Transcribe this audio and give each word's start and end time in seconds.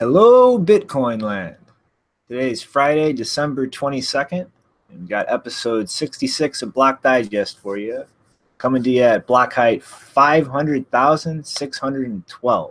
Hello, 0.00 0.60
Bitcoin 0.60 1.20
land. 1.20 1.56
Today 2.28 2.52
is 2.52 2.62
Friday, 2.62 3.12
December 3.12 3.66
22nd, 3.66 4.46
and 4.90 5.00
we 5.00 5.08
got 5.08 5.26
episode 5.28 5.90
66 5.90 6.62
of 6.62 6.72
Block 6.72 7.02
Digest 7.02 7.58
for 7.58 7.76
you, 7.76 8.04
coming 8.58 8.80
to 8.84 8.90
you 8.90 9.02
at 9.02 9.26
block 9.26 9.54
height 9.54 9.82
500,612. 9.82 12.70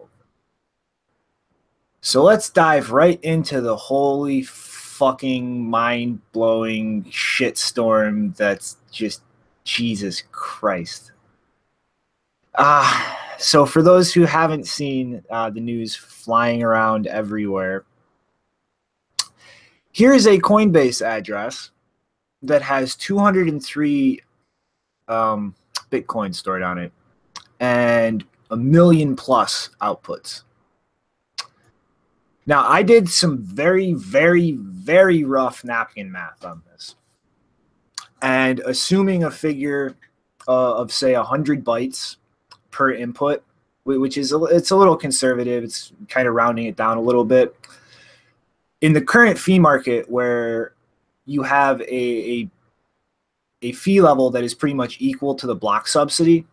So 1.99 2.23
let's 2.23 2.49
dive 2.49 2.93
right 2.93 3.21
into 3.21 3.59
the 3.59 3.75
holy 3.75 4.43
fucking 4.43 5.69
mind 5.69 6.21
blowing 6.31 7.03
shitstorm 7.11 8.37
that's 8.37 8.77
just 8.89 9.21
Jesus 9.65 10.23
Christ. 10.31 11.11
Ah, 12.57 13.26
so 13.37 13.65
for 13.65 13.81
those 13.81 14.13
who 14.13 14.23
haven't 14.23 14.67
seen 14.67 15.23
uh, 15.29 15.49
the 15.49 15.59
news 15.59 15.95
flying 15.95 16.63
around 16.63 17.07
everywhere, 17.07 17.85
here 19.91 20.13
is 20.13 20.27
a 20.27 20.37
Coinbase 20.37 21.03
address 21.03 21.71
that 22.43 22.61
has 22.61 22.95
203 22.95 24.21
um, 25.07 25.55
Bitcoin 25.91 26.35
stored 26.35 26.61
on 26.61 26.77
it 26.77 26.91
and 27.59 28.23
a 28.51 28.57
million 28.57 29.15
plus 29.15 29.69
outputs. 29.81 30.43
Now, 32.45 32.65
I 32.67 32.81
did 32.81 33.09
some 33.09 33.39
very, 33.39 33.93
very, 33.93 34.53
very 34.53 35.23
rough 35.23 35.63
napkin 35.63 36.11
math 36.11 36.45
on 36.45 36.61
this. 36.71 36.95
And 38.21 38.59
assuming 38.61 39.23
a 39.23 39.31
figure 39.31 39.97
uh, 40.47 40.75
of, 40.75 40.91
say, 40.91 41.13
100 41.13 41.65
bytes 41.65 42.15
per 42.71 42.91
input, 42.91 43.43
which 43.83 44.17
is 44.17 44.33
a, 44.33 44.43
it's 44.45 44.71
a 44.71 44.75
little 44.75 44.95
conservative. 44.95 45.63
It's 45.63 45.93
kind 46.09 46.27
of 46.27 46.33
rounding 46.33 46.65
it 46.65 46.75
down 46.75 46.97
a 46.97 47.01
little 47.01 47.25
bit. 47.25 47.55
In 48.81 48.93
the 48.93 49.01
current 49.01 49.39
fee 49.39 49.59
market, 49.59 50.09
where 50.09 50.73
you 51.25 51.43
have 51.43 51.81
a, 51.81 51.85
a, 52.41 52.49
a 53.61 53.71
fee 53.71 54.01
level 54.01 54.29
that 54.31 54.43
is 54.43 54.53
pretty 54.53 54.75
much 54.75 54.97
equal 54.99 55.35
to 55.35 55.47
the 55.47 55.55
block 55.55 55.87
subsidy, 55.87 56.45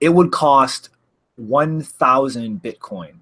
it 0.00 0.10
would 0.10 0.32
cost 0.32 0.90
1,000 1.36 2.62
Bitcoin 2.62 3.14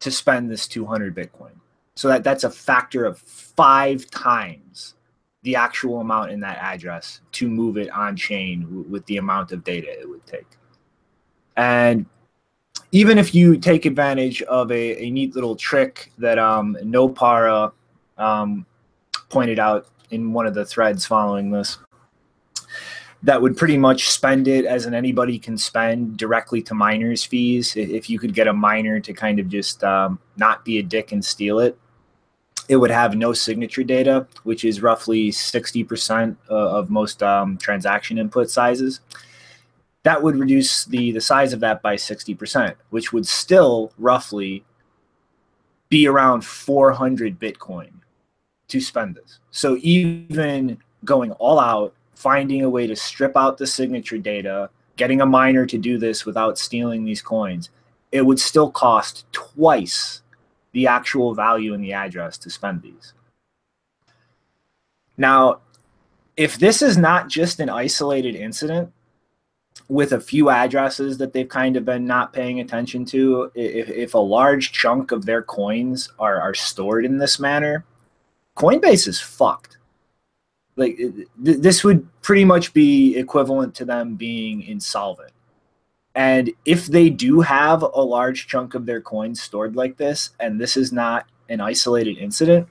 to 0.00 0.10
spend 0.10 0.50
this 0.50 0.66
200 0.68 1.14
Bitcoin. 1.14 1.52
So 1.94 2.08
that, 2.08 2.24
that's 2.24 2.44
a 2.44 2.50
factor 2.50 3.06
of 3.06 3.18
five 3.18 4.10
times 4.10 4.95
the 5.46 5.54
actual 5.54 6.00
amount 6.00 6.32
in 6.32 6.40
that 6.40 6.58
address 6.58 7.20
to 7.30 7.48
move 7.48 7.76
it 7.76 7.88
on 7.90 8.16
chain 8.16 8.84
with 8.90 9.06
the 9.06 9.16
amount 9.16 9.52
of 9.52 9.62
data 9.62 9.86
it 9.88 10.08
would 10.08 10.26
take. 10.26 10.44
And 11.56 12.04
even 12.90 13.16
if 13.16 13.32
you 13.32 13.56
take 13.56 13.84
advantage 13.84 14.42
of 14.42 14.72
a, 14.72 15.04
a 15.04 15.08
neat 15.08 15.36
little 15.36 15.54
trick 15.54 16.12
that 16.18 16.36
um, 16.36 16.76
Nopara 16.82 17.70
um, 18.18 18.66
pointed 19.28 19.60
out 19.60 19.86
in 20.10 20.32
one 20.32 20.46
of 20.46 20.54
the 20.54 20.64
threads 20.64 21.06
following 21.06 21.52
this, 21.52 21.78
that 23.22 23.40
would 23.40 23.56
pretty 23.56 23.78
much 23.78 24.10
spend 24.10 24.48
it 24.48 24.64
as 24.64 24.84
an 24.84 24.94
anybody 24.94 25.38
can 25.38 25.56
spend 25.56 26.16
directly 26.16 26.60
to 26.62 26.74
miners' 26.74 27.22
fees. 27.22 27.76
If 27.76 28.10
you 28.10 28.18
could 28.18 28.34
get 28.34 28.48
a 28.48 28.52
miner 28.52 28.98
to 28.98 29.12
kind 29.12 29.38
of 29.38 29.48
just 29.48 29.84
um, 29.84 30.18
not 30.36 30.64
be 30.64 30.78
a 30.78 30.82
dick 30.82 31.12
and 31.12 31.24
steal 31.24 31.60
it, 31.60 31.78
it 32.68 32.76
would 32.76 32.90
have 32.90 33.16
no 33.16 33.32
signature 33.32 33.84
data, 33.84 34.26
which 34.42 34.64
is 34.64 34.82
roughly 34.82 35.30
60% 35.30 36.36
uh, 36.50 36.54
of 36.54 36.90
most 36.90 37.22
um, 37.22 37.56
transaction 37.58 38.18
input 38.18 38.50
sizes. 38.50 39.00
That 40.02 40.22
would 40.22 40.36
reduce 40.36 40.84
the, 40.84 41.12
the 41.12 41.20
size 41.20 41.52
of 41.52 41.60
that 41.60 41.82
by 41.82 41.96
60%, 41.96 42.74
which 42.90 43.12
would 43.12 43.26
still 43.26 43.92
roughly 43.98 44.64
be 45.88 46.06
around 46.06 46.44
400 46.44 47.38
Bitcoin 47.38 47.90
to 48.68 48.80
spend 48.80 49.14
this. 49.14 49.38
So 49.50 49.78
even 49.80 50.78
going 51.04 51.32
all 51.32 51.60
out, 51.60 51.94
finding 52.14 52.62
a 52.62 52.70
way 52.70 52.86
to 52.86 52.96
strip 52.96 53.36
out 53.36 53.58
the 53.58 53.66
signature 53.66 54.18
data, 54.18 54.70
getting 54.96 55.20
a 55.20 55.26
miner 55.26 55.66
to 55.66 55.78
do 55.78 55.98
this 55.98 56.24
without 56.24 56.58
stealing 56.58 57.04
these 57.04 57.22
coins, 57.22 57.70
it 58.10 58.22
would 58.22 58.40
still 58.40 58.70
cost 58.70 59.26
twice 59.32 60.22
the 60.76 60.86
actual 60.86 61.34
value 61.34 61.72
in 61.72 61.80
the 61.80 61.94
address 61.94 62.36
to 62.36 62.50
spend 62.50 62.82
these. 62.82 63.14
Now, 65.16 65.60
if 66.36 66.58
this 66.58 66.82
is 66.82 66.98
not 66.98 67.30
just 67.30 67.60
an 67.60 67.70
isolated 67.70 68.34
incident 68.34 68.92
with 69.88 70.12
a 70.12 70.20
few 70.20 70.50
addresses 70.50 71.16
that 71.16 71.32
they've 71.32 71.48
kind 71.48 71.78
of 71.78 71.86
been 71.86 72.04
not 72.04 72.34
paying 72.34 72.60
attention 72.60 73.06
to, 73.06 73.50
if, 73.54 73.88
if 73.88 74.12
a 74.12 74.18
large 74.18 74.72
chunk 74.72 75.12
of 75.12 75.24
their 75.24 75.40
coins 75.40 76.12
are, 76.18 76.38
are 76.38 76.52
stored 76.52 77.06
in 77.06 77.16
this 77.16 77.40
manner, 77.40 77.86
Coinbase 78.54 79.08
is 79.08 79.18
fucked. 79.18 79.78
Like, 80.76 80.98
th- 80.98 81.26
this 81.38 81.84
would 81.84 82.06
pretty 82.20 82.44
much 82.44 82.74
be 82.74 83.16
equivalent 83.16 83.74
to 83.76 83.86
them 83.86 84.14
being 84.14 84.60
insolvent 84.60 85.32
and 86.16 86.50
if 86.64 86.86
they 86.86 87.10
do 87.10 87.42
have 87.42 87.82
a 87.82 88.00
large 88.00 88.46
chunk 88.48 88.74
of 88.74 88.86
their 88.86 89.02
coins 89.02 89.42
stored 89.42 89.76
like 89.76 89.98
this, 89.98 90.30
and 90.40 90.58
this 90.58 90.76
is 90.76 90.90
not 90.90 91.26
an 91.50 91.60
isolated 91.60 92.16
incident, 92.16 92.66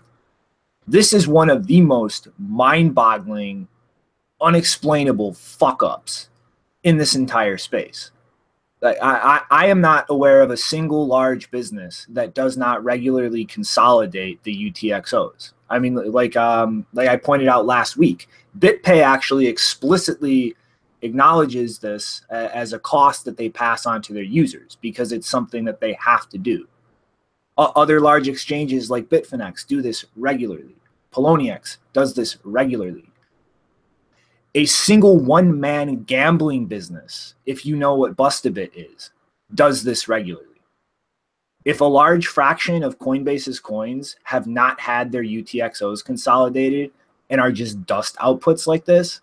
this 0.88 1.14
is 1.14 1.28
one 1.28 1.52
of 1.52 1.68
the 1.68 1.80
most 1.82 2.28
mind 2.40 2.96
boggling, 2.96 3.68
unexplainable 4.42 5.34
fuck 5.34 5.84
ups 5.84 6.30
in 6.84 6.98
this 6.98 7.16
entire 7.16 7.58
space. 7.58 8.10
Like 8.82 8.98
I, 9.02 9.42
I, 9.52 9.64
I 9.64 9.68
am 9.68 9.80
not 9.80 10.08
aware 10.10 10.42
of 10.42 10.50
a 10.50 10.58
single 10.58 11.06
large 11.06 11.52
business 11.52 12.08
that 12.10 12.34
does 12.34 12.58
not 12.58 12.84
regularly 12.84 13.46
consolidate 13.46 14.42
the 14.44 14.72
UTXOs. 14.72 15.54
I 15.70 15.78
mean, 15.78 15.94
like 16.12 16.36
um, 16.36 16.86
like 16.94 17.10
I 17.10 17.18
pointed 17.18 17.48
out 17.48 17.68
last 17.68 17.96
week, 17.96 18.28
BitPay 18.58 19.04
actually 19.04 19.46
explicitly 19.46 20.56
acknowledges 21.06 21.80
this 21.80 22.24
uh, 22.32 22.50
as 22.54 22.74
a 22.74 22.80
cost 22.80 23.26
that 23.26 23.38
they 23.38 23.50
pass 23.50 23.86
on 23.86 24.02
to 24.02 24.14
their 24.14 24.24
users 24.24 24.78
because 24.82 25.12
it's 25.12 25.30
something 25.30 25.64
that 25.66 25.80
they 25.80 25.94
have 25.94 26.28
to 26.30 26.38
do. 26.38 26.68
Uh, 27.58 27.72
other 27.76 28.02
large 28.02 28.28
exchanges 28.28 28.90
like 28.90 29.10
Bitfinex 29.10 29.66
do 29.66 29.82
this 29.82 30.04
regularly. 30.16 30.76
Poloniex 31.14 31.78
does 31.94 32.14
this 32.14 32.38
regularly. 32.44 33.10
A 34.56 34.66
single 34.66 35.18
one 35.18 35.60
man 35.60 36.04
gambling 36.04 36.66
business, 36.66 37.36
if 37.46 37.66
you 37.66 37.76
know 37.76 37.96
what 37.96 38.18
Bustabit 38.18 38.72
is, 38.76 39.12
does 39.54 39.84
this 39.84 40.08
regularly. 40.08 40.48
If 41.66 41.82
a 41.82 41.86
large 41.86 42.28
fraction 42.28 42.84
of 42.84 43.00
Coinbase's 43.00 43.60
coins 43.60 44.18
have 44.24 44.48
not 44.48 44.80
had 44.80 45.12
their 45.12 45.24
UTXOs 45.24 46.04
consolidated 46.04 46.92
and 47.30 47.42
are 47.42 47.52
just 47.52 47.86
dust 47.86 48.16
outputs 48.18 48.68
like 48.68 48.86
this, 48.86 49.22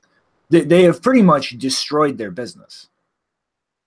they, 0.53 0.61
they 0.61 0.83
have 0.85 1.03
pretty 1.03 1.23
much 1.23 1.59
destroyed 1.59 2.17
their 2.19 2.31
business 2.31 2.89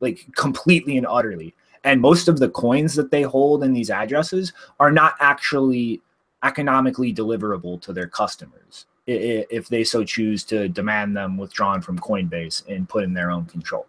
like 0.01 0.25
completely 0.35 0.97
and 0.97 1.07
utterly 1.07 1.53
and 1.83 2.01
most 2.01 2.27
of 2.27 2.39
the 2.39 2.49
coins 2.49 2.95
that 2.95 3.11
they 3.11 3.21
hold 3.21 3.63
in 3.63 3.71
these 3.71 3.89
addresses 3.89 4.51
are 4.79 4.91
not 4.91 5.13
actually 5.19 6.01
economically 6.43 7.13
deliverable 7.13 7.81
to 7.81 7.93
their 7.93 8.07
customers 8.07 8.85
if 9.07 9.67
they 9.67 9.83
so 9.83 10.03
choose 10.03 10.43
to 10.43 10.67
demand 10.67 11.15
them 11.15 11.37
withdrawn 11.37 11.81
from 11.81 11.99
Coinbase 11.99 12.67
and 12.67 12.89
put 12.89 13.03
in 13.03 13.13
their 13.13 13.29
own 13.29 13.45
control. 13.45 13.85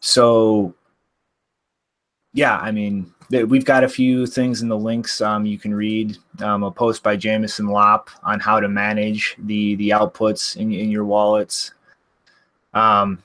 So, 0.00 0.74
yeah, 2.32 2.56
I 2.58 2.70
mean, 2.70 3.12
we've 3.30 3.64
got 3.64 3.84
a 3.84 3.88
few 3.88 4.26
things 4.26 4.62
in 4.62 4.68
the 4.68 4.78
links 4.78 5.20
um, 5.20 5.44
you 5.44 5.58
can 5.58 5.74
read. 5.74 6.16
Um, 6.40 6.62
a 6.62 6.70
post 6.70 7.02
by 7.02 7.16
Jameson 7.16 7.66
Lopp 7.66 8.10
on 8.22 8.40
how 8.40 8.60
to 8.60 8.68
manage 8.68 9.36
the 9.38 9.74
the 9.76 9.90
outputs 9.90 10.56
in, 10.56 10.72
in 10.72 10.90
your 10.90 11.04
wallets. 11.04 11.72
Um, 12.74 13.22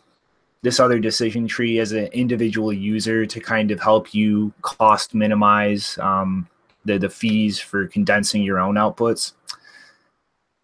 this 0.61 0.79
other 0.79 0.99
decision 0.99 1.47
tree 1.47 1.79
as 1.79 1.93
an 1.93 2.07
individual 2.07 2.73
user 2.73 3.25
to 3.25 3.39
kind 3.39 3.71
of 3.71 3.79
help 3.79 4.13
you 4.13 4.51
cost 4.61 5.13
minimize 5.13 5.97
um, 5.99 6.47
the 6.83 6.97
the 6.97 7.09
fees 7.09 7.59
for 7.59 7.87
condensing 7.87 8.43
your 8.43 8.59
own 8.59 8.75
outputs. 8.75 9.33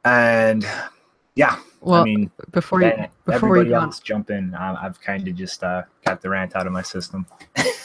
And 0.04 0.68
yeah, 1.36 1.58
well, 1.80 2.02
I 2.02 2.04
mean, 2.04 2.32
before 2.52 2.82
you 2.82 2.92
before 3.26 3.58
everybody 3.58 3.74
else 3.74 4.00
jump 4.00 4.30
in, 4.32 4.54
I've 4.54 5.00
kind 5.00 5.26
of 5.28 5.36
just 5.36 5.64
uh, 5.64 5.84
got 6.06 6.22
the 6.22 6.30
rant 6.30 6.58
out 6.58 6.68
of 6.68 6.74
my 6.74 6.82
system. 6.82 7.26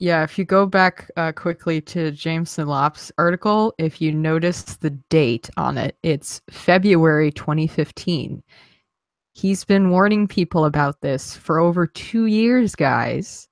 Yeah, 0.00 0.22
if 0.22 0.38
you 0.38 0.44
go 0.44 0.64
back 0.64 1.10
uh, 1.16 1.32
quickly 1.32 1.80
to 1.80 2.12
Jameson 2.12 2.68
Lopp's 2.68 3.10
article, 3.18 3.74
if 3.78 4.00
you 4.00 4.12
notice 4.12 4.62
the 4.62 4.90
date 4.90 5.50
on 5.56 5.76
it, 5.76 5.96
it's 6.04 6.40
February 6.50 7.32
2015. 7.32 8.40
He's 9.32 9.64
been 9.64 9.90
warning 9.90 10.28
people 10.28 10.66
about 10.66 11.00
this 11.00 11.34
for 11.34 11.58
over 11.58 11.84
two 11.84 12.26
years, 12.26 12.76
guys. 12.76 13.48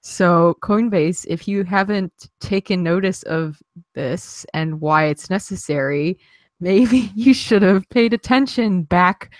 So, 0.00 0.56
Coinbase, 0.62 1.26
if 1.28 1.46
you 1.46 1.62
haven't 1.64 2.30
taken 2.40 2.82
notice 2.82 3.22
of 3.24 3.60
this 3.94 4.46
and 4.54 4.80
why 4.80 5.06
it's 5.06 5.28
necessary, 5.28 6.18
maybe 6.60 7.12
you 7.14 7.34
should 7.34 7.60
have 7.60 7.86
paid 7.90 8.14
attention 8.14 8.82
back 8.82 9.30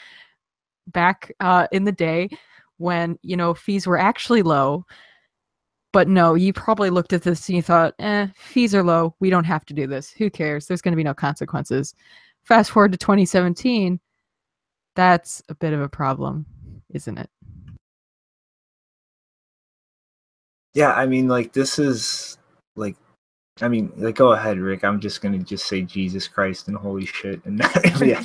back 0.89 1.33
uh, 1.41 1.67
in 1.73 1.85
the 1.85 1.93
day 1.93 2.29
when 2.77 3.19
you 3.23 3.39
know 3.39 3.55
fees 3.55 3.87
were 3.87 3.99
actually 3.99 4.43
low 4.43 4.85
but 5.97 6.09
no, 6.09 6.35
you 6.35 6.53
probably 6.53 6.91
looked 6.91 7.15
at 7.15 7.23
this 7.23 7.49
and 7.49 7.57
you 7.57 7.63
thought, 7.63 7.95
eh, 8.01 8.27
fees 8.35 8.75
are 8.75 8.83
low. 8.83 9.15
We 9.19 9.31
don't 9.31 9.45
have 9.45 9.65
to 9.65 9.73
do 9.73 9.87
this. 9.87 10.11
Who 10.11 10.29
cares? 10.29 10.67
There's 10.67 10.83
going 10.83 10.93
to 10.93 10.97
be 10.97 11.03
no 11.03 11.15
consequences. 11.15 11.95
Fast 12.43 12.71
forward 12.71 12.93
to 12.93 12.99
2017, 12.99 13.99
that's 14.95 15.43
a 15.49 15.55
bit 15.55 15.73
of 15.73 15.81
a 15.81 15.89
problem, 15.89 16.45
isn't 16.91 17.17
it? 17.17 17.31
Yeah, 20.75 20.93
I 20.93 21.07
mean, 21.07 21.29
like, 21.29 21.55
this 21.55 21.79
is 21.79 22.37
like, 22.75 22.97
I 23.63 23.69
mean, 23.69 23.91
like, 23.97 24.17
go 24.17 24.33
ahead, 24.33 24.59
Rick. 24.59 24.85
I'm 24.85 25.01
just 25.01 25.23
going 25.23 25.39
to 25.39 25.43
just 25.43 25.67
say 25.67 25.81
Jesus 25.81 26.29
Christ 26.29 26.69
and 26.69 26.77
holy 26.77 27.07
shit. 27.07 27.43
And 27.47 27.59
yeah. 28.03 28.23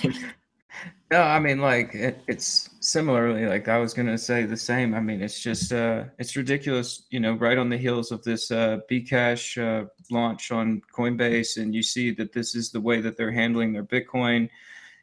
No, 1.12 1.24
I 1.24 1.40
mean, 1.40 1.60
like 1.60 1.94
it, 1.94 2.24
it's 2.28 2.69
similarly 2.80 3.46
like 3.46 3.68
I 3.68 3.78
was 3.80 3.94
gonna 3.94 4.18
say 4.18 4.46
the 4.46 4.56
same. 4.56 4.94
I 4.96 5.02
mean, 5.02 5.22
it's 5.22 5.42
just 5.42 5.74
uh, 5.74 6.06
it's 6.19 6.38
ridiculous, 6.38 7.04
you 7.10 7.19
know, 7.19 7.34
right 7.34 7.58
on 7.58 7.68
the 7.68 7.78
heels 7.78 8.13
of 8.13 8.24
this 8.24 8.50
uh, 8.50 8.80
Bcash 8.90 9.58
uh, 9.62 9.88
launch 10.10 10.52
on 10.52 10.81
Coinbase, 10.96 11.62
and 11.62 11.75
you 11.75 11.84
see 11.84 12.12
that 12.12 12.31
this 12.31 12.56
is 12.56 12.72
the 12.72 12.80
way 12.80 13.02
that 13.02 13.18
they're 13.18 13.31
handling 13.31 13.74
their 13.74 13.84
Bitcoin, 13.84 14.50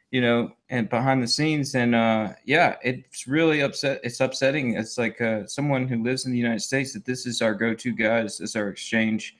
you 0.09 0.19
know, 0.21 0.51
and 0.71 0.89
behind 0.89 1.21
the 1.21 1.27
scenes, 1.27 1.75
and 1.75 1.93
uh, 1.93 2.29
yeah, 2.43 2.77
it's 2.83 3.27
really 3.27 3.61
upset. 3.61 3.99
It's 4.03 4.19
upsetting. 4.19 4.73
It's 4.77 4.97
like 4.97 5.21
uh, 5.21 5.45
someone 5.45 5.87
who 5.87 6.01
lives 6.01 6.25
in 6.25 6.31
the 6.31 6.39
United 6.39 6.61
States 6.61 6.91
that 6.93 7.05
this 7.05 7.27
is 7.27 7.43
our 7.43 7.53
go-to 7.53 7.93
guys 7.93 8.41
as 8.41 8.55
our 8.55 8.69
exchange, 8.69 9.37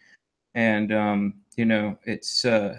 and 0.54 0.94
um, 0.94 1.34
you 1.58 1.66
know, 1.66 1.98
it's 2.04 2.46
uh, 2.46 2.78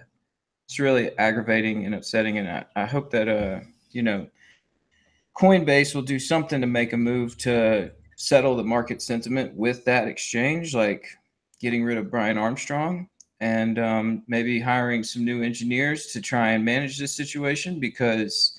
it's 0.68 0.78
really 0.78 1.10
aggravating 1.18 1.86
and 1.86 1.96
upsetting, 1.96 2.38
and 2.38 2.48
I, 2.48 2.64
I 2.76 2.86
hope 2.86 3.10
that 3.10 3.28
uh 3.28 3.60
you 3.92 4.02
know, 4.02 4.26
Coinbase 5.36 5.94
will 5.94 6.02
do 6.02 6.18
something 6.18 6.60
to 6.60 6.66
make 6.66 6.92
a 6.92 6.96
move 6.96 7.36
to 7.38 7.92
settle 8.16 8.56
the 8.56 8.64
market 8.64 9.00
sentiment 9.00 9.54
with 9.54 9.84
that 9.86 10.06
exchange, 10.06 10.74
like 10.74 11.06
getting 11.60 11.84
rid 11.84 11.98
of 11.98 12.10
Brian 12.10 12.38
Armstrong 12.38 13.08
and 13.40 13.78
um, 13.78 14.22
maybe 14.28 14.60
hiring 14.60 15.02
some 15.02 15.24
new 15.24 15.42
engineers 15.42 16.08
to 16.08 16.20
try 16.20 16.50
and 16.50 16.64
manage 16.64 16.98
this 16.98 17.14
situation. 17.14 17.80
Because 17.80 18.58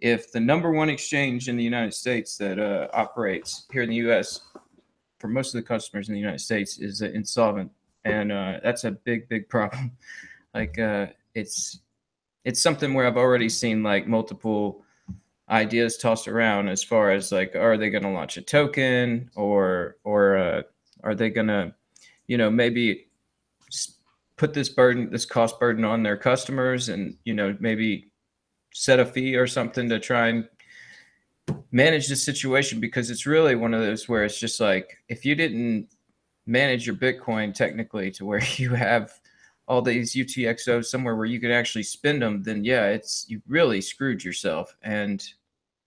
if 0.00 0.30
the 0.32 0.40
number 0.40 0.70
one 0.70 0.88
exchange 0.88 1.48
in 1.48 1.56
the 1.56 1.64
United 1.64 1.92
States 1.92 2.36
that 2.38 2.58
uh, 2.58 2.88
operates 2.92 3.66
here 3.72 3.82
in 3.82 3.90
the 3.90 3.96
U.S. 3.96 4.40
for 5.18 5.28
most 5.28 5.54
of 5.54 5.60
the 5.60 5.66
customers 5.66 6.08
in 6.08 6.14
the 6.14 6.20
United 6.20 6.40
States 6.40 6.78
is 6.78 7.02
uh, 7.02 7.06
insolvent, 7.06 7.70
and 8.04 8.30
uh, 8.30 8.60
that's 8.62 8.84
a 8.84 8.92
big, 8.92 9.28
big 9.28 9.48
problem. 9.48 9.92
like 10.54 10.78
uh, 10.78 11.06
it's 11.34 11.80
it's 12.44 12.62
something 12.62 12.94
where 12.94 13.06
I've 13.06 13.16
already 13.16 13.48
seen 13.48 13.82
like 13.82 14.06
multiple 14.06 14.84
ideas 15.50 15.96
tossed 15.96 16.28
around 16.28 16.68
as 16.68 16.82
far 16.82 17.10
as 17.10 17.32
like 17.32 17.56
are 17.56 17.76
they 17.76 17.90
going 17.90 18.04
to 18.04 18.10
launch 18.10 18.36
a 18.36 18.42
token 18.42 19.30
or 19.34 19.96
or 20.04 20.36
uh, 20.36 20.62
are 21.02 21.14
they 21.14 21.28
going 21.28 21.48
to 21.48 21.74
you 22.26 22.38
know 22.38 22.50
maybe 22.50 23.06
put 24.36 24.54
this 24.54 24.68
burden 24.68 25.10
this 25.10 25.26
cost 25.26 25.58
burden 25.60 25.84
on 25.84 26.02
their 26.02 26.16
customers 26.16 26.88
and 26.88 27.16
you 27.24 27.34
know 27.34 27.56
maybe 27.60 28.10
set 28.72 29.00
a 29.00 29.04
fee 29.04 29.36
or 29.36 29.46
something 29.46 29.88
to 29.88 29.98
try 29.98 30.28
and 30.28 30.48
manage 31.72 32.08
the 32.08 32.16
situation? 32.16 32.80
Because 32.80 33.10
it's 33.10 33.26
really 33.26 33.56
one 33.56 33.74
of 33.74 33.80
those 33.80 34.08
where 34.08 34.24
it's 34.24 34.38
just 34.38 34.60
like 34.60 34.98
if 35.08 35.24
you 35.24 35.34
didn't 35.34 35.88
manage 36.46 36.86
your 36.86 36.96
bitcoin 36.96 37.52
technically 37.52 38.10
to 38.12 38.24
where 38.24 38.42
you 38.56 38.70
have 38.70 39.19
all 39.70 39.80
these 39.80 40.16
UTXOs 40.16 40.86
somewhere 40.86 41.14
where 41.14 41.26
you 41.26 41.38
could 41.38 41.52
actually 41.52 41.84
spend 41.84 42.22
them, 42.22 42.42
then 42.42 42.64
yeah, 42.64 42.86
it's 42.86 43.24
you 43.28 43.40
really 43.46 43.80
screwed 43.80 44.24
yourself. 44.24 44.76
And 44.82 45.24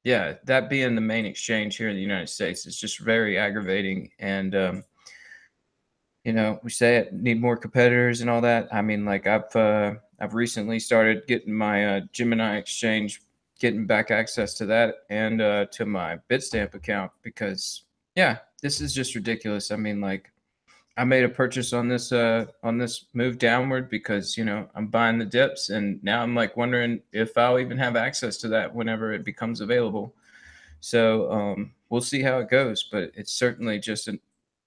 yeah, 0.06 0.36
that 0.46 0.70
being 0.70 0.96
the 0.96 1.02
main 1.02 1.26
exchange 1.26 1.76
here 1.76 1.90
in 1.90 1.96
the 1.98 2.02
United 2.02 2.30
States 2.30 2.66
is 2.66 2.80
just 2.80 3.00
very 3.00 3.38
aggravating. 3.38 4.10
And 4.20 4.56
um, 4.56 4.84
you 6.24 6.32
know, 6.32 6.62
we 6.64 6.70
say 6.70 6.96
it 6.96 7.12
need 7.12 7.42
more 7.42 7.58
competitors 7.58 8.22
and 8.22 8.30
all 8.30 8.40
that. 8.40 8.74
I 8.74 8.82
mean, 8.82 9.04
like 9.04 9.28
I've 9.28 9.54
uh, 9.54 9.96
I've 10.18 10.34
recently 10.34 10.80
started 10.80 11.28
getting 11.28 11.54
my 11.54 11.98
uh, 11.98 12.02
Gemini 12.14 12.56
exchange, 12.56 13.22
getting 13.60 13.86
back 13.86 14.12
access 14.12 14.54
to 14.56 14.66
that 14.68 14.96
and 15.10 15.42
uh, 15.42 15.66
to 15.74 15.86
my 15.86 16.20
Bitstamp 16.30 16.74
account 16.74 17.12
because 17.22 17.84
yeah, 18.16 18.38
this 18.62 18.80
is 18.80 18.94
just 18.94 19.14
ridiculous. 19.14 19.72
I 19.72 19.76
mean, 19.76 20.00
like 20.00 20.32
I 20.96 21.04
made 21.06 21.24
a 21.24 21.30
purchase 21.30 21.74
on 21.74 21.88
this 21.88 22.12
uh 22.12 22.46
on 22.62 22.78
this 22.78 23.06
move 23.14 23.40
downward 23.40 23.90
because 23.90 24.38
you 24.38 24.46
know 24.46 24.70
I'm 24.76 24.88
buying 24.88 25.18
the 25.18 25.26
dips 25.26 25.70
and 25.70 26.04
now 26.04 26.22
I'm 26.22 26.36
like 26.36 26.56
wondering 26.56 27.02
if 27.12 27.38
I'll 27.38 27.60
even 27.60 27.78
have 27.78 27.96
access 27.96 28.38
to 28.38 28.48
that 28.50 28.74
whenever 28.74 29.12
it 29.12 29.24
becomes 29.24 29.62
available. 29.62 30.14
So 30.82 31.32
um, 31.32 31.72
we'll 31.90 32.02
see 32.02 32.22
how 32.22 32.40
it 32.40 32.50
goes, 32.50 32.90
but 32.92 33.12
it's 33.16 33.32
certainly 33.32 33.80
just 33.80 34.10
a 34.10 34.20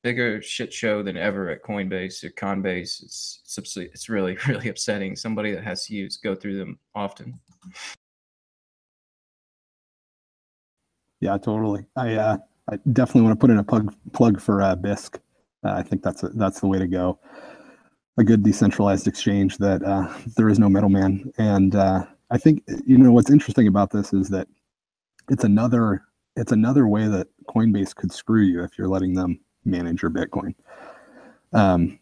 bigger 0.03 0.41
shit 0.41 0.73
show 0.73 1.03
than 1.03 1.17
ever 1.17 1.51
at 1.51 1.63
Coinbase 1.63 2.25
or 2.25 2.31
Conbase. 2.31 3.03
It's 3.03 3.77
it's 3.77 4.09
really 4.09 4.37
really 4.49 4.69
upsetting. 4.69 5.15
Somebody 5.15 5.53
that 5.53 5.63
has 5.63 5.87
to 5.87 5.95
use 5.95 6.17
go 6.17 6.35
through 6.35 6.59
them 6.59 6.79
often. 6.95 7.39
Yeah, 11.21 11.39
totally. 11.39 11.87
I 11.97 12.15
uh, 12.15 12.37
I 12.71 12.79
definitely 12.93 13.23
want 13.23 13.39
to 13.39 13.41
put 13.41 13.51
in 13.51 13.59
a 13.59 13.65
plug 13.65 13.95
plug 14.13 14.41
for 14.41 14.63
uh, 14.63 14.75
Bisq. 14.77 15.19
Uh, 15.67 15.75
I 15.75 15.83
think 15.83 16.03
that's 16.03 16.23
a, 16.23 16.29
that's 16.29 16.61
the 16.61 16.67
way 16.67 16.79
to 16.79 16.87
go. 16.87 17.19
A 18.19 18.25
good 18.25 18.43
decentralized 18.43 19.07
exchange 19.07 19.59
that 19.59 19.83
uh, 19.83 20.13
there 20.37 20.49
is 20.49 20.59
no 20.59 20.69
middleman. 20.69 21.33
And 21.39 21.75
uh, 21.75 22.07
I 22.31 22.39
think 22.39 22.63
you 22.87 22.97
know 22.97 23.13
what's 23.13 23.31
interesting 23.31 23.67
about 23.67 23.91
this 23.91 24.13
is 24.13 24.29
that 24.31 24.49
it's 25.29 25.45
another 25.45 26.03
it's 26.37 26.53
another 26.53 26.87
way 26.87 27.09
that 27.09 27.29
Coinbase 27.49 27.95
could 27.95 28.13
screw 28.13 28.43
you 28.43 28.63
if 28.63 28.79
you're 28.79 28.89
letting 28.89 29.15
them 29.15 29.41
manage 29.65 30.03
your 30.03 30.11
Bitcoin. 30.11 30.55
Um, 31.53 31.99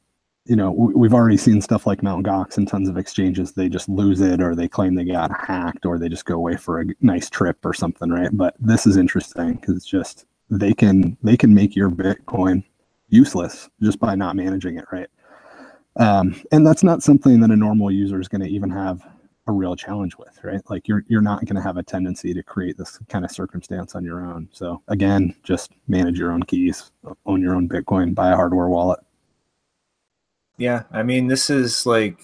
you 0.46 0.56
know, 0.56 0.70
we've 0.72 1.14
already 1.14 1.38
seen 1.38 1.62
stuff 1.62 1.87
like 1.87 2.02
Mt. 2.02 2.26
Gox 2.26 2.58
and 2.58 2.69
tons 2.69 2.88
of 2.88 2.99
exchanges. 2.99 3.52
They 3.52 3.69
just 3.69 3.88
lose 3.88 4.20
it, 4.20 4.43
or 4.43 4.55
they 4.55 4.69
claim 4.69 4.94
they 4.94 5.05
got 5.05 5.31
hacked, 5.31 5.87
or 5.87 5.99
they 5.99 6.08
just 6.08 6.26
go 6.26 6.34
away 6.34 6.56
for 6.56 6.81
a 6.81 6.84
nice 7.00 7.31
trip 7.31 7.64
or 7.64 7.72
something, 7.72 8.11
right? 8.11 8.28
But 8.31 8.55
this 8.61 8.87
is 8.87 8.99
interesting 8.99 9.55
because 9.55 9.76
it's 9.76 9.87
just 9.87 10.26
they 10.50 10.75
can 10.75 11.16
they 11.22 11.37
can 11.37 11.55
make 11.55 11.75
your 11.75 11.88
Bitcoin 11.88 12.62
useless 13.08 13.68
just 13.82 13.98
by 13.98 14.14
not 14.14 14.36
managing 14.36 14.78
it 14.78 14.84
right. 14.92 15.08
Um, 15.96 16.40
and 16.50 16.66
that's 16.66 16.82
not 16.82 17.02
something 17.02 17.40
that 17.40 17.50
a 17.50 17.56
normal 17.56 17.90
user 17.90 18.20
is 18.20 18.28
going 18.28 18.40
to 18.40 18.48
even 18.48 18.70
have 18.70 19.00
a 19.46 19.52
real 19.52 19.76
challenge 19.76 20.16
with, 20.16 20.42
right? 20.42 20.62
Like 20.70 20.88
you're 20.88 21.04
you're 21.06 21.20
not 21.20 21.44
going 21.44 21.56
to 21.56 21.62
have 21.62 21.76
a 21.76 21.82
tendency 21.82 22.32
to 22.34 22.42
create 22.42 22.78
this 22.78 22.98
kind 23.08 23.24
of 23.24 23.30
circumstance 23.30 23.94
on 23.94 24.04
your 24.04 24.24
own. 24.24 24.48
So 24.52 24.82
again, 24.88 25.34
just 25.42 25.72
manage 25.86 26.18
your 26.18 26.32
own 26.32 26.42
keys, 26.42 26.90
own 27.26 27.42
your 27.42 27.54
own 27.54 27.68
Bitcoin, 27.68 28.14
buy 28.14 28.32
a 28.32 28.36
hardware 28.36 28.68
wallet. 28.68 29.00
Yeah, 30.56 30.84
I 30.92 31.02
mean, 31.02 31.26
this 31.26 31.50
is 31.50 31.84
like 31.84 32.18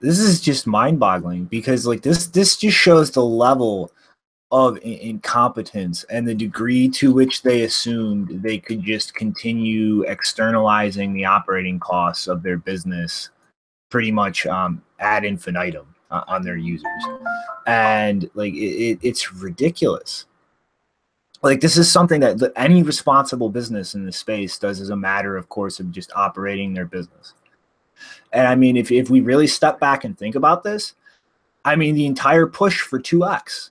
this 0.00 0.18
is 0.18 0.40
just 0.40 0.66
mind-boggling 0.66 1.46
because 1.46 1.86
like 1.86 2.02
this 2.02 2.26
this 2.28 2.56
just 2.56 2.76
shows 2.76 3.10
the 3.10 3.24
level 3.24 3.90
of 4.56 4.78
incompetence 4.82 6.04
and 6.04 6.26
the 6.26 6.34
degree 6.34 6.88
to 6.88 7.12
which 7.12 7.42
they 7.42 7.64
assumed 7.64 8.42
they 8.42 8.56
could 8.56 8.82
just 8.82 9.14
continue 9.14 10.00
externalizing 10.04 11.12
the 11.12 11.26
operating 11.26 11.78
costs 11.78 12.26
of 12.26 12.42
their 12.42 12.56
business 12.56 13.28
pretty 13.90 14.10
much 14.10 14.46
um, 14.46 14.82
ad 14.98 15.26
infinitum 15.26 15.94
uh, 16.10 16.22
on 16.26 16.42
their 16.42 16.56
users. 16.56 16.86
And 17.66 18.30
like 18.32 18.54
it, 18.54 18.98
it's 19.02 19.34
ridiculous. 19.34 20.24
Like 21.42 21.60
this 21.60 21.76
is 21.76 21.92
something 21.92 22.20
that 22.20 22.40
any 22.56 22.82
responsible 22.82 23.50
business 23.50 23.94
in 23.94 24.06
this 24.06 24.16
space 24.16 24.58
does 24.58 24.80
as 24.80 24.88
a 24.88 24.96
matter 24.96 25.36
of 25.36 25.50
course 25.50 25.80
of 25.80 25.92
just 25.92 26.10
operating 26.16 26.72
their 26.72 26.86
business. 26.86 27.34
And 28.32 28.46
i 28.46 28.54
mean 28.54 28.76
if, 28.76 28.90
if 28.90 29.10
we 29.10 29.20
really 29.20 29.46
step 29.46 29.78
back 29.80 30.04
and 30.04 30.18
think 30.18 30.34
about 30.34 30.62
this 30.62 30.94
i 31.64 31.74
mean 31.74 31.94
the 31.94 32.04
entire 32.04 32.46
push 32.46 32.82
for 32.82 33.00
2x 33.00 33.70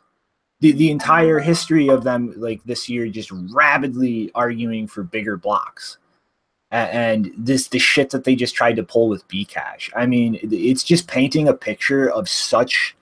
the, 0.62 0.72
the 0.72 0.92
entire 0.92 1.40
history 1.40 1.90
of 1.90 2.04
them 2.04 2.34
like 2.38 2.64
this 2.64 2.90
year 2.90 3.08
just 3.08 3.32
rapidly 3.32 4.32
arguing 4.34 4.88
for 4.88 5.04
bigger 5.04 5.38
blocks 5.38 5.98
and 6.72 7.32
this 7.38 7.68
the 7.70 7.80
shit 7.80 8.10
that 8.10 8.24
they 8.24 8.36
just 8.36 8.56
tried 8.56 8.76
to 8.76 8.84
pull 8.84 9.08
with 9.08 9.28
Bcash. 9.28 9.90
I 9.96 10.06
mean, 10.06 10.40
it's 10.42 10.84
just 10.84 11.08
painting 11.08 11.48
a 11.48 11.54
picture 11.54 12.10
of 12.10 12.28
such 12.28 12.96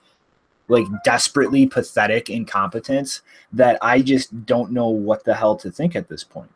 like 0.68 0.86
desperately 1.04 1.66
pathetic 1.66 2.30
incompetence 2.30 3.22
that 3.52 3.78
I 3.82 4.00
just 4.00 4.46
don't 4.46 4.72
know 4.72 4.88
what 4.88 5.24
the 5.24 5.34
hell 5.34 5.56
to 5.56 5.70
think 5.70 5.94
at 5.96 6.08
this 6.08 6.24
point. 6.24 6.50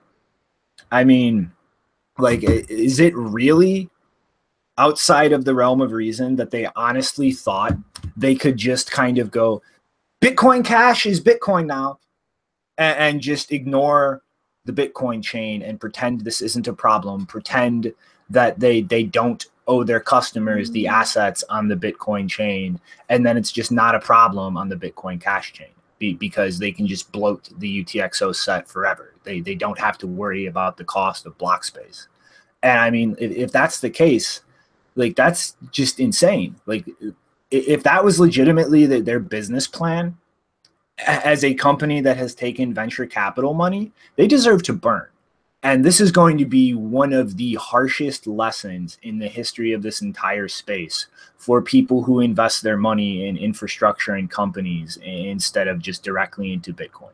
I 0.90 1.04
mean, 1.04 1.52
like, 2.18 2.42
is 2.42 3.00
it 3.00 3.14
really 3.16 3.90
outside 4.78 5.32
of 5.32 5.44
the 5.44 5.54
realm 5.54 5.80
of 5.80 5.92
reason 5.92 6.36
that 6.36 6.50
they 6.50 6.66
honestly 6.76 7.32
thought 7.32 7.76
they 8.16 8.34
could 8.34 8.56
just 8.56 8.90
kind 8.90 9.18
of 9.18 9.30
go, 9.30 9.60
Bitcoin 10.20 10.64
Cash 10.64 11.06
is 11.06 11.20
Bitcoin 11.20 11.66
now, 11.66 12.00
and, 12.76 12.98
and 12.98 13.20
just 13.20 13.52
ignore 13.52 14.22
the 14.64 14.72
Bitcoin 14.72 15.22
chain 15.22 15.62
and 15.62 15.80
pretend 15.80 16.20
this 16.20 16.42
isn't 16.42 16.68
a 16.68 16.72
problem. 16.72 17.26
Pretend 17.26 17.92
that 18.30 18.58
they 18.58 18.82
they 18.82 19.04
don't 19.04 19.46
owe 19.66 19.84
their 19.84 20.00
customers 20.00 20.70
the 20.70 20.84
mm-hmm. 20.84 20.94
assets 20.94 21.44
on 21.50 21.68
the 21.68 21.76
Bitcoin 21.76 22.28
chain, 22.28 22.80
and 23.08 23.24
then 23.24 23.36
it's 23.36 23.52
just 23.52 23.70
not 23.70 23.94
a 23.94 24.00
problem 24.00 24.56
on 24.56 24.68
the 24.68 24.76
Bitcoin 24.76 25.20
Cash 25.20 25.52
chain 25.52 25.68
be, 25.98 26.14
because 26.14 26.58
they 26.58 26.72
can 26.72 26.86
just 26.86 27.10
bloat 27.12 27.48
the 27.58 27.84
UTXO 27.84 28.34
set 28.34 28.68
forever. 28.68 29.14
They 29.24 29.40
they 29.40 29.54
don't 29.54 29.78
have 29.78 29.98
to 29.98 30.06
worry 30.06 30.46
about 30.46 30.76
the 30.76 30.84
cost 30.84 31.26
of 31.26 31.38
block 31.38 31.64
space. 31.64 32.08
And 32.62 32.80
I 32.80 32.90
mean, 32.90 33.16
if, 33.18 33.30
if 33.30 33.52
that's 33.52 33.80
the 33.80 33.90
case, 33.90 34.40
like 34.94 35.16
that's 35.16 35.56
just 35.70 36.00
insane. 36.00 36.56
Like 36.66 36.86
if 37.50 37.82
that 37.82 38.04
was 38.04 38.20
legitimately 38.20 38.86
the, 38.86 39.00
their 39.00 39.20
business 39.20 39.66
plan 39.66 40.16
as 41.06 41.44
a 41.44 41.54
company 41.54 42.00
that 42.00 42.16
has 42.16 42.34
taken 42.34 42.74
venture 42.74 43.06
capital 43.06 43.54
money, 43.54 43.92
they 44.16 44.26
deserve 44.26 44.62
to 44.64 44.72
burn. 44.72 45.06
And 45.62 45.84
this 45.84 46.00
is 46.00 46.12
going 46.12 46.38
to 46.38 46.46
be 46.46 46.74
one 46.74 47.12
of 47.12 47.36
the 47.36 47.54
harshest 47.54 48.26
lessons 48.26 48.96
in 49.02 49.18
the 49.18 49.28
history 49.28 49.72
of 49.72 49.82
this 49.82 50.00
entire 50.00 50.46
space 50.46 51.06
for 51.36 51.60
people 51.60 52.04
who 52.04 52.20
invest 52.20 52.62
their 52.62 52.76
money 52.76 53.26
in 53.26 53.36
infrastructure 53.36 54.12
and 54.12 54.30
companies 54.30 54.98
instead 55.02 55.66
of 55.66 55.80
just 55.80 56.04
directly 56.04 56.52
into 56.52 56.72
Bitcoin. 56.72 57.10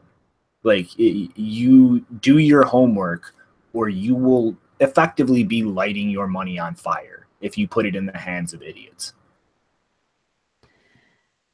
Like 0.62 0.98
it, 0.98 1.30
you 1.36 2.04
do 2.20 2.38
your 2.38 2.64
homework 2.64 3.34
or 3.72 3.88
you 3.88 4.14
will 4.14 4.56
effectively 4.80 5.42
be 5.42 5.62
lighting 5.62 6.10
your 6.10 6.26
money 6.26 6.58
on 6.58 6.74
fire 6.74 7.26
if 7.40 7.56
you 7.56 7.66
put 7.66 7.86
it 7.86 7.96
in 7.96 8.06
the 8.06 8.18
hands 8.18 8.52
of 8.52 8.62
idiots. 8.62 9.14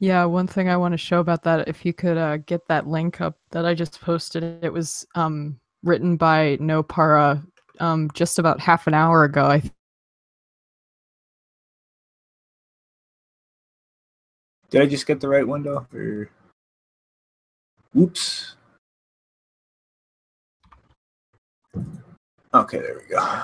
Yeah, 0.02 0.24
one 0.24 0.46
thing 0.46 0.70
I 0.70 0.78
want 0.78 0.92
to 0.92 0.98
show 0.98 1.20
about 1.20 1.42
that, 1.42 1.68
if 1.68 1.84
you 1.84 1.92
could 1.92 2.16
uh, 2.16 2.38
get 2.38 2.66
that 2.68 2.86
link 2.86 3.20
up 3.20 3.36
that 3.50 3.66
I 3.66 3.74
just 3.74 4.00
posted, 4.00 4.42
it 4.64 4.72
was 4.72 5.06
um, 5.14 5.60
written 5.82 6.16
by 6.16 6.56
Nopara 6.56 7.46
um, 7.80 8.10
just 8.14 8.38
about 8.38 8.60
half 8.60 8.86
an 8.86 8.94
hour 8.94 9.24
ago. 9.24 9.46
I 9.46 9.60
th- 9.60 9.72
Did 14.70 14.80
I 14.80 14.86
just 14.86 15.06
get 15.06 15.20
the 15.20 15.28
right 15.28 15.46
window? 15.46 15.86
Or... 15.92 16.30
Oops. 17.98 18.56
Okay, 22.54 22.78
there 22.78 23.02
we 23.02 23.14
go. 23.14 23.42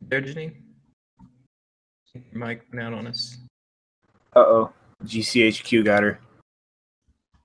There, 0.00 0.22
Janine? 0.22 0.67
Mike 2.32 2.64
went 2.72 2.84
out 2.84 2.92
on 2.92 3.06
us. 3.06 3.38
Uh 4.34 4.40
oh. 4.40 4.72
GCHQ 5.04 5.84
got 5.84 6.02
her. 6.02 6.20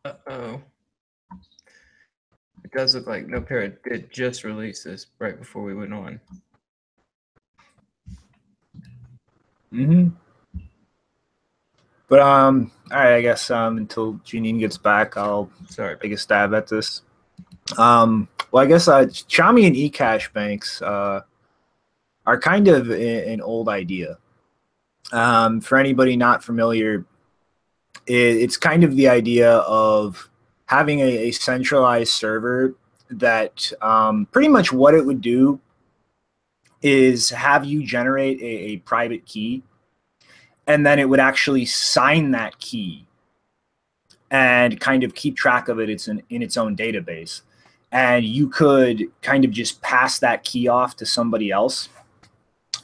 Uh 0.06 0.13
oh. 0.27 0.62
It 2.63 2.72
does 2.72 2.96
look 2.96 3.08
like 3.08 3.27
Nopara 3.27 3.75
did 3.84 4.12
just 4.12 4.44
release 4.44 4.84
this 4.84 5.08
right 5.20 5.38
before 5.38 5.63
we 5.63 5.75
went 5.75 5.94
on. 5.94 6.20
Mm-hmm. 9.74 10.10
But 12.08 12.20
um, 12.20 12.72
all 12.92 13.00
right. 13.00 13.15
I 13.15 13.22
guess 13.22 13.50
um, 13.50 13.77
until 13.77 14.15
Janine 14.25 14.60
gets 14.60 14.77
back, 14.77 15.18
I'll 15.18 15.50
Sorry. 15.70 15.98
take 16.00 16.12
a 16.12 16.18
stab 16.18 16.53
at 16.53 16.68
this. 16.68 17.01
Um, 17.77 18.27
well, 18.51 18.63
I 18.63 18.68
guess 18.68 18.88
uh, 18.88 19.06
Chaumian 19.06 19.75
eCash 19.75 20.32
banks 20.32 20.82
uh, 20.82 21.22
are 22.25 22.39
kind 22.39 22.68
of 22.68 22.92
an 22.92 23.42
old 23.42 23.68
idea. 23.68 24.18
Um, 25.12 25.62
for 25.62 25.77
anybody 25.77 26.15
not 26.15 26.43
familiar, 26.43 27.05
it, 28.07 28.13
it's 28.13 28.57
kind 28.57 28.83
of 28.83 28.95
the 28.95 29.10
idea 29.10 29.57
of 29.57 30.29
having 30.65 31.00
a, 31.01 31.27
a 31.27 31.31
centralized 31.31 32.13
server 32.13 32.75
that 33.10 33.72
um, 33.81 34.27
pretty 34.31 34.48
much 34.48 34.72
what 34.72 34.95
it 34.95 35.05
would 35.05 35.22
do 35.22 35.60
is 36.81 37.29
have 37.29 37.63
you 37.63 37.86
generate 37.86 38.41
a, 38.41 38.45
a 38.45 38.77
private 38.77 39.25
key 39.25 39.63
and 40.67 40.86
then 40.86 41.00
it 41.00 41.07
would 41.07 41.19
actually 41.19 41.65
sign 41.65 42.31
that 42.31 42.57
key 42.60 43.05
and 44.31 44.79
kind 44.79 45.03
of 45.03 45.13
keep 45.13 45.36
track 45.36 45.67
of 45.67 45.79
it. 45.79 45.89
It's 45.89 46.07
in, 46.07 46.24
in 46.29 46.41
its 46.41 46.57
own 46.57 46.75
database. 46.75 47.41
And 47.91 48.25
you 48.25 48.50
could 48.50 49.03
kind 49.22 49.45
of 49.45 49.51
just 49.51 49.81
pass 49.81 50.19
that 50.19 50.43
key 50.43 50.67
off 50.67 50.95
to 50.98 51.05
somebody 51.05 51.51
else 51.51 51.89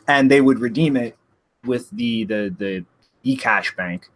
and 0.07 0.29
they 0.29 0.41
would 0.41 0.59
redeem 0.59 0.95
it 0.95 1.17
with 1.65 1.89
the 1.91 2.23
the 2.25 2.53
the 2.57 2.85
ecash 3.25 3.75
bank 3.75 4.09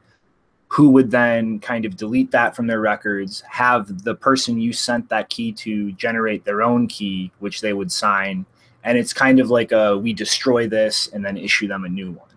who 0.67 0.89
would 0.89 1.11
then 1.11 1.59
kind 1.59 1.85
of 1.85 1.95
delete 1.95 2.31
that 2.31 2.55
from 2.55 2.65
their 2.65 2.79
records 2.79 3.41
have 3.41 4.03
the 4.03 4.15
person 4.15 4.59
you 4.59 4.73
sent 4.73 5.07
that 5.09 5.29
key 5.29 5.51
to 5.51 5.91
generate 5.91 6.43
their 6.45 6.63
own 6.63 6.87
key 6.87 7.31
which 7.39 7.61
they 7.61 7.73
would 7.73 7.91
sign. 7.91 8.45
And 8.83 8.97
it's 8.97 9.13
kind 9.13 9.39
of 9.39 9.49
like 9.49 9.71
a 9.71 9.97
we 9.97 10.13
destroy 10.13 10.67
this 10.67 11.07
and 11.13 11.23
then 11.23 11.37
issue 11.37 11.67
them 11.67 11.85
a 11.85 11.89
new 11.89 12.11
one. 12.11 12.27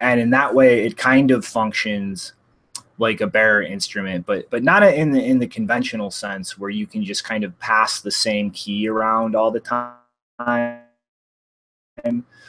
And 0.00 0.20
in 0.20 0.30
that 0.30 0.54
way 0.54 0.86
it 0.86 0.96
kind 0.96 1.30
of 1.30 1.44
functions 1.44 2.32
like 2.98 3.20
a 3.20 3.26
bearer 3.26 3.62
instrument 3.62 4.26
but 4.26 4.48
but 4.50 4.62
not 4.62 4.82
in 4.82 5.10
the 5.10 5.22
in 5.22 5.38
the 5.38 5.46
conventional 5.46 6.10
sense 6.10 6.58
where 6.58 6.70
you 6.70 6.86
can 6.86 7.04
just 7.04 7.24
kind 7.24 7.44
of 7.44 7.58
pass 7.58 8.00
the 8.00 8.10
same 8.10 8.50
key 8.50 8.88
around 8.88 9.34
all 9.34 9.50
the 9.50 9.60
time 9.60 10.80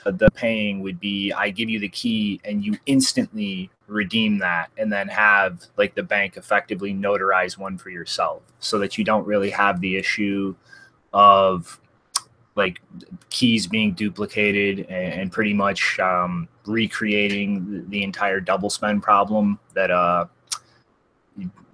the 0.05 0.29
paying 0.33 0.81
would 0.81 0.99
be 0.99 1.31
i 1.33 1.49
give 1.49 1.69
you 1.69 1.79
the 1.79 1.89
key 1.89 2.39
and 2.45 2.65
you 2.65 2.77
instantly 2.85 3.69
redeem 3.87 4.37
that 4.37 4.69
and 4.77 4.91
then 4.91 5.07
have 5.07 5.65
like 5.77 5.93
the 5.95 6.03
bank 6.03 6.37
effectively 6.37 6.93
notarize 6.93 7.57
one 7.57 7.77
for 7.77 7.89
yourself 7.89 8.41
so 8.59 8.79
that 8.79 8.97
you 8.97 9.03
don't 9.03 9.25
really 9.25 9.49
have 9.49 9.79
the 9.81 9.95
issue 9.95 10.55
of 11.13 11.79
like 12.55 12.81
keys 13.29 13.67
being 13.67 13.93
duplicated 13.93 14.79
and, 14.89 15.13
and 15.13 15.31
pretty 15.31 15.53
much 15.53 15.99
um, 15.99 16.47
recreating 16.65 17.89
the 17.89 18.03
entire 18.03 18.39
double 18.39 18.69
spend 18.69 19.01
problem 19.01 19.59
that 19.73 19.89
uh, 19.89 20.25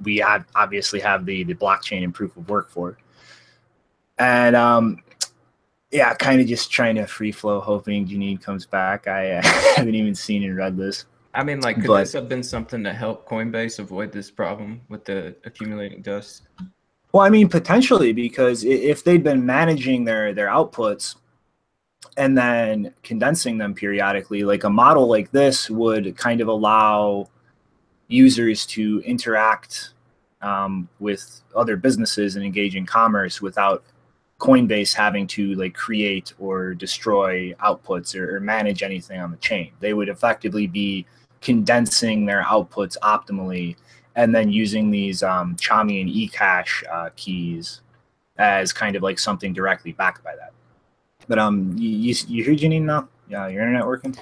we 0.03 0.21
obviously 0.21 0.99
have 0.99 1.25
the 1.25 1.43
the 1.43 1.55
blockchain 1.55 2.03
and 2.03 2.13
proof 2.13 2.35
of 2.37 2.47
work 2.49 2.69
for. 2.69 2.97
And 4.19 4.55
um, 4.55 4.99
yeah, 5.91 6.13
kind 6.13 6.41
of 6.41 6.47
just 6.47 6.71
trying 6.71 6.95
to 6.95 7.05
free 7.05 7.31
flow, 7.31 7.59
hoping 7.59 8.07
Janine 8.07 8.41
comes 8.41 8.65
back. 8.65 9.07
I 9.07 9.33
uh, 9.33 9.41
haven't 9.75 9.95
even 9.95 10.15
seen 10.15 10.43
and 10.43 10.57
read 10.57 10.77
this. 10.77 11.05
I 11.33 11.43
mean, 11.43 11.61
like, 11.61 11.75
could 11.77 11.87
But- 11.87 11.99
this 11.99 12.13
have 12.13 12.27
been 12.27 12.43
something 12.43 12.83
to 12.83 12.93
help 12.93 13.27
Coinbase 13.27 13.79
avoid 13.79 14.11
this 14.11 14.31
problem 14.31 14.81
with 14.89 15.05
the 15.05 15.35
accumulating 15.45 16.01
dust? 16.01 16.43
Well, 17.13 17.23
I 17.23 17.29
mean, 17.29 17.47
potentially 17.47 18.11
because 18.11 18.63
if 18.63 19.03
they'd 19.03 19.23
been 19.23 19.45
managing 19.45 20.03
their 20.03 20.33
their 20.33 20.47
outputs 20.47 21.15
and 22.17 22.37
then 22.37 22.93
condensing 23.01 23.57
them 23.57 23.73
periodically, 23.73 24.43
like 24.43 24.65
a 24.65 24.69
model 24.69 25.07
like 25.07 25.31
this 25.31 25.69
would 25.69 26.17
kind 26.17 26.41
of 26.41 26.47
allow 26.47 27.29
users 28.07 28.65
to 28.65 29.01
interact 29.05 29.93
um, 30.41 30.89
with 30.99 31.41
other 31.55 31.77
businesses 31.77 32.35
and 32.35 32.45
engage 32.45 32.75
in 32.75 32.85
commerce 32.85 33.41
without 33.41 33.83
Coinbase 34.39 34.93
having 34.93 35.25
to 35.27 35.55
like 35.55 35.73
create 35.73 36.33
or 36.37 36.73
destroy 36.73 37.53
outputs 37.53 38.15
or, 38.15 38.35
or 38.35 38.39
manage 38.39 38.83
anything 38.83 39.19
on 39.19 39.31
the 39.31 39.37
chain. 39.37 39.71
They 39.79 39.93
would 39.93 40.09
effectively 40.09 40.67
be 40.67 41.05
condensing 41.41 42.25
their 42.25 42.43
outputs 42.43 42.97
optimally 43.01 43.75
and 44.15 44.33
then 44.33 44.51
using 44.51 44.91
these 44.91 45.23
um, 45.23 45.55
Chaumian 45.55 46.13
eCash 46.13 46.83
uh, 46.91 47.09
keys 47.15 47.81
as 48.37 48.73
kind 48.73 48.95
of 48.95 49.03
like 49.03 49.19
something 49.19 49.53
directly 49.53 49.91
backed 49.91 50.23
by 50.23 50.35
that. 50.35 50.53
But 51.27 51.39
um, 51.39 51.75
you 51.77 51.89
you, 51.89 52.15
you 52.27 52.43
hear 52.43 52.55
Janine 52.55 52.83
now? 52.83 53.09
Yeah, 53.29 53.47
your 53.47 53.61
internet 53.61 53.85
working? 53.85 54.15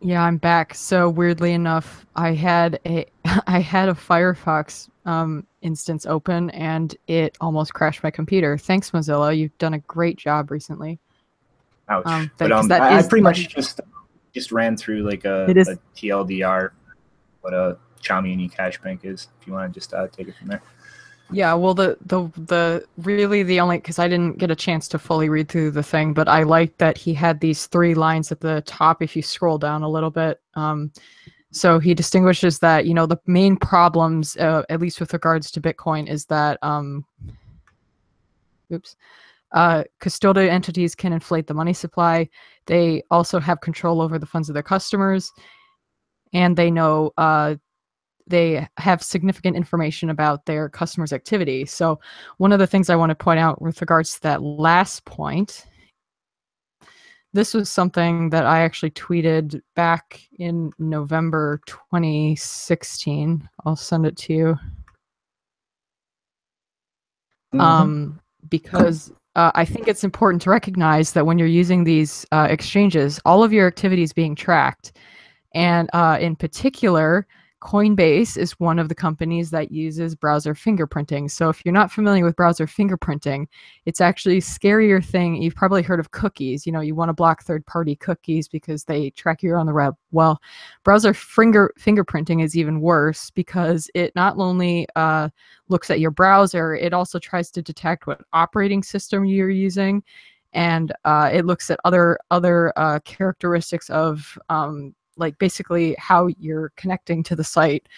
Yeah, 0.00 0.22
I'm 0.22 0.36
back. 0.36 0.74
So 0.74 1.08
weirdly 1.08 1.52
enough, 1.52 2.04
I 2.16 2.32
had 2.32 2.80
a 2.84 3.06
I 3.46 3.60
had 3.60 3.88
a 3.88 3.94
Firefox 3.94 4.88
um, 5.04 5.46
instance 5.62 6.06
open 6.06 6.50
and 6.50 6.96
it 7.06 7.36
almost 7.40 7.74
crashed 7.74 8.02
my 8.02 8.10
computer. 8.10 8.56
Thanks, 8.58 8.90
Mozilla. 8.90 9.36
You've 9.36 9.56
done 9.58 9.74
a 9.74 9.78
great 9.80 10.16
job 10.16 10.50
recently. 10.50 10.98
Ouch. 11.88 12.06
Um, 12.06 12.30
but 12.38 12.52
um, 12.52 12.70
I, 12.72 12.98
I 12.98 13.02
pretty 13.02 13.22
much 13.22 13.48
just 13.48 13.80
just 14.32 14.50
ran 14.50 14.76
through 14.76 15.02
like 15.08 15.24
a, 15.24 15.48
It 15.48 15.56
is- 15.56 15.68
a 15.68 15.78
TLDR, 15.96 16.70
what 17.42 17.54
a 17.54 17.76
Chaumian 18.02 18.50
eCash 18.50 18.82
bank 18.82 19.00
is. 19.04 19.28
If 19.40 19.46
you 19.46 19.52
want 19.52 19.72
to 19.72 19.78
just 19.78 19.94
uh, 19.94 20.08
take 20.08 20.28
it 20.28 20.36
from 20.36 20.48
there. 20.48 20.62
Yeah, 21.30 21.54
well, 21.54 21.72
the 21.72 21.96
the 22.04 22.30
the 22.36 22.84
really 22.98 23.42
the 23.42 23.58
only 23.60 23.78
because 23.78 23.98
I 23.98 24.08
didn't 24.08 24.38
get 24.38 24.50
a 24.50 24.56
chance 24.56 24.88
to 24.88 24.98
fully 24.98 25.30
read 25.30 25.48
through 25.48 25.70
the 25.70 25.82
thing, 25.82 26.12
but 26.12 26.28
I 26.28 26.42
liked 26.42 26.78
that 26.78 26.98
he 26.98 27.14
had 27.14 27.40
these 27.40 27.66
three 27.66 27.94
lines 27.94 28.30
at 28.30 28.40
the 28.40 28.62
top. 28.66 29.02
If 29.02 29.16
you 29.16 29.22
scroll 29.22 29.56
down 29.56 29.82
a 29.82 29.88
little 29.88 30.10
bit, 30.10 30.40
um, 30.54 30.92
so 31.54 31.78
he 31.78 31.94
distinguishes 31.94 32.58
that 32.58 32.84
you 32.84 32.94
know 32.94 33.06
the 33.06 33.20
main 33.26 33.56
problems, 33.56 34.36
uh, 34.38 34.62
at 34.68 34.80
least 34.80 34.98
with 34.98 35.12
regards 35.12 35.50
to 35.52 35.60
Bitcoin, 35.60 36.08
is 36.08 36.26
that 36.26 36.58
um, 36.62 37.04
oops, 38.72 38.96
uh, 39.52 39.84
custodial 40.00 40.48
entities 40.48 40.96
can 40.96 41.12
inflate 41.12 41.46
the 41.46 41.54
money 41.54 41.72
supply. 41.72 42.28
They 42.66 43.04
also 43.10 43.38
have 43.38 43.60
control 43.60 44.00
over 44.00 44.18
the 44.18 44.26
funds 44.26 44.48
of 44.48 44.54
their 44.54 44.64
customers, 44.64 45.30
and 46.32 46.56
they 46.56 46.72
know 46.72 47.12
uh, 47.18 47.54
they 48.26 48.66
have 48.78 49.00
significant 49.00 49.56
information 49.56 50.10
about 50.10 50.46
their 50.46 50.68
customers' 50.68 51.12
activity. 51.12 51.66
So, 51.66 52.00
one 52.38 52.50
of 52.50 52.58
the 52.58 52.66
things 52.66 52.90
I 52.90 52.96
want 52.96 53.10
to 53.10 53.14
point 53.14 53.38
out 53.38 53.62
with 53.62 53.80
regards 53.80 54.14
to 54.14 54.22
that 54.22 54.42
last 54.42 55.04
point, 55.04 55.66
this 57.34 57.52
was 57.52 57.68
something 57.68 58.30
that 58.30 58.46
I 58.46 58.60
actually 58.60 58.92
tweeted 58.92 59.60
back 59.76 60.22
in 60.38 60.72
November 60.78 61.60
2016. 61.66 63.48
I'll 63.66 63.76
send 63.76 64.06
it 64.06 64.16
to 64.16 64.32
you. 64.32 64.58
mm-hmm. 67.54 67.60
um, 67.60 68.20
because 68.48 69.12
uh, 69.36 69.52
I 69.54 69.64
think 69.64 69.88
it's 69.88 70.04
important 70.04 70.42
to 70.42 70.50
recognize 70.50 71.12
that 71.12 71.26
when 71.26 71.38
you're 71.38 71.48
using 71.48 71.84
these 71.84 72.26
uh, 72.32 72.46
exchanges, 72.50 73.20
all 73.24 73.42
of 73.42 73.52
your 73.52 73.66
activity 73.66 74.02
is 74.02 74.12
being 74.12 74.34
tracked, 74.34 74.96
and 75.54 75.88
uh, 75.92 76.18
in 76.20 76.36
particular, 76.36 77.26
Coinbase 77.64 78.36
is 78.36 78.60
one 78.60 78.78
of 78.78 78.90
the 78.90 78.94
companies 78.94 79.50
that 79.50 79.72
uses 79.72 80.14
browser 80.14 80.54
fingerprinting. 80.54 81.30
So 81.30 81.48
if 81.48 81.62
you're 81.64 81.72
not 81.72 81.90
familiar 81.90 82.22
with 82.22 82.36
browser 82.36 82.66
fingerprinting, 82.66 83.46
it's 83.86 84.02
actually 84.02 84.36
a 84.36 84.42
scarier 84.42 85.02
thing. 85.02 85.40
You've 85.40 85.54
probably 85.54 85.82
heard 85.82 85.98
of 85.98 86.10
cookies. 86.10 86.66
You 86.66 86.72
know, 86.72 86.82
you 86.82 86.94
want 86.94 87.08
to 87.08 87.14
block 87.14 87.42
third-party 87.42 87.96
cookies 87.96 88.48
because 88.48 88.84
they 88.84 89.08
track 89.10 89.42
you 89.42 89.54
on 89.54 89.64
the 89.64 89.72
web. 89.72 89.96
Well, 90.12 90.42
browser 90.84 91.14
finger 91.14 91.72
fingerprinting 91.80 92.44
is 92.44 92.54
even 92.54 92.82
worse 92.82 93.30
because 93.30 93.90
it 93.94 94.14
not 94.14 94.36
only 94.36 94.86
uh, 94.94 95.30
looks 95.68 95.88
at 95.88 96.00
your 96.00 96.10
browser, 96.10 96.74
it 96.74 96.92
also 96.92 97.18
tries 97.18 97.50
to 97.52 97.62
detect 97.62 98.06
what 98.06 98.20
operating 98.34 98.82
system 98.82 99.24
you're 99.24 99.48
using, 99.48 100.02
and 100.52 100.92
uh, 101.06 101.30
it 101.32 101.46
looks 101.46 101.70
at 101.70 101.80
other 101.86 102.18
other 102.30 102.74
uh, 102.76 102.98
characteristics 103.06 103.88
of 103.88 104.38
um, 104.50 104.94
like 105.16 105.38
basically 105.38 105.94
how 105.98 106.28
you're 106.38 106.72
connecting 106.76 107.22
to 107.24 107.36
the 107.36 107.44
site 107.44 107.88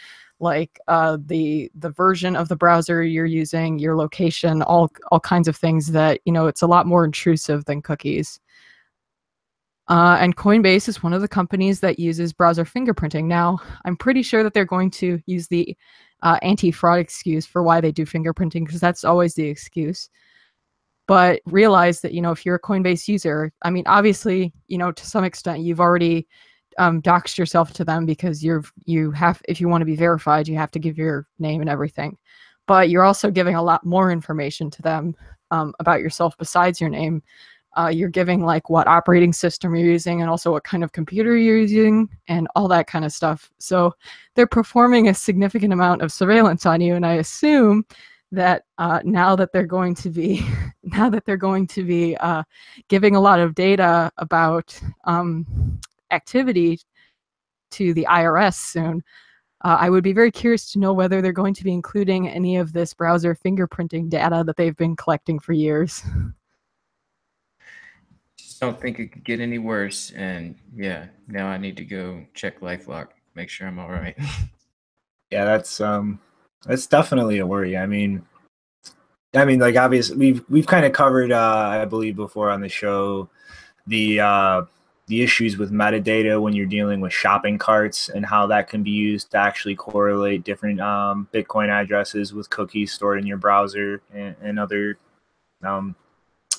like 0.40 0.78
uh, 0.88 1.16
the 1.26 1.70
the 1.74 1.90
version 1.90 2.36
of 2.36 2.48
the 2.48 2.56
browser 2.56 3.02
you're 3.02 3.24
using, 3.24 3.78
your 3.78 3.96
location, 3.96 4.62
all 4.62 4.90
all 5.10 5.20
kinds 5.20 5.48
of 5.48 5.56
things 5.56 5.92
that 5.92 6.20
you 6.24 6.32
know 6.32 6.46
it's 6.46 6.62
a 6.62 6.66
lot 6.66 6.86
more 6.86 7.04
intrusive 7.04 7.64
than 7.64 7.82
cookies. 7.82 8.38
Uh, 9.88 10.18
and 10.20 10.36
Coinbase 10.36 10.88
is 10.88 11.02
one 11.02 11.12
of 11.12 11.22
the 11.22 11.28
companies 11.28 11.78
that 11.80 11.98
uses 11.98 12.32
browser 12.32 12.64
fingerprinting. 12.64 13.26
Now, 13.26 13.58
I'm 13.84 13.96
pretty 13.96 14.22
sure 14.22 14.42
that 14.42 14.52
they're 14.52 14.64
going 14.64 14.90
to 14.92 15.20
use 15.26 15.46
the 15.46 15.76
uh, 16.22 16.38
anti-fraud 16.42 16.98
excuse 16.98 17.46
for 17.46 17.62
why 17.62 17.80
they 17.80 17.92
do 17.92 18.04
fingerprinting 18.04 18.66
because 18.66 18.80
that's 18.80 19.04
always 19.04 19.34
the 19.34 19.46
excuse. 19.46 20.10
But 21.06 21.40
realize 21.46 22.00
that 22.00 22.12
you 22.12 22.20
know 22.20 22.32
if 22.32 22.44
you're 22.44 22.56
a 22.56 22.60
Coinbase 22.60 23.08
user, 23.08 23.52
I 23.62 23.70
mean, 23.70 23.84
obviously, 23.86 24.52
you 24.68 24.76
know 24.76 24.92
to 24.92 25.06
some 25.06 25.24
extent 25.24 25.60
you've 25.60 25.80
already 25.80 26.26
um, 26.78 27.00
doxed 27.02 27.38
yourself 27.38 27.72
to 27.74 27.84
them 27.84 28.06
because 28.06 28.44
you're 28.44 28.64
you 28.84 29.10
have 29.10 29.40
if 29.48 29.60
you 29.60 29.68
want 29.68 29.80
to 29.80 29.86
be 29.86 29.96
verified 29.96 30.48
you 30.48 30.56
have 30.56 30.70
to 30.72 30.78
give 30.78 30.98
your 30.98 31.26
name 31.38 31.60
and 31.60 31.70
everything. 31.70 32.16
But 32.66 32.90
you're 32.90 33.04
also 33.04 33.30
giving 33.30 33.54
a 33.54 33.62
lot 33.62 33.86
more 33.86 34.10
information 34.10 34.70
to 34.72 34.82
them 34.82 35.14
um, 35.50 35.72
about 35.78 36.00
yourself 36.00 36.36
besides 36.36 36.80
your 36.80 36.90
name. 36.90 37.22
Uh, 37.76 37.88
you're 37.88 38.08
giving 38.08 38.42
like 38.42 38.70
what 38.70 38.88
operating 38.88 39.34
system 39.34 39.74
you're 39.74 39.84
using 39.84 40.22
and 40.22 40.30
also 40.30 40.50
what 40.50 40.64
kind 40.64 40.82
of 40.82 40.92
computer 40.92 41.36
you're 41.36 41.58
using 41.58 42.08
and 42.26 42.48
all 42.56 42.66
that 42.68 42.86
kind 42.86 43.04
of 43.04 43.12
stuff. 43.12 43.50
So 43.58 43.94
they're 44.34 44.46
performing 44.46 45.08
a 45.08 45.14
significant 45.14 45.74
amount 45.74 46.00
of 46.00 46.10
surveillance 46.10 46.64
on 46.64 46.80
you 46.80 46.94
and 46.94 47.04
i 47.04 47.14
assume 47.14 47.84
that 48.32 48.64
uh, 48.78 49.00
now 49.04 49.36
that 49.36 49.52
they're 49.52 49.66
going 49.66 49.94
to 49.94 50.10
be 50.10 50.44
now 50.82 51.08
that 51.08 51.24
they're 51.24 51.36
going 51.36 51.66
to 51.66 51.84
be 51.84 52.16
uh, 52.18 52.42
giving 52.88 53.16
a 53.16 53.20
lot 53.20 53.40
of 53.40 53.54
data 53.54 54.10
about 54.18 54.78
um, 55.04 55.80
activity 56.10 56.80
to 57.72 57.94
the 57.94 58.06
IRS 58.08 58.54
soon. 58.54 59.02
Uh, 59.64 59.76
I 59.80 59.90
would 59.90 60.04
be 60.04 60.12
very 60.12 60.30
curious 60.30 60.70
to 60.72 60.78
know 60.78 60.92
whether 60.92 61.22
they're 61.22 61.32
going 61.32 61.54
to 61.54 61.64
be 61.64 61.72
including 61.72 62.28
any 62.28 62.56
of 62.56 62.72
this 62.72 62.92
browser 62.94 63.34
fingerprinting 63.34 64.08
data 64.08 64.44
that 64.46 64.56
they've 64.56 64.76
been 64.76 64.96
collecting 64.96 65.38
for 65.38 65.52
years. 65.52 66.02
Just 68.38 68.60
don't 68.60 68.80
think 68.80 68.98
it 68.98 69.12
could 69.12 69.24
get 69.24 69.40
any 69.40 69.58
worse. 69.58 70.12
And 70.12 70.56
yeah, 70.74 71.06
now 71.26 71.46
I 71.46 71.56
need 71.56 71.76
to 71.78 71.84
go 71.84 72.24
check 72.34 72.60
LifeLock, 72.60 73.08
make 73.34 73.48
sure 73.48 73.66
I'm 73.66 73.78
all 73.78 73.90
right. 73.90 74.16
yeah, 75.30 75.44
that's 75.44 75.80
um, 75.80 76.20
that's 76.66 76.86
definitely 76.86 77.38
a 77.38 77.46
worry. 77.46 77.76
I 77.76 77.86
mean, 77.86 78.24
I 79.34 79.44
mean, 79.44 79.58
like 79.58 79.76
obviously 79.76 80.16
we've 80.16 80.44
we've 80.48 80.66
kind 80.66 80.84
of 80.86 80.92
covered, 80.92 81.32
uh, 81.32 81.80
I 81.82 81.84
believe, 81.86 82.16
before 82.16 82.50
on 82.50 82.60
the 82.60 82.68
show, 82.68 83.28
the 83.86 84.20
uh, 84.20 84.62
the 85.06 85.22
issues 85.22 85.56
with 85.56 85.70
metadata 85.70 86.40
when 86.40 86.52
you're 86.52 86.66
dealing 86.66 87.00
with 87.00 87.12
shopping 87.12 87.58
carts 87.58 88.08
and 88.08 88.26
how 88.26 88.46
that 88.46 88.68
can 88.68 88.82
be 88.82 88.90
used 88.90 89.30
to 89.30 89.36
actually 89.36 89.76
correlate 89.76 90.42
different 90.42 90.80
um, 90.80 91.28
Bitcoin 91.32 91.68
addresses 91.68 92.34
with 92.34 92.50
cookies 92.50 92.92
stored 92.92 93.18
in 93.18 93.26
your 93.26 93.36
browser 93.36 94.02
and, 94.12 94.34
and 94.42 94.58
other 94.58 94.98
um, 95.62 95.94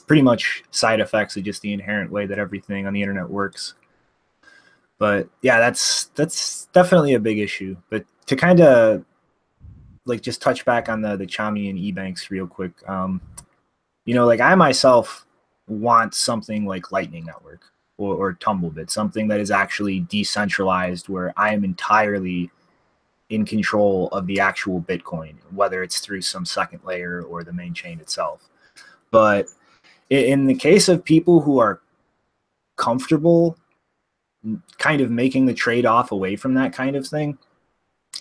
pretty 0.07 0.21
much 0.21 0.63
side 0.71 1.01
effects 1.01 1.35
of 1.35 1.43
just 1.43 1.61
the 1.61 1.73
inherent 1.73 2.09
way 2.09 2.25
that 2.25 2.39
everything 2.39 2.87
on 2.87 2.93
the 2.93 3.01
internet 3.01 3.29
works. 3.29 3.73
But 4.97 5.27
yeah, 5.41 5.59
that's 5.59 6.05
that's 6.15 6.65
definitely 6.67 7.13
a 7.13 7.19
big 7.19 7.37
issue. 7.39 7.75
But 7.89 8.05
to 8.27 8.35
kind 8.35 8.61
of 8.61 9.03
like 10.05 10.21
just 10.21 10.41
touch 10.41 10.63
back 10.63 10.87
on 10.87 11.01
the 11.01 11.17
the 11.17 11.27
Chaumian 11.27 11.77
e-banks 11.77 12.31
real 12.31 12.47
quick. 12.47 12.71
Um, 12.89 13.21
you 14.05 14.15
know, 14.15 14.25
like 14.25 14.39
I 14.39 14.55
myself 14.55 15.27
want 15.67 16.15
something 16.15 16.65
like 16.65 16.93
Lightning 16.93 17.25
Network 17.25 17.61
or, 17.97 18.15
or 18.15 18.33
Tumblebit, 18.33 18.89
something 18.89 19.27
that 19.27 19.39
is 19.39 19.51
actually 19.51 20.01
decentralized 20.01 21.09
where 21.09 21.33
I 21.37 21.53
am 21.53 21.63
entirely 21.63 22.51
in 23.29 23.45
control 23.45 24.07
of 24.09 24.25
the 24.27 24.39
actual 24.39 24.81
Bitcoin, 24.81 25.35
whether 25.51 25.83
it's 25.83 25.99
through 25.99 26.21
some 26.21 26.45
second 26.45 26.79
layer 26.85 27.21
or 27.23 27.43
the 27.43 27.53
main 27.53 27.73
chain 27.73 27.99
itself. 27.99 28.47
But 29.11 29.47
in 30.09 30.45
the 30.45 30.55
case 30.55 30.87
of 30.87 31.03
people 31.03 31.41
who 31.41 31.59
are 31.59 31.81
comfortable 32.77 33.57
kind 34.77 35.01
of 35.01 35.11
making 35.11 35.45
the 35.45 35.53
trade 35.53 35.85
off 35.85 36.11
away 36.11 36.35
from 36.35 36.53
that 36.53 36.71
kind 36.71 36.95
of 36.95 37.05
thing, 37.05 37.37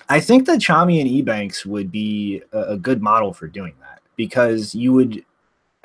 I 0.08 0.20
think 0.20 0.46
that 0.46 0.60
Chaumian 0.60 1.02
and 1.02 1.26
Ebanks 1.26 1.64
would 1.64 1.90
be 1.90 2.42
a, 2.52 2.76
good 2.76 3.02
model 3.02 3.32
for 3.32 3.46
doing 3.46 3.74
that 3.80 4.00
because 4.16 4.74
you 4.74 4.92
would 4.92 5.24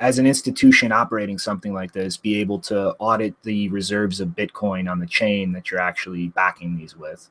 as 0.02 0.18
an 0.18 0.26
institution 0.26 0.90
operating 0.90 1.38
something 1.38 1.72
like 1.72 1.92
this, 1.92 2.16
be 2.16 2.34
able 2.40 2.58
to 2.58 2.90
audit 2.98 3.40
the 3.44 3.68
reserves 3.68 4.20
of 4.20 4.30
Bitcoin 4.30 4.90
on 4.90 4.98
the 4.98 5.06
chain 5.06 5.52
that 5.52 5.70
you're 5.70 5.80
actually 5.80 6.28
backing 6.30 6.76
these 6.76 6.96
with, 6.96 7.30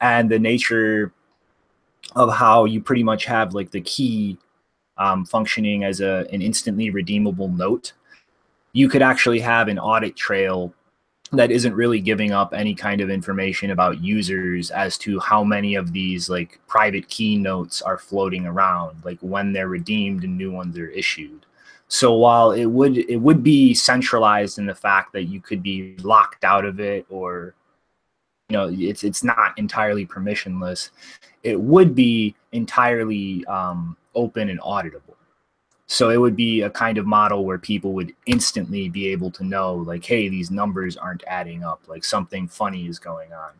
and 0.00 0.30
the 0.30 0.38
nature 0.38 1.12
of 2.14 2.32
how 2.32 2.64
you 2.64 2.80
pretty 2.80 3.02
much 3.02 3.24
have 3.24 3.54
like 3.54 3.72
the 3.72 3.80
key 3.80 4.38
um, 4.98 5.26
functioning 5.26 5.82
as 5.82 6.00
a 6.00 6.26
an 6.32 6.42
instantly 6.42 6.90
redeemable 6.90 7.48
note. 7.48 7.92
You 8.72 8.88
could 8.88 9.02
actually 9.02 9.40
have 9.40 9.66
an 9.66 9.78
audit 9.78 10.14
trail 10.14 10.72
that 11.32 11.50
isn't 11.50 11.74
really 11.74 12.00
giving 12.00 12.30
up 12.30 12.54
any 12.54 12.74
kind 12.74 13.00
of 13.00 13.10
information 13.10 13.72
about 13.72 14.00
users 14.00 14.70
as 14.70 14.96
to 14.98 15.18
how 15.18 15.42
many 15.42 15.74
of 15.74 15.92
these 15.92 16.30
like 16.30 16.60
private 16.68 17.08
key 17.08 17.36
notes 17.36 17.82
are 17.82 17.98
floating 17.98 18.46
around, 18.46 19.04
like 19.04 19.18
when 19.22 19.52
they're 19.52 19.66
redeemed 19.66 20.22
and 20.22 20.38
new 20.38 20.52
ones 20.52 20.78
are 20.78 20.88
issued. 20.90 21.45
So 21.88 22.14
while 22.14 22.50
it 22.50 22.66
would 22.66 22.98
it 22.98 23.16
would 23.16 23.42
be 23.42 23.72
centralized 23.74 24.58
in 24.58 24.66
the 24.66 24.74
fact 24.74 25.12
that 25.12 25.24
you 25.24 25.40
could 25.40 25.62
be 25.62 25.96
locked 26.02 26.44
out 26.44 26.64
of 26.64 26.80
it 26.80 27.06
or 27.08 27.54
you 28.48 28.56
know 28.56 28.68
it's 28.72 29.04
it's 29.04 29.22
not 29.22 29.56
entirely 29.56 30.06
permissionless, 30.06 30.90
it 31.42 31.60
would 31.60 31.94
be 31.94 32.34
entirely 32.52 33.44
um, 33.46 33.96
open 34.14 34.50
and 34.50 34.60
auditable. 34.60 35.14
So 35.88 36.10
it 36.10 36.16
would 36.16 36.34
be 36.34 36.62
a 36.62 36.70
kind 36.70 36.98
of 36.98 37.06
model 37.06 37.44
where 37.44 37.58
people 37.58 37.92
would 37.92 38.12
instantly 38.26 38.88
be 38.88 39.06
able 39.08 39.30
to 39.30 39.44
know 39.44 39.74
like, 39.74 40.04
hey, 40.04 40.28
these 40.28 40.50
numbers 40.50 40.96
aren't 40.96 41.22
adding 41.28 41.62
up, 41.62 41.80
like 41.86 42.02
something 42.02 42.48
funny 42.48 42.88
is 42.88 42.98
going 42.98 43.32
on. 43.32 43.52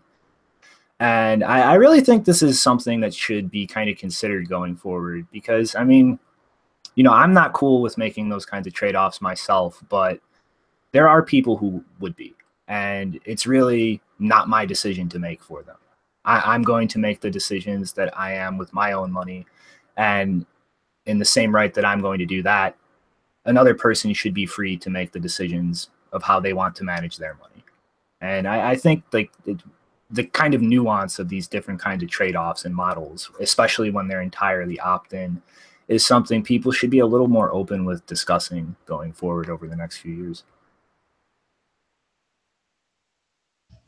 And 0.99 1.45
I, 1.45 1.61
I 1.61 1.75
really 1.75 2.01
think 2.01 2.25
this 2.25 2.43
is 2.43 2.61
something 2.61 3.01
that 3.01 3.15
should 3.15 3.51
be 3.51 3.67
kind 3.67 3.89
of 3.89 3.99
considered 3.99 4.49
going 4.49 4.75
forward 4.77 5.27
because 5.31 5.77
I 5.77 5.85
mean 5.85 6.19
you 6.97 7.05
know, 7.05 7.13
I'm 7.13 7.33
not 7.33 7.53
cool 7.53 7.83
with 7.83 7.99
making 7.99 8.29
those 8.29 8.47
kinds 8.47 8.67
of 8.67 8.73
trade 8.73 8.97
offs 8.97 9.21
myself, 9.21 9.83
but 9.89 10.19
there 10.93 11.09
are 11.09 11.23
people 11.23 11.57
who 11.57 11.85
would 12.01 12.17
be. 12.17 12.35
And 12.69 13.21
it's 13.25 13.47
really 13.47 14.01
not 14.19 14.49
my 14.49 14.67
decision 14.67 15.09
to 15.11 15.19
make 15.19 15.43
for 15.43 15.63
them. 15.63 15.77
I, 16.25 16.55
am 16.55 16.63
going 16.63 16.89
to 16.89 16.99
make 16.99 17.21
the 17.21 17.31
decisions 17.31 17.93
that 17.93 18.19
I 18.19 18.33
am 18.33 18.59
with 18.59 18.73
my 18.73 18.93
own 18.93 19.13
money. 19.13 19.47
And 19.97 20.45
in 21.05 21.19
the 21.19 21.25
same 21.25 21.55
right 21.55 21.73
that 21.75 21.85
I'm 21.85 22.01
going 22.01 22.19
to 22.19 22.27
do 22.27 22.43
that, 22.43 22.77
another 23.45 23.75
person 23.75 24.13
should 24.13 24.35
be 24.35 24.47
free 24.47 24.77
to 24.79 24.91
make 24.91 25.13
the 25.13 25.21
decisions 25.21 25.91
of 26.13 26.23
how 26.23 26.41
they 26.41 26.53
want 26.53 26.75
to 26.77 26.85
manage 26.85 27.19
their 27.19 27.35
money. 27.35 27.65
And 28.21 28.49
I, 28.49 28.71
I 28.71 28.77
think 28.77 29.05
like 29.13 29.31
it, 29.45 29.61
the 30.11 30.25
kind 30.25 30.55
of 30.55 30.63
nuance 30.63 31.19
of 31.19 31.29
these 31.29 31.47
different 31.47 31.81
kinds 31.81 32.03
of 32.03 32.09
trade 32.09 32.35
offs 32.35 32.65
and 32.65 32.75
models, 32.75 33.31
especially 33.39 33.91
when 33.91 34.09
they're 34.09 34.23
entirely 34.23 34.81
opt 34.81 35.13
in, 35.13 35.43
is 35.89 36.05
something 36.05 36.43
people 36.43 36.73
should 36.73 36.91
be 36.91 36.99
a 36.99 37.07
little 37.07 37.29
more 37.29 37.53
open 37.55 37.85
with 37.85 38.07
discussing 38.07 38.77
going 38.87 39.13
forward 39.13 39.49
over 39.49 39.67
the 39.67 39.77
next 39.77 39.99
few 39.99 40.13
years. 40.13 40.45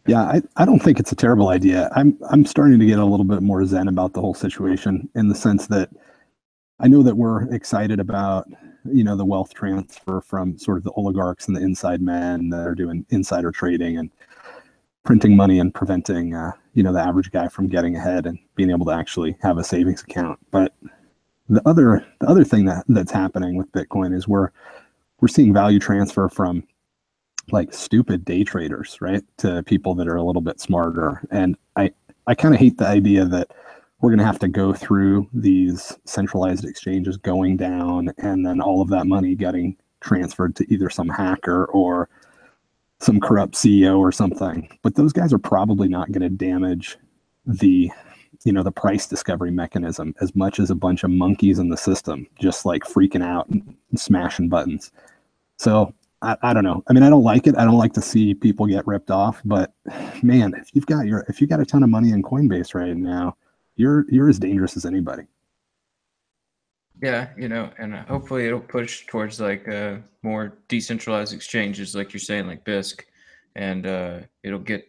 Yeah, 0.07 0.23
I, 0.23 0.43
I 0.57 0.65
don't 0.65 0.79
think 0.79 0.99
it's 0.99 1.13
a 1.13 1.17
terrible 1.17 1.49
idea. 1.49 1.91
I'm 1.95 2.17
I'm 2.31 2.47
starting 2.47 2.79
to 2.79 2.87
get 2.87 2.99
a 2.99 3.05
little 3.05 3.27
bit 3.27 3.43
more 3.43 3.65
zen 3.67 3.89
about 3.89 4.15
the 4.15 4.23
whole 4.23 4.33
situation 4.33 5.09
in 5.15 5.29
the 5.29 5.35
sense 5.35 5.67
that 5.67 5.91
I 6.81 6.89
know 6.89 7.03
that 7.03 7.17
we're 7.17 7.53
excited 7.53 8.01
about 8.01 8.49
you 8.85 9.05
know 9.05 9.17
the 9.17 9.25
wealth 9.25 9.53
transfer 9.53 10.23
from 10.23 10.57
sort 10.57 10.79
of 10.79 10.85
the 10.85 10.93
oligarchs 10.93 11.47
and 11.47 11.57
the 11.57 11.61
inside 11.61 12.01
men 12.01 12.49
that 12.51 12.67
are 12.67 12.75
doing 12.75 13.05
insider 13.11 13.51
trading 13.51 13.99
and 13.99 14.11
printing 15.05 15.37
money 15.37 15.59
and 15.59 15.75
preventing 15.75 16.35
uh, 16.35 16.53
you 16.75 16.83
know 16.83 16.93
the 16.93 17.01
average 17.01 17.31
guy 17.31 17.49
from 17.49 17.69
getting 17.69 17.97
ahead 17.97 18.25
and 18.25 18.39
being 18.55 18.71
able 18.71 18.87
to 18.87 18.93
actually 18.93 19.37
have 19.43 19.59
a 19.59 19.65
savings 19.65 20.03
account. 20.03 20.39
But 20.51 20.73
the 21.49 21.67
other 21.67 22.05
the 22.21 22.29
other 22.29 22.45
thing 22.45 22.67
that 22.67 22.85
that's 22.89 23.13
happening 23.13 23.57
with 23.57 23.71
Bitcoin 23.73 24.15
is 24.15 24.29
we're 24.29 24.51
we're 25.21 25.29
seeing 25.29 25.53
value 25.53 25.79
transfer 25.79 26.29
from 26.29 26.63
like 27.51 27.73
stupid 27.73 28.25
day 28.25 28.45
traders, 28.45 28.99
right, 29.01 29.25
to 29.39 29.63
people 29.65 29.95
that 29.95 30.09
are 30.09 30.17
a 30.17 30.23
little 30.23 30.43
bit 30.43 30.61
smarter. 30.61 31.23
And 31.31 31.57
I 31.77 31.91
I 32.27 32.35
kind 32.35 32.55
of 32.55 32.61
hate 32.61 32.79
the 32.79 32.87
idea 32.87 33.25
that 33.25 33.51
we're 34.01 34.11
going 34.11 34.19
to 34.19 34.25
have 34.25 34.39
to 34.39 34.49
go 34.49 34.73
through 34.73 35.29
these 35.33 35.97
centralized 36.05 36.65
exchanges 36.65 37.17
going 37.17 37.57
down 37.57 38.13
and 38.19 38.47
then 38.47 38.61
all 38.61 38.81
of 38.81 38.91
that 38.91 39.07
money 39.07 39.35
getting 39.35 39.77
transferred 40.01 40.55
to 40.57 40.73
either 40.73 40.89
some 40.89 41.09
hacker 41.09 41.65
or 41.67 42.09
some 43.01 43.19
corrupt 43.19 43.55
CEO 43.55 43.99
or 43.99 44.13
something. 44.13 44.69
But 44.83 44.95
those 44.95 45.13
guys 45.13 45.33
are 45.33 45.39
probably 45.39 45.89
not 45.89 46.13
going 46.13 46.23
to 46.23 46.29
damage 46.29 46.97
the 47.45 47.91
you 48.49 48.53
know 48.55 48.63
the 48.63 48.73
price 48.73 49.07
discovery 49.07 49.51
mechanism 49.51 50.15
as 50.23 50.35
much 50.35 50.59
as 50.59 50.71
a 50.71 50.75
bunch 50.75 51.05
of 51.05 51.11
monkeys 51.11 51.59
in 51.59 51.69
the 51.69 51.77
system 51.77 52.27
just 52.41 52.65
like 52.65 52.83
freaking 52.83 53.23
out 53.23 53.47
and 53.51 53.77
smashing 53.95 54.49
buttons. 54.49 54.91
So 55.59 55.93
I, 56.23 56.35
I 56.41 56.55
don't 56.55 56.65
know. 56.65 56.83
I 56.89 56.95
mean, 56.95 57.03
I 57.03 57.11
don't 57.11 57.23
like 57.23 57.47
it. 57.47 57.59
I 57.59 57.67
don't 57.67 57.77
like 57.77 57.93
to 57.93 58.01
see 58.01 58.33
people 58.33 58.65
get 58.67 58.87
ripped 58.87 59.11
off. 59.11 59.43
But 59.45 59.75
man, 60.23 60.55
if 60.55 60.71
you've 60.73 60.87
got 60.87 61.07
your 61.07 61.27
if 61.29 61.43
you 61.43 61.47
got 61.47 61.61
a 61.61 61.67
ton 61.67 61.83
of 61.83 61.91
money 61.91 62.11
in 62.11 62.23
Coinbase 62.23 62.75
right 62.75 62.97
now, 62.97 63.37
you're 63.77 64.07
you're 64.09 64.31
as 64.31 64.39
dangerous 64.39 64.79
as 64.79 64.87
anybody. 64.87 65.25
Yeah, 67.03 67.29
you 67.37 67.51
know, 67.51 67.71
and 67.77 67.95
uh, 67.95 68.05
hopefully 68.07 68.47
it'll 68.47 68.61
push 68.61 69.05
towards 69.09 69.41
like 69.41 69.69
uh, 69.69 69.97
more 70.23 70.55
decentralized 70.69 71.35
exchanges, 71.35 71.95
like 71.95 72.15
you're 72.15 72.19
saying, 72.19 72.47
like 72.47 72.65
Bisq, 72.65 73.03
and 73.57 73.87
uh, 73.87 74.21
it'll 74.43 74.59
get 74.59 74.89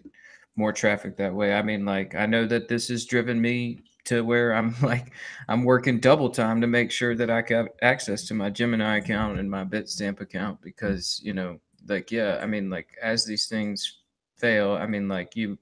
more 0.60 0.74
traffic 0.74 1.16
that 1.16 1.34
way. 1.34 1.54
I 1.54 1.62
mean, 1.62 1.86
like 1.86 2.14
I 2.14 2.26
know 2.26 2.46
that 2.46 2.68
this 2.68 2.90
has 2.90 3.06
driven 3.06 3.42
me 3.42 3.80
to 4.06 4.24
where 4.24 4.54
I'm 4.54 4.76
like 4.84 5.14
I'm 5.48 5.64
working 5.64 6.00
double 6.00 6.30
time 6.30 6.60
to 6.62 6.68
make 6.68 6.92
sure 6.92 7.16
that 7.16 7.32
I 7.32 7.44
have 7.50 7.70
access 7.82 8.28
to 8.28 8.34
my 8.34 8.50
Gemini 8.50 8.98
account 8.98 9.40
and 9.40 9.50
my 9.50 9.64
Bitstamp 9.64 10.20
account 10.20 10.62
because 10.62 11.22
you 11.24 11.34
know, 11.34 11.60
like 11.88 12.12
yeah, 12.12 12.40
I 12.44 12.46
mean, 12.46 12.70
like 12.70 12.90
as 13.02 13.26
these 13.26 13.48
things 13.48 14.00
fail, 14.38 14.74
I 14.74 14.86
mean, 14.86 15.08
like 15.08 15.36
you 15.36 15.58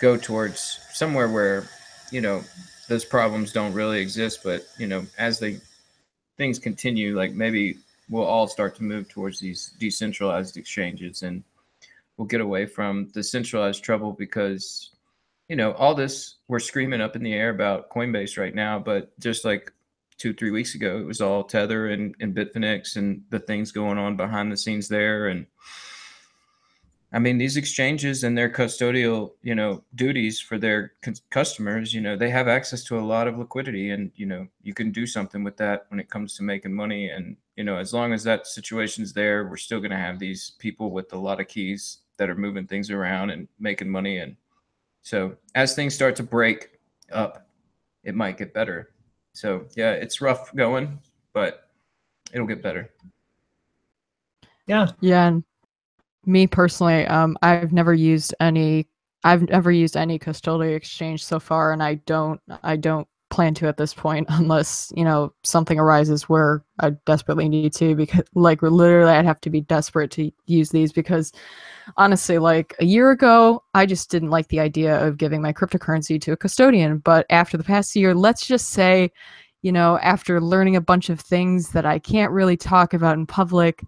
go 0.00 0.16
towards 0.16 0.80
somewhere 0.92 1.28
where 1.28 1.68
you 2.10 2.20
know 2.20 2.42
those 2.88 3.04
problems 3.04 3.52
don't 3.52 3.72
really 3.72 4.00
exist 4.00 4.40
but 4.42 4.66
you 4.76 4.88
know 4.88 5.02
as 5.16 5.38
they 5.38 5.58
things 6.36 6.58
continue 6.58 7.16
like 7.16 7.32
maybe 7.32 7.78
we'll 8.10 8.24
all 8.24 8.48
start 8.48 8.74
to 8.74 8.82
move 8.82 9.08
towards 9.08 9.38
these 9.38 9.74
decentralized 9.78 10.56
exchanges 10.56 11.22
and 11.22 11.44
we'll 12.16 12.26
get 12.26 12.40
away 12.40 12.66
from 12.66 13.08
the 13.14 13.22
centralized 13.22 13.82
trouble 13.82 14.12
because 14.12 14.90
you 15.48 15.56
know 15.56 15.72
all 15.72 15.94
this 15.94 16.36
we're 16.48 16.58
screaming 16.58 17.00
up 17.00 17.16
in 17.16 17.22
the 17.22 17.34
air 17.34 17.50
about 17.50 17.90
coinbase 17.90 18.38
right 18.38 18.54
now 18.54 18.78
but 18.78 19.18
just 19.18 19.44
like 19.44 19.72
two 20.18 20.32
three 20.32 20.50
weeks 20.50 20.74
ago 20.74 20.98
it 20.98 21.06
was 21.06 21.20
all 21.20 21.42
tether 21.42 21.88
and, 21.88 22.14
and 22.20 22.34
bitfinex 22.34 22.96
and 22.96 23.22
the 23.30 23.38
things 23.38 23.72
going 23.72 23.98
on 23.98 24.16
behind 24.16 24.52
the 24.52 24.56
scenes 24.56 24.88
there 24.88 25.28
and 25.28 25.46
I 27.14 27.18
mean, 27.18 27.36
these 27.36 27.58
exchanges 27.58 28.24
and 28.24 28.36
their 28.38 28.48
custodial, 28.48 29.32
you 29.42 29.54
know, 29.54 29.84
duties 29.94 30.40
for 30.40 30.56
their 30.56 30.94
customers, 31.28 31.92
you 31.92 32.00
know, 32.00 32.16
they 32.16 32.30
have 32.30 32.48
access 32.48 32.82
to 32.84 32.98
a 32.98 33.04
lot 33.04 33.28
of 33.28 33.38
liquidity, 33.38 33.90
and 33.90 34.10
you 34.16 34.24
know, 34.24 34.48
you 34.62 34.72
can 34.72 34.92
do 34.92 35.06
something 35.06 35.44
with 35.44 35.58
that 35.58 35.84
when 35.88 36.00
it 36.00 36.08
comes 36.08 36.34
to 36.36 36.42
making 36.42 36.72
money. 36.72 37.10
And 37.10 37.36
you 37.56 37.64
know, 37.64 37.76
as 37.76 37.92
long 37.92 38.14
as 38.14 38.24
that 38.24 38.46
situation's 38.46 39.12
there, 39.12 39.46
we're 39.46 39.58
still 39.58 39.78
going 39.78 39.90
to 39.90 39.96
have 39.98 40.18
these 40.18 40.52
people 40.58 40.90
with 40.90 41.12
a 41.12 41.18
lot 41.18 41.38
of 41.38 41.48
keys 41.48 41.98
that 42.22 42.30
are 42.30 42.36
moving 42.36 42.68
things 42.68 42.88
around 42.88 43.30
and 43.30 43.48
making 43.58 43.88
money. 43.88 44.18
And 44.18 44.36
so, 45.02 45.34
as 45.56 45.74
things 45.74 45.92
start 45.92 46.14
to 46.16 46.22
break 46.22 46.78
up, 47.10 47.48
it 48.04 48.14
might 48.14 48.38
get 48.38 48.54
better. 48.54 48.92
So, 49.32 49.66
yeah, 49.74 49.90
it's 49.90 50.20
rough 50.20 50.54
going, 50.54 51.00
but 51.32 51.68
it'll 52.32 52.46
get 52.46 52.62
better. 52.62 52.90
Yeah. 54.68 54.86
Yeah, 55.00 55.26
and 55.26 55.44
me 56.24 56.46
personally, 56.46 57.08
um, 57.08 57.36
I've 57.42 57.72
never 57.72 57.92
used 57.92 58.36
any. 58.38 58.86
I've 59.24 59.42
never 59.48 59.72
used 59.72 59.96
any 59.96 60.16
custodial 60.16 60.76
exchange 60.76 61.24
so 61.24 61.40
far, 61.40 61.72
and 61.72 61.82
I 61.82 61.94
don't. 61.94 62.40
I 62.62 62.76
don't 62.76 63.08
plan 63.32 63.54
to 63.54 63.66
at 63.66 63.76
this 63.76 63.92
point, 63.92 64.26
unless 64.30 64.92
you 64.96 65.04
know 65.04 65.32
something 65.42 65.78
arises 65.80 66.28
where 66.28 66.62
I 66.78 66.90
desperately 67.06 67.48
need 67.48 67.72
to. 67.74 67.96
Because, 67.96 68.24
like, 68.34 68.62
literally, 68.62 69.10
I'd 69.10 69.24
have 69.24 69.40
to 69.40 69.50
be 69.50 69.62
desperate 69.62 70.12
to 70.12 70.30
use 70.46 70.70
these 70.70 70.92
because, 70.92 71.32
honestly, 71.96 72.38
like 72.38 72.76
a 72.78 72.84
year 72.84 73.10
ago, 73.10 73.64
I 73.74 73.86
just 73.86 74.10
didn't 74.10 74.30
like 74.30 74.48
the 74.48 74.60
idea 74.60 75.04
of 75.04 75.16
giving 75.16 75.42
my 75.42 75.52
cryptocurrency 75.52 76.20
to 76.20 76.32
a 76.32 76.36
custodian. 76.36 76.98
But 76.98 77.26
after 77.30 77.56
the 77.56 77.64
past 77.64 77.96
year, 77.96 78.14
let's 78.14 78.46
just 78.46 78.70
say, 78.70 79.10
you 79.62 79.72
know, 79.72 79.98
after 79.98 80.40
learning 80.40 80.76
a 80.76 80.80
bunch 80.80 81.08
of 81.08 81.18
things 81.18 81.70
that 81.70 81.86
I 81.86 81.98
can't 81.98 82.32
really 82.32 82.56
talk 82.56 82.94
about 82.94 83.16
in 83.16 83.26
public 83.26 83.82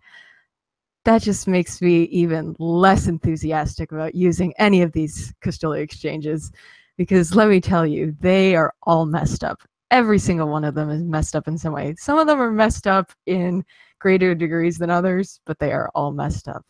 that 1.04 1.20
just 1.22 1.46
makes 1.46 1.82
me 1.82 2.04
even 2.04 2.56
less 2.58 3.06
enthusiastic 3.06 3.92
about 3.92 4.14
using 4.14 4.54
any 4.58 4.80
of 4.80 4.92
these 4.92 5.34
custodial 5.44 5.82
exchanges 5.82 6.50
because 6.96 7.34
let 7.34 7.48
me 7.48 7.60
tell 7.60 7.86
you, 7.86 8.16
they 8.20 8.54
are 8.56 8.72
all 8.84 9.06
messed 9.06 9.44
up. 9.44 9.62
Every 9.90 10.18
single 10.18 10.48
one 10.48 10.64
of 10.64 10.74
them 10.74 10.90
is 10.90 11.02
messed 11.02 11.36
up 11.36 11.48
in 11.48 11.58
some 11.58 11.72
way. 11.72 11.94
Some 11.98 12.18
of 12.18 12.26
them 12.26 12.40
are 12.40 12.50
messed 12.50 12.86
up 12.86 13.12
in 13.26 13.64
greater 13.98 14.34
degrees 14.34 14.78
than 14.78 14.90
others, 14.90 15.40
but 15.46 15.58
they 15.58 15.72
are 15.72 15.90
all 15.94 16.12
messed 16.12 16.48
up. 16.48 16.64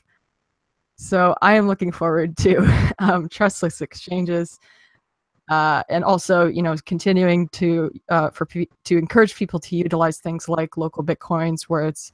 So 0.96 1.34
I 1.42 1.54
am 1.54 1.66
looking 1.66 1.92
forward 1.92 2.36
to 2.38 2.92
um, 2.98 3.28
trustless 3.28 3.80
exchanges. 3.80 4.58
Uh, 5.50 5.82
and 5.90 6.04
also, 6.04 6.46
you 6.46 6.62
know, 6.62 6.74
continuing 6.86 7.48
to 7.48 7.90
uh, 8.08 8.30
for 8.30 8.46
to 8.46 8.98
encourage 8.98 9.34
people 9.34 9.60
to 9.60 9.76
utilize 9.76 10.18
things 10.18 10.48
like 10.48 10.70
LocalBitcoins, 10.70 11.64
where 11.64 11.86
it's 11.86 12.12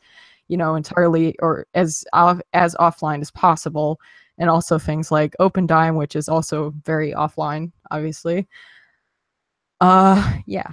you 0.48 0.56
know 0.56 0.74
entirely 0.74 1.36
or 1.38 1.64
as 1.74 2.04
as 2.12 2.74
offline 2.80 3.20
as 3.20 3.30
possible 3.30 4.00
and 4.40 4.50
also 4.50 4.78
things 4.78 5.12
like 5.12 5.36
Opendime 5.38 5.96
which 5.96 6.16
is 6.16 6.28
also 6.28 6.74
very 6.84 7.12
offline 7.12 7.70
obviously 7.92 8.48
uh 9.80 10.38
yeah 10.46 10.72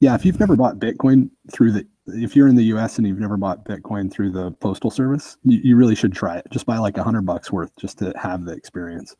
yeah 0.00 0.14
if 0.14 0.24
you've 0.24 0.40
never 0.40 0.56
bought 0.56 0.78
bitcoin 0.78 1.28
through 1.52 1.72
the 1.72 1.86
if 2.06 2.34
you're 2.34 2.48
in 2.48 2.56
the 2.56 2.64
us 2.64 2.96
and 2.96 3.06
you've 3.06 3.20
never 3.20 3.36
bought 3.36 3.64
bitcoin 3.66 4.10
through 4.10 4.30
the 4.30 4.50
postal 4.52 4.90
service 4.90 5.36
you, 5.44 5.60
you 5.62 5.76
really 5.76 5.94
should 5.94 6.14
try 6.14 6.38
it 6.38 6.46
just 6.50 6.64
buy 6.64 6.78
like 6.78 6.96
a 6.96 7.04
hundred 7.04 7.26
bucks 7.26 7.52
worth 7.52 7.76
just 7.76 7.98
to 7.98 8.12
have 8.16 8.44
the 8.44 8.52
experience 8.52 9.14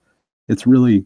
it's 0.48 0.66
really 0.66 1.04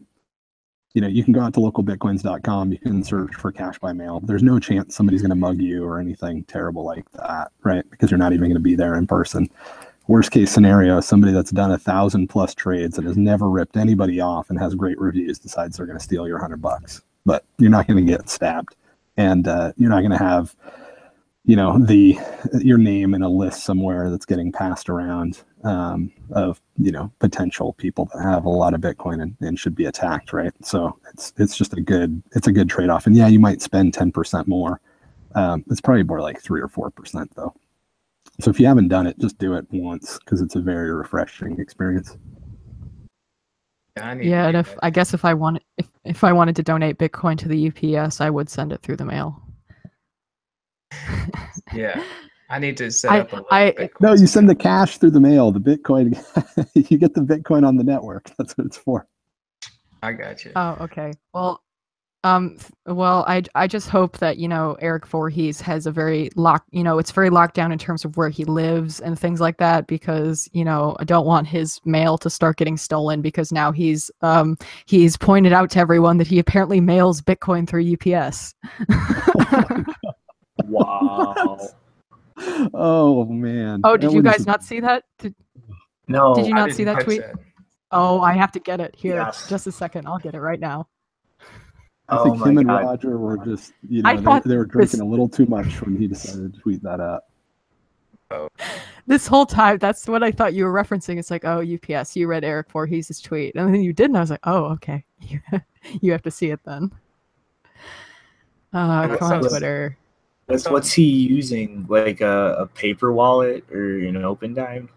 you 0.97 1.01
know, 1.01 1.07
you 1.07 1.23
can 1.23 1.31
go 1.31 1.41
out 1.41 1.53
to 1.53 1.59
localbitcoins.com, 1.59 2.71
you 2.71 2.79
can 2.79 3.03
search 3.03 3.35
for 3.35 3.51
cash 3.51 3.77
by 3.77 3.93
mail. 3.93 4.19
There's 4.21 4.41
no 4.41 4.59
chance 4.59 4.95
somebody's 4.95 5.21
going 5.21 5.29
to 5.29 5.35
mug 5.35 5.61
you 5.61 5.83
or 5.83 5.99
anything 5.99 6.43
terrible 6.45 6.83
like 6.83 7.05
that, 7.11 7.51
right? 7.63 7.87
Because 7.91 8.09
you're 8.09 8.17
not 8.17 8.33
even 8.33 8.45
going 8.45 8.55
to 8.55 8.59
be 8.59 8.73
there 8.73 8.95
in 8.95 9.05
person. 9.05 9.47
Worst 10.07 10.31
case 10.31 10.51
scenario, 10.51 11.01
somebody 11.01 11.33
that's 11.33 11.51
done 11.51 11.71
a 11.71 11.77
thousand 11.77 12.27
plus 12.27 12.55
trades 12.55 12.97
and 12.97 13.05
has 13.07 13.17
never 13.17 13.49
ripped 13.49 13.75
anybody 13.75 14.21
off 14.21 14.49
and 14.49 14.57
has 14.57 14.73
great 14.73 14.97
reviews 14.99 15.37
decides 15.37 15.75
they're 15.75 15.85
going 15.85 15.97
to 15.97 16.03
steal 16.03 16.27
your 16.27 16.39
hundred 16.39 16.61
bucks. 16.61 17.01
But 17.25 17.43
you're 17.57 17.69
not 17.69 17.87
going 17.87 18.05
to 18.05 18.09
get 18.09 18.29
stabbed, 18.29 18.75
and 19.17 19.47
uh, 19.47 19.73
you're 19.75 19.89
not 19.89 19.99
going 19.99 20.11
to 20.11 20.17
have 20.17 20.55
you 21.43 21.55
know 21.55 21.77
the 21.79 22.17
your 22.59 22.77
name 22.77 23.13
in 23.13 23.21
a 23.21 23.29
list 23.29 23.63
somewhere 23.63 24.09
that's 24.09 24.25
getting 24.25 24.51
passed 24.51 24.89
around 24.89 25.43
um, 25.63 26.11
of 26.31 26.61
you 26.77 26.91
know 26.91 27.11
potential 27.19 27.73
people 27.73 28.05
that 28.13 28.21
have 28.21 28.45
a 28.45 28.49
lot 28.49 28.73
of 28.73 28.81
bitcoin 28.81 29.21
and, 29.21 29.35
and, 29.41 29.59
should 29.59 29.75
be 29.75 29.85
attacked 29.85 30.31
right? 30.31 30.53
So 30.61 30.97
it's 31.13 31.33
it's 31.37 31.57
just 31.57 31.73
a 31.73 31.81
good 31.81 32.21
it's 32.33 32.47
a 32.47 32.51
good 32.51 32.69
trade-off. 32.69 33.07
And 33.07 33.15
yeah 33.15 33.27
you 33.27 33.39
might 33.39 33.61
spend 33.61 33.93
10% 33.93 34.47
more. 34.47 34.79
Um, 35.35 35.63
it's 35.69 35.81
probably 35.81 36.03
more 36.03 36.21
like 36.21 36.41
3 36.41 36.61
or 36.61 36.67
4% 36.67 37.29
though 37.35 37.53
so 38.39 38.49
if 38.49 38.59
you 38.59 38.65
haven't 38.65 38.87
done 38.87 39.07
it 39.07 39.17
just 39.19 39.37
do 39.37 39.53
it 39.53 39.65
once 39.71 40.19
because 40.19 40.41
it's 40.41 40.55
a 40.55 40.61
very 40.61 40.91
refreshing 40.91 41.59
experience 41.59 42.17
yeah, 43.97 44.13
yeah 44.13 44.47
and 44.47 44.57
if 44.57 44.75
i 44.83 44.89
guess 44.89 45.13
if 45.13 45.25
i 45.25 45.33
wanted 45.33 45.63
if, 45.77 45.87
if 46.05 46.23
i 46.23 46.31
wanted 46.31 46.55
to 46.55 46.63
donate 46.63 46.97
bitcoin 46.97 47.37
to 47.37 47.47
the 47.47 47.97
ups 47.97 48.21
i 48.21 48.29
would 48.29 48.49
send 48.49 48.71
it 48.71 48.81
through 48.81 48.95
the 48.95 49.05
mail 49.05 49.41
yeah. 51.73 52.01
I 52.49 52.59
need 52.59 52.77
to 52.77 52.91
set 52.91 53.11
I, 53.11 53.19
up 53.19 53.33
a 53.33 53.43
I, 53.51 53.89
No, 53.99 54.13
you 54.13 54.27
send 54.27 54.49
the 54.49 54.55
cash 54.55 54.97
through 54.97 55.11
the 55.11 55.19
mail. 55.19 55.51
The 55.51 55.59
Bitcoin, 55.59 56.15
you 56.89 56.97
get 56.97 57.13
the 57.13 57.21
Bitcoin 57.21 57.67
on 57.67 57.75
the 57.75 57.83
network. 57.83 58.31
That's 58.37 58.57
what 58.57 58.67
it's 58.67 58.77
for. 58.77 59.07
I 60.01 60.13
got 60.13 60.45
you. 60.45 60.51
Oh, 60.55 60.77
okay. 60.81 61.11
Well, 61.33 61.61
um, 62.23 62.57
well, 62.85 63.23
I, 63.27 63.43
I 63.55 63.67
just 63.67 63.89
hope 63.89 64.17
that 64.17 64.37
you 64.37 64.47
know 64.47 64.75
Eric 64.79 65.05
Voorhees 65.07 65.61
has 65.61 65.85
a 65.85 65.91
very 65.91 66.29
lock, 66.35 66.65
you 66.71 66.83
know, 66.83 66.97
it's 66.97 67.11
very 67.11 67.29
locked 67.29 67.55
down 67.55 67.71
in 67.71 67.77
terms 67.77 68.03
of 68.03 68.17
where 68.17 68.29
he 68.29 68.43
lives 68.43 68.99
and 68.99 69.17
things 69.17 69.39
like 69.39 69.57
that 69.57 69.87
because 69.87 70.49
you 70.51 70.65
know 70.65 70.97
I 70.99 71.03
don't 71.03 71.25
want 71.25 71.47
his 71.47 71.79
mail 71.85 72.17
to 72.19 72.29
start 72.29 72.57
getting 72.57 72.77
stolen 72.77 73.21
because 73.21 73.51
now 73.51 73.71
he's 73.71 74.11
um 74.21 74.57
he's 74.85 75.15
pointed 75.15 75.53
out 75.53 75.69
to 75.71 75.79
everyone 75.79 76.17
that 76.17 76.27
he 76.27 76.39
apparently 76.39 76.81
mails 76.81 77.21
Bitcoin 77.21 77.67
through 77.67 77.93
UPS. 77.93 78.53
Wow. 80.65 81.69
oh 82.73 83.25
man. 83.25 83.81
Oh, 83.83 83.97
did 83.97 84.09
that 84.09 84.15
you 84.15 84.21
guys 84.21 84.45
not 84.45 84.63
see 84.63 84.79
that? 84.79 85.03
Did, 85.19 85.35
no. 86.07 86.35
Did 86.35 86.47
you 86.47 86.53
not 86.53 86.71
see 86.71 86.83
that 86.83 87.03
tweet? 87.03 87.21
That. 87.21 87.35
Oh, 87.91 88.21
I 88.21 88.33
have 88.33 88.51
to 88.53 88.59
get 88.59 88.79
it 88.79 88.95
here. 88.97 89.15
Yes. 89.15 89.47
Just 89.47 89.67
a 89.67 89.71
second. 89.71 90.07
I'll 90.07 90.19
get 90.19 90.35
it 90.35 90.39
right 90.39 90.59
now. 90.59 90.87
I 92.09 92.17
Oh 92.17 92.23
think 92.23 92.37
my 92.37 92.49
him 92.49 92.57
and 92.59 92.67
God. 92.67 92.83
Roger 92.85 93.17
were 93.17 93.37
just, 93.37 93.73
you 93.89 94.01
know, 94.01 94.15
they, 94.15 94.49
they 94.49 94.57
were 94.57 94.65
drinking 94.65 94.99
this- 94.99 95.01
a 95.01 95.05
little 95.05 95.27
too 95.27 95.45
much 95.45 95.81
when 95.81 95.97
he 95.97 96.07
decided 96.07 96.53
to 96.53 96.59
tweet 96.59 96.81
that 96.83 96.99
out. 96.99 97.23
This 99.07 99.25
whole 99.25 99.45
time, 99.45 99.77
that's 99.77 100.05
what 100.05 100.21
I 100.21 100.33
thought 100.33 100.53
you 100.53 100.65
were 100.65 100.73
referencing. 100.73 101.17
It's 101.17 101.31
like, 101.31 101.45
oh, 101.45 101.61
UPS, 101.61 102.13
you 102.17 102.27
read 102.27 102.43
Eric 102.43 102.69
Voorhees' 102.69 103.21
tweet, 103.21 103.55
and 103.55 103.73
then 103.73 103.81
you 103.81 103.93
didn't. 103.93 104.17
I 104.17 104.19
was 104.19 104.29
like, 104.29 104.41
oh, 104.43 104.65
okay, 104.73 105.05
you 106.01 106.11
have 106.11 106.23
to 106.23 106.31
see 106.31 106.49
it 106.49 106.59
then. 106.65 106.91
Uh, 108.73 109.07
that 109.07 109.19
come 109.19 109.31
on, 109.31 109.39
Twitter. 109.39 109.97
What's, 110.47 110.69
what's 110.69 110.91
he 110.91 111.03
using? 111.03 111.85
Like 111.87 112.19
a, 112.19 112.55
a 112.59 112.67
paper 112.67 113.13
wallet 113.13 113.63
or 113.71 113.99
an 113.99 114.15
Opendime? 114.15 114.89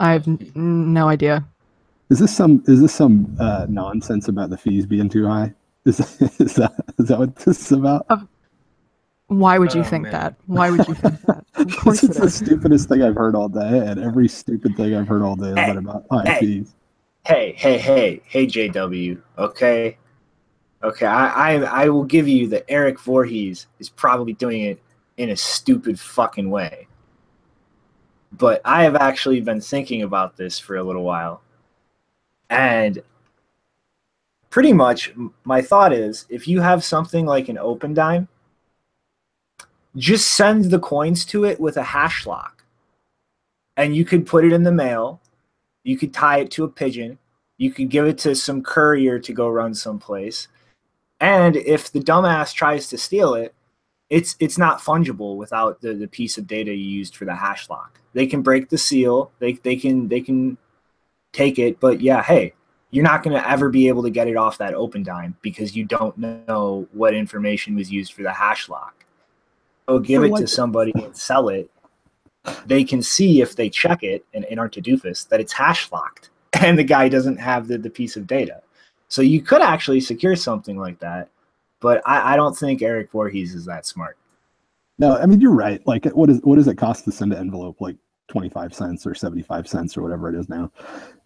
I 0.00 0.10
have 0.12 0.26
n- 0.26 0.50
no 0.56 1.08
idea. 1.08 1.46
Is 2.10 2.18
this 2.18 2.34
some 2.34 2.64
is 2.66 2.80
this 2.80 2.92
some 2.94 3.36
uh, 3.38 3.66
nonsense 3.68 4.26
about 4.26 4.50
the 4.50 4.56
fees 4.58 4.86
being 4.86 5.08
too 5.08 5.26
high? 5.28 5.54
Is, 5.86 6.00
is 6.40 6.56
that 6.56 6.74
is 6.98 7.06
that 7.08 7.18
what 7.18 7.36
this 7.36 7.60
is 7.66 7.72
about? 7.72 8.06
Why 9.28 9.58
would 9.58 9.72
you 9.72 9.80
Oh, 9.80 9.84
think 9.84 10.04
man. 10.04 10.12
that? 10.12 10.34
Why 10.46 10.70
would 10.70 10.86
you 10.88 10.94
think 10.94 11.20
that? 11.22 11.44
Of 11.54 11.76
course 11.76 12.00
this 12.00 12.10
it 12.10 12.10
is 12.10 12.22
the 12.22 12.30
stupidest 12.30 12.88
thing 12.88 13.02
I've 13.02 13.14
heard 13.16 13.34
all 13.36 13.48
day, 13.48 13.78
and 13.86 14.00
every 14.00 14.28
stupid 14.28 14.76
thing 14.76 14.94
I've 14.96 15.08
heard 15.08 15.22
all 15.22 15.36
day 15.36 15.48
is 15.48 15.54
Hey, 15.54 15.66
been 15.66 15.78
about 15.78 16.04
high 16.10 16.24
hey. 16.26 16.64
Hey, 17.24 17.54
hey, 17.56 17.78
hey, 17.78 18.22
hey, 18.26 18.46
JW. 18.46 19.20
Okay, 19.38 19.96
okay. 20.82 21.06
I, 21.06 21.54
I, 21.54 21.84
I 21.84 21.88
will 21.88 22.04
give 22.04 22.28
you 22.28 22.48
that 22.48 22.64
Eric 22.68 23.00
Voorhees 23.00 23.66
is 23.78 23.88
probably 23.88 24.32
doing 24.32 24.62
it 24.62 24.80
in 25.16 25.30
a 25.30 25.36
stupid 25.36 25.98
fucking 25.98 26.50
way. 26.50 26.86
But 28.32 28.60
I 28.64 28.82
have 28.84 28.96
actually 28.96 29.40
been 29.40 29.60
thinking 29.60 30.02
about 30.02 30.36
this 30.36 30.58
for 30.58 30.76
a 30.76 30.82
little 30.84 31.04
while, 31.04 31.42
and 32.50 33.02
pretty 34.56 34.72
much 34.72 35.12
my 35.44 35.60
thought 35.60 35.92
is, 35.92 36.24
if 36.30 36.48
you 36.48 36.62
have 36.62 36.82
something 36.82 37.26
like 37.26 37.50
an 37.50 37.56
Opendime, 37.56 38.26
just 39.94 40.28
send 40.30 40.70
the 40.70 40.78
coins 40.78 41.26
to 41.26 41.44
it 41.44 41.60
with 41.60 41.76
a 41.76 41.82
hash 41.82 42.24
lock, 42.24 42.64
and 43.76 43.94
you 43.94 44.02
could 44.02 44.24
put 44.24 44.46
it 44.46 44.54
in 44.54 44.62
the 44.62 44.72
mail 44.72 45.20
you 45.84 45.98
could 45.98 46.14
tie 46.14 46.38
it 46.38 46.50
to 46.52 46.64
a 46.64 46.68
pigeon. 46.68 47.18
You 47.58 47.70
could 47.70 47.90
give 47.90 48.06
it 48.06 48.16
to 48.20 48.34
some 48.34 48.62
courier 48.62 49.18
to 49.18 49.32
go 49.34 49.46
run 49.50 49.74
someplace. 49.74 50.48
And 51.20 51.54
if 51.54 51.92
the 51.92 52.00
dumbass 52.00 52.54
tries 52.54 52.88
to 52.88 52.96
steal 52.96 53.34
it, 53.34 53.54
it's 54.08 54.36
it's 54.40 54.56
not 54.56 54.80
fungible 54.80 55.36
without 55.36 55.82
the, 55.82 55.92
the 55.92 56.08
piece 56.08 56.38
of 56.38 56.46
data 56.46 56.74
you 56.74 56.98
used 56.98 57.14
for 57.14 57.26
the 57.26 57.34
hash 57.34 57.68
lock. 57.68 58.00
They 58.14 58.26
can 58.26 58.40
break 58.40 58.70
the 58.70 58.78
seal. 58.78 59.30
They 59.38 59.52
they 59.52 59.76
can 59.76 60.08
they 60.08 60.22
can 60.22 60.56
take 61.34 61.58
it, 61.58 61.78
but 61.78 62.00
yeah, 62.00 62.22
hey, 62.22 62.54
you're 62.90 63.04
not 63.04 63.22
going 63.22 63.36
to 63.36 63.50
ever 63.50 63.68
be 63.68 63.88
able 63.88 64.02
to 64.02 64.10
get 64.10 64.28
it 64.28 64.36
off 64.36 64.58
that 64.58 64.74
Opendime 64.74 65.34
because 65.42 65.76
you 65.76 65.84
don't 65.84 66.16
know 66.16 66.86
what 66.92 67.14
information 67.14 67.74
was 67.74 67.90
used 67.90 68.12
for 68.12 68.22
the 68.22 68.32
hash 68.32 68.68
lock. 68.68 69.04
So 69.88 69.98
give 69.98 70.24
it 70.24 70.34
to 70.36 70.46
somebody 70.46 70.92
and 70.94 71.16
sell 71.16 71.48
it 71.48 71.70
they 72.66 72.84
can 72.84 73.02
see 73.02 73.40
if 73.40 73.56
they 73.56 73.68
check 73.68 74.02
it 74.02 74.24
and, 74.34 74.44
and 74.46 74.58
aren't 74.60 74.76
a 74.76 74.82
doofus 74.82 75.28
that 75.28 75.40
it's 75.40 75.52
hash 75.52 75.90
locked 75.90 76.30
and 76.60 76.78
the 76.78 76.84
guy 76.84 77.08
doesn't 77.08 77.38
have 77.38 77.68
the, 77.68 77.78
the 77.78 77.90
piece 77.90 78.16
of 78.16 78.26
data. 78.26 78.62
So 79.08 79.22
you 79.22 79.40
could 79.40 79.62
actually 79.62 80.00
secure 80.00 80.34
something 80.34 80.76
like 80.76 80.98
that, 81.00 81.28
but 81.80 82.02
I, 82.06 82.34
I 82.34 82.36
don't 82.36 82.56
think 82.56 82.82
Eric 82.82 83.12
Voorhees 83.12 83.54
is 83.54 83.64
that 83.66 83.86
smart. 83.86 84.16
No, 84.98 85.16
I 85.16 85.26
mean 85.26 85.40
you're 85.40 85.52
right. 85.52 85.86
Like, 85.86 86.06
what 86.06 86.30
is 86.30 86.40
what 86.42 86.56
does 86.56 86.66
it 86.66 86.76
cost 86.76 87.04
to 87.04 87.12
send 87.12 87.32
an 87.32 87.38
envelope? 87.38 87.80
Like 87.80 87.96
twenty 88.28 88.48
five 88.48 88.74
cents 88.74 89.06
or 89.06 89.14
seventy 89.14 89.42
five 89.42 89.68
cents 89.68 89.96
or 89.96 90.02
whatever 90.02 90.28
it 90.28 90.34
is 90.34 90.48
now. 90.48 90.70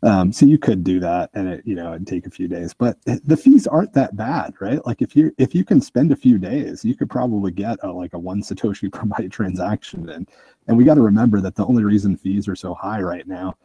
Um, 0.03 0.33
so 0.33 0.47
you 0.47 0.59
could 0.59 0.83
do 0.85 1.01
that, 1.01 1.31
and 1.35 1.49
it 1.49 1.63
you 1.65 1.75
know 1.75 1.95
it'd 1.95 2.07
take 2.07 2.27
a 2.27 2.31
few 2.31 2.49
days, 2.49 2.75
but 2.75 2.99
the 3.05 3.37
fees 3.37 3.67
aren't 3.67 3.93
that 3.95 4.17
bad, 4.17 4.55
right? 4.61 4.85
Like 4.87 5.03
if 5.03 5.17
you 5.17 5.33
if 5.39 5.55
you 5.55 5.65
can 5.65 5.81
spend 5.81 6.13
a 6.13 6.17
few 6.17 6.39
days, 6.39 6.85
you 6.85 6.95
could 6.97 7.11
probably 7.11 7.51
get 7.51 7.79
a, 7.83 7.91
like 7.91 8.15
a 8.15 8.19
one 8.19 8.43
satoshi 8.43 8.93
per 8.93 9.03
byte 9.03 9.31
transaction, 9.31 10.09
and 10.09 10.29
and 10.69 10.77
we 10.77 10.85
got 10.85 10.95
to 10.95 11.03
remember 11.03 11.41
that 11.41 11.57
the 11.57 11.67
only 11.67 11.85
reason 11.85 12.17
fees 12.17 12.49
are 12.49 12.57
so 12.57 12.75
high 12.75 13.01
right 13.01 13.27
now 13.27 13.57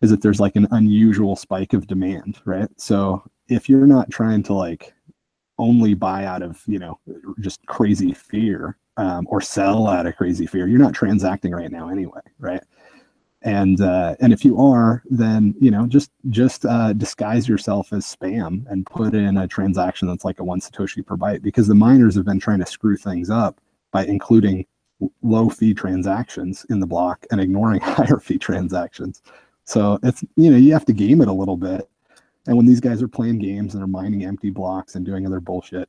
is 0.00 0.10
that 0.10 0.22
there's 0.22 0.40
like 0.40 0.56
an 0.56 0.68
unusual 0.72 1.36
spike 1.36 1.72
of 1.72 1.86
demand, 1.86 2.38
right? 2.44 2.68
So 2.76 3.22
if 3.48 3.68
you're 3.68 3.86
not 3.86 4.10
trying 4.10 4.42
to 4.44 4.54
like 4.54 4.94
only 5.58 5.94
buy 5.94 6.24
out 6.24 6.42
of 6.42 6.62
you 6.66 6.78
know 6.78 6.98
just 7.40 7.64
crazy 7.66 8.12
fear 8.12 8.76
um, 8.96 9.26
or 9.30 9.40
sell 9.40 9.86
out 9.86 10.06
of 10.06 10.16
crazy 10.16 10.46
fear 10.46 10.66
you're 10.66 10.78
not 10.78 10.94
transacting 10.94 11.52
right 11.52 11.70
now 11.70 11.88
anyway 11.88 12.20
right 12.38 12.62
and 13.44 13.80
uh, 13.80 14.16
and 14.20 14.32
if 14.32 14.44
you 14.44 14.58
are 14.60 15.02
then 15.10 15.54
you 15.60 15.70
know 15.70 15.86
just 15.86 16.10
just 16.30 16.64
uh, 16.66 16.92
disguise 16.92 17.48
yourself 17.48 17.92
as 17.92 18.04
spam 18.04 18.64
and 18.70 18.86
put 18.86 19.14
in 19.14 19.36
a 19.36 19.48
transaction 19.48 20.08
that's 20.08 20.24
like 20.24 20.40
a 20.40 20.44
one 20.44 20.60
satoshi 20.60 21.04
per 21.04 21.16
byte 21.16 21.42
because 21.42 21.66
the 21.66 21.74
miners 21.74 22.14
have 22.14 22.24
been 22.24 22.40
trying 22.40 22.58
to 22.58 22.66
screw 22.66 22.96
things 22.96 23.30
up 23.30 23.60
by 23.92 24.04
including 24.06 24.66
low 25.22 25.48
fee 25.48 25.74
transactions 25.74 26.64
in 26.70 26.80
the 26.80 26.86
block 26.86 27.26
and 27.30 27.40
ignoring 27.40 27.80
higher 27.82 28.18
fee 28.18 28.38
transactions 28.38 29.22
so 29.64 29.98
it's 30.02 30.24
you 30.36 30.50
know 30.50 30.56
you 30.56 30.72
have 30.72 30.86
to 30.86 30.92
game 30.92 31.20
it 31.20 31.28
a 31.28 31.32
little 31.32 31.56
bit 31.56 31.88
and 32.46 32.56
when 32.56 32.66
these 32.66 32.80
guys 32.80 33.02
are 33.02 33.08
playing 33.08 33.38
games 33.38 33.74
and 33.74 33.80
they're 33.80 33.88
mining 33.88 34.24
empty 34.24 34.50
blocks 34.50 34.94
and 34.94 35.06
doing 35.06 35.26
other 35.26 35.40
bullshit, 35.40 35.88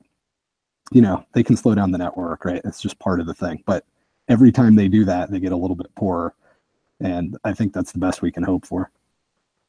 you 0.92 1.02
know, 1.02 1.26
they 1.34 1.44
can 1.44 1.58
slow 1.58 1.76
down 1.76 1.92
the 1.92 1.98
network, 1.98 2.46
right? 2.46 2.62
It's 2.64 2.82
just 2.82 3.00
part 3.00 3.20
of 3.20 3.28
the 3.28 3.34
thing. 3.34 3.64
But 3.66 3.86
every 4.30 4.52
time 4.52 4.76
they 4.76 4.88
do 4.88 5.04
that, 5.06 5.32
they 5.32 5.40
get 5.40 5.52
a 5.52 5.58
little 5.58 5.76
bit 5.76 5.94
poorer. 5.96 6.34
And 7.00 7.38
I 7.44 7.54
think 7.54 7.74
that's 7.74 7.92
the 7.92 8.00
best 8.00 8.22
we 8.22 8.32
can 8.32 8.44
hope 8.44 8.66
for. 8.66 8.92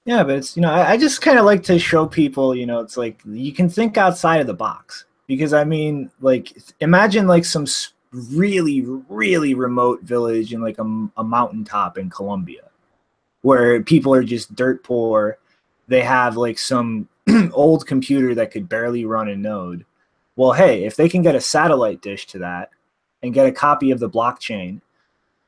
Yeah, 0.05 0.23
but 0.23 0.37
it's, 0.37 0.57
you 0.57 0.63
know, 0.63 0.71
I, 0.71 0.93
I 0.93 0.97
just 0.97 1.21
kind 1.21 1.39
of 1.39 1.45
like 1.45 1.65
to 1.65 1.79
show 1.79 2.07
people, 2.07 2.55
you 2.55 2.67
know, 2.67 2.79
it's 2.81 2.97
like 2.97 3.21
you 3.27 3.53
can 3.53 3.69
think 3.69 3.99
outside 3.99 4.41
of 4.41 4.47
the 4.47 4.55
box. 4.55 5.05
Because 5.27 5.53
I 5.53 5.65
mean, 5.65 6.11
like, 6.21 6.57
imagine 6.81 7.27
like 7.27 7.45
some 7.45 7.67
really, 8.13 8.83
really 9.09 9.55
remote 9.55 10.03
village 10.03 10.53
in 10.53 10.61
like 10.61 10.79
a, 10.79 11.09
a 11.17 11.25
mountaintop 11.25 11.99
in 11.99 12.09
Colombia 12.09 12.63
where 13.43 13.83
people 13.83 14.15
are 14.15 14.25
just 14.25 14.55
dirt 14.55 14.83
poor. 14.85 15.39
They 15.89 16.03
have 16.03 16.37
like 16.37 16.59
some 16.59 17.09
old 17.53 17.87
computer 17.87 18.35
that 18.37 18.51
could 18.51 18.69
barely 18.69 19.05
run 19.05 19.29
a 19.29 19.37
node. 19.37 19.85
Well, 20.37 20.53
hey, 20.53 20.85
if 20.85 20.97
they 20.97 21.09
can 21.09 21.23
get 21.23 21.35
a 21.35 21.41
satellite 21.41 22.03
dish 22.03 22.27
to 22.29 22.39
that 22.39 22.71
and 23.23 23.35
get 23.35 23.47
a 23.47 23.53
copy 23.53 23.91
of 23.91 23.99
the 23.99 24.11
blockchain, 24.11 24.81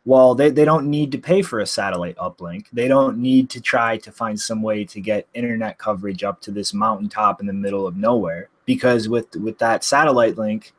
well, 0.09 0.35
they, 0.35 0.51
they 0.51 0.65
don't 0.65 0.89
need 0.89 1.13
to 1.13 1.19
pay 1.19 1.43
for 1.43 1.61
a 1.61 1.67
satellite 1.67 2.17
uplink. 2.17 2.67
They 2.73 2.89
don't 2.89 3.19
need 3.19 3.51
to 3.51 3.61
try 3.61 3.99
to 3.99 4.11
find 4.11 4.41
some 4.41 4.63
way 4.63 4.87
to 4.87 5.03
get 5.03 5.29
internet 5.35 5.77
coverage 5.77 6.25
up 6.25 6.41
to 6.43 6.51
this 6.51 6.75
mountaintop 6.75 7.43
in 7.43 7.47
the 7.47 7.53
middle 7.53 7.87
of 7.87 7.99
nowhere 7.99 8.49
because 8.65 9.11
with 9.11 9.37
with 9.37 9.59
that 9.59 9.85
satellite 9.85 10.39
link 10.39 10.73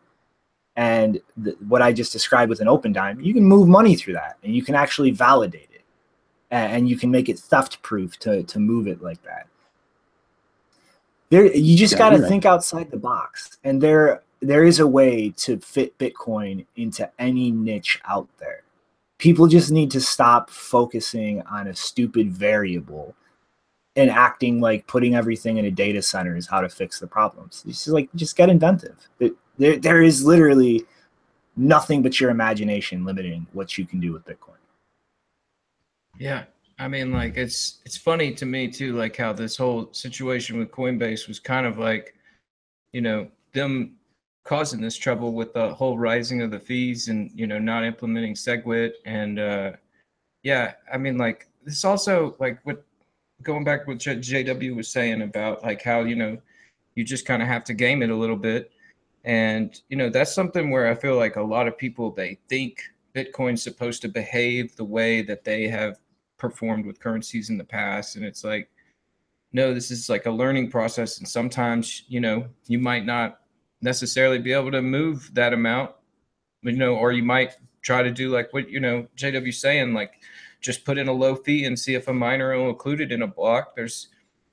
and 0.76 1.22
the, 1.38 1.58
what 1.68 1.84
I 1.84 1.94
just 1.94 2.14
described 2.14 2.50
with 2.50 2.62
an 2.62 2.68
Opendime, 2.68 3.24
you 3.24 3.36
can 3.36 3.44
move 3.46 3.68
money 3.68 3.96
through 3.96 4.16
that 4.16 4.38
and 4.44 4.56
you 4.56 4.64
can 4.64 4.76
actually 4.76 5.12
validate 5.12 5.70
it 5.74 5.84
and, 6.52 6.74
and 6.74 6.90
you 6.90 6.98
can 6.98 7.12
make 7.12 7.30
it 7.30 7.40
theft 7.40 7.82
proof 7.84 8.20
to 8.20 8.44
to 8.44 8.60
move 8.60 8.88
it 8.88 9.02
like 9.04 9.22
that. 9.24 9.48
There, 11.30 11.46
you 11.56 11.78
just 11.78 11.94
Yeah, 11.94 12.00
got 12.00 12.12
to 12.12 12.20
right. 12.20 12.30
think 12.30 12.46
outside 12.46 12.92
the 12.92 12.98
box, 12.98 13.58
and 13.64 13.82
there 13.82 14.24
there 14.42 14.66
is 14.66 14.80
a 14.80 14.88
way 14.88 15.32
to 15.38 15.60
fit 15.60 15.98
Bitcoin 16.00 16.66
into 16.78 17.10
any 17.20 17.52
niche 17.52 18.02
out 18.10 18.30
there. 18.40 18.64
People 19.20 19.48
just 19.48 19.72
need 19.72 19.92
to 19.92 20.02
stop 20.02 20.50
focusing 20.50 21.44
on 21.44 21.68
a 21.68 21.76
stupid 21.76 22.32
variable 22.32 23.16
and 23.96 24.10
acting 24.10 24.62
like 24.62 24.88
putting 24.88 25.14
everything 25.14 25.58
in 25.58 25.66
a 25.66 25.72
data 25.72 26.02
center 26.02 26.36
is 26.36 26.48
how 26.48 26.62
to 26.62 26.70
fix 26.70 27.00
the 27.00 27.08
problems. 27.08 27.64
It's 27.68 27.84
just 27.84 27.94
like 27.94 28.10
just 28.16 28.36
get 28.36 28.50
inventive. 28.50 29.10
It, 29.20 29.34
there, 29.58 29.78
there 29.78 30.02
is 30.02 30.26
literally 30.26 30.86
nothing 31.58 32.02
but 32.02 32.20
your 32.20 32.30
imagination 32.30 33.04
limiting 33.04 33.46
what 33.54 33.78
you 33.78 33.86
can 33.86 34.00
do 34.00 34.14
with 34.14 34.26
Bitcoin. 34.26 34.56
Yeah. 36.18 36.46
I 36.80 36.88
mean, 36.88 37.12
like 37.12 37.36
it's 37.36 37.80
it's 37.86 37.98
funny 37.98 38.34
to 38.36 38.46
me 38.46 38.70
too, 38.70 38.96
like 38.96 39.18
how 39.18 39.34
this 39.34 39.58
whole 39.58 39.90
situation 39.92 40.58
with 40.58 40.72
Coinbase 40.72 41.28
was 41.28 41.40
kind 41.40 41.66
of 41.66 41.78
like, 41.78 42.16
you 42.94 43.02
know, 43.02 43.28
them 43.54 43.98
causing 44.50 44.82
this 44.82 44.98
trouble 44.98 45.34
with 45.34 45.54
the 45.54 45.72
whole 45.76 46.00
rising 46.00 46.42
of 46.42 46.50
the 46.50 46.60
fees 46.60 47.08
and 47.08 47.30
you 47.36 47.46
know 47.46 47.60
not 47.60 47.86
implementing 47.86 48.34
SegWit. 48.34 48.94
And 49.06 49.38
uh 49.38 49.74
yeah, 50.42 50.74
I 50.92 50.98
mean 50.98 51.20
like 51.20 51.48
this 51.64 51.86
also 51.86 52.36
like 52.40 52.60
what 52.64 52.84
going 53.44 53.64
back 53.64 53.88
what 53.88 54.00
JW 54.00 54.76
was 54.76 54.88
saying 54.88 55.22
about 55.22 55.62
like 55.62 55.84
how 55.84 56.00
you 56.00 56.16
know 56.16 56.36
you 56.96 57.04
just 57.04 57.28
kind 57.28 57.44
of 57.44 57.48
have 57.48 57.64
to 57.66 57.76
game 57.76 58.02
it 58.02 58.10
a 58.10 58.16
little 58.16 58.36
bit. 58.36 58.72
And 59.24 59.80
you 59.88 59.98
know 59.98 60.10
that's 60.10 60.34
something 60.34 60.72
where 60.72 60.88
I 60.88 60.96
feel 60.96 61.16
like 61.16 61.36
a 61.36 61.44
lot 61.44 61.68
of 61.68 61.78
people 61.78 62.10
they 62.10 62.40
think 62.50 62.82
Bitcoin's 63.14 63.62
supposed 63.62 64.02
to 64.02 64.08
behave 64.08 64.76
the 64.76 64.84
way 64.84 65.22
that 65.22 65.44
they 65.44 65.68
have 65.68 66.00
performed 66.40 66.88
with 66.88 67.00
currencies 67.00 67.52
in 67.52 67.58
the 67.60 67.64
past. 67.64 68.16
And 68.16 68.26
it's 68.26 68.44
like 68.44 68.68
no 69.54 69.76
this 69.76 69.92
is 69.92 70.10
like 70.10 70.26
a 70.26 70.32
learning 70.32 70.72
process. 70.72 71.20
And 71.20 71.28
sometimes 71.28 72.02
you 72.08 72.20
know 72.20 72.48
you 72.66 72.80
might 72.80 73.06
not 73.06 73.42
necessarily 73.82 74.40
be 74.40 74.54
able 74.54 74.72
to 74.72 74.82
move 74.82 75.30
that 75.34 75.54
amount 75.54 75.92
you 76.64 76.74
know 76.74 76.96
or 76.96 77.12
you 77.12 77.24
might 77.24 77.56
try 77.82 78.04
to 78.04 78.12
do 78.12 78.30
like 78.30 78.52
what 78.54 78.70
you 78.70 78.80
know 78.80 79.08
jw 79.16 79.54
saying 79.54 79.94
like 79.94 80.14
just 80.62 80.84
put 80.84 80.98
in 80.98 81.08
a 81.08 81.14
low 81.14 81.36
fee 81.36 81.66
and 81.66 81.80
see 81.80 81.96
if 81.96 82.08
a 82.08 82.14
miner 82.14 82.56
will 82.58 82.70
include 82.70 83.00
it 83.00 83.12
in 83.12 83.22
a 83.22 83.28
block 83.28 83.76
there's 83.76 84.10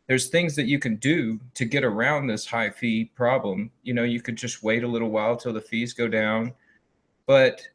there's 0.07 0.29
things 0.29 0.55
that 0.55 0.67
you 0.67 0.79
can 0.79 0.97
do 0.97 1.41
to 1.55 1.65
get 1.65 1.85
around 1.85 2.27
this 2.27 2.47
high 2.47 2.71
fee 2.71 3.07
problem. 3.17 3.71
You 3.83 3.95
know, 3.95 4.05
you 4.05 4.23
could 4.23 4.37
just 4.37 4.63
wait 4.63 4.85
a 4.85 4.89
little 4.89 5.11
while 5.11 5.37
till 5.37 5.53
the 5.53 5.61
fees 5.61 5.93
go 5.93 6.07
down. 6.07 6.53
But, 7.27 7.67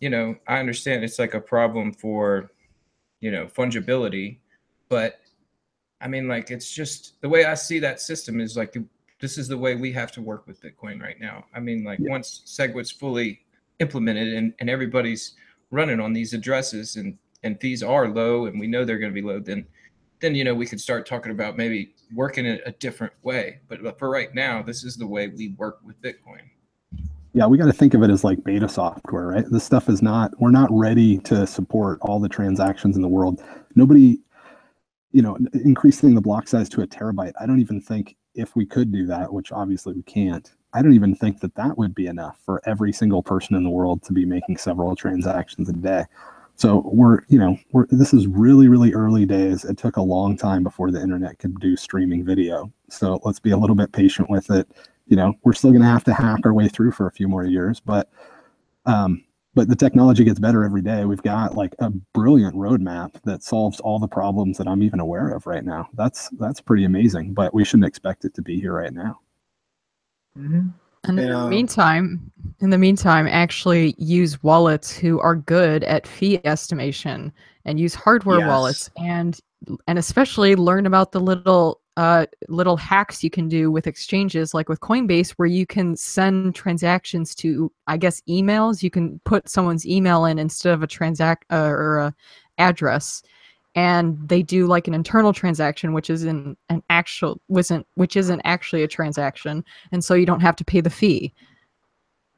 you 0.00 0.10
know, 0.10 0.34
I 0.48 0.58
understand 0.58 1.04
it's 1.04 1.20
like 1.20 1.34
a 1.34 1.40
problem 1.40 1.92
for, 1.92 2.50
you 3.20 3.30
know, 3.30 3.46
fungibility. 3.46 4.38
But 4.88 5.20
I 6.00 6.08
mean, 6.08 6.26
like, 6.26 6.50
it's 6.50 6.72
just 6.72 7.20
the 7.20 7.28
way 7.28 7.44
I 7.44 7.54
see 7.54 7.78
that 7.78 8.00
system 8.00 8.40
is 8.40 8.56
like 8.56 8.76
this 9.20 9.38
is 9.38 9.48
the 9.48 9.58
way 9.58 9.74
we 9.74 9.92
have 9.92 10.12
to 10.12 10.22
work 10.22 10.46
with 10.46 10.62
Bitcoin 10.62 11.00
right 11.00 11.18
now. 11.20 11.44
I 11.54 11.60
mean, 11.60 11.84
like, 11.84 11.98
yeah. 11.98 12.10
once 12.10 12.42
SegWit's 12.46 12.90
fully 12.90 13.40
implemented 13.80 14.34
and, 14.34 14.54
and 14.60 14.70
everybody's 14.70 15.34
running 15.70 16.00
on 16.00 16.12
these 16.12 16.34
addresses 16.34 16.96
and, 16.96 17.18
and 17.42 17.60
fees 17.60 17.82
are 17.82 18.08
low 18.08 18.46
and 18.46 18.58
we 18.58 18.66
know 18.66 18.84
they're 18.84 18.98
going 18.98 19.12
to 19.12 19.20
be 19.20 19.26
low, 19.26 19.40
then 19.40 19.66
then 20.20 20.34
you 20.34 20.44
know 20.44 20.54
we 20.54 20.66
could 20.66 20.80
start 20.80 21.06
talking 21.06 21.32
about 21.32 21.56
maybe 21.56 21.94
working 22.14 22.46
it 22.46 22.60
a 22.66 22.72
different 22.72 23.12
way. 23.22 23.60
But, 23.68 23.82
but 23.82 23.98
for 23.98 24.10
right 24.10 24.34
now, 24.34 24.62
this 24.62 24.84
is 24.84 24.96
the 24.96 25.06
way 25.06 25.28
we 25.28 25.54
work 25.56 25.78
with 25.84 26.00
Bitcoin. 26.02 26.42
Yeah, 27.34 27.46
we 27.46 27.58
got 27.58 27.66
to 27.66 27.72
think 27.72 27.94
of 27.94 28.02
it 28.02 28.10
as 28.10 28.24
like 28.24 28.42
beta 28.42 28.68
software, 28.68 29.28
right? 29.28 29.44
This 29.50 29.62
stuff 29.62 29.88
is 29.88 30.02
not 30.02 30.32
we're 30.40 30.50
not 30.50 30.68
ready 30.72 31.18
to 31.18 31.46
support 31.46 31.98
all 32.02 32.18
the 32.18 32.28
transactions 32.28 32.96
in 32.96 33.02
the 33.02 33.08
world. 33.08 33.42
Nobody, 33.74 34.18
you 35.12 35.22
know, 35.22 35.36
increasing 35.52 36.14
the 36.14 36.20
block 36.20 36.48
size 36.48 36.68
to 36.70 36.82
a 36.82 36.86
terabyte. 36.86 37.32
I 37.40 37.46
don't 37.46 37.60
even 37.60 37.80
think 37.80 38.16
if 38.38 38.54
we 38.56 38.64
could 38.64 38.92
do 38.92 39.04
that, 39.06 39.32
which 39.32 39.52
obviously 39.52 39.92
we 39.92 40.02
can't. 40.02 40.52
I 40.72 40.80
don't 40.80 40.94
even 40.94 41.14
think 41.14 41.40
that 41.40 41.54
that 41.56 41.76
would 41.76 41.94
be 41.94 42.06
enough 42.06 42.38
for 42.44 42.62
every 42.66 42.92
single 42.92 43.22
person 43.22 43.56
in 43.56 43.64
the 43.64 43.70
world 43.70 44.02
to 44.04 44.12
be 44.12 44.24
making 44.24 44.58
several 44.58 44.94
transactions 44.94 45.68
a 45.68 45.72
day. 45.72 46.04
So 46.54 46.82
we're, 46.92 47.20
you 47.28 47.38
know, 47.38 47.58
we're 47.72 47.86
this 47.90 48.12
is 48.12 48.26
really, 48.26 48.68
really 48.68 48.92
early 48.92 49.26
days. 49.26 49.64
It 49.64 49.78
took 49.78 49.96
a 49.96 50.02
long 50.02 50.36
time 50.36 50.62
before 50.62 50.90
the 50.90 51.00
internet 51.00 51.38
could 51.38 51.58
do 51.60 51.76
streaming 51.76 52.24
video. 52.24 52.72
So 52.88 53.20
let's 53.24 53.40
be 53.40 53.50
a 53.50 53.56
little 53.56 53.76
bit 53.76 53.92
patient 53.92 54.30
with 54.30 54.50
it. 54.50 54.68
You 55.06 55.16
know, 55.16 55.34
we're 55.42 55.52
still 55.52 55.70
going 55.70 55.82
to 55.82 55.88
have 55.88 56.04
to 56.04 56.14
hack 56.14 56.40
our 56.44 56.52
way 56.52 56.68
through 56.68 56.92
for 56.92 57.06
a 57.06 57.12
few 57.12 57.28
more 57.28 57.44
years, 57.44 57.80
but 57.80 58.10
um, 58.86 59.24
but 59.58 59.66
the 59.66 59.74
technology 59.74 60.22
gets 60.22 60.38
better 60.38 60.62
every 60.62 60.82
day. 60.82 61.04
We've 61.04 61.20
got 61.20 61.56
like 61.56 61.74
a 61.80 61.90
brilliant 62.14 62.54
roadmap 62.54 63.20
that 63.24 63.42
solves 63.42 63.80
all 63.80 63.98
the 63.98 64.06
problems 64.06 64.56
that 64.56 64.68
I'm 64.68 64.84
even 64.84 65.00
aware 65.00 65.30
of 65.30 65.48
right 65.48 65.64
now. 65.64 65.88
That's 65.94 66.28
that's 66.38 66.60
pretty 66.60 66.84
amazing, 66.84 67.34
but 67.34 67.52
we 67.52 67.64
shouldn't 67.64 67.88
expect 67.88 68.24
it 68.24 68.34
to 68.34 68.42
be 68.42 68.60
here 68.60 68.72
right 68.72 68.92
now. 68.92 69.18
Mm-hmm. 70.38 70.68
And 71.08 71.18
in 71.18 71.32
the 71.32 71.48
meantime, 71.48 72.30
in 72.60 72.70
the 72.70 72.78
meantime, 72.78 73.26
actually 73.26 73.96
use 73.98 74.40
wallets 74.44 74.96
who 74.96 75.18
are 75.18 75.34
good 75.34 75.82
at 75.82 76.06
fee 76.06 76.40
estimation 76.44 77.32
and 77.64 77.80
use 77.80 77.96
hardware 77.96 78.38
yes. 78.38 78.46
wallets 78.46 78.90
and 78.96 79.40
and 79.88 79.98
especially 79.98 80.54
learn 80.54 80.86
about 80.86 81.10
the 81.10 81.20
little 81.20 81.80
uh, 81.98 82.26
little 82.48 82.76
hacks 82.76 83.24
you 83.24 83.28
can 83.28 83.48
do 83.48 83.72
with 83.72 83.88
exchanges 83.88 84.54
like 84.54 84.68
with 84.68 84.78
Coinbase 84.78 85.30
where 85.30 85.48
you 85.48 85.66
can 85.66 85.96
send 85.96 86.54
transactions 86.54 87.34
to 87.34 87.72
I 87.88 87.96
guess 87.96 88.22
emails. 88.28 88.84
You 88.84 88.90
can 88.90 89.20
put 89.24 89.48
someone's 89.48 89.84
email 89.84 90.24
in 90.24 90.38
instead 90.38 90.72
of 90.72 90.84
a 90.84 90.86
transact 90.86 91.44
uh, 91.50 91.56
or 91.56 91.98
a 91.98 92.14
address. 92.56 93.24
And 93.74 94.16
they 94.28 94.44
do 94.44 94.68
like 94.68 94.86
an 94.86 94.94
internal 94.94 95.32
transaction 95.32 95.92
which 95.92 96.08
isn't 96.08 96.56
an 96.68 96.84
actual 96.88 97.40
wasn't 97.48 97.84
which 97.96 98.16
isn't 98.16 98.42
actually 98.44 98.84
a 98.84 98.88
transaction. 98.88 99.64
And 99.90 100.04
so 100.04 100.14
you 100.14 100.24
don't 100.24 100.38
have 100.38 100.56
to 100.56 100.64
pay 100.64 100.80
the 100.80 100.90
fee. 100.90 101.34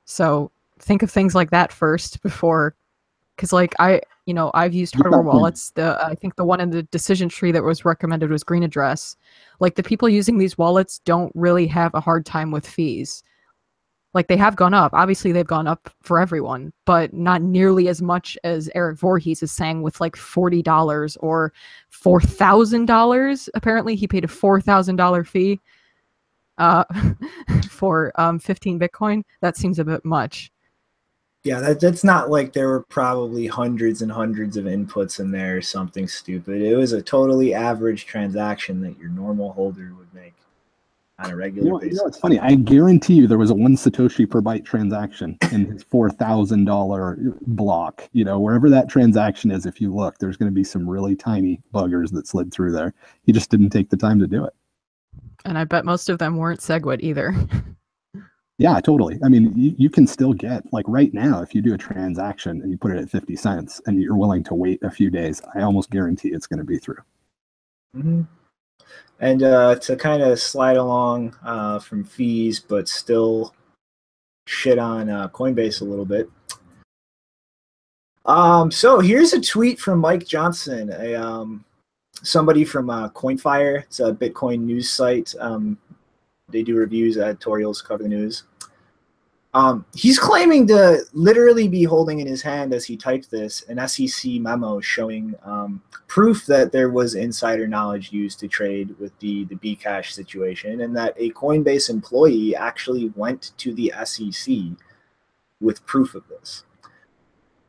So 0.07 0.51
think 0.79 1.03
of 1.03 1.11
things 1.11 1.35
like 1.35 1.51
that 1.51 1.71
first 1.71 2.23
before 2.23 2.75
because 3.41 3.55
like 3.55 3.75
i 3.79 3.99
you 4.27 4.35
know 4.35 4.51
i've 4.53 4.75
used 4.75 4.95
hardware 4.95 5.23
wallets 5.23 5.71
the 5.71 5.99
i 6.05 6.15
think 6.15 6.37
the 6.37 6.45
one 6.45 6.61
in 6.61 6.69
the 6.69 6.83
decision 6.85 7.27
tree 7.27 7.51
that 7.51 7.65
was 7.65 7.87
recommended 7.87 8.31
was 8.31 8.45
GreenAddress 8.45 9.17
like 9.61 9.77
the 9.77 9.83
people 9.83 10.11
using 10.11 10.37
these 10.37 10.59
wallets 10.59 10.99
don't 11.07 11.33
really 11.35 11.67
have 11.67 11.95
a 11.95 12.01
hard 12.01 12.27
time 12.27 12.51
with 12.51 12.69
fees 12.69 13.25
like 14.13 14.27
they 14.27 14.37
have 14.37 14.57
gone 14.57 14.75
up. 14.75 14.93
Obviously, 14.93 15.31
they've 15.31 15.47
gone 15.47 15.69
up 15.69 15.89
for 16.03 16.19
everyone, 16.19 16.73
but 16.85 17.15
not 17.15 17.43
nearly 17.43 17.87
as 17.87 18.03
much 18.03 18.37
as 18.43 18.69
Eric 18.75 18.99
Voorhees 18.99 19.41
is 19.41 19.53
saying 19.53 19.83
with 19.83 20.01
like 20.01 20.17
forty 20.17 20.63
dollars 20.63 21.17
or 21.19 21.53
four 21.91 22.21
thousand 22.21 22.87
dollars. 22.87 23.49
Apparently, 23.55 23.95
he 23.95 24.09
paid 24.09 24.25
a 24.25 24.29
four 24.29 24.61
thousand 24.61 24.97
dollar 24.97 25.23
fee 25.23 25.61
uh, 26.59 26.83
for 27.71 28.11
um, 28.17 28.41
fifteen 28.41 28.81
Bitcoin. 28.81 29.23
That 29.43 29.57
seems 29.57 29.79
a 29.79 29.85
bit 29.85 30.05
much. 30.05 30.51
Yeah, 31.43 31.61
that, 31.61 31.81
that's 31.81 32.05
not 32.05 32.29
like 32.29 32.53
there 32.53 32.69
were 32.69 32.83
probably 32.83 33.47
hundreds 33.47 34.03
and 34.03 34.13
hundreds 34.13 34.59
of 34.59 34.67
inputs 34.67 35.21
in 35.21 35.31
there 35.31 35.57
or 35.57 35.63
something 35.63 36.07
stupid. 36.07 36.61
It 36.61 36.77
was 36.77 36.93
a 36.93 37.01
totally 37.01 37.55
average 37.55 38.05
transaction 38.05 38.83
that 38.83 38.99
your 38.99 39.09
normal 39.09 39.53
holder 39.53 39.95
would 39.97 40.13
make 40.13 40.35
on 41.19 41.31
a 41.31 41.37
regular 41.37 41.67
you 41.67 41.73
know, 41.73 41.79
basis. 41.79 41.97
You 41.97 42.03
know, 42.03 42.09
it's 42.09 42.19
funny. 42.19 42.39
I 42.39 42.57
guarantee 42.57 43.15
you 43.15 43.27
there 43.27 43.39
was 43.39 43.51
a 43.51 43.55
one 43.55 43.75
Satoshi 43.75 44.29
per 44.29 44.43
byte 44.43 44.67
transaction 44.67 45.39
in 45.51 45.65
his 45.65 45.83
four 45.83 46.11
thousand 46.11 46.67
dollar 46.67 47.17
block. 47.47 48.07
You 48.13 48.25
know, 48.25 48.39
wherever 48.39 48.69
that 48.69 48.91
transaction 48.91 49.51
is, 49.51 49.65
if 49.65 49.81
you 49.81 49.95
look, 49.95 50.19
there's 50.19 50.37
going 50.37 50.51
to 50.51 50.55
be 50.55 50.65
some 50.65 50.89
really 50.89 51.17
tiny 51.17 51.61
buggers 51.73 52.13
that 52.13 52.27
slid 52.27 52.53
through 52.53 52.73
there. 52.73 52.93
He 53.23 53.33
just 53.33 53.51
didn't 53.51 53.71
take 53.71 53.89
the 53.89 53.97
time 53.97 54.19
to 54.19 54.27
do 54.27 54.45
it. 54.45 54.53
And 55.47 55.57
I 55.57 55.65
bet 55.65 55.87
most 55.87 56.11
of 56.11 56.19
them 56.19 56.37
weren't 56.37 56.61
SegWit 56.61 57.01
either. 57.01 57.35
yeah, 58.61 58.79
totally. 58.79 59.19
I 59.25 59.31
mean, 59.31 59.55
you, 59.57 59.75
you 59.79 59.89
can 59.89 60.07
still 60.07 60.35
get 60.35 60.71
like 60.71 60.85
right 60.87 61.15
now 61.15 61.41
if 61.41 61.55
you 61.55 61.63
do 61.63 61.73
a 61.73 61.79
transaction 61.79 62.61
and 62.61 62.71
you 62.71 62.77
put 62.77 62.93
it 62.93 62.99
at 62.99 63.09
fifty 63.09 63.35
cents 63.35 63.81
and 63.87 63.99
you're 63.99 64.15
willing 64.15 64.45
to 64.45 64.55
wait 64.55 64.83
a 64.83 64.91
few 64.91 65.09
days, 65.09 65.41
I 65.55 65.63
almost 65.63 65.89
guarantee 65.89 66.29
it's 66.29 66.47
going 66.47 66.59
to 66.59 66.65
be 66.65 66.77
through. 66.77 67.03
Mm-hmm. 67.97 68.23
And 69.21 69.43
uh, 69.43 69.77
to 69.77 69.97
kind 69.97 70.23
of 70.23 70.39
slide 70.39 70.77
along 70.77 71.35
uh, 71.43 71.79
from 71.79 72.05
fees, 72.05 72.61
but 72.61 72.87
still 72.87 73.55
shit 74.47 74.79
on 74.79 75.09
uh, 75.09 75.29
Coinbase 75.29 75.81
a 75.81 75.85
little 75.85 76.05
bit. 76.05 76.29
Um, 78.27 78.71
so 78.71 79.01
here's 79.01 79.33
a 79.33 79.41
tweet 79.41 79.81
from 79.81 80.01
Mike 80.01 80.27
Johnson, 80.27 80.93
a 80.93 81.15
um, 81.15 81.65
somebody 82.23 82.67
from 82.67 82.91
uh, 82.91 83.09
CoinFire. 83.09 83.85
It's 83.85 84.01
a 84.01 84.13
Bitcoin 84.13 84.61
news 84.61 84.91
site. 84.91 85.35
Um, 85.41 85.79
they 86.51 86.63
do 86.63 86.77
reviews, 86.77 87.17
editorials, 87.17 87.81
cover 87.81 88.03
the 88.03 88.09
news. 88.11 88.45
Um, 89.53 89.85
he's 89.95 90.19
claiming 90.19 90.69
to 90.69 91.05
literally 91.13 91.67
be 91.67 91.83
holding 91.83 92.21
in 92.21 92.27
his 92.27 92.41
hand 92.41 92.73
as 92.73 92.85
he 92.85 92.97
typed 92.97 93.31
this 93.31 93.65
an 93.69 93.87
SEC 93.89 94.33
memo 94.35 94.81
showing 94.81 95.35
um, 95.45 95.83
proof 96.07 96.47
that 96.47 96.71
there 96.71 96.91
was 96.91 97.17
insider 97.17 97.67
knowledge 97.67 98.13
used 98.13 98.39
to 98.41 98.49
trade 98.49 98.95
with 99.01 99.19
the 99.19 99.45
the 99.47 99.57
Bcash 99.57 100.13
situation, 100.13 100.83
and 100.83 100.97
that 100.97 101.15
a 101.17 101.31
Coinbase 101.31 101.91
employee 101.91 102.55
actually 102.55 103.13
went 103.17 103.51
to 103.59 103.75
the 103.75 103.93
SEC 104.05 104.55
with 105.61 105.85
proof 105.85 106.15
of 106.15 106.29
this. 106.29 106.65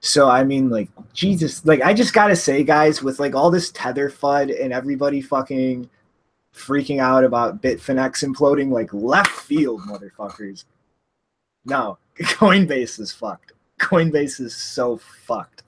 So 0.02 0.30
I 0.30 0.44
mean, 0.44 0.70
like 0.70 0.90
Jesus, 1.14 1.66
like 1.66 1.82
I 1.82 1.96
just 1.96 2.14
gotta 2.14 2.36
say, 2.36 2.64
guys, 2.64 3.02
with 3.02 3.20
like 3.20 3.34
all 3.34 3.50
this 3.50 3.72
tether 3.72 4.12
fud 4.12 4.64
and 4.64 4.72
everybody 4.72 5.20
fucking 5.20 5.90
freaking 6.54 7.00
out 7.00 7.24
about 7.24 7.62
Bitfinex 7.62 8.24
imploding, 8.24 8.70
like 8.70 8.94
left 8.94 9.32
field, 9.32 9.82
motherfuckers 9.82 10.66
no, 11.66 11.98
Coinbase 12.20 13.00
is 13.00 13.12
fucked. 13.12 13.54
Coinbase 13.80 14.40
is 14.40 14.56
so 14.56 14.98
fucked. 14.98 15.64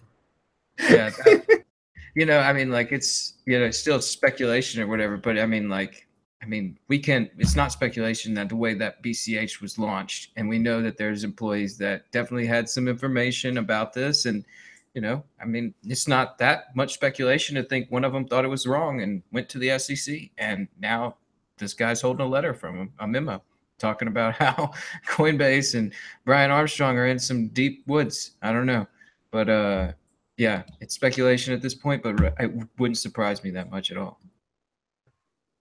Yeah. 0.80 1.10
That, 1.10 1.64
you 2.16 2.26
know, 2.26 2.40
I 2.40 2.54
mean, 2.54 2.72
like 2.72 2.92
it's 2.92 3.34
you 3.46 3.60
know 3.60 3.72
still 3.72 4.02
speculation 4.02 4.82
or 4.82 4.88
whatever, 4.88 5.18
but 5.18 5.38
I 5.40 5.46
mean, 5.46 5.70
like, 5.70 6.08
I 6.42 6.46
mean, 6.46 6.78
we 6.88 7.00
can. 7.00 7.30
It's 7.38 7.56
not 7.56 7.72
speculation 7.72 8.34
that 8.36 8.50
the 8.50 8.56
way 8.56 8.74
that 8.76 9.02
BCH 9.04 9.62
was 9.62 9.80
launched, 9.80 10.32
and 10.36 10.48
we 10.48 10.60
know 10.60 10.82
that 10.82 10.98
there's 10.98 11.24
employees 11.24 11.78
that 11.80 12.12
definitely 12.12 12.48
had 12.48 12.70
some 12.70 12.88
information 12.88 13.58
about 13.58 13.94
this, 13.94 14.26
and 14.26 14.46
you 14.94 15.02
know, 15.02 15.24
I 15.42 15.46
mean, 15.46 15.74
it's 15.84 16.08
not 16.08 16.38
that 16.38 16.76
much 16.76 16.94
speculation 16.94 17.56
to 17.56 17.64
think 17.64 17.90
one 17.90 18.04
of 18.04 18.14
them 18.14 18.28
thought 18.28 18.46
it 18.46 18.50
was 18.50 18.68
wrong 18.68 19.02
and 19.02 19.24
went 19.32 19.50
to 19.50 19.60
the 19.60 19.78
SEC, 19.80 20.16
and 20.38 20.68
now 20.80 21.16
this 21.58 21.74
guy's 21.74 22.02
holding 22.02 22.26
a 22.26 22.30
letter 22.30 22.54
from 22.54 22.78
him, 22.78 22.94
a 23.00 23.08
memo 23.08 23.42
talking 23.84 24.08
about 24.08 24.36
how 24.40 24.72
Coinbase 25.08 25.76
and 25.76 25.94
Brian 26.26 26.50
Armstrong 26.50 26.98
are 26.98 27.08
in 27.08 27.20
some 27.20 27.50
deep 27.50 27.84
woods. 27.86 28.32
I 28.42 28.52
don't 28.52 28.66
know, 28.66 28.88
but 29.30 29.50
uh, 29.50 29.92
yeah, 30.38 30.64
it's 30.80 30.96
speculation 30.96 31.54
at 31.54 31.62
this 31.62 31.76
point, 31.76 32.02
but 32.02 32.20
it 32.40 32.52
wouldn't 32.80 32.98
surprise 32.98 33.44
me 33.44 33.52
that 33.52 33.70
much 33.70 33.92
at 33.92 33.98
all. 33.98 34.20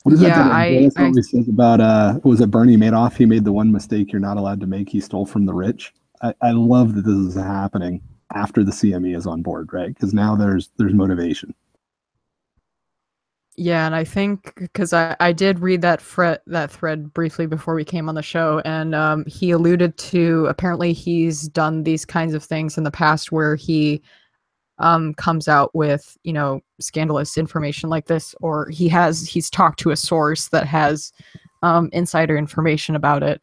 What 0.04 0.14
is 0.14 0.22
yeah, 0.22 0.42
that 0.42 0.52
I, 0.52 0.90
I 0.96 1.04
always 1.04 1.30
says 1.30 1.48
about 1.48 1.80
uh, 1.80 2.18
was 2.24 2.40
it 2.40 2.50
Bernie 2.50 2.76
Madoff? 2.76 3.16
He 3.16 3.26
made 3.26 3.44
the 3.44 3.52
one 3.52 3.70
mistake 3.70 4.10
you're 4.10 4.20
not 4.20 4.36
allowed 4.36 4.60
to 4.60 4.66
make. 4.66 4.88
He 4.88 5.00
stole 5.00 5.26
from 5.26 5.46
the 5.46 5.54
rich. 5.54 5.92
I, 6.22 6.34
I 6.40 6.50
love 6.52 6.94
that 6.94 7.04
this 7.04 7.14
is 7.14 7.34
happening 7.34 8.00
after 8.34 8.64
the 8.64 8.72
CME 8.72 9.16
is 9.16 9.26
on 9.26 9.42
board, 9.42 9.72
right? 9.72 9.88
Because 9.88 10.12
now 10.12 10.34
there's 10.34 10.70
there's 10.76 10.94
motivation. 10.94 11.54
Yeah, 13.56 13.84
and 13.84 13.94
I 13.94 14.04
think 14.04 14.54
because 14.56 14.94
I, 14.94 15.14
I 15.20 15.32
did 15.32 15.58
read 15.58 15.82
that 15.82 16.00
thread 16.00 16.40
that 16.46 16.70
thread 16.70 17.12
briefly 17.12 17.46
before 17.46 17.74
we 17.74 17.84
came 17.84 18.08
on 18.08 18.14
the 18.14 18.22
show, 18.22 18.62
and 18.64 18.94
um, 18.94 19.26
he 19.26 19.50
alluded 19.50 19.98
to 19.98 20.46
apparently 20.46 20.94
he's 20.94 21.48
done 21.48 21.82
these 21.82 22.06
kinds 22.06 22.32
of 22.32 22.42
things 22.42 22.78
in 22.78 22.84
the 22.84 22.90
past 22.90 23.30
where 23.30 23.54
he 23.54 24.00
um, 24.78 25.12
comes 25.14 25.48
out 25.48 25.74
with 25.74 26.16
you 26.24 26.32
know 26.32 26.62
scandalous 26.80 27.36
information 27.36 27.90
like 27.90 28.06
this, 28.06 28.34
or 28.40 28.70
he 28.70 28.88
has 28.88 29.26
he's 29.28 29.50
talked 29.50 29.78
to 29.80 29.90
a 29.90 29.96
source 29.96 30.48
that 30.48 30.66
has 30.66 31.12
um, 31.62 31.90
insider 31.92 32.38
information 32.38 32.96
about 32.96 33.22
it, 33.22 33.42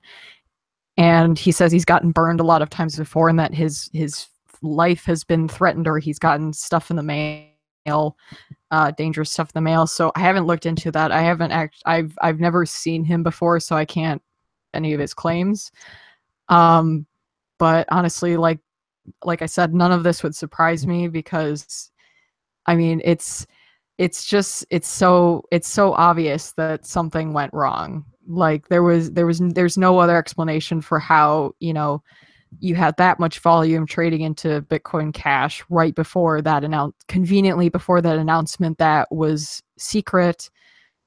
and 0.98 1.38
he 1.38 1.52
says 1.52 1.72
he's 1.72 1.86
gotten 1.86 2.12
burned 2.12 2.40
a 2.40 2.44
lot 2.44 2.64
of 2.64 2.70
times 2.72 2.98
before, 2.98 3.30
and 3.30 3.40
that 3.40 3.54
his 3.54 3.92
his 3.94 4.28
life 4.64 5.06
has 5.06 5.24
been 5.24 5.48
threatened, 5.48 5.88
or 5.88 6.00
he's 6.00 6.20
gotten 6.20 6.52
stuff 6.52 6.90
in 6.90 6.98
the 6.98 7.04
mail, 7.04 8.18
uh, 8.72 8.92
dangerous 8.92 9.32
stuff 9.32 9.50
in 9.50 9.52
the 9.56 9.62
mail. 9.62 9.88
So 9.88 10.12
I 10.16 10.20
haven't 10.20 10.46
looked 10.46 10.66
into 10.66 10.92
that. 10.92 11.12
I 11.12 11.22
haven't 11.22 11.52
act. 11.52 11.82
I've 11.86 12.18
I've 12.22 12.40
never 12.40 12.66
seen 12.66 13.04
him 13.04 13.24
before, 13.24 13.60
so 13.60 13.76
I 13.76 13.86
can't 13.86 14.22
any 14.74 14.94
of 14.94 15.00
his 15.00 15.14
claims. 15.14 15.72
Um, 16.50 17.06
but 17.58 17.88
honestly, 17.92 18.38
like 18.38 18.60
like 19.24 19.42
I 19.42 19.48
said, 19.48 19.74
none 19.74 19.92
of 19.92 20.04
this 20.04 20.24
would 20.24 20.36
surprise 20.36 20.86
me 20.86 21.08
because 21.08 21.92
I 22.66 22.76
mean 22.76 23.02
it's 23.04 23.48
it's 23.98 24.26
just 24.26 24.66
it's 24.70 24.88
so 24.88 25.44
it's 25.52 25.68
so 25.68 25.94
obvious 25.94 26.54
that 26.54 26.86
something 26.86 27.34
went 27.34 27.54
wrong. 27.54 28.06
Like 28.28 28.70
there 28.70 28.84
was 28.84 29.12
there 29.12 29.26
was 29.26 29.40
there's 29.40 29.78
no 29.78 30.00
other 30.00 30.18
explanation 30.18 30.82
for 30.82 31.00
how, 31.00 31.54
you 31.60 31.74
know, 31.74 32.04
you 32.60 32.76
had 32.76 32.98
that 32.98 33.20
much 33.20 33.40
volume 33.40 33.86
trading 33.86 34.22
into 34.22 34.62
Bitcoin 34.64 35.14
Cash 35.14 35.64
right 35.70 35.94
before 35.94 36.42
that 36.42 36.64
announce 36.64 36.96
conveniently 37.08 37.70
before 37.70 38.02
that 38.02 38.18
announcement 38.18 38.78
that 38.80 39.08
was 39.12 39.62
secret 39.78 40.50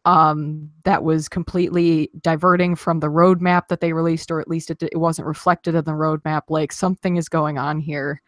um, 0.04 0.70
that 0.84 1.04
was 1.04 1.28
completely 1.28 2.10
diverting 2.20 2.74
from 2.74 3.00
the 3.00 3.08
roadmap 3.08 3.68
that 3.68 3.80
they 3.80 3.92
released, 3.92 4.30
or 4.30 4.40
at 4.40 4.48
least 4.48 4.70
it, 4.70 4.82
it 4.82 4.98
wasn't 4.98 5.28
reflected 5.28 5.74
in 5.74 5.84
the 5.84 5.92
roadmap. 5.92 6.42
Like 6.48 6.72
something 6.72 7.16
is 7.16 7.28
going 7.28 7.58
on 7.58 7.78
here. 7.78 8.20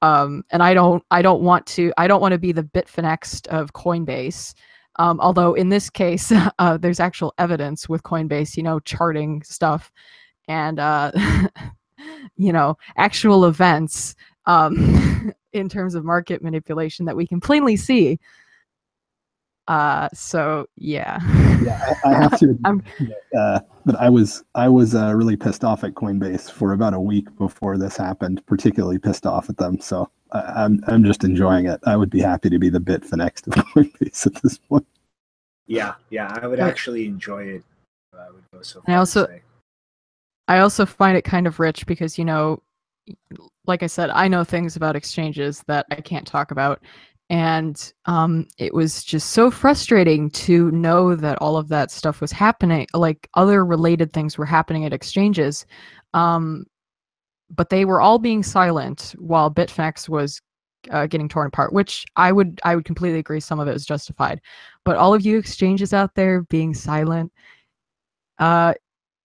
Um, 0.00 0.44
and 0.50 0.62
I 0.62 0.74
don't, 0.74 1.02
I 1.10 1.22
don't 1.22 1.42
want 1.42 1.66
to, 1.68 1.92
I 1.98 2.06
don't 2.06 2.20
want 2.20 2.32
to 2.32 2.38
be 2.38 2.52
the 2.52 2.62
Bitfinex 2.62 3.48
of 3.48 3.72
Coinbase. 3.72 4.54
Um, 4.96 5.20
although 5.20 5.54
in 5.54 5.70
this 5.70 5.90
case, 5.90 6.32
uh, 6.58 6.76
there's 6.76 7.00
actual 7.00 7.34
evidence 7.38 7.88
with 7.88 8.04
Coinbase, 8.04 8.56
you 8.56 8.62
know, 8.62 8.78
charting 8.80 9.42
stuff 9.42 9.90
and, 10.48 10.80
uh, 10.80 11.12
you 12.36 12.52
know, 12.52 12.76
actual 12.96 13.44
events 13.44 14.16
um, 14.46 15.32
in 15.52 15.68
terms 15.68 15.94
of 15.94 16.04
market 16.04 16.42
manipulation 16.42 17.06
that 17.06 17.16
we 17.16 17.26
can 17.26 17.40
plainly 17.40 17.76
see. 17.76 18.18
Uh, 19.68 20.08
so 20.14 20.66
yeah. 20.76 21.20
Yeah, 21.62 21.94
I, 22.04 22.10
I 22.10 22.14
have 22.14 22.38
to. 22.40 22.58
uh, 23.38 23.60
but 23.84 23.96
I 23.96 24.08
was 24.08 24.42
I 24.54 24.66
was 24.66 24.94
uh, 24.94 25.14
really 25.14 25.36
pissed 25.36 25.62
off 25.62 25.84
at 25.84 25.92
Coinbase 25.92 26.50
for 26.50 26.72
about 26.72 26.94
a 26.94 27.00
week 27.00 27.26
before 27.36 27.76
this 27.76 27.94
happened. 27.94 28.44
Particularly 28.46 28.98
pissed 28.98 29.26
off 29.26 29.50
at 29.50 29.58
them. 29.58 29.78
So 29.78 30.10
I, 30.32 30.38
am 30.38 30.82
I'm, 30.86 30.94
I'm 30.94 31.04
just 31.04 31.22
enjoying 31.22 31.66
it. 31.66 31.80
I 31.84 31.96
would 31.96 32.08
be 32.08 32.20
happy 32.20 32.48
to 32.48 32.58
be 32.58 32.70
the 32.70 32.80
Bitfinex 32.80 33.46
of 33.46 33.54
Coinbase 33.66 34.26
at 34.26 34.42
this 34.42 34.56
point. 34.56 34.86
Yeah, 35.66 35.94
yeah, 36.08 36.34
I 36.40 36.46
would 36.46 36.60
actually 36.60 37.04
enjoy 37.04 37.44
it. 37.44 37.62
I 38.18 38.30
would 38.30 38.44
go 38.50 38.62
so. 38.62 38.82
I 38.86 38.94
also, 38.94 39.28
I 40.48 40.58
also 40.60 40.86
find 40.86 41.16
it 41.16 41.22
kind 41.22 41.46
of 41.46 41.60
rich 41.60 41.86
because 41.86 42.18
you 42.18 42.24
know, 42.24 42.62
like 43.66 43.82
I 43.82 43.86
said, 43.86 44.10
I 44.10 44.28
know 44.28 44.44
things 44.44 44.76
about 44.76 44.96
exchanges 44.96 45.62
that 45.68 45.86
I 45.90 45.96
can't 45.96 46.26
talk 46.26 46.50
about, 46.50 46.82
and 47.30 47.92
um, 48.06 48.48
it 48.58 48.72
was 48.74 49.04
just 49.04 49.30
so 49.30 49.50
frustrating 49.50 50.30
to 50.30 50.70
know 50.70 51.14
that 51.14 51.38
all 51.38 51.56
of 51.56 51.68
that 51.68 51.90
stuff 51.90 52.20
was 52.20 52.32
happening 52.32 52.86
like 52.94 53.28
other 53.34 53.64
related 53.64 54.12
things 54.12 54.38
were 54.38 54.46
happening 54.46 54.84
at 54.84 54.92
exchanges. 54.94 55.66
Um, 56.14 56.64
but 57.50 57.70
they 57.70 57.84
were 57.84 58.00
all 58.00 58.18
being 58.18 58.42
silent 58.42 59.14
while 59.18 59.50
bitfinex 59.50 60.08
was 60.08 60.40
uh, 60.90 61.06
getting 61.06 61.28
torn 61.28 61.48
apart 61.48 61.72
which 61.72 62.06
i 62.16 62.30
would 62.30 62.60
i 62.62 62.74
would 62.76 62.84
completely 62.84 63.18
agree 63.18 63.40
some 63.40 63.60
of 63.60 63.68
it 63.68 63.72
was 63.72 63.86
justified. 63.86 64.40
But 64.84 64.96
all 64.96 65.12
of 65.14 65.24
you 65.24 65.38
exchanges 65.38 65.92
out 65.92 66.14
there 66.14 66.42
being 66.42 66.74
silent 66.74 67.32
uh, 68.38 68.74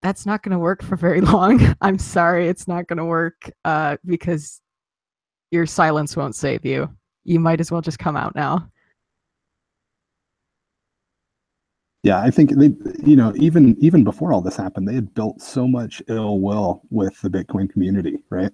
that's 0.03 0.25
not 0.25 0.43
going 0.43 0.51
to 0.51 0.59
work 0.59 0.83
for 0.83 0.95
very 0.95 1.21
long 1.21 1.75
i'm 1.81 1.97
sorry 1.97 2.47
it's 2.47 2.67
not 2.67 2.87
going 2.87 2.97
to 2.97 3.05
work 3.05 3.49
uh, 3.65 3.97
because 4.05 4.61
your 5.49 5.65
silence 5.65 6.15
won't 6.15 6.35
save 6.35 6.65
you 6.65 6.87
you 7.23 7.39
might 7.39 7.59
as 7.59 7.71
well 7.71 7.81
just 7.81 7.99
come 7.99 8.15
out 8.15 8.35
now. 8.35 8.69
Yeah, 12.03 12.19
I 12.19 12.31
think 12.31 12.57
they, 12.57 12.73
you 13.05 13.15
know, 13.15 13.33
even 13.37 13.77
even 13.79 14.03
before 14.03 14.33
all 14.33 14.41
this 14.41 14.57
happened, 14.57 14.89
they 14.89 14.95
had 14.95 15.13
built 15.13 15.41
so 15.41 15.67
much 15.67 16.03
ill 16.09 16.39
will 16.39 16.81
with 16.89 17.19
the 17.21 17.29
Bitcoin 17.29 17.69
community, 17.69 18.17
right? 18.29 18.51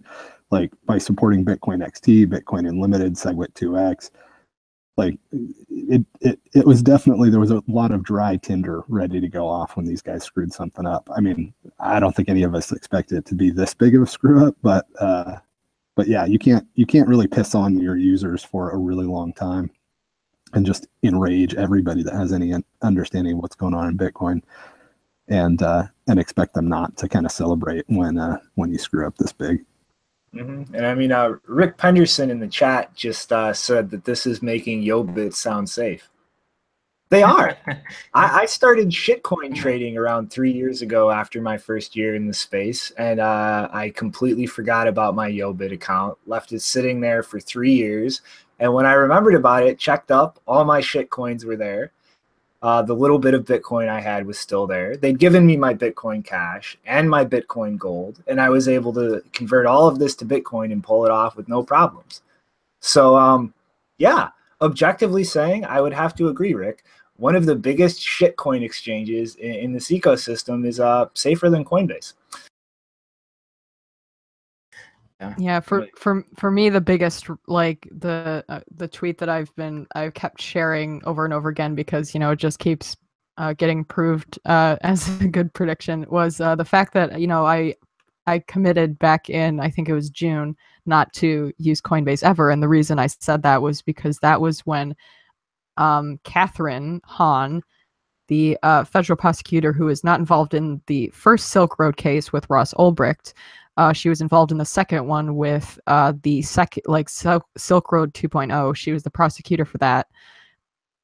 Like 0.52 0.72
by 0.86 1.00
supporting 1.00 1.43
Bitcoin 1.43 1.84
XT, 1.84 2.28
Bitcoin 2.28 2.70
Unlimited, 2.70 3.14
SegWit 3.14 3.54
2x. 3.54 4.12
Like 5.00 5.18
it, 5.32 6.06
it, 6.20 6.39
it 6.54 6.66
was 6.66 6.84
definitely 6.84 7.30
there 7.30 7.39
was 7.39 7.52
a 7.52 7.64
lot 7.68 7.91
of 7.91 8.04
dry 8.04 8.36
tinder 8.36 8.84
ready 8.88 9.22
to 9.22 9.30
go 9.30 9.47
off 9.47 9.76
when 9.76 9.86
these 9.86 10.02
guys 10.02 10.24
screwed 10.24 10.54
something 10.54 10.86
up. 10.86 11.10
I 11.16 11.22
mean, 11.22 11.54
I 11.80 12.00
don't 12.00 12.16
think 12.16 12.30
any 12.30 12.43
of 12.43 12.54
us 12.54 12.72
expected 12.72 13.20
it 13.20 13.26
to 13.28 13.36
be 13.36 13.50
this 13.50 13.74
big 13.74 13.95
of 13.95 14.04
a 14.04 14.08
screw 14.08 14.45
up, 14.47 14.56
but 14.62 14.88
uh, 15.00 15.38
but 15.95 16.08
yeah, 16.08 16.26
you 16.26 16.38
can't 16.38 16.68
you 16.76 16.86
can't 16.86 17.08
really 17.08 17.28
piss 17.28 17.56
on 17.56 17.80
your 17.80 17.95
users 17.95 18.43
for 18.43 18.72
a 18.72 18.78
really 18.78 19.06
long 19.06 19.34
time 19.34 19.72
and 20.54 20.66
just 20.66 20.88
enrage 21.04 21.56
everybody 21.56 22.04
that 22.04 22.14
has 22.14 22.34
any 22.34 22.54
understanding 22.82 23.36
of 23.36 23.41
what's 23.41 23.56
going 23.56 23.74
on 23.74 23.88
in 23.89 23.97
Bitcoin 23.97 24.41
and 25.30 25.62
uh, 25.62 25.84
and 26.08 26.20
expect 26.20 26.54
them 26.54 26.68
not 26.68 26.97
to 26.97 27.08
kind 27.08 27.26
of 27.26 27.32
celebrate 27.32 27.86
when 27.88 28.18
uh, 28.18 28.38
when 28.56 28.72
you 28.72 28.78
screw 28.78 29.08
up 29.08 29.18
this 29.18 29.32
big. 29.32 29.64
Mm-hmm. 30.34 30.75
And 30.75 30.86
I 30.86 30.93
mean, 30.93 31.11
uh, 31.11 31.34
Rick 31.47 31.77
Penderson 31.77 32.30
in 32.30 32.39
the 32.39 32.47
chat 32.47 32.93
just 32.95 33.32
uh, 33.32 33.53
said 33.53 33.89
that 33.91 34.05
this 34.05 34.25
is 34.25 34.41
making 34.41 34.84
YoBit 34.84 35.34
sound 35.34 35.69
safe. 35.69 36.09
They 37.09 37.23
are. 37.23 37.57
I, 38.13 38.41
I, 38.41 38.45
started 38.45 38.89
shitcoin 38.89 39.55
trading 39.55 39.97
around 39.97 40.32
three 40.32 40.51
years 40.51 40.84
ago 40.84 41.09
after 41.09 41.41
my 41.41 41.57
first 41.57 41.95
year 41.95 42.13
in 42.13 42.27
the 42.27 42.34
space, 42.34 42.91
and 42.91 43.19
uh, 43.19 43.67
I 43.73 43.89
completely 43.89 44.45
forgot 44.45 44.88
about 44.88 45.15
my 45.15 45.32
YoBit 45.32 45.73
account. 45.73 46.19
Left 46.27 46.51
it 46.51 46.61
sitting 46.61 47.01
there 47.01 47.23
for 47.23 47.39
three 47.39 47.73
years, 47.73 48.21
and 48.59 48.71
when 48.71 48.86
I 48.86 48.93
remembered 48.93 49.34
about 49.34 49.63
it, 49.63 49.80
checked 49.80 50.11
up, 50.11 50.39
all 50.45 50.63
my 50.65 50.82
shitcoins 50.82 51.45
were 51.45 51.55
there. 51.55 51.93
Uh, 52.62 52.82
the 52.82 52.93
little 52.93 53.20
bit 53.20 53.34
of 53.34 53.45
Bitcoin 53.45 53.88
I 53.88 54.01
had 54.01 54.28
was 54.28 54.38
still 54.38 54.68
there. 54.68 54.97
They'd 54.97 55.18
given 55.18 55.45
me 55.45 55.55
my 55.55 55.74
Bitcoin 55.74 56.26
Cash 56.26 56.78
and 56.86 57.10
my 57.10 57.24
Bitcoin 57.24 57.78
Gold, 57.78 58.22
and 58.28 58.41
I 58.41 58.49
was 58.49 58.68
able 58.68 58.91
to 58.93 59.24
convert 59.32 59.66
all 59.66 59.88
of 59.88 59.97
this 59.97 60.14
to 60.16 60.26
Bitcoin 60.26 60.74
and 60.74 60.84
pull 60.84 61.05
it 61.05 61.12
off 61.12 61.38
with 61.38 61.47
no 61.47 61.64
problems. 61.64 62.22
So, 62.82 63.16
um, 63.16 63.53
yeah, 63.97 64.30
objectively 64.62 65.24
saying, 65.24 65.64
I 65.64 65.80
would 65.80 65.93
have 65.93 66.16
to 66.16 66.28
agree, 66.28 66.53
Rick 66.53 66.84
one 67.20 67.36
of 67.36 67.45
the 67.45 67.55
biggest 67.55 67.99
shitcoin 67.99 68.64
exchanges 68.64 69.36
in, 69.36 69.51
in 69.51 69.74
this 69.74 69.89
ecosystem 69.89 70.66
is 70.66 70.80
uh, 70.80 71.07
safer 71.14 71.49
than 71.49 71.66
Coinbase. 71.66 72.14
Yeah. 75.20 75.36
yeah, 75.38 75.59
for 75.59 75.88
for 75.97 76.24
for 76.38 76.49
me 76.49 76.70
the 76.70 76.80
biggest 76.80 77.28
like 77.47 77.88
the 77.91 78.43
uh, 78.47 78.61
the 78.74 78.88
tweet 78.88 79.17
that 79.17 79.28
I've 79.28 79.53
been 79.55 79.86
I've 79.93 80.13
kept 80.13 80.41
sharing 80.41 81.01
over 81.05 81.26
and 81.26 81.34
over 81.34 81.49
again 81.49 81.76
because 81.76 82.13
you 82.13 82.22
know 82.22 82.32
it 82.32 82.38
just 82.38 82.59
keeps 82.59 82.95
uh, 83.38 83.51
getting 83.53 83.84
proved 83.84 84.39
uh, 84.45 84.78
as 84.82 85.09
a 85.22 85.28
good 85.28 85.53
prediction 85.53 86.05
was 86.09 86.39
uh, 86.39 86.55
the 86.55 86.63
fact 86.63 86.93
that 86.93 87.20
you 87.20 87.28
know 87.28 87.45
I 87.45 87.76
I 88.28 88.39
committed 88.47 88.97
back 88.97 89.30
in 89.30 89.59
I 89.59 89.70
think 89.70 89.89
it 89.89 89.93
was 89.93 90.09
June 90.09 90.55
not 90.86 91.11
to 91.13 91.51
use 91.57 91.82
Coinbase 91.82 92.24
ever 92.24 92.49
and 92.49 92.63
the 92.63 92.70
reason 92.70 92.97
I 92.97 93.07
said 93.07 93.43
that 93.43 93.61
was 93.61 93.82
because 93.82 94.20
that 94.20 94.39
was 94.39 94.61
when 94.61 94.95
um, 95.80 96.20
Kathryn 96.24 96.99
Haun, 97.05 97.63
the 98.28 98.57
uh, 98.61 98.84
federal 98.84 99.17
prosecutor 99.17 99.74
who 99.74 99.88
is 99.88 100.03
not 100.03 100.20
involved 100.20 100.53
in 100.53 100.82
the 100.86 101.09
first 101.09 101.47
Silk 101.49 101.80
Road 101.80 101.97
case 101.97 102.32
with 102.32 102.49
Ross 102.49 102.74
Ulbricht. 102.76 103.34
Uh, 103.80 103.93
she 103.93 104.09
was 104.09 104.19
involved 104.19 104.51
in 104.51 104.57
the 104.57 104.65
second 104.65 105.07
one 105.07 105.38
with 105.38 105.80
uh, 105.88 106.11
the 106.23 106.41
second, 106.41 106.84
like 106.86 107.07
Silk, 107.07 107.45
Silk 107.57 107.93
Road 107.93 108.13
2.0. 108.13 108.75
She 108.75 108.91
was 108.91 109.03
the 109.03 109.09
prosecutor 109.09 109.63
for 109.63 109.77
that. 109.77 110.07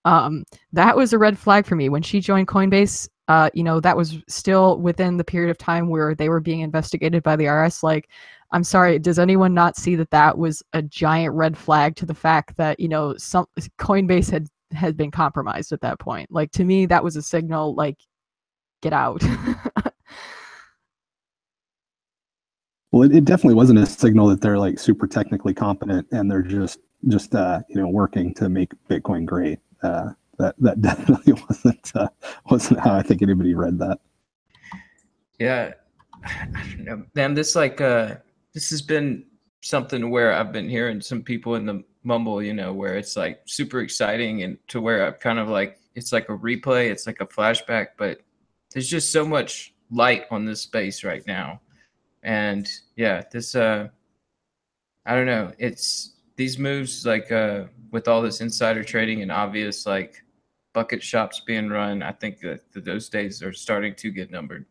Um, 0.03 0.43
that 0.73 0.97
was 0.97 1.13
a 1.13 1.17
red 1.17 1.39
flag 1.39 1.65
for 1.65 1.77
me 1.77 1.87
when 1.87 2.01
she 2.01 2.19
joined 2.19 2.49
Coinbase. 2.49 3.07
Uh, 3.29 3.49
you 3.53 3.63
know, 3.63 3.79
that 3.79 3.95
was 3.95 4.17
still 4.27 4.77
within 4.77 5.15
the 5.15 5.23
period 5.23 5.49
of 5.49 5.57
time 5.57 5.87
where 5.87 6.15
they 6.15 6.27
were 6.27 6.41
being 6.41 6.59
investigated 6.59 7.23
by 7.23 7.37
the 7.37 7.45
IRS. 7.45 7.81
Like, 7.81 8.09
I'm 8.51 8.65
sorry, 8.65 8.99
does 8.99 9.19
anyone 9.19 9.53
not 9.53 9.77
see 9.77 9.95
that 9.95 10.11
that 10.11 10.37
was 10.37 10.61
a 10.73 10.81
giant 10.81 11.33
red 11.33 11.57
flag 11.57 11.95
to 11.95 12.05
the 12.05 12.13
fact 12.13 12.57
that 12.57 12.77
you 12.77 12.89
know 12.89 13.15
some 13.15 13.45
Coinbase 13.79 14.29
had 14.29 14.49
had 14.73 14.97
been 14.97 15.11
compromised 15.11 15.71
at 15.71 15.79
that 15.79 15.97
point. 15.97 16.29
Like 16.29 16.51
to 16.51 16.65
me, 16.65 16.87
that 16.87 17.05
was 17.05 17.15
a 17.15 17.21
signal 17.21 17.73
like, 17.73 17.99
get 18.81 18.91
out. 18.91 19.23
well, 22.95 23.03
it, 23.03 23.13
it, 23.13 23.25
definitely 23.25 23.55
wasn't 23.55 23.77
a 23.77 23.85
signal 23.85 24.27
that 24.27 24.39
they're 24.39 24.57
like 24.57 24.79
super 24.79 25.05
technically 25.05 25.53
competent 25.53 26.07
and 26.11 26.31
they're 26.31 26.41
just 26.41 26.79
just 27.09 27.35
uh, 27.35 27.59
you 27.67 27.75
know 27.75 27.89
working 27.89 28.33
to 28.35 28.47
make 28.47 28.71
Bitcoin 28.89 29.25
great. 29.25 29.59
Uh, 29.83 30.11
that 30.39 30.55
that 30.59 30.81
definitely 30.81 31.33
wasn't 31.49 31.91
uh, 31.93 32.07
wasn't 32.49 32.79
how 32.79 32.95
I 32.95 33.01
think 33.01 33.21
anybody 33.21 33.53
read 33.53 33.77
that. 33.79 33.99
Yeah, 35.39 35.73
I 36.23 36.45
don't 36.69 36.85
know, 36.85 37.05
man. 37.15 37.33
This 37.33 37.53
like 37.53 37.81
uh, 37.81 38.15
this 38.53 38.69
has 38.69 38.81
been 38.81 39.25
something 39.59 40.09
where 40.09 40.31
I've 40.31 40.53
been 40.53 40.69
hearing 40.69 41.01
some 41.01 41.21
people 41.21 41.55
in 41.55 41.65
the 41.65 41.83
mumble, 42.05 42.41
you 42.41 42.53
know, 42.53 42.71
where 42.71 42.95
it's 42.95 43.17
like 43.17 43.41
super 43.43 43.81
exciting 43.81 44.43
and 44.43 44.57
to 44.69 44.79
where 44.79 45.05
I'm 45.05 45.15
kind 45.15 45.39
of 45.39 45.49
like 45.49 45.79
it's 45.95 46.13
like 46.13 46.29
a 46.29 46.37
replay, 46.37 46.91
it's 46.91 47.07
like 47.07 47.19
a 47.19 47.27
flashback, 47.27 47.87
but 47.97 48.21
there's 48.71 48.87
just 48.87 49.11
so 49.11 49.27
much 49.27 49.73
light 49.91 50.27
on 50.31 50.45
this 50.45 50.61
space 50.61 51.03
right 51.03 51.27
now. 51.27 51.59
And 52.25 52.67
yeah, 52.97 53.23
this 53.31 53.55
uh 53.55 53.87
I 55.05 55.15
don't 55.15 55.27
know, 55.27 55.53
it's 55.57 56.15
these 56.35 56.59
moves 56.59 57.05
like 57.05 57.31
uh 57.31 57.65
with 57.91 58.07
all 58.09 58.21
this 58.21 58.41
insider 58.41 58.83
trading 58.83 59.21
and 59.21 59.31
obvious 59.31 59.85
like 59.85 60.21
bucket 60.73 61.01
shops 61.01 61.41
being 61.45 61.69
run, 61.69 62.03
I 62.03 62.11
think 62.11 62.41
that, 62.41 62.69
that 62.73 62.83
those 62.83 63.07
days 63.07 63.41
are 63.41 63.53
starting 63.53 63.95
to 63.95 64.11
get 64.11 64.31
numbered. 64.31 64.65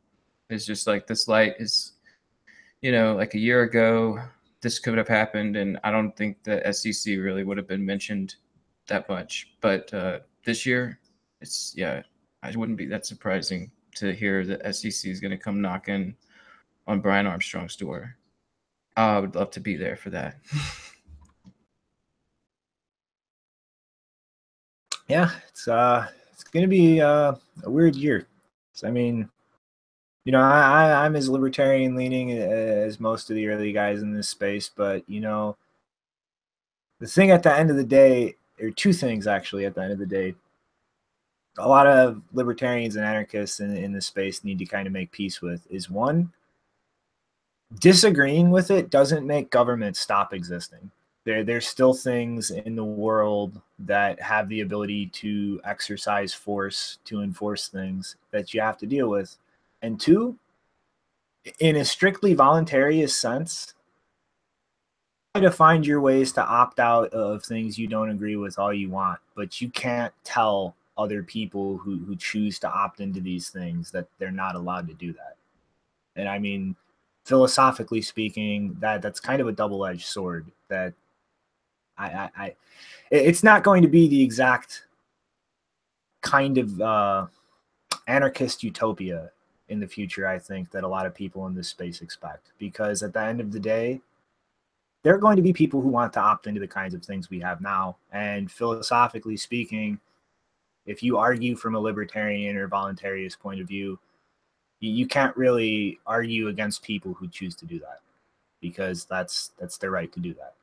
It's 0.50 0.66
just 0.66 0.86
like 0.86 1.06
this 1.06 1.28
light 1.28 1.54
is 1.58 1.92
you 2.82 2.92
know, 2.92 3.14
like 3.14 3.32
a 3.32 3.38
year 3.38 3.62
ago, 3.62 4.18
this 4.60 4.78
could 4.78 4.98
have 4.98 5.08
happened, 5.08 5.56
and 5.56 5.80
I 5.84 5.90
don't 5.90 6.14
think 6.14 6.42
the 6.42 6.70
SEC 6.70 7.16
really 7.16 7.42
would 7.42 7.56
have 7.56 7.66
been 7.66 7.86
mentioned 7.86 8.34
that 8.88 9.08
much. 9.08 9.54
But 9.62 9.92
uh, 9.94 10.18
this 10.44 10.66
year, 10.66 10.98
it's 11.40 11.72
yeah, 11.74 12.02
I 12.42 12.50
wouldn't 12.54 12.76
be 12.76 12.84
that 12.86 13.06
surprising 13.06 13.70
to 13.94 14.12
hear 14.12 14.44
the 14.44 14.60
SEC 14.70 15.10
is 15.10 15.18
going 15.18 15.30
to 15.30 15.38
come 15.38 15.62
knocking 15.62 16.14
on 16.86 17.00
Brian 17.00 17.26
Armstrong's 17.26 17.76
door. 17.76 18.16
I 18.96 19.18
would 19.18 19.34
love 19.34 19.50
to 19.52 19.60
be 19.60 19.76
there 19.76 19.96
for 19.96 20.10
that. 20.10 20.36
yeah, 25.08 25.30
it's 25.48 25.66
uh, 25.66 26.06
it's 26.32 26.44
to 26.44 26.66
be 26.66 27.00
uh, 27.00 27.34
a 27.64 27.70
weird 27.70 27.96
year. 27.96 28.26
I 28.84 28.90
mean, 28.90 29.28
you 30.24 30.32
know, 30.32 30.40
I, 30.40 30.90
I 30.90 31.06
am 31.06 31.16
as 31.16 31.28
libertarian 31.28 31.94
leaning 31.94 32.32
as 32.32 32.98
most 32.98 33.30
of 33.30 33.36
the 33.36 33.46
early 33.48 33.72
guys 33.72 34.02
in 34.02 34.12
this 34.12 34.28
space, 34.28 34.70
but 34.74 35.08
you 35.08 35.20
know, 35.20 35.56
the 37.00 37.06
thing 37.06 37.30
at 37.30 37.42
the 37.42 37.54
end 37.54 37.70
of 37.70 37.76
the 37.76 37.84
day, 37.84 38.36
or 38.60 38.70
two 38.70 38.92
things 38.92 39.26
actually 39.26 39.66
at 39.66 39.74
the 39.74 39.82
end 39.82 39.92
of 39.92 39.98
the 39.98 40.06
day. 40.06 40.34
A 41.58 41.68
lot 41.68 41.86
of 41.86 42.20
libertarians 42.32 42.96
and 42.96 43.04
anarchists 43.04 43.60
in, 43.60 43.76
in 43.76 43.92
this 43.92 44.06
space 44.06 44.42
need 44.42 44.58
to 44.58 44.64
kind 44.64 44.88
of 44.88 44.92
make 44.92 45.12
peace 45.12 45.40
with 45.40 45.64
is 45.70 45.88
one, 45.88 46.32
disagreeing 47.80 48.50
with 48.50 48.70
it 48.70 48.90
doesn't 48.90 49.26
make 49.26 49.50
government 49.50 49.96
stop 49.96 50.32
existing. 50.32 50.90
There, 51.24 51.42
there's 51.42 51.66
still 51.66 51.94
things 51.94 52.50
in 52.50 52.76
the 52.76 52.84
world 52.84 53.60
that 53.78 54.20
have 54.20 54.48
the 54.48 54.60
ability 54.60 55.06
to 55.06 55.60
exercise 55.64 56.34
force 56.34 56.98
to 57.06 57.22
enforce 57.22 57.68
things 57.68 58.16
that 58.30 58.52
you 58.52 58.60
have 58.60 58.76
to 58.78 58.86
deal 58.86 59.08
with 59.08 59.36
and 59.84 60.00
two, 60.00 60.38
in 61.58 61.76
a 61.76 61.84
strictly 61.84 62.34
voluntarist 62.34 63.10
sense, 63.10 63.74
try 65.34 65.42
to 65.42 65.50
find 65.50 65.86
your 65.86 66.00
ways 66.00 66.32
to 66.32 66.42
opt 66.42 66.80
out 66.80 67.12
of 67.12 67.44
things 67.44 67.78
you 67.78 67.86
don't 67.86 68.08
agree 68.08 68.36
with 68.36 68.58
all 68.58 68.72
you 68.72 68.88
want, 68.88 69.20
but 69.36 69.60
you 69.60 69.68
can't 69.68 70.14
tell 70.24 70.74
other 70.96 71.22
people 71.22 71.76
who, 71.76 71.98
who 71.98 72.16
choose 72.16 72.58
to 72.60 72.72
opt 72.72 73.00
into 73.00 73.20
these 73.20 73.50
things 73.50 73.90
that 73.90 74.08
they're 74.18 74.30
not 74.30 74.54
allowed 74.54 74.88
to 74.88 74.94
do 74.94 75.12
that. 75.12 75.36
And 76.16 76.30
I 76.30 76.38
mean, 76.38 76.74
philosophically 77.24 78.02
speaking, 78.02 78.76
that 78.80 79.02
that's 79.02 79.20
kind 79.20 79.40
of 79.40 79.48
a 79.48 79.52
double-edged 79.52 80.06
sword 80.06 80.50
that 80.68 80.92
I, 81.96 82.06
I, 82.06 82.30
I 82.36 82.56
it's 83.10 83.42
not 83.42 83.62
going 83.62 83.82
to 83.82 83.88
be 83.88 84.08
the 84.08 84.22
exact 84.22 84.86
kind 86.22 86.58
of 86.58 86.80
uh, 86.80 87.26
anarchist 88.08 88.62
utopia 88.62 89.30
in 89.68 89.80
the 89.80 89.86
future, 89.86 90.26
I 90.26 90.38
think, 90.38 90.70
that 90.70 90.84
a 90.84 90.88
lot 90.88 91.06
of 91.06 91.14
people 91.14 91.46
in 91.46 91.54
this 91.54 91.68
space 91.68 92.02
expect. 92.02 92.52
Because 92.58 93.02
at 93.02 93.12
the 93.12 93.20
end 93.20 93.40
of 93.40 93.52
the 93.52 93.60
day, 93.60 94.00
there 95.02 95.14
are 95.14 95.18
going 95.18 95.36
to 95.36 95.42
be 95.42 95.52
people 95.52 95.80
who 95.80 95.88
want 95.88 96.12
to 96.14 96.20
opt 96.20 96.46
into 96.46 96.60
the 96.60 96.66
kinds 96.66 96.94
of 96.94 97.04
things 97.04 97.30
we 97.30 97.40
have 97.40 97.60
now. 97.60 97.96
And 98.12 98.50
philosophically 98.50 99.36
speaking, 99.36 100.00
if 100.86 101.02
you 101.02 101.16
argue 101.16 101.56
from 101.56 101.74
a 101.74 101.80
libertarian 101.80 102.56
or 102.56 102.68
voluntarist 102.68 103.38
point 103.38 103.60
of 103.60 103.68
view, 103.68 103.98
you 104.88 105.06
can't 105.06 105.36
really 105.36 105.98
argue 106.06 106.48
against 106.48 106.82
people 106.82 107.14
who 107.14 107.28
choose 107.28 107.54
to 107.56 107.66
do 107.66 107.78
that 107.80 108.00
because 108.60 109.04
that's 109.04 109.52
that's 109.58 109.78
their 109.78 109.90
right 109.90 110.12
to 110.12 110.20
do 110.20 110.34
that. 110.34 110.54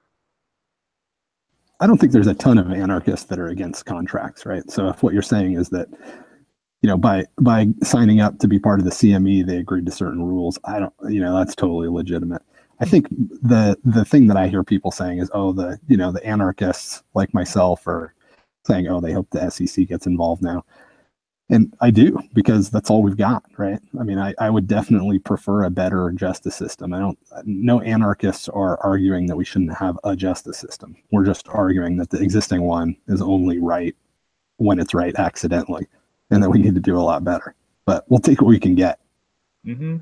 I 1.79 1.87
don't 1.87 1.97
think 1.97 2.11
there's 2.11 2.27
a 2.27 2.35
ton 2.35 2.57
of 2.57 2.71
anarchists 2.71 3.25
that 3.25 3.39
are 3.39 3.47
against 3.47 3.85
contracts, 3.85 4.45
right? 4.45 4.69
So 4.69 4.89
if 4.89 5.01
what 5.01 5.13
you're 5.13 5.23
saying 5.23 5.53
is 5.53 5.69
that 5.69 5.87
you 6.81 6.87
know, 6.87 6.97
by 6.97 7.25
by 7.39 7.67
signing 7.83 8.21
up 8.21 8.39
to 8.39 8.47
be 8.47 8.59
part 8.59 8.79
of 8.79 8.85
the 8.85 8.91
CME, 8.91 9.45
they 9.45 9.57
agreed 9.57 9.85
to 9.85 9.91
certain 9.91 10.23
rules. 10.23 10.57
I 10.65 10.79
don't, 10.79 10.93
you 11.09 11.21
know, 11.21 11.35
that's 11.35 11.55
totally 11.55 11.87
legitimate. 11.87 12.41
I 12.79 12.85
think 12.85 13.07
the 13.09 13.77
the 13.85 14.03
thing 14.03 14.27
that 14.27 14.37
I 14.37 14.47
hear 14.47 14.63
people 14.63 14.91
saying 14.91 15.19
is, 15.19 15.29
oh, 15.33 15.53
the 15.53 15.79
you 15.87 15.97
know, 15.97 16.11
the 16.11 16.25
anarchists 16.25 17.03
like 17.13 17.33
myself 17.33 17.87
are 17.87 18.13
saying, 18.65 18.87
oh, 18.87 18.99
they 18.99 19.13
hope 19.13 19.29
the 19.29 19.49
SEC 19.49 19.87
gets 19.87 20.07
involved 20.07 20.41
now. 20.41 20.65
And 21.51 21.75
I 21.81 21.91
do 21.91 22.17
because 22.33 22.69
that's 22.69 22.89
all 22.89 23.03
we've 23.03 23.17
got, 23.17 23.43
right? 23.57 23.79
I 23.99 24.03
mean, 24.03 24.17
I, 24.17 24.33
I 24.39 24.49
would 24.49 24.67
definitely 24.67 25.19
prefer 25.19 25.63
a 25.65 25.69
better 25.69 26.09
justice 26.11 26.55
system. 26.55 26.93
I 26.93 26.99
don't, 26.99 27.19
no 27.43 27.81
anarchists 27.81 28.47
are 28.47 28.79
arguing 28.79 29.27
that 29.27 29.35
we 29.35 29.43
shouldn't 29.43 29.77
have 29.77 29.99
a 30.05 30.15
justice 30.15 30.57
system. 30.57 30.95
We're 31.11 31.25
just 31.25 31.49
arguing 31.49 31.97
that 31.97 32.09
the 32.09 32.21
existing 32.21 32.61
one 32.61 32.95
is 33.09 33.21
only 33.21 33.59
right 33.59 33.93
when 34.57 34.79
it's 34.79 34.93
right 34.93 35.13
accidentally 35.15 35.87
and 36.29 36.41
that 36.41 36.49
we 36.49 36.59
need 36.59 36.75
to 36.75 36.81
do 36.81 36.97
a 36.97 37.03
lot 37.03 37.25
better. 37.25 37.53
But 37.85 38.05
we'll 38.07 38.21
take 38.21 38.41
what 38.41 38.47
we 38.47 38.59
can 38.59 38.73
get. 38.73 38.99
Mm-hmm. 39.65 39.97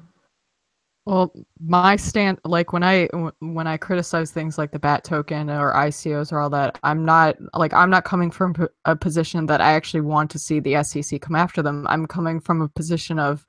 Well, 1.10 1.34
my 1.60 1.96
stand, 1.96 2.38
like 2.46 2.72
when 2.72 2.84
I 2.84 3.08
when 3.40 3.66
I 3.66 3.78
criticize 3.78 4.30
things 4.30 4.60
like 4.60 4.72
the 4.72 4.78
BAT 4.78 5.04
token 5.04 5.50
or 5.50 5.74
ICOs 5.74 6.32
or 6.32 6.38
all 6.38 6.52
that, 6.52 6.78
I'm 6.84 7.04
not 7.04 7.36
like 7.56 7.74
I'm 7.74 7.90
not 7.90 8.06
coming 8.06 8.30
from 8.30 8.54
a 8.86 8.96
position 8.96 9.48
that 9.48 9.60
I 9.60 9.72
actually 9.72 10.02
want 10.02 10.30
to 10.30 10.38
see 10.38 10.60
the 10.60 10.84
SEC 10.84 11.20
come 11.20 11.36
after 11.36 11.64
them. 11.64 11.88
I'm 11.90 12.06
coming 12.06 12.40
from 12.40 12.62
a 12.62 12.70
position 12.70 13.18
of 13.18 13.44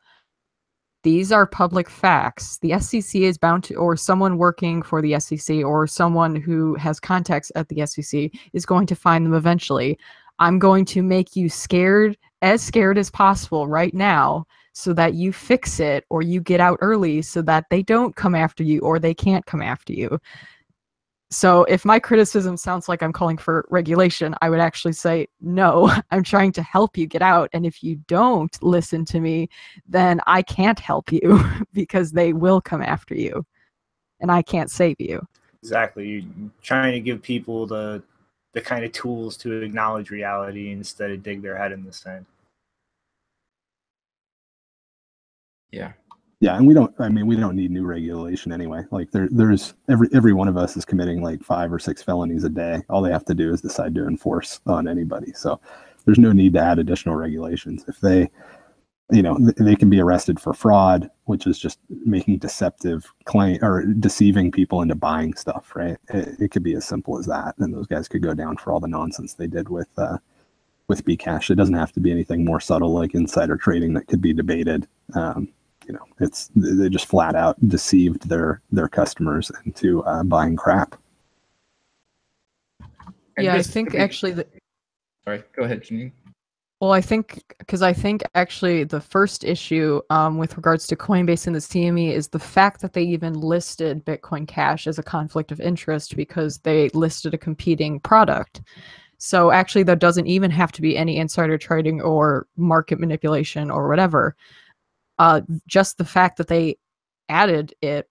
these 1.03 1.33
are 1.33 1.45
public 1.45 1.91
facts. 1.91 2.57
The 2.63 2.79
SEC 2.81 3.21
is 3.21 3.37
bound 3.37 3.65
to, 3.65 3.75
or 3.75 3.95
someone 3.95 4.39
working 4.39 4.81
for 4.81 5.03
the 5.03 5.21
SEC, 5.21 5.63
or 5.63 5.87
someone 5.87 6.37
who 6.37 6.77
has 6.77 6.99
contacts 6.99 7.53
at 7.57 7.69
the 7.69 7.85
SEC 7.85 8.31
is 8.55 8.65
going 8.65 8.87
to 8.87 8.97
find 8.97 9.27
them 9.27 9.35
eventually. 9.35 9.99
I'm 10.39 10.59
going 10.59 10.87
to 10.87 11.03
make 11.03 11.37
you 11.37 11.51
scared, 11.51 12.17
as 12.41 12.63
scared 12.63 12.97
as 12.97 13.11
possible 13.11 13.69
right 13.69 13.93
now, 13.93 14.47
so 14.81 14.93
that 14.95 15.15
you 15.15 15.33
fix 15.33 15.81
it 15.81 16.05
or 16.11 16.23
you 16.23 16.41
get 16.41 16.61
out 16.61 16.79
early 16.81 17.23
so 17.23 17.43
that 17.43 17.67
they 17.71 17.83
don't 17.83 18.17
come 18.17 18.35
after 18.35 18.63
you 18.63 18.81
or 18.81 18.99
they 18.99 19.15
can't 19.15 19.45
come 19.47 19.63
after 19.63 19.93
you. 19.93 20.19
So 21.33 21.63
if 21.65 21.85
my 21.85 22.01
criticism 22.01 22.57
sounds 22.57 22.89
like 22.89 23.03
I'm 23.03 23.13
calling 23.13 23.39
for 23.39 23.65
regulation, 23.71 24.35
I 24.43 24.51
would 24.51 24.59
actually 24.59 24.95
say, 24.95 25.29
no, 25.41 25.93
I'm 26.11 26.25
trying 26.25 26.53
to 26.53 26.63
help 26.63 26.97
you 26.97 27.07
get 27.07 27.23
out. 27.23 27.51
And 27.53 27.65
if 27.65 27.85
you 27.85 27.97
don't 28.09 28.61
listen 28.63 29.05
to 29.07 29.21
me, 29.21 29.49
then 29.87 30.21
I 30.27 30.43
can't 30.43 30.81
help 30.81 31.13
you 31.13 31.41
because 31.73 32.11
they 32.11 32.33
will 32.33 32.61
come 32.61 32.83
after 32.83 33.15
you 33.15 33.47
and 34.21 34.33
I 34.33 34.43
can't 34.43 34.71
save 34.71 34.97
you. 34.99 35.25
Exactly. 35.63 36.09
You're 36.09 36.51
trying 36.63 36.93
to 36.93 37.01
give 37.01 37.23
people 37.23 37.67
the 37.67 38.03
the 38.53 38.61
kind 38.61 38.85
of 38.85 38.91
tools 38.91 39.37
to 39.37 39.63
acknowledge 39.63 40.11
reality 40.11 40.73
instead 40.73 41.13
of 41.13 41.23
dig 41.23 41.41
their 41.41 41.57
head 41.57 41.71
in 41.71 41.85
the 41.85 41.93
sand. 41.93 42.27
Yeah. 45.73 45.93
Yeah, 46.43 46.57
and 46.57 46.67
we 46.67 46.73
don't. 46.73 46.95
I 46.99 47.11
mean, 47.11 47.27
we 47.27 47.37
don't 47.37 47.55
need 47.55 47.71
new 47.71 47.85
regulation 47.85 48.51
anyway. 48.51 48.85
Like 48.91 49.11
there, 49.11 49.29
there's 49.31 49.75
every 49.91 50.09
every 50.15 50.33
one 50.33 50.49
of 50.49 50.57
us 50.57 50.75
is 50.75 50.87
committing 50.87 51.23
like 51.23 51.43
five 51.43 51.71
or 51.71 51.79
six 51.79 52.03
felonies 52.03 52.45
a 52.45 52.49
day. 52.49 52.81
All 52.89 53.03
they 53.03 53.13
have 53.13 53.27
to 53.27 53.35
do 53.35 53.53
is 53.53 53.61
decide 53.61 53.95
to 53.97 54.07
enforce 54.07 54.59
on 54.67 54.89
anybody. 54.89 55.33
So 55.35 55.61
there's 56.07 56.19
no 56.19 56.33
need 56.33 56.55
to 56.55 56.61
add 56.61 56.79
additional 56.79 57.17
regulations. 57.17 57.85
If 57.89 58.01
they 58.01 58.31
you 59.13 59.23
know 59.23 59.37
they 59.59 59.75
can 59.75 59.91
be 59.91 60.01
arrested 60.01 60.39
for 60.39 60.53
fraud 60.53 61.11
which 61.25 61.47
is 61.47 61.59
just 61.59 61.79
making 61.89 62.39
deceptive 62.39 63.13
claim 63.25 63.59
or 63.63 63.85
deceiving 63.85 64.51
people 64.51 64.83
into 64.83 64.95
buying 64.95 65.35
stuff 65.35 65.73
right 65.75 65.97
it, 66.11 66.41
it, 66.41 66.51
could 66.51 66.63
be 66.63 66.75
as 66.75 66.85
simple 66.85 67.19
as 67.19 67.27
that 67.27 67.55
and 67.59 67.75
those 67.75 67.87
guys 67.87 68.09
could 68.09 68.23
go 68.23 68.35
down 68.35 68.57
for 68.57 68.73
all 68.73 68.81
the 68.81 68.89
nonsense 68.89 69.35
they 69.35 69.47
did 69.47 69.69
with 69.69 69.89
uh, 69.99 70.17
with 70.89 71.05
bcash 71.05 71.51
it 71.51 71.57
doesn't 71.57 71.75
have 71.75 71.93
to 71.93 72.01
be 72.01 72.11
anything 72.11 72.45
more 72.45 72.61
subtle 72.61 72.93
like 72.93 73.15
insider 73.15 73.57
trading 73.57 73.95
that 73.95 74.07
could 74.07 74.21
be 74.21 74.33
debated 74.33 74.87
um, 75.15 75.49
you 75.91 75.97
know 75.97 76.07
it's 76.21 76.51
they 76.55 76.89
just 76.89 77.07
flat 77.07 77.35
out 77.35 77.57
deceived 77.69 78.29
their 78.29 78.63
their 78.71 78.89
customers 78.89 79.51
into 79.67 80.05
uh, 80.05 80.23
buying 80.23 80.55
crap 80.55 80.95
yeah 83.39 83.55
i 83.55 83.63
think 83.63 83.97
actually 83.97 84.31
the 84.31 84.47
sorry 85.25 85.43
go 85.55 85.65
ahead 85.65 85.83
janine 85.83 86.13
well, 86.81 86.93
I 86.93 87.03
think 87.03 87.45
because 87.59 87.83
I 87.83 87.93
think 87.93 88.23
actually 88.35 88.85
the 88.85 89.03
first 89.03 89.45
issue 89.45 90.01
um, 90.09 90.39
with 90.39 90.57
regards 90.57 90.87
to 90.87 90.97
Coinbase 90.97 91.47
and 91.47 91.55
the 91.55 91.61
CME 91.61 92.11
is 92.11 92.29
the 92.29 92.39
fact 92.39 92.81
that 92.81 92.95
they 92.95 93.03
even 93.03 93.35
listed 93.35 94.03
Bitcoin 94.07 94.49
Cash 94.49 94.87
as 94.87 94.99
a 94.99 95.03
conflict 95.03 95.53
of 95.53 95.61
interest 95.61 96.17
because 96.17 96.57
they 96.61 96.89
listed 96.95 97.35
a 97.35 97.39
competing 97.39 98.01
product. 98.01 98.63
So 99.19 99.51
actually, 99.51 99.83
there 99.83 99.95
doesn't 99.95 100.27
even 100.27 100.51
have 100.53 100.73
to 100.73 100.81
be 100.81 100.97
any 100.97 101.19
insider 101.19 101.59
trading 101.59 102.01
or 102.01 102.47
market 102.57 102.99
manipulation 102.99 103.71
or 103.71 103.87
whatever. 103.87 104.35
Uh, 105.21 105.43
just 105.67 105.99
the 105.99 106.05
fact 106.05 106.39
that 106.39 106.49
they 106.49 106.79
added 107.29 107.75
it 107.83 108.09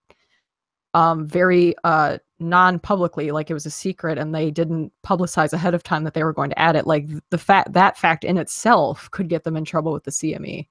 um, 0.94 1.26
very 1.26 1.74
uh, 1.84 2.20
non-publicly 2.38 3.32
like 3.32 3.50
it 3.50 3.56
was 3.56 3.66
a 3.66 3.72
secret 3.72 4.20
and 4.20 4.34
they 4.34 4.52
didn't 4.52 4.94
publicize 5.04 5.52
ahead 5.52 5.74
of 5.74 5.82
time 5.82 6.04
that 6.04 6.14
they 6.14 6.24
were 6.24 6.34
going 6.34 6.52
to 6.52 6.60
add 6.60 6.76
it 6.76 6.86
like 6.86 7.08
the 7.32 7.38
fact 7.40 7.74
that 7.74 7.98
fact 7.98 8.24
in 8.24 8.38
itself 8.38 9.10
could 9.10 9.28
get 9.28 9.44
them 9.44 9.58
in 9.58 9.66
trouble 9.66 9.92
with 9.92 10.04
the 10.04 10.12
CME 10.12 10.68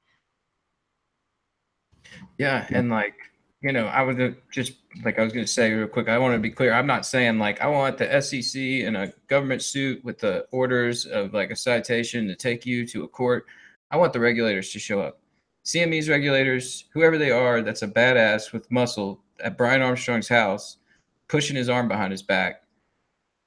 yeah 2.38 2.66
and 2.70 2.88
like 2.88 3.14
you 3.60 3.72
know 3.72 3.86
i 3.86 4.00
would 4.00 4.36
just 4.52 4.74
like 5.04 5.18
i 5.18 5.24
was 5.24 5.32
going 5.32 5.44
to 5.44 5.52
say 5.52 5.72
real 5.72 5.88
quick 5.88 6.08
i 6.08 6.16
want 6.16 6.32
to 6.32 6.38
be 6.38 6.50
clear 6.50 6.72
i'm 6.72 6.86
not 6.86 7.04
saying 7.04 7.36
like 7.38 7.60
i 7.60 7.66
want 7.66 7.98
the 7.98 8.20
sec 8.22 8.54
in 8.54 8.94
a 8.94 9.12
government 9.26 9.60
suit 9.60 10.02
with 10.04 10.20
the 10.20 10.46
orders 10.52 11.04
of 11.04 11.34
like 11.34 11.50
a 11.50 11.56
citation 11.56 12.28
to 12.28 12.36
take 12.36 12.64
you 12.64 12.86
to 12.86 13.02
a 13.02 13.08
court. 13.08 13.44
I 13.90 13.96
want 13.96 14.12
the 14.12 14.20
regulators 14.20 14.70
to 14.70 14.78
show 14.78 15.00
up 15.00 15.20
cme's 15.68 16.08
regulators 16.08 16.84
whoever 16.92 17.18
they 17.18 17.30
are 17.30 17.62
that's 17.62 17.82
a 17.82 17.88
badass 17.88 18.52
with 18.52 18.70
muscle 18.70 19.20
at 19.44 19.58
brian 19.58 19.82
armstrong's 19.82 20.28
house 20.28 20.78
pushing 21.28 21.56
his 21.56 21.68
arm 21.68 21.88
behind 21.88 22.10
his 22.10 22.22
back, 22.22 22.62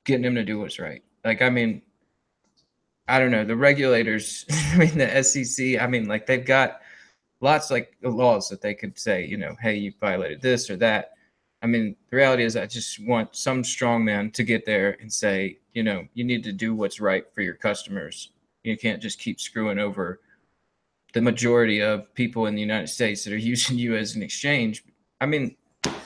getting 0.05 0.24
him 0.24 0.36
to 0.36 0.45
do 0.45 0.59
what's 0.59 0.80
right. 0.80 1.03
Like, 1.26 1.41
I 1.41 1.49
mean, 1.49 1.82
I 3.07 3.19
don't 3.19 3.32
know. 3.32 3.43
The 3.43 3.57
regulators, 3.57 4.45
I 4.74 4.78
mean, 4.78 4.97
the 4.97 5.24
SEC, 5.24 5.82
I 5.82 5.88
mean, 5.88 6.07
like 6.07 6.26
they've 6.26 6.45
got 6.45 6.82
lots 7.41 7.72
like 7.72 7.97
laws 8.03 8.47
that 8.49 8.61
they 8.61 8.76
could 8.76 8.97
say, 8.97 9.26
you 9.26 9.38
know, 9.38 9.55
hey, 9.59 9.76
you 9.76 9.91
violated 9.99 10.41
this 10.41 10.69
or 10.69 10.78
that. 10.78 11.11
I 11.63 11.67
mean, 11.67 11.95
the 12.09 12.17
reality 12.17 12.43
is, 12.43 12.55
I 12.55 12.65
just 12.65 13.03
want 13.05 13.36
some 13.36 13.63
strong 13.63 14.03
man 14.03 14.32
to 14.32 14.43
get 14.43 14.65
there 14.65 14.97
and 14.99 15.11
say, 15.11 15.59
you 15.74 15.84
know, 15.84 16.07
you 16.13 16.24
need 16.24 16.43
to 16.45 16.51
do 16.51 16.74
what's 16.74 16.99
right 16.99 17.26
for 17.34 17.41
your 17.41 17.53
customers. 17.53 18.32
You 18.63 18.78
can't 18.78 19.01
just 19.01 19.19
keep 19.19 19.39
screwing 19.39 19.78
over 19.78 20.22
the 21.14 21.22
majority 21.22 21.82
of 21.82 22.14
people 22.14 22.45
in 22.45 22.55
the 22.55 22.62
United 22.62 22.88
States 22.88 23.24
that 23.24 23.34
are 23.34 23.38
using 23.53 23.78
you 23.78 23.95
as 23.95 24.16
an 24.16 24.24
exchange. 24.24 24.84
I 25.20 25.26
mean, 25.26 25.55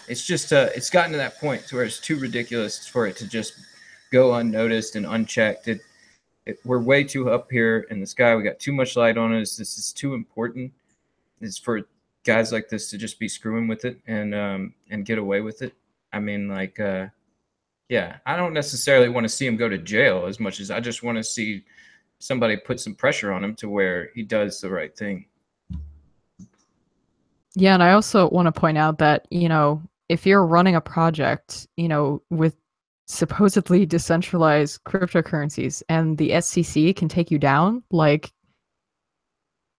it's 0.08 0.26
just 0.26 0.54
uh, 0.54 0.70
it's 0.76 0.90
gotten 0.90 1.12
to 1.12 1.18
that 1.18 1.40
point 1.40 1.68
to 1.68 1.76
where 1.76 1.86
it's 1.86 2.00
too 2.00 2.18
ridiculous 2.20 2.88
for 2.88 3.08
it 3.08 3.18
to 3.18 3.28
just 3.28 3.54
go 4.12 4.36
unnoticed 4.36 4.96
and 4.96 5.06
unchecked. 5.06 5.68
It, 5.68 5.82
it 6.46 6.60
we're 6.64 6.80
way 6.80 7.04
too 7.04 7.30
up 7.30 7.50
here 7.52 7.88
in 7.90 8.00
the 8.00 8.08
sky. 8.08 8.36
We 8.36 8.44
got 8.44 8.60
too 8.60 8.74
much 8.74 8.96
light 8.96 9.18
on 9.18 9.34
us. 9.34 9.58
This 9.58 9.78
is 9.78 9.92
too 9.92 10.14
important. 10.14 10.72
It's 11.42 11.58
for 11.58 11.82
guys 12.24 12.52
like 12.52 12.70
this 12.70 12.90
to 12.90 12.98
just 12.98 13.20
be 13.20 13.28
screwing 13.28 13.68
with 13.68 13.86
it 13.86 14.00
and 14.08 14.34
um 14.34 14.74
and 14.90 15.06
get 15.06 15.18
away 15.18 15.42
with 15.42 15.62
it. 15.62 15.74
I 16.14 16.20
mean, 16.20 16.48
like, 16.48 16.80
uh, 16.80 17.08
yeah, 17.90 18.18
I 18.26 18.38
don't 18.38 18.54
necessarily 18.54 19.10
want 19.10 19.26
to 19.26 19.30
see 19.30 19.46
him 19.46 19.58
go 19.58 19.68
to 19.68 19.78
jail 19.78 20.26
as 20.28 20.40
much 20.40 20.60
as 20.60 20.72
I 20.72 20.80
just 20.80 21.04
want 21.04 21.18
to 21.18 21.24
see 21.24 21.64
somebody 22.26 22.58
put 22.58 22.80
some 22.80 22.96
pressure 22.96 23.32
on 23.32 23.44
him 23.44 23.56
to 23.56 23.70
where 23.70 24.10
he 24.16 24.24
does 24.24 24.60
the 24.62 24.70
right 24.70 24.96
thing. 24.96 25.26
Yeah, 27.56 27.74
and 27.74 27.84
I 27.84 27.94
also 27.94 28.30
want 28.30 28.48
to 28.48 28.52
point 28.52 28.78
out 28.78 28.98
that, 28.98 29.28
you 29.30 29.48
know, 29.48 29.82
if 30.10 30.26
you're 30.26 30.46
running 30.46 30.76
a 30.76 30.82
project, 30.82 31.68
you 31.78 31.88
know, 31.88 32.22
with 32.30 32.56
supposedly 33.08 33.86
decentralized 33.86 34.84
cryptocurrencies 34.84 35.82
and 35.90 36.18
the 36.18 36.40
SEC 36.42 36.96
can 36.96 37.08
take 37.08 37.32
you 37.32 37.40
down, 37.40 37.84
like 37.92 38.32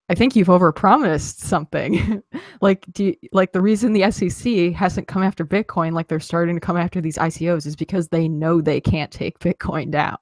I 0.09 0.15
think 0.15 0.35
you've 0.35 0.47
overpromised 0.47 1.39
something. 1.39 2.23
like 2.61 2.85
do 2.93 3.05
you, 3.05 3.15
like 3.33 3.51
the 3.51 3.61
reason 3.61 3.91
the 3.91 4.09
SEC 4.09 4.73
hasn't 4.73 5.07
come 5.07 5.21
after 5.21 5.45
Bitcoin 5.45 5.91
like 5.91 6.07
they're 6.07 6.19
starting 6.19 6.55
to 6.55 6.61
come 6.61 6.77
after 6.77 7.01
these 7.01 7.17
ICOs 7.17 7.65
is 7.65 7.75
because 7.75 8.07
they 8.07 8.27
know 8.27 8.61
they 8.61 8.79
can't 8.79 9.11
take 9.11 9.39
Bitcoin 9.39 9.91
down. 9.91 10.17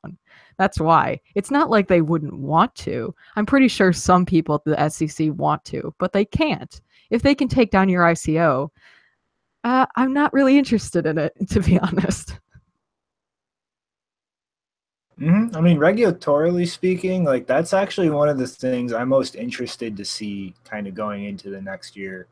That's 0.58 0.80
why. 0.80 1.20
It's 1.36 1.52
not 1.52 1.70
like 1.70 1.88
they 1.88 2.02
wouldn't 2.02 2.40
want 2.40 2.74
to. 2.76 3.14
I'm 3.36 3.46
pretty 3.46 3.68
sure 3.68 3.94
some 3.94 4.26
people 4.26 4.56
at 4.56 4.64
the 4.64 4.90
SEC 4.90 5.32
want 5.34 5.64
to, 5.66 5.94
but 6.00 6.14
they 6.14 6.26
can't. 6.26 6.82
If 7.10 7.22
they 7.22 7.36
can 7.36 7.48
take 7.48 7.72
down 7.72 7.90
your 7.90 8.04
ICO, 8.04 8.70
uh, 9.64 9.86
I'm 9.96 10.14
not 10.14 10.34
really 10.34 10.58
interested 10.58 11.06
in 11.06 11.18
it, 11.18 11.34
to 11.50 11.60
be 11.60 11.80
honest. 11.80 12.40
Mm-hmm. 15.20 15.56
I 15.56 15.62
mean, 15.62 15.78
regulatorily 15.78 16.68
speaking, 16.68 17.24
like 17.24 17.48
that's 17.48 17.74
actually 17.74 18.10
one 18.10 18.28
of 18.28 18.38
the 18.38 18.48
things 18.48 18.92
I'm 18.92 19.10
most 19.10 19.36
interested 19.36 19.96
to 19.96 20.06
see 20.06 20.54
kind 20.66 20.88
of 20.88 20.94
going 20.94 21.26
into 21.26 21.50
the 21.50 21.62
next 21.62 21.96
year. 21.96 22.28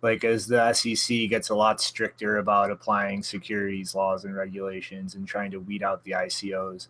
Like, 0.00 0.22
as 0.22 0.46
the 0.46 0.72
SEC 0.72 1.28
gets 1.28 1.50
a 1.50 1.54
lot 1.56 1.80
stricter 1.80 2.38
about 2.38 2.70
applying 2.70 3.20
securities 3.20 3.96
laws 3.96 4.24
and 4.24 4.36
regulations 4.36 5.16
and 5.16 5.26
trying 5.26 5.50
to 5.50 5.58
weed 5.58 5.82
out 5.82 6.04
the 6.04 6.12
ICOs. 6.12 6.86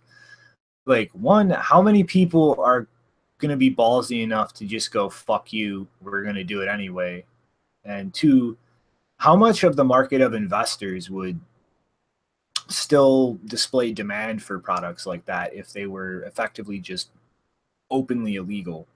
Like, 0.84 1.10
one, 1.12 1.48
how 1.48 1.80
many 1.80 2.04
people 2.04 2.60
are 2.60 2.86
going 3.38 3.50
to 3.50 3.56
be 3.56 3.74
ballsy 3.74 4.22
enough 4.22 4.52
to 4.54 4.66
just 4.66 4.92
go, 4.92 5.08
fuck 5.08 5.54
you, 5.54 5.86
we're 6.02 6.22
going 6.22 6.34
to 6.34 6.44
do 6.44 6.60
it 6.60 6.68
anyway? 6.68 7.24
And 7.84 8.12
two, 8.12 8.58
how 9.16 9.34
much 9.34 9.64
of 9.64 9.74
the 9.74 9.84
market 9.84 10.20
of 10.20 10.34
investors 10.34 11.08
would 11.08 11.40
still 12.68 13.38
display 13.46 13.92
demand 13.92 14.42
for 14.42 14.58
products 14.58 15.06
like 15.06 15.24
that 15.26 15.54
if 15.54 15.72
they 15.72 15.86
were 15.86 16.22
effectively 16.22 16.78
just 16.78 17.10
openly 17.90 18.36
illegal 18.36 18.86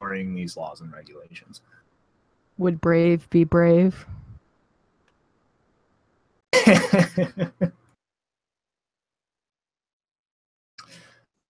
ignoring 0.00 0.34
these 0.34 0.56
laws 0.56 0.80
and 0.80 0.92
regulations 0.92 1.60
would 2.58 2.80
brave 2.80 3.28
be 3.30 3.44
brave 3.44 4.06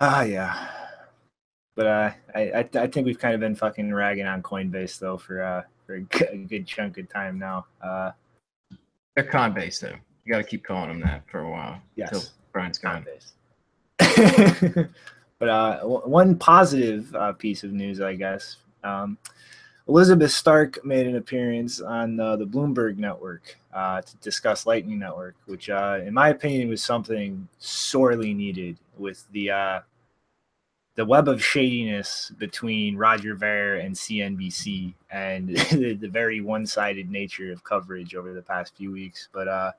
ah 0.00 0.22
yeah 0.22 0.68
but 1.74 1.86
uh, 1.86 2.10
I, 2.34 2.40
I 2.40 2.68
I 2.74 2.86
think 2.88 3.06
we've 3.06 3.20
kind 3.20 3.34
of 3.34 3.40
been 3.40 3.54
fucking 3.54 3.94
ragging 3.94 4.26
on 4.26 4.42
Coinbase 4.42 4.98
though 4.98 5.16
for 5.16 5.40
uh 5.42 5.62
for 5.88 5.94
a 5.94 6.00
good, 6.02 6.48
good 6.48 6.66
chunk 6.66 6.98
of 6.98 7.08
time 7.08 7.38
now. 7.38 7.66
Uh, 7.82 8.10
They're 9.16 9.24
Coinbase 9.24 9.80
though. 9.80 9.94
You 10.28 10.34
got 10.34 10.38
to 10.42 10.44
keep 10.44 10.62
calling 10.62 10.90
them 10.90 11.00
that 11.00 11.22
for 11.26 11.38
a 11.38 11.50
while. 11.50 11.80
Yes, 11.96 12.12
until 12.12 12.28
Brian's 12.52 12.76
gone. 12.76 13.06
Coinbase. 13.98 14.88
but 15.38 15.48
uh, 15.48 15.80
one 15.80 16.36
positive 16.36 17.14
uh, 17.14 17.32
piece 17.32 17.64
of 17.64 17.72
news, 17.72 18.02
I 18.02 18.14
guess. 18.14 18.58
Um, 18.84 19.16
Elizabeth 19.88 20.30
Stark 20.30 20.84
made 20.84 21.06
an 21.06 21.16
appearance 21.16 21.80
on 21.80 22.20
uh, 22.20 22.36
the 22.36 22.46
Bloomberg 22.46 22.98
Network 22.98 23.56
uh, 23.72 24.02
to 24.02 24.16
discuss 24.18 24.66
Lightning 24.66 24.98
Network, 24.98 25.34
which, 25.46 25.70
uh, 25.70 26.00
in 26.04 26.12
my 26.12 26.28
opinion, 26.28 26.68
was 26.68 26.82
something 26.82 27.48
sorely 27.58 28.34
needed 28.34 28.76
with 28.98 29.24
the 29.32 29.50
uh, 29.50 29.80
the 30.96 31.06
web 31.06 31.26
of 31.26 31.42
shadiness 31.42 32.32
between 32.36 32.98
Roger 32.98 33.34
Ver 33.34 33.76
and 33.76 33.94
CNBC 33.94 34.92
and 35.10 35.48
the, 35.70 35.94
the 35.94 36.08
very 36.08 36.42
one-sided 36.42 37.10
nature 37.10 37.50
of 37.50 37.64
coverage 37.64 38.14
over 38.14 38.34
the 38.34 38.42
past 38.42 38.76
few 38.76 38.92
weeks. 38.92 39.30
But 39.32 39.48
uh, 39.48 39.72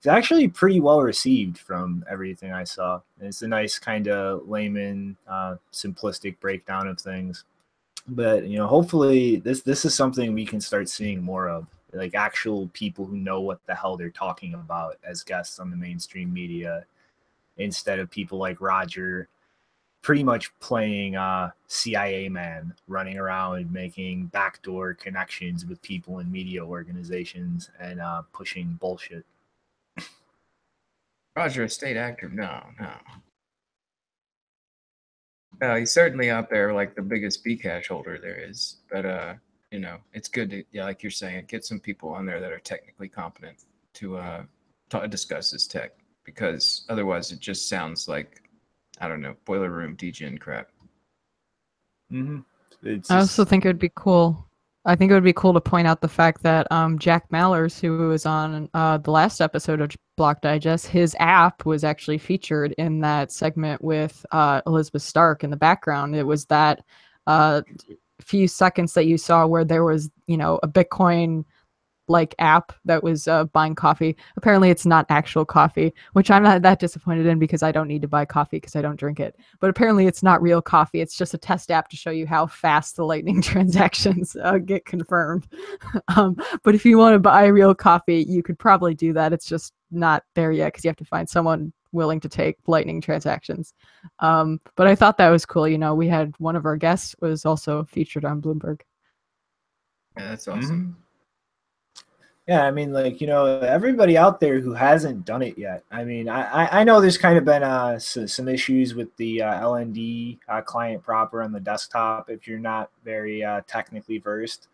it's 0.00 0.06
actually 0.06 0.48
pretty 0.48 0.80
well 0.80 1.02
received 1.02 1.58
from 1.58 2.02
everything 2.08 2.54
I 2.54 2.64
saw. 2.64 3.02
It's 3.20 3.42
a 3.42 3.48
nice 3.48 3.78
kind 3.78 4.08
of 4.08 4.48
layman, 4.48 5.14
uh, 5.28 5.56
simplistic 5.74 6.40
breakdown 6.40 6.88
of 6.88 6.98
things. 6.98 7.44
But 8.08 8.46
you 8.46 8.56
know, 8.56 8.66
hopefully 8.66 9.36
this 9.36 9.60
this 9.60 9.84
is 9.84 9.94
something 9.94 10.32
we 10.32 10.46
can 10.46 10.58
start 10.58 10.88
seeing 10.88 11.22
more 11.22 11.50
of, 11.50 11.66
like 11.92 12.14
actual 12.14 12.70
people 12.72 13.04
who 13.04 13.18
know 13.18 13.42
what 13.42 13.60
the 13.66 13.74
hell 13.74 13.98
they're 13.98 14.08
talking 14.08 14.54
about 14.54 14.96
as 15.04 15.22
guests 15.22 15.58
on 15.58 15.70
the 15.70 15.76
mainstream 15.76 16.32
media, 16.32 16.86
instead 17.58 17.98
of 17.98 18.10
people 18.10 18.38
like 18.38 18.62
Roger 18.62 19.28
pretty 20.00 20.24
much 20.24 20.50
playing 20.60 21.14
uh, 21.16 21.50
CIA 21.66 22.30
man, 22.30 22.72
running 22.88 23.18
around 23.18 23.70
making 23.70 24.28
backdoor 24.28 24.94
connections 24.94 25.66
with 25.66 25.82
people 25.82 26.20
in 26.20 26.32
media 26.32 26.64
organizations 26.64 27.70
and 27.78 28.00
uh, 28.00 28.22
pushing 28.32 28.78
bullshit. 28.80 29.26
Roger, 31.36 31.64
a 31.64 31.68
state 31.70 31.96
actor? 31.96 32.28
No, 32.28 32.62
no. 32.78 32.92
No, 35.60 35.76
he's 35.76 35.90
certainly 35.90 36.30
out 36.30 36.48
there 36.48 36.72
like 36.72 36.94
the 36.94 37.02
biggest 37.02 37.44
Bcash 37.44 37.88
holder 37.88 38.18
there 38.20 38.38
is. 38.38 38.78
But 38.90 39.04
uh, 39.04 39.34
you 39.70 39.78
know, 39.78 39.98
it's 40.12 40.28
good 40.28 40.50
to 40.50 40.64
yeah, 40.72 40.84
like 40.84 41.02
you're 41.02 41.10
saying, 41.10 41.44
get 41.48 41.64
some 41.64 41.80
people 41.80 42.10
on 42.10 42.26
there 42.26 42.40
that 42.40 42.52
are 42.52 42.58
technically 42.58 43.08
competent 43.08 43.64
to 43.94 44.16
uh 44.16 44.42
to 44.90 45.08
discuss 45.08 45.50
this 45.50 45.66
tech 45.66 45.92
because 46.24 46.84
otherwise 46.88 47.32
it 47.32 47.40
just 47.40 47.68
sounds 47.68 48.08
like 48.08 48.42
I 49.00 49.08
don't 49.08 49.20
know, 49.20 49.34
boiler 49.44 49.70
room 49.70 49.96
DJ 49.96 50.38
crap. 50.40 50.68
Mm-hmm. 52.12 52.40
I 53.10 53.18
also 53.18 53.44
think 53.44 53.64
it 53.64 53.68
would 53.68 53.78
be 53.78 53.92
cool. 53.94 54.46
I 54.86 54.96
think 54.96 55.10
it 55.10 55.14
would 55.14 55.24
be 55.24 55.34
cool 55.34 55.52
to 55.52 55.60
point 55.60 55.86
out 55.86 56.00
the 56.00 56.08
fact 56.08 56.42
that 56.42 56.66
um, 56.72 56.98
Jack 56.98 57.28
Mallers, 57.30 57.78
who 57.78 58.08
was 58.08 58.24
on 58.24 58.68
uh, 58.72 58.96
the 58.96 59.10
last 59.10 59.42
episode 59.42 59.82
of 59.82 59.94
Block 60.16 60.40
Digest, 60.40 60.86
his 60.86 61.14
app 61.18 61.66
was 61.66 61.84
actually 61.84 62.16
featured 62.16 62.72
in 62.78 63.00
that 63.00 63.30
segment 63.30 63.82
with 63.84 64.24
uh, 64.32 64.62
Elizabeth 64.66 65.02
Stark 65.02 65.44
in 65.44 65.50
the 65.50 65.56
background. 65.56 66.16
It 66.16 66.22
was 66.22 66.46
that 66.46 66.82
uh, 67.26 67.60
few 68.22 68.48
seconds 68.48 68.94
that 68.94 69.04
you 69.04 69.18
saw 69.18 69.46
where 69.46 69.64
there 69.64 69.84
was, 69.84 70.10
you 70.26 70.38
know, 70.38 70.58
a 70.62 70.68
Bitcoin 70.68 71.44
like 72.10 72.34
app 72.38 72.72
that 72.84 73.02
was 73.02 73.28
uh, 73.28 73.44
buying 73.44 73.74
coffee. 73.74 74.16
Apparently, 74.36 74.68
it's 74.70 74.84
not 74.84 75.06
actual 75.08 75.44
coffee, 75.44 75.94
which 76.12 76.30
I'm 76.30 76.42
not 76.42 76.62
that 76.62 76.80
disappointed 76.80 77.26
in 77.26 77.38
because 77.38 77.62
I 77.62 77.72
don't 77.72 77.88
need 77.88 78.02
to 78.02 78.08
buy 78.08 78.24
coffee 78.24 78.56
because 78.56 78.76
I 78.76 78.82
don't 78.82 78.98
drink 78.98 79.20
it. 79.20 79.36
But 79.60 79.70
apparently, 79.70 80.06
it's 80.06 80.22
not 80.22 80.42
real 80.42 80.60
coffee. 80.60 81.00
It's 81.00 81.16
just 81.16 81.34
a 81.34 81.38
test 81.38 81.70
app 81.70 81.88
to 81.90 81.96
show 81.96 82.10
you 82.10 82.26
how 82.26 82.46
fast 82.46 82.96
the 82.96 83.04
Lightning 83.04 83.40
transactions 83.52 84.36
uh, 84.42 84.58
get 84.58 84.84
confirmed. 84.84 85.46
um, 86.16 86.36
but 86.64 86.74
if 86.74 86.84
you 86.84 86.98
want 86.98 87.14
to 87.14 87.20
buy 87.20 87.46
real 87.46 87.74
coffee, 87.74 88.24
you 88.28 88.42
could 88.42 88.58
probably 88.58 88.94
do 88.94 89.12
that. 89.12 89.32
It's 89.32 89.46
just 89.46 89.72
not 89.90 90.24
there 90.34 90.52
yet 90.52 90.68
because 90.68 90.84
you 90.84 90.88
have 90.88 90.96
to 90.96 91.04
find 91.04 91.28
someone 91.28 91.72
willing 91.92 92.20
to 92.20 92.28
take 92.28 92.56
lightning 92.68 93.00
transactions 93.00 93.74
um, 94.20 94.60
but 94.76 94.86
i 94.86 94.94
thought 94.94 95.16
that 95.16 95.28
was 95.30 95.44
cool 95.44 95.66
you 95.66 95.76
know 95.76 95.92
we 95.92 96.06
had 96.06 96.32
one 96.38 96.54
of 96.54 96.64
our 96.64 96.76
guests 96.76 97.16
was 97.20 97.44
also 97.44 97.82
featured 97.82 98.24
on 98.24 98.40
bloomberg 98.40 98.82
Yeah, 100.16 100.28
that's 100.28 100.46
awesome. 100.46 100.96
Mhm. 100.96 101.09
Yeah, 102.50 102.64
I 102.66 102.72
mean, 102.72 102.92
like 102.92 103.20
you 103.20 103.28
know, 103.28 103.60
everybody 103.60 104.18
out 104.18 104.40
there 104.40 104.58
who 104.58 104.72
hasn't 104.74 105.24
done 105.24 105.40
it 105.40 105.56
yet. 105.56 105.84
I 105.92 106.02
mean, 106.02 106.28
I 106.28 106.80
I- 106.80 106.84
know 106.84 107.00
there's 107.00 107.16
kind 107.16 107.38
of 107.38 107.44
been 107.44 107.62
uh 107.62 107.96
some 108.00 108.48
issues 108.48 108.92
with 108.92 109.14
the 109.18 109.42
uh, 109.42 109.60
LND 109.60 110.36
uh, 110.48 110.60
client 110.62 111.00
proper 111.04 111.42
on 111.44 111.52
the 111.52 111.60
desktop 111.60 112.28
if 112.28 112.48
you're 112.48 112.58
not 112.58 112.90
very 113.04 113.44
uh, 113.44 113.60
technically 113.68 114.18
versed. 114.18 114.66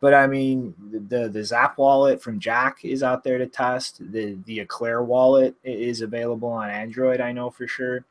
But 0.00 0.12
I 0.14 0.26
mean, 0.26 0.74
the 1.08 1.30
the 1.30 1.44
Zap 1.44 1.78
wallet 1.78 2.22
from 2.22 2.38
Jack 2.40 2.84
is 2.84 3.02
out 3.02 3.24
there 3.24 3.38
to 3.38 3.46
test. 3.46 4.00
The 4.12 4.36
the 4.44 4.60
Eclair 4.60 5.02
wallet 5.02 5.54
is 5.64 6.02
available 6.02 6.50
on 6.50 6.68
Android. 6.70 7.22
I 7.22 7.32
know 7.32 7.48
for 7.50 7.66
sure. 7.66 8.04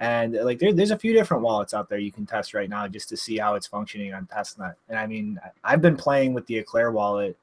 And 0.00 0.34
like 0.34 0.58
there, 0.58 0.72
there's 0.72 0.90
a 0.90 0.98
few 0.98 1.12
different 1.12 1.42
wallets 1.44 1.72
out 1.72 1.88
there 1.88 1.98
you 1.98 2.12
can 2.12 2.26
test 2.26 2.52
right 2.52 2.68
now 2.68 2.86
just 2.88 3.08
to 3.10 3.16
see 3.16 3.38
how 3.38 3.54
it's 3.54 3.66
functioning 3.66 4.12
on 4.12 4.26
testnet. 4.26 4.74
And 4.88 4.98
I 4.98 5.06
mean, 5.06 5.38
I've 5.64 5.80
been 5.80 5.96
playing 5.96 6.34
with 6.34 6.46
the 6.46 6.58
Eclair 6.58 6.90
wallet 6.92 7.36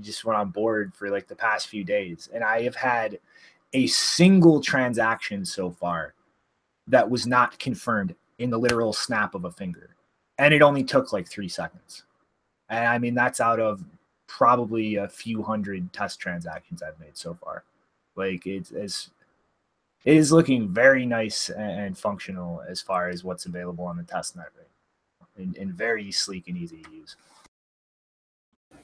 just 0.00 0.24
went 0.24 0.38
on 0.38 0.50
board 0.50 0.92
for 0.94 1.10
like 1.10 1.26
the 1.26 1.36
past 1.36 1.68
few 1.68 1.84
days, 1.84 2.28
and 2.32 2.44
I 2.44 2.62
have 2.62 2.76
had 2.76 3.18
a 3.72 3.86
single 3.86 4.60
transaction 4.60 5.44
so 5.44 5.70
far 5.70 6.14
that 6.86 7.08
was 7.08 7.26
not 7.26 7.58
confirmed 7.58 8.14
in 8.38 8.50
the 8.50 8.58
literal 8.58 8.92
snap 8.92 9.34
of 9.34 9.44
a 9.44 9.50
finger, 9.50 9.96
and 10.38 10.52
it 10.52 10.62
only 10.62 10.84
took 10.84 11.12
like 11.12 11.28
three 11.28 11.48
seconds. 11.48 12.04
And 12.68 12.86
I 12.86 12.98
mean, 12.98 13.14
that's 13.14 13.40
out 13.40 13.60
of 13.60 13.84
probably 14.26 14.96
a 14.96 15.08
few 15.08 15.42
hundred 15.42 15.92
test 15.92 16.20
transactions 16.20 16.82
I've 16.82 16.98
made 17.00 17.16
so 17.16 17.34
far. 17.34 17.64
Like 18.16 18.46
it's, 18.46 18.70
it's 18.70 19.10
it 20.04 20.16
is 20.16 20.32
looking 20.32 20.68
very 20.68 21.04
nice 21.04 21.50
and 21.50 21.98
functional 21.98 22.62
as 22.68 22.80
far 22.80 23.08
as 23.08 23.24
what's 23.24 23.46
available 23.46 23.84
on 23.84 23.96
the 23.96 24.04
test 24.04 24.36
right 24.36 24.46
and, 25.36 25.56
and 25.56 25.72
very 25.72 26.10
sleek 26.12 26.48
and 26.48 26.56
easy 26.56 26.82
to 26.82 26.90
use. 26.92 27.16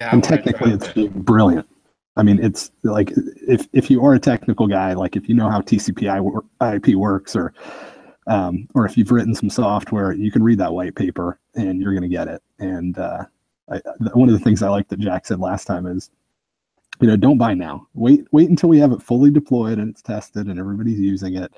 Yeah, 0.01 0.11
and 0.13 0.25
technically 0.25 0.73
it's 0.73 0.93
that. 0.93 1.15
brilliant. 1.15 1.69
I 2.17 2.23
mean 2.23 2.43
it's 2.43 2.71
like 2.83 3.13
if 3.49 3.69
if 3.73 3.91
you 3.91 4.05
are 4.05 4.15
a 4.15 4.19
technical 4.19 4.67
guy 4.67 4.93
like 4.93 5.17
if 5.17 5.29
you 5.29 5.35
know 5.35 5.49
how 5.49 5.61
TCP/IP 5.61 6.95
works 6.97 7.35
or 7.37 7.55
um, 8.27 8.69
or 8.75 8.85
if 8.85 8.97
you've 8.97 9.11
written 9.11 9.35
some 9.35 9.49
software 9.49 10.13
you 10.13 10.31
can 10.31 10.43
read 10.43 10.59
that 10.59 10.73
white 10.73 10.95
paper 10.95 11.39
and 11.55 11.81
you're 11.81 11.93
going 11.93 12.03
to 12.03 12.09
get 12.09 12.29
it. 12.29 12.43
And 12.59 12.99
uh, 12.99 13.25
I, 13.71 13.81
one 14.15 14.29
of 14.29 14.35
the 14.35 14.45
things 14.45 14.63
i 14.63 14.69
like 14.69 14.89
that 14.89 15.01
jack 15.01 15.27
said 15.27 15.41
last 15.41 15.67
time 15.67 15.87
is 15.87 16.11
you 17.01 17.07
know 17.07 17.17
don't 17.17 17.39
buy 17.39 17.55
now. 17.55 17.87
Wait 17.95 18.27
wait 18.33 18.51
until 18.51 18.69
we 18.69 18.79
have 18.79 18.93
it 18.93 19.03
fully 19.03 19.31
deployed 19.31 19.79
and 19.79 19.89
it's 19.89 20.03
tested 20.03 20.49
and 20.49 20.59
everybody's 20.59 21.01
using 21.01 21.37
it. 21.37 21.55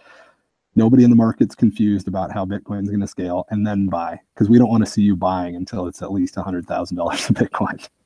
Nobody 0.77 1.05
in 1.05 1.11
the 1.11 1.17
market's 1.17 1.55
confused 1.55 2.09
about 2.09 2.33
how 2.33 2.45
bitcoin's 2.45 2.89
going 2.89 3.01
to 3.01 3.07
scale 3.07 3.47
and 3.51 3.67
then 3.67 3.89
buy 3.89 4.21
because 4.35 4.49
we 4.49 4.59
don't 4.59 4.71
want 4.71 4.85
to 4.85 4.91
see 4.91 5.03
you 5.03 5.17
buying 5.17 5.57
until 5.57 5.87
it's 5.87 6.03
at 6.03 6.13
least 6.13 6.35
$100000 6.35 6.61
of 7.31 7.37
bitcoin 7.37 7.89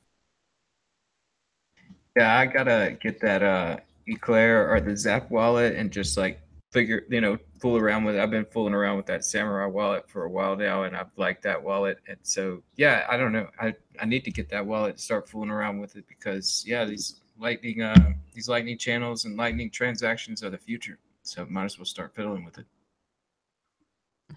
Yeah, 2.19 2.37
I 2.37 2.47
gotta 2.47 2.97
get 2.99 3.21
that 3.21 3.41
uh 3.41 3.77
Eclair 4.05 4.69
or 4.69 4.81
the 4.81 4.97
Zap 4.97 5.31
wallet 5.31 5.75
and 5.75 5.89
just 5.89 6.17
like 6.17 6.41
figure, 6.69 7.05
you 7.09 7.21
know, 7.21 7.37
fool 7.61 7.77
around 7.77 8.03
with 8.03 8.15
it. 8.15 8.21
I've 8.21 8.29
been 8.29 8.43
fooling 8.43 8.73
around 8.73 8.97
with 8.97 9.05
that 9.05 9.23
Samurai 9.23 9.67
wallet 9.67 10.09
for 10.09 10.25
a 10.25 10.29
while 10.29 10.57
now, 10.57 10.83
and 10.83 10.97
I've 10.97 11.15
liked 11.15 11.43
that 11.43 11.63
wallet. 11.63 11.99
And 12.09 12.17
so, 12.23 12.61
yeah, 12.75 13.05
I 13.09 13.15
don't 13.15 13.31
know. 13.31 13.47
I 13.57 13.73
I 14.01 14.05
need 14.05 14.25
to 14.25 14.31
get 14.31 14.49
that 14.49 14.65
wallet 14.65 14.91
and 14.91 14.99
start 14.99 15.29
fooling 15.29 15.49
around 15.49 15.79
with 15.79 15.95
it 15.95 16.09
because 16.09 16.61
yeah, 16.67 16.83
these 16.83 17.21
lightning 17.39 17.83
uh 17.83 18.11
these 18.33 18.49
lightning 18.49 18.77
channels 18.77 19.23
and 19.23 19.37
lightning 19.37 19.71
transactions 19.71 20.43
are 20.43 20.49
the 20.49 20.57
future. 20.57 20.99
So 21.23 21.45
might 21.45 21.65
as 21.65 21.77
well 21.79 21.85
start 21.85 22.13
fiddling 22.13 22.43
with 22.43 22.57
it. 22.57 22.65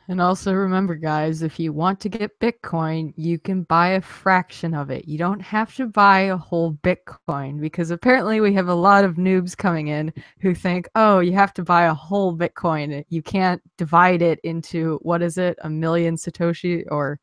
And 0.08 0.20
also 0.20 0.52
remember, 0.52 0.94
guys, 0.94 1.42
if 1.42 1.60
you 1.60 1.72
want 1.72 2.00
to 2.00 2.08
get 2.08 2.38
Bitcoin, 2.40 3.12
you 3.16 3.38
can 3.38 3.62
buy 3.62 3.90
a 3.90 4.00
fraction 4.00 4.74
of 4.74 4.90
it. 4.90 5.06
You 5.06 5.16
don't 5.16 5.40
have 5.40 5.74
to 5.76 5.86
buy 5.86 6.20
a 6.20 6.36
whole 6.36 6.74
Bitcoin 6.82 7.60
because 7.60 7.90
apparently 7.90 8.40
we 8.40 8.52
have 8.54 8.68
a 8.68 8.74
lot 8.74 9.04
of 9.04 9.16
noobs 9.16 9.56
coming 9.56 9.88
in 9.88 10.12
who 10.40 10.54
think, 10.54 10.88
oh, 10.94 11.20
you 11.20 11.32
have 11.32 11.54
to 11.54 11.62
buy 11.62 11.84
a 11.84 11.94
whole 11.94 12.36
Bitcoin. 12.36 13.04
You 13.08 13.22
can't 13.22 13.62
divide 13.78 14.22
it 14.22 14.40
into, 14.44 14.98
what 15.02 15.22
is 15.22 15.38
it, 15.38 15.58
a 15.62 15.70
million 15.70 16.16
Satoshi 16.16 16.84
or, 16.90 17.18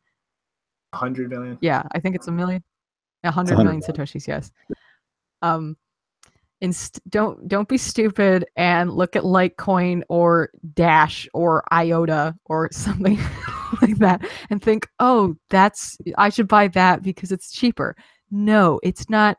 100 0.92 1.30
million. 1.30 1.58
yeah, 1.62 1.84
I 1.92 2.00
think 2.00 2.16
it's 2.16 2.28
a 2.28 2.32
million, 2.32 2.64
a 3.24 3.32
hundred 3.32 3.58
100 3.58 3.64
million 3.64 3.84
Satoshis, 3.84 4.28
yes. 4.28 4.52
Um, 5.42 5.78
inst- 6.62 7.00
don't 7.10 7.48
don't 7.48 7.68
be 7.68 7.78
stupid 7.78 8.46
and 8.56 8.92
look 8.92 9.16
at 9.16 9.24
Litecoin 9.24 10.04
or 10.10 10.50
Dash 10.74 11.28
or 11.34 11.64
IOTA 11.74 12.36
or 12.46 12.70
something 12.72 13.20
like 13.82 13.98
that 13.98 14.28
and 14.50 14.62
think, 14.62 14.88
oh, 15.00 15.36
that's 15.50 15.98
I 16.18 16.30
should 16.30 16.48
buy 16.48 16.68
that 16.70 17.04
because 17.04 17.32
it's 17.32 17.52
cheaper. 17.52 17.96
No, 18.32 18.80
it's 18.84 19.10
not. 19.10 19.38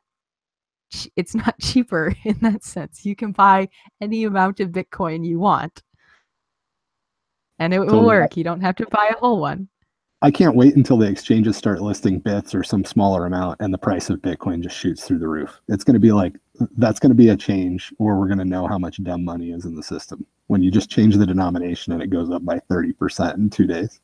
It's 1.15 1.35
not 1.35 1.59
cheaper 1.61 2.15
in 2.25 2.39
that 2.41 2.65
sense. 2.65 3.05
You 3.05 3.15
can 3.15 3.33
buy 3.33 3.69
any 4.01 4.25
amount 4.25 4.61
of 4.61 4.71
Bitcoin 4.71 5.27
you 5.27 5.39
want, 5.39 5.83
and 7.59 7.73
it 7.73 7.81
will 7.81 8.05
work. 8.05 8.37
You 8.37 8.45
don't 8.45 8.61
have 8.63 8.77
to 8.77 8.87
buy 8.91 9.11
a 9.15 9.19
whole 9.19 9.41
one. 9.41 9.69
I 10.23 10.31
can't 10.31 10.55
wait 10.55 10.77
until 10.77 10.99
the 10.99 11.09
exchanges 11.09 11.57
start 11.57 11.81
listing 11.81 12.19
bits 12.19 12.55
or 12.55 12.63
some 12.63 12.85
smaller 12.85 13.25
amount 13.25 13.61
and 13.61 13.73
the 13.73 13.79
price 13.79 14.11
of 14.11 14.21
Bitcoin 14.21 14.63
just 14.63 14.77
shoots 14.77 15.07
through 15.07 15.19
the 15.19 15.29
roof. 15.29 15.61
It's 15.69 15.83
going 15.83 15.95
to 15.95 16.01
be 16.01 16.13
like, 16.13 16.35
that's 16.77 17.01
going 17.01 17.11
to 17.11 17.17
be 17.17 17.31
a 17.31 17.37
change 17.37 17.93
where 17.97 18.17
we're 18.17 18.27
going 18.27 18.39
to 18.39 18.45
know 18.45 18.67
how 18.67 18.79
much 18.79 19.03
dumb 19.03 19.25
money 19.25 19.53
is 19.53 19.65
in 19.65 19.75
the 19.75 19.83
system 19.83 20.27
when 20.49 20.63
you 20.63 20.71
just 20.71 20.91
change 20.91 21.17
the 21.17 21.25
denomination 21.25 21.95
and 21.95 22.03
it 22.03 22.11
goes 22.11 22.31
up 22.31 22.45
by 22.45 22.59
30% 22.71 23.37
in 23.37 23.49
two 23.49 23.67
days. 23.67 24.01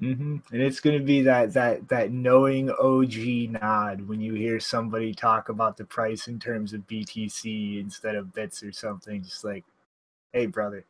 hmm 0.00 0.36
And 0.52 0.62
it's 0.62 0.80
gonna 0.80 1.00
be 1.00 1.22
that 1.22 1.52
that 1.54 1.88
that 1.88 2.12
knowing 2.12 2.70
OG 2.70 3.60
nod 3.60 4.06
when 4.06 4.20
you 4.20 4.34
hear 4.34 4.60
somebody 4.60 5.12
talk 5.12 5.48
about 5.48 5.76
the 5.76 5.84
price 5.84 6.28
in 6.28 6.38
terms 6.38 6.72
of 6.72 6.86
BTC 6.86 7.80
instead 7.80 8.14
of 8.14 8.32
bits 8.32 8.62
or 8.62 8.70
something. 8.72 9.22
Just 9.24 9.44
like, 9.44 9.64
hey, 10.32 10.46
brother. 10.46 10.84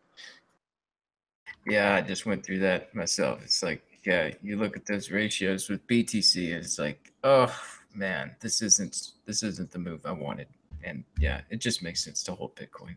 Yeah, 1.67 1.95
I 1.95 2.01
just 2.03 2.27
went 2.27 2.45
through 2.45 2.61
that 2.61 2.95
myself. 2.95 3.43
It's 3.45 3.63
like, 3.63 3.83
yeah, 4.09 4.31
you 4.43 4.57
look 4.57 4.75
at 4.75 4.87
those 4.87 5.11
ratios 5.11 5.69
with 5.69 5.87
BTC, 5.87 6.49
it's 6.49 6.79
like, 6.79 7.13
oh 7.25 7.55
man, 7.95 8.35
this 8.41 8.63
isn't 8.63 9.11
this 9.27 9.43
isn't 9.43 9.71
the 9.71 9.79
move 9.79 10.01
I 10.07 10.13
wanted. 10.13 10.47
And 10.83 11.05
yeah, 11.19 11.43
it 11.51 11.61
just 11.61 11.83
makes 11.83 12.03
sense 12.03 12.23
to 12.23 12.33
hold 12.33 12.57
Bitcoin. 12.57 12.97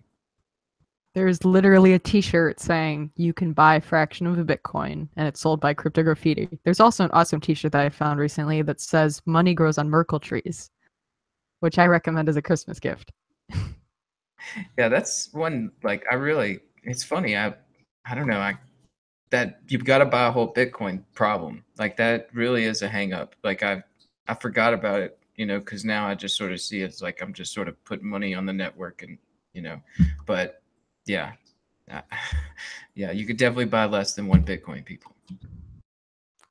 There's 1.14 1.44
literally 1.44 1.92
a 1.92 2.00
T-shirt 2.00 2.62
saying 2.62 3.12
you 3.18 3.34
can 3.34 3.52
buy 3.52 3.76
a 3.76 3.82
fraction 3.82 4.26
of 4.26 4.40
a 4.40 4.46
Bitcoin, 4.46 5.10
and 5.18 5.28
it's 5.28 5.42
sold 5.42 5.60
by 5.60 5.74
Crypto 5.74 6.02
Graffiti. 6.02 6.48
There's 6.64 6.80
also 6.80 7.04
an 7.04 7.12
awesome 7.12 7.42
T-shirt 7.42 7.74
that 7.74 7.86
I 7.86 7.90
found 7.90 8.18
recently 8.18 8.62
that 8.62 8.80
says 8.80 9.22
"Money 9.26 9.54
grows 9.54 9.78
on 9.78 9.90
Merkle 9.90 10.22
trees," 10.22 10.72
which 11.60 11.78
I 11.78 11.88
recommend 11.88 12.30
as 12.30 12.38
a 12.38 12.42
Christmas 12.42 12.80
gift. 12.80 13.12
Yeah, 14.76 14.90
that's 14.90 15.32
one 15.34 15.72
like 15.84 16.04
I 16.12 16.16
really 16.16 16.62
it's 16.82 17.04
funny. 17.04 17.38
I 17.38 17.54
I 18.08 18.16
don't 18.16 18.26
know, 18.26 18.40
I 18.40 18.58
that 19.32 19.62
you've 19.68 19.86
got 19.86 20.00
to 20.00 20.06
buy 20.06 20.28
a 20.28 20.32
whole 20.32 20.54
Bitcoin 20.54 21.04
problem. 21.14 21.64
Like 21.80 21.98
that 21.98 22.30
really 22.34 22.66
is 22.66 22.82
a 22.82 22.88
hang 22.88 23.14
up. 23.14 23.36
Like 23.44 23.64
I 23.64 23.84
I 24.28 24.36
forgot 24.36 24.74
about 24.74 25.02
it, 25.02 25.18
you 25.36 25.46
know, 25.46 25.60
because 25.60 25.84
now 25.84 26.08
I 26.08 26.16
just 26.16 26.38
sort 26.38 26.52
of 26.52 26.62
see 26.62 26.82
it's 26.82 27.02
like 27.02 27.22
I'm 27.22 27.34
just 27.34 27.54
sort 27.54 27.68
of 27.68 27.84
putting 27.84 28.08
money 28.08 28.36
on 28.36 28.46
the 28.46 28.54
network 28.54 29.02
and 29.02 29.18
you 29.54 29.62
know, 29.62 29.82
but 30.26 30.62
yeah. 31.06 31.34
Uh, 31.90 32.02
yeah, 32.96 33.12
you 33.12 33.26
could 33.26 33.38
definitely 33.38 33.66
buy 33.66 33.86
less 33.86 34.14
than 34.14 34.28
one 34.28 34.44
Bitcoin, 34.44 34.86
people. 34.86 35.14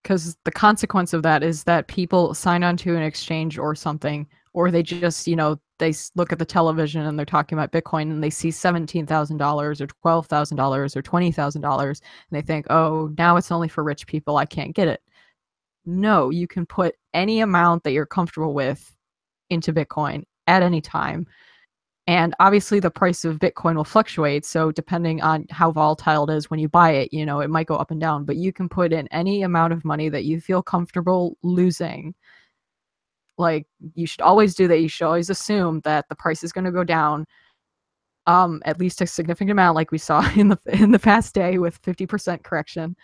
because 0.03 0.37
the 0.45 0.51
consequence 0.51 1.13
of 1.13 1.23
that 1.23 1.43
is 1.43 1.65
that 1.65 1.87
people 1.87 2.35
sign 2.35 2.63
on 2.63 2.77
to 2.77 2.97
an 2.97 3.03
exchange 3.03 3.57
or 3.59 3.75
something 3.75 4.27
or 4.53 4.71
they 4.71 4.83
just 4.83 5.27
you 5.27 5.37
know 5.37 5.59
they 5.79 5.93
look 6.15 6.33
at 6.33 6.39
the 6.39 6.45
television 6.45 7.03
and 7.07 7.19
they're 7.19 7.27
talking 7.27 7.57
about 7.57 7.73
bitcoin 7.73 8.03
and 8.03 8.23
they 8.23 8.31
see 8.31 8.51
$17000 8.51 9.81
or 9.81 9.87
$12000 9.87 10.97
or 10.97 11.03
$20000 11.03 11.89
and 11.89 12.01
they 12.31 12.43
think 12.43 12.67
oh 12.71 13.11
now 13.19 13.37
it's 13.37 13.51
only 13.51 13.69
for 13.69 13.83
rich 13.83 14.07
people. 14.07 14.37
I 14.37 14.47
can't 14.47 14.75
get 14.75 14.89
it. 14.89 15.03
No 15.87 16.31
you 16.31 16.47
can 16.47 16.67
put 16.67 16.95
any 17.15 17.41
amount 17.41 17.85
that 17.85 17.93
you're 17.93 18.07
comfortable 18.07 18.55
with 18.55 18.95
into 19.51 19.73
bitcoin 19.73 20.25
at 20.47 20.63
any 20.63 20.81
time. 20.81 21.27
And 22.07 22.35
obviously 22.41 22.81
the 22.81 22.91
price 22.91 23.25
of 23.25 23.39
bitcoin 23.39 23.77
will 23.77 23.85
fluctuate 23.85 24.45
so 24.45 24.73
depending 24.73 25.23
on 25.23 25.47
how 25.51 25.71
volatile 25.71 26.29
it 26.29 26.35
is 26.37 26.51
when 26.51 26.59
you 26.61 26.69
buy 26.69 26.93
it 26.93 27.13
you 27.13 27.25
know 27.25 27.41
it 27.41 27.51
might 27.51 27.67
go 27.69 27.77
up 27.77 27.91
and 27.91 28.01
down 28.01 28.25
but 28.25 28.37
you 28.37 28.53
can 28.53 28.69
put 28.69 28.93
in 28.93 29.07
any 29.09 29.43
amount 29.43 29.73
of 29.73 29.85
money 29.85 30.09
that 30.09 30.25
you 30.25 30.41
feel 30.41 30.63
comfortable 30.63 31.37
losing 31.43 32.15
like 33.41 33.67
you 33.95 34.07
should 34.07 34.21
always 34.21 34.55
do 34.55 34.69
that 34.69 34.81
you 34.81 34.89
should 34.89 35.07
always 35.07 35.31
assume 35.31 35.81
that 35.85 36.09
the 36.09 36.15
price 36.15 36.45
is 36.45 36.53
going 36.53 36.65
to 36.65 36.71
go 36.71 36.85
down 36.85 37.27
um 38.27 38.63
at 38.65 38.79
least 38.79 39.01
a 39.01 39.07
significant 39.07 39.51
amount 39.51 39.75
like 39.75 39.91
we 39.91 39.99
saw 39.99 40.21
in 40.37 40.49
the 40.49 40.59
in 40.67 40.91
the 40.93 40.99
past 40.99 41.35
day 41.35 41.59
with 41.59 41.81
50% 41.83 42.43
correction 42.43 42.97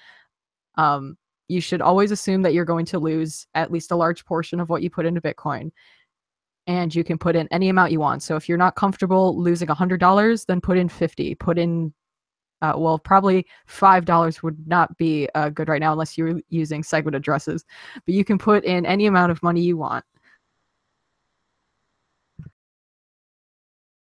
um 0.76 1.16
you 1.48 1.60
should 1.60 1.80
always 1.80 2.10
assume 2.10 2.42
that 2.42 2.54
you're 2.54 2.64
going 2.64 2.86
to 2.86 2.98
lose 2.98 3.46
at 3.54 3.70
least 3.70 3.92
a 3.92 3.96
large 3.96 4.24
portion 4.24 4.60
of 4.60 4.68
what 4.68 4.82
you 4.82 4.90
put 4.90 5.06
into 5.06 5.20
bitcoin 5.20 5.70
and 6.66 6.94
you 6.94 7.04
can 7.04 7.18
put 7.18 7.36
in 7.36 7.48
any 7.50 7.68
amount 7.68 7.92
you 7.92 8.00
want. 8.00 8.22
So 8.22 8.34
if 8.36 8.48
you're 8.48 8.58
not 8.58 8.74
comfortable 8.74 9.40
losing 9.40 9.68
$100, 9.68 10.46
then 10.46 10.60
put 10.60 10.76
in 10.76 10.88
50. 10.88 11.34
Put 11.36 11.58
in 11.58 11.92
uh, 12.62 12.72
well, 12.76 12.98
probably 12.98 13.46
five 13.66 14.06
dollars 14.06 14.42
would 14.42 14.56
not 14.66 14.96
be 14.96 15.28
uh, 15.34 15.50
good 15.50 15.68
right 15.68 15.80
now 15.80 15.92
unless 15.92 16.16
you're 16.16 16.40
using 16.48 16.82
SegWit 16.82 17.14
addresses. 17.14 17.66
But 17.94 18.14
you 18.14 18.24
can 18.24 18.38
put 18.38 18.64
in 18.64 18.86
any 18.86 19.04
amount 19.06 19.30
of 19.30 19.42
money 19.42 19.60
you 19.60 19.76
want. 19.76 20.04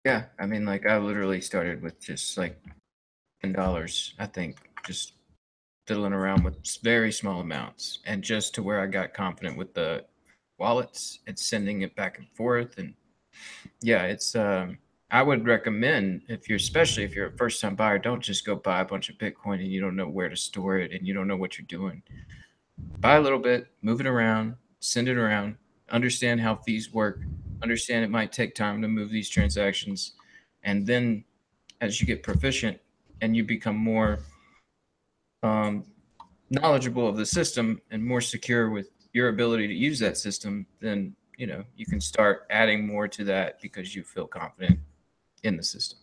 Yeah, 0.04 0.24
I 0.38 0.46
mean, 0.46 0.64
like 0.64 0.86
I 0.86 0.98
literally 0.98 1.40
started 1.40 1.82
with 1.82 2.00
just 2.00 2.36
like 2.36 2.60
ten 3.40 3.52
dollars. 3.52 4.14
I 4.18 4.26
think 4.26 4.58
just 4.84 5.14
fiddling 5.86 6.12
around 6.12 6.44
with 6.44 6.56
very 6.82 7.12
small 7.12 7.40
amounts, 7.40 8.00
and 8.06 8.22
just 8.22 8.54
to 8.54 8.62
where 8.62 8.80
I 8.80 8.86
got 8.86 9.14
confident 9.14 9.56
with 9.56 9.74
the 9.74 10.04
wallets 10.58 11.20
and 11.26 11.38
sending 11.38 11.82
it 11.82 11.94
back 11.96 12.18
and 12.18 12.28
forth. 12.34 12.78
And 12.78 12.94
yeah, 13.80 14.04
it's 14.04 14.34
um, 14.34 14.78
I 15.10 15.22
would 15.22 15.46
recommend 15.46 16.22
if 16.28 16.48
you're 16.48 16.56
especially 16.56 17.04
if 17.04 17.14
you're 17.14 17.28
a 17.28 17.36
first 17.36 17.60
time 17.60 17.76
buyer, 17.76 17.98
don't 17.98 18.22
just 18.22 18.44
go 18.44 18.56
buy 18.56 18.80
a 18.80 18.84
bunch 18.84 19.08
of 19.08 19.18
Bitcoin 19.18 19.60
and 19.60 19.70
you 19.72 19.80
don't 19.80 19.96
know 19.96 20.08
where 20.08 20.28
to 20.28 20.36
store 20.36 20.78
it 20.78 20.92
and 20.92 21.06
you 21.06 21.14
don't 21.14 21.28
know 21.28 21.36
what 21.36 21.58
you're 21.58 21.66
doing. 21.66 22.02
Buy 23.00 23.16
a 23.16 23.20
little 23.20 23.38
bit, 23.38 23.68
move 23.82 24.00
it 24.00 24.06
around, 24.06 24.56
send 24.80 25.08
it 25.08 25.16
around, 25.18 25.56
understand 25.92 26.40
how 26.40 26.56
fees 26.56 26.92
work, 26.92 27.20
understand 27.62 28.04
it 28.04 28.10
might 28.10 28.32
take 28.32 28.54
time 28.54 28.82
to 28.82 28.88
move 28.88 29.10
these 29.10 29.28
transactions. 29.28 30.14
And 30.64 30.86
then 30.86 31.24
as 31.80 32.00
you 32.00 32.06
get 32.06 32.22
proficient 32.22 32.78
and 33.20 33.36
you 33.36 33.44
become 33.44 33.76
more 33.76 34.20
um, 35.42 35.84
knowledgeable 36.50 37.06
of 37.08 37.16
the 37.16 37.26
system 37.26 37.80
and 37.90 38.04
more 38.04 38.20
secure 38.20 38.70
with 38.70 38.90
your 39.12 39.28
ability 39.28 39.68
to 39.68 39.74
use 39.74 39.98
that 40.00 40.16
system, 40.16 40.66
then 40.80 41.14
you 41.36 41.46
know 41.46 41.64
you 41.76 41.86
can 41.86 42.00
start 42.00 42.46
adding 42.50 42.86
more 42.86 43.08
to 43.08 43.24
that 43.24 43.60
because 43.60 43.94
you 43.94 44.02
feel 44.02 44.26
confident 44.26 44.78
in 45.42 45.56
the 45.56 45.62
system. 45.62 45.98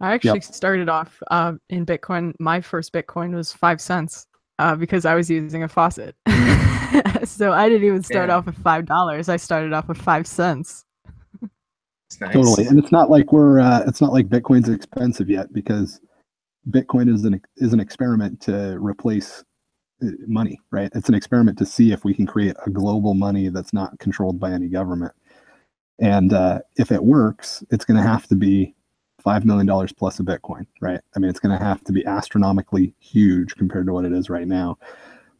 I 0.00 0.12
actually 0.12 0.40
yep. 0.40 0.44
started 0.44 0.88
off 0.88 1.22
uh, 1.30 1.54
in 1.70 1.86
Bitcoin. 1.86 2.34
My 2.38 2.60
first 2.60 2.92
Bitcoin 2.92 3.34
was 3.34 3.52
five 3.52 3.80
cents 3.80 4.26
uh, 4.58 4.76
because 4.76 5.06
I 5.06 5.14
was 5.14 5.30
using 5.30 5.62
a 5.62 5.68
faucet. 5.68 6.14
so 7.24 7.52
I 7.52 7.68
didn't 7.68 7.86
even 7.86 8.02
start 8.02 8.28
yeah. 8.28 8.36
off 8.36 8.46
with 8.46 8.56
five 8.58 8.86
dollars. 8.86 9.28
I 9.28 9.36
started 9.36 9.72
off 9.72 9.88
with 9.88 9.98
five 9.98 10.26
cents. 10.26 10.84
Nice. 12.20 12.32
Totally, 12.32 12.66
and 12.66 12.78
it's 12.78 12.92
not 12.92 13.10
like 13.10 13.32
we're 13.32 13.60
uh, 13.60 13.82
it's 13.86 14.00
not 14.00 14.12
like 14.12 14.28
Bitcoin's 14.28 14.68
expensive 14.68 15.28
yet 15.28 15.52
because 15.52 16.00
Bitcoin 16.70 17.12
is 17.12 17.24
an 17.24 17.40
is 17.56 17.72
an 17.72 17.80
experiment 17.80 18.40
to 18.42 18.78
replace 18.78 19.44
uh, 20.02 20.10
money, 20.26 20.58
right? 20.70 20.90
It's 20.94 21.08
an 21.08 21.14
experiment 21.14 21.58
to 21.58 21.66
see 21.66 21.92
if 21.92 22.04
we 22.04 22.14
can 22.14 22.26
create 22.26 22.56
a 22.64 22.70
global 22.70 23.14
money 23.14 23.48
that's 23.48 23.72
not 23.72 23.98
controlled 23.98 24.38
by 24.38 24.52
any 24.52 24.68
government. 24.68 25.12
And 25.98 26.32
uh, 26.32 26.60
if 26.76 26.92
it 26.92 27.02
works, 27.02 27.64
it's 27.70 27.84
going 27.84 27.96
to 27.96 28.06
have 28.06 28.26
to 28.28 28.34
be 28.34 28.74
five 29.22 29.44
million 29.44 29.66
dollars 29.66 29.92
plus 29.92 30.20
a 30.20 30.22
Bitcoin, 30.22 30.66
right? 30.80 31.00
I 31.14 31.18
mean, 31.18 31.28
it's 31.28 31.40
going 31.40 31.56
to 31.56 31.64
have 31.64 31.82
to 31.84 31.92
be 31.92 32.06
astronomically 32.06 32.94
huge 33.00 33.56
compared 33.56 33.86
to 33.86 33.92
what 33.92 34.04
it 34.04 34.12
is 34.12 34.30
right 34.30 34.46
now. 34.46 34.78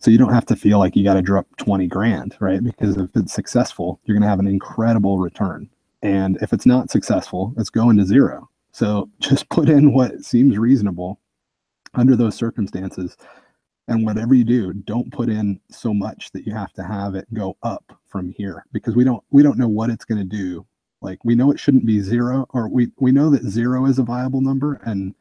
So 0.06 0.12
you 0.12 0.18
don't 0.18 0.32
have 0.32 0.46
to 0.46 0.54
feel 0.54 0.78
like 0.78 0.94
you 0.94 1.02
got 1.02 1.14
to 1.14 1.20
drop 1.20 1.48
20 1.56 1.88
grand, 1.88 2.36
right? 2.38 2.62
Because 2.62 2.96
if 2.96 3.10
it's 3.16 3.32
successful, 3.32 3.98
you're 4.04 4.14
going 4.14 4.22
to 4.22 4.28
have 4.28 4.38
an 4.38 4.46
incredible 4.46 5.18
return. 5.18 5.68
And 6.00 6.38
if 6.40 6.52
it's 6.52 6.64
not 6.64 6.92
successful, 6.92 7.52
it's 7.58 7.70
going 7.70 7.96
to 7.96 8.04
zero. 8.04 8.48
So 8.70 9.10
just 9.18 9.48
put 9.48 9.68
in 9.68 9.92
what 9.92 10.24
seems 10.24 10.58
reasonable 10.58 11.18
under 11.94 12.14
those 12.14 12.36
circumstances. 12.36 13.16
And 13.88 14.06
whatever 14.06 14.32
you 14.32 14.44
do, 14.44 14.72
don't 14.74 15.12
put 15.12 15.28
in 15.28 15.58
so 15.72 15.92
much 15.92 16.30
that 16.30 16.46
you 16.46 16.54
have 16.54 16.72
to 16.74 16.84
have 16.84 17.16
it 17.16 17.26
go 17.34 17.56
up 17.64 17.98
from 18.06 18.30
here 18.30 18.64
because 18.72 18.94
we 18.94 19.02
don't 19.02 19.24
we 19.30 19.42
don't 19.42 19.58
know 19.58 19.66
what 19.66 19.90
it's 19.90 20.04
going 20.04 20.20
to 20.20 20.36
do. 20.36 20.64
Like 21.00 21.18
we 21.24 21.34
know 21.34 21.50
it 21.50 21.58
shouldn't 21.58 21.84
be 21.84 21.98
zero, 21.98 22.46
or 22.50 22.68
we 22.68 22.92
we 22.98 23.10
know 23.10 23.28
that 23.30 23.42
zero 23.42 23.86
is 23.86 23.98
a 23.98 24.04
viable 24.04 24.40
number, 24.40 24.74
and 24.84 25.16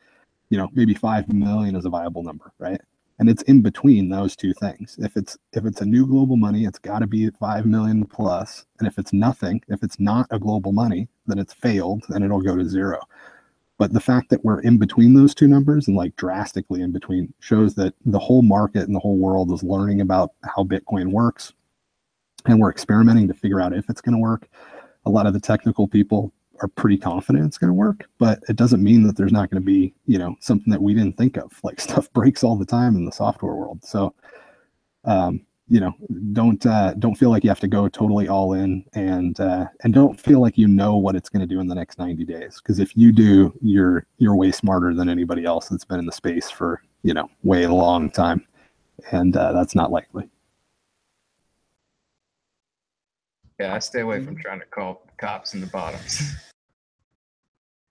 you 0.49 0.59
know 0.59 0.69
maybe 0.73 0.93
five 0.93 1.27
million 1.33 1.75
is 1.75 1.85
a 1.85 1.89
viable 1.89 2.21
number, 2.21 2.53
right? 2.59 2.81
And 3.17 3.29
it's 3.29 3.43
in 3.43 3.61
between 3.61 4.09
those 4.09 4.35
two 4.35 4.53
things. 4.53 4.97
If 4.99 5.15
it's 5.15 5.37
if 5.53 5.65
it's 5.65 5.81
a 5.81 5.85
new 5.85 6.05
global 6.05 6.35
money, 6.35 6.65
it's 6.65 6.79
got 6.79 6.99
to 6.99 7.07
be 7.07 7.29
five 7.29 7.65
million 7.65 8.05
plus, 8.05 8.65
and 8.79 8.87
if 8.87 8.97
it's 8.97 9.13
nothing, 9.13 9.61
if 9.69 9.83
it's 9.83 9.99
not 9.99 10.27
a 10.31 10.39
global 10.39 10.73
money, 10.73 11.07
then 11.25 11.39
it's 11.39 11.53
failed 11.53 12.03
and 12.09 12.25
it'll 12.25 12.41
go 12.41 12.57
to 12.57 12.65
zero. 12.65 12.99
But 13.77 13.93
the 13.93 13.99
fact 13.99 14.29
that 14.29 14.43
we're 14.43 14.61
in 14.61 14.77
between 14.77 15.13
those 15.13 15.35
two 15.35 15.47
numbers 15.47 15.87
and 15.87 15.97
like 15.97 16.15
drastically 16.15 16.81
in 16.81 16.91
between 16.91 17.33
shows 17.39 17.75
that 17.75 17.93
the 18.05 18.19
whole 18.19 18.41
market 18.41 18.83
and 18.83 18.95
the 18.95 18.99
whole 18.99 19.17
world 19.17 19.51
is 19.51 19.63
learning 19.63 20.01
about 20.01 20.31
how 20.43 20.63
Bitcoin 20.63 21.11
works. 21.11 21.53
And 22.45 22.59
we're 22.59 22.71
experimenting 22.71 23.27
to 23.27 23.33
figure 23.33 23.59
out 23.59 23.73
if 23.73 23.89
it's 23.89 24.01
going 24.01 24.15
to 24.15 24.21
work. 24.21 24.47
A 25.05 25.09
lot 25.09 25.27
of 25.27 25.33
the 25.33 25.39
technical 25.39 25.87
people 25.87 26.31
are 26.61 26.67
pretty 26.69 26.97
confident 26.97 27.45
it's 27.45 27.57
going 27.57 27.69
to 27.69 27.73
work, 27.73 28.07
but 28.17 28.39
it 28.49 28.55
doesn't 28.55 28.83
mean 28.83 29.03
that 29.03 29.17
there's 29.17 29.31
not 29.31 29.49
going 29.49 29.61
to 29.61 29.65
be, 29.65 29.93
you 30.05 30.17
know, 30.17 30.35
something 30.39 30.71
that 30.71 30.81
we 30.81 30.93
didn't 30.93 31.17
think 31.17 31.37
of. 31.37 31.51
Like 31.63 31.79
stuff 31.79 32.11
breaks 32.13 32.43
all 32.43 32.55
the 32.55 32.65
time 32.65 32.95
in 32.95 33.05
the 33.05 33.11
software 33.11 33.55
world. 33.55 33.83
So, 33.83 34.13
um, 35.05 35.45
you 35.67 35.79
know 35.79 35.93
don't 36.33 36.63
uh, 36.65 36.93
don't 36.93 37.15
feel 37.15 37.29
like 37.29 37.43
you 37.43 37.49
have 37.49 37.59
to 37.59 37.67
go 37.67 37.87
totally 37.87 38.27
all 38.27 38.53
in 38.53 38.85
and 38.93 39.39
uh, 39.39 39.65
and 39.83 39.93
don't 39.93 40.19
feel 40.19 40.39
like 40.39 40.57
you 40.57 40.67
know 40.67 40.95
what 40.95 41.15
it's 41.15 41.29
going 41.29 41.41
to 41.41 41.47
do 41.47 41.59
in 41.59 41.67
the 41.67 41.75
next 41.75 41.97
90 41.97 42.23
days. 42.25 42.61
Because 42.61 42.79
if 42.79 42.95
you 42.95 43.11
do 43.11 43.53
you're 43.61 44.05
you're 44.17 44.35
way 44.35 44.51
smarter 44.51 44.93
than 44.93 45.09
anybody 45.09 45.45
else 45.45 45.69
that's 45.69 45.85
been 45.85 45.99
in 45.99 46.05
the 46.05 46.11
space 46.11 46.49
for 46.49 46.81
you 47.03 47.13
know 47.13 47.29
way 47.43 47.63
a 47.63 47.73
long 47.73 48.11
time. 48.11 48.45
And 49.11 49.35
uh, 49.35 49.53
that's 49.53 49.75
not 49.75 49.91
likely. 49.91 50.29
Yeah 53.59 53.73
i 53.73 53.79
stay 53.79 54.01
away 54.01 54.23
from 54.23 54.35
trying 54.35 54.59
to 54.59 54.65
call 54.65 55.07
cops 55.17 55.53
in 55.53 55.61
the 55.61 55.67
bottoms 55.67 56.35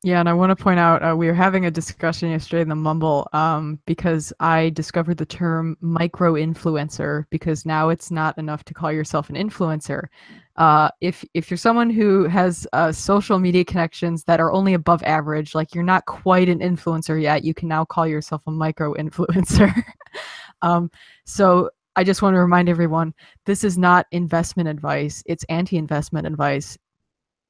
Yeah, 0.05 0.20
and 0.20 0.28
I 0.28 0.34
want 0.34 0.50
to 0.50 0.62
point 0.62 0.78
out 0.78 1.02
uh, 1.02 1.16
we 1.16 1.28
were 1.28 1.32
having 1.32 1.64
a 1.64 1.70
discussion 1.70 2.28
yesterday 2.28 2.61
in 2.61 2.68
the 2.68 2.74
Mumble 2.74 3.26
um, 3.32 3.80
because 3.86 4.34
I 4.38 4.68
discovered 4.68 5.16
the 5.16 5.24
term 5.24 5.78
micro 5.80 6.34
influencer 6.34 7.24
because 7.30 7.64
now 7.64 7.88
it's 7.88 8.11
not 8.11 8.36
enough 8.36 8.64
to 8.64 8.74
call 8.74 8.92
yourself 8.92 9.30
an 9.30 9.34
influencer. 9.34 10.09
Uh, 10.57 10.90
if 11.00 11.24
if 11.32 11.50
you're 11.50 11.57
someone 11.57 11.88
who 11.88 12.24
has 12.24 12.66
uh, 12.74 12.92
social 12.92 13.38
media 13.38 13.64
connections 13.64 14.24
that 14.24 14.40
are 14.40 14.52
only 14.52 14.74
above 14.74 15.02
average, 15.05 15.55
like 15.55 15.74
you're 15.74 15.82
not 15.82 16.05
quite 16.05 16.50
an 16.50 16.59
influencer 16.59 17.20
yet, 17.20 17.42
you 17.42 17.55
can 17.55 17.68
now 17.68 17.82
call 17.82 18.07
yourself 18.07 18.42
a 18.46 18.50
micro 18.50 18.92
influencer. 18.96 19.72
um, 20.61 20.90
so 21.24 21.70
I 21.96 22.05
just 22.05 22.20
want 22.20 22.34
to 22.34 22.40
remind 22.40 22.68
everyone 22.68 23.14
this 23.46 23.64
is 23.64 23.78
not 23.78 24.05
investment 24.12 24.68
advice, 24.68 25.22
it's 25.24 25.44
anti 25.44 25.78
investment 25.78 26.26
advice. 26.26 26.76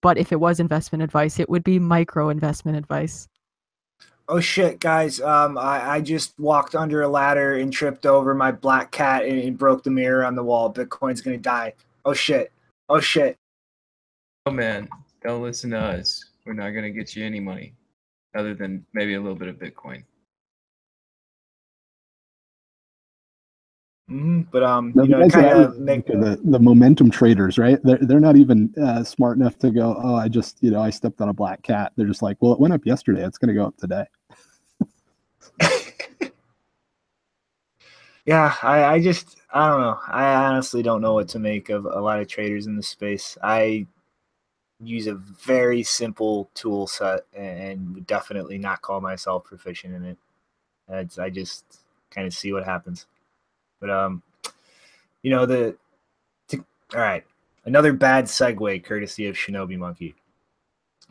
But 0.04 0.18
if 0.18 0.32
it 0.32 0.36
was 0.38 0.60
investment 0.60 1.02
advice, 1.02 1.40
it 1.40 1.48
would 1.48 1.64
be 1.64 1.78
micro 1.78 2.28
investment 2.28 2.76
advice. 2.76 3.26
Oh 4.28 4.38
shit, 4.38 4.78
guys! 4.78 5.18
Um, 5.18 5.56
I, 5.56 5.92
I 5.92 6.00
just 6.02 6.38
walked 6.38 6.74
under 6.74 7.00
a 7.00 7.08
ladder 7.08 7.54
and 7.54 7.72
tripped 7.72 8.04
over 8.04 8.34
my 8.34 8.52
black 8.52 8.90
cat 8.90 9.24
and, 9.24 9.40
and 9.40 9.56
broke 9.56 9.82
the 9.82 9.90
mirror 9.90 10.22
on 10.22 10.34
the 10.34 10.42
wall. 10.42 10.70
Bitcoin's 10.70 11.22
gonna 11.22 11.38
die. 11.38 11.72
Oh 12.04 12.12
shit! 12.12 12.52
Oh 12.90 13.00
shit! 13.00 13.38
Oh 14.44 14.50
man, 14.50 14.90
don't 15.22 15.42
listen 15.42 15.70
to 15.70 15.78
us. 15.78 16.22
We're 16.44 16.52
not 16.52 16.72
gonna 16.72 16.90
get 16.90 17.16
you 17.16 17.24
any 17.24 17.40
money, 17.40 17.72
other 18.36 18.52
than 18.52 18.84
maybe 18.92 19.14
a 19.14 19.20
little 19.20 19.38
bit 19.38 19.48
of 19.48 19.56
Bitcoin. 19.56 20.04
Mm-hmm. 24.10 24.42
But 24.50 24.62
um, 24.62 24.92
you 24.94 25.08
know, 25.08 25.26
kind 25.30 25.46
of 25.46 25.78
make 25.78 26.06
the, 26.06 26.38
the 26.44 26.58
momentum 26.58 27.10
traders, 27.10 27.56
right? 27.56 27.78
They're 27.82 27.98
they're 28.02 28.20
not 28.20 28.36
even 28.36 28.74
uh, 28.80 29.02
smart 29.02 29.38
enough 29.38 29.58
to 29.60 29.70
go. 29.70 29.98
Oh, 29.98 30.14
I 30.14 30.28
just 30.28 30.58
you 30.62 30.70
know 30.70 30.82
I 30.82 30.90
stepped 30.90 31.22
on 31.22 31.30
a 31.30 31.32
black 31.32 31.62
cat. 31.62 31.92
They're 31.96 32.06
just 32.06 32.20
like, 32.20 32.36
well, 32.40 32.52
it 32.52 32.60
went 32.60 32.74
up 32.74 32.84
yesterday. 32.84 33.24
It's 33.24 33.38
going 33.38 33.48
to 33.48 33.54
go 33.54 33.66
up 33.66 33.76
today. 33.78 34.04
yeah, 38.26 38.54
I 38.62 38.84
I 38.84 39.00
just 39.00 39.38
I 39.54 39.68
don't 39.68 39.80
know. 39.80 39.98
I 40.06 40.34
honestly 40.34 40.82
don't 40.82 41.00
know 41.00 41.14
what 41.14 41.28
to 41.28 41.38
make 41.38 41.70
of 41.70 41.86
a 41.86 42.00
lot 42.00 42.20
of 42.20 42.28
traders 42.28 42.66
in 42.66 42.76
the 42.76 42.82
space. 42.82 43.38
I 43.42 43.86
use 44.80 45.06
a 45.06 45.14
very 45.14 45.82
simple 45.82 46.50
tool 46.52 46.86
set 46.86 47.24
and 47.32 47.94
would 47.94 48.06
definitely 48.06 48.58
not 48.58 48.82
call 48.82 49.00
myself 49.00 49.44
proficient 49.44 49.94
in 49.94 50.04
it. 50.04 50.18
It's, 50.88 51.18
I 51.18 51.30
just 51.30 51.64
kind 52.10 52.26
of 52.26 52.34
see 52.34 52.52
what 52.52 52.64
happens. 52.64 53.06
But 53.84 53.90
um, 53.90 54.22
you 55.22 55.30
know 55.30 55.44
the 55.44 55.76
to, 56.48 56.64
all 56.94 57.00
right, 57.00 57.22
another 57.66 57.92
bad 57.92 58.24
segue 58.24 58.82
courtesy 58.82 59.26
of 59.26 59.36
Shinobi 59.36 59.76
Monkey. 59.76 60.14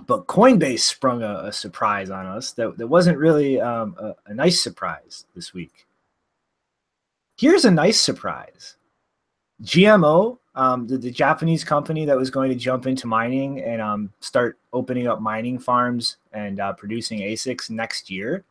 But 0.07 0.25
Coinbase 0.25 0.79
sprung 0.79 1.21
a, 1.21 1.43
a 1.45 1.53
surprise 1.53 2.09
on 2.09 2.25
us 2.25 2.51
that, 2.53 2.75
that 2.79 2.87
wasn't 2.87 3.19
really 3.19 3.61
um, 3.61 3.95
a, 3.99 4.15
a 4.25 4.33
nice 4.33 4.63
surprise 4.63 5.27
this 5.35 5.53
week. 5.53 5.85
Here's 7.37 7.65
a 7.65 7.69
nice 7.69 7.99
surprise. 7.99 8.77
GMO, 9.61 10.39
um, 10.55 10.87
the, 10.87 10.97
the, 10.97 11.11
Japanese 11.11 11.63
company 11.63 12.05
that 12.05 12.17
was 12.17 12.31
going 12.31 12.49
to 12.49 12.55
jump 12.55 12.87
into 12.87 13.05
mining 13.05 13.61
and 13.61 13.83
um, 13.83 14.11
start 14.19 14.57
opening 14.73 15.07
up 15.07 15.21
mining 15.21 15.59
farms 15.59 16.17
and 16.31 16.59
uh, 16.59 16.73
producing 16.73 17.19
ASICs 17.19 17.69
next 17.69 18.09
year, 18.09 18.43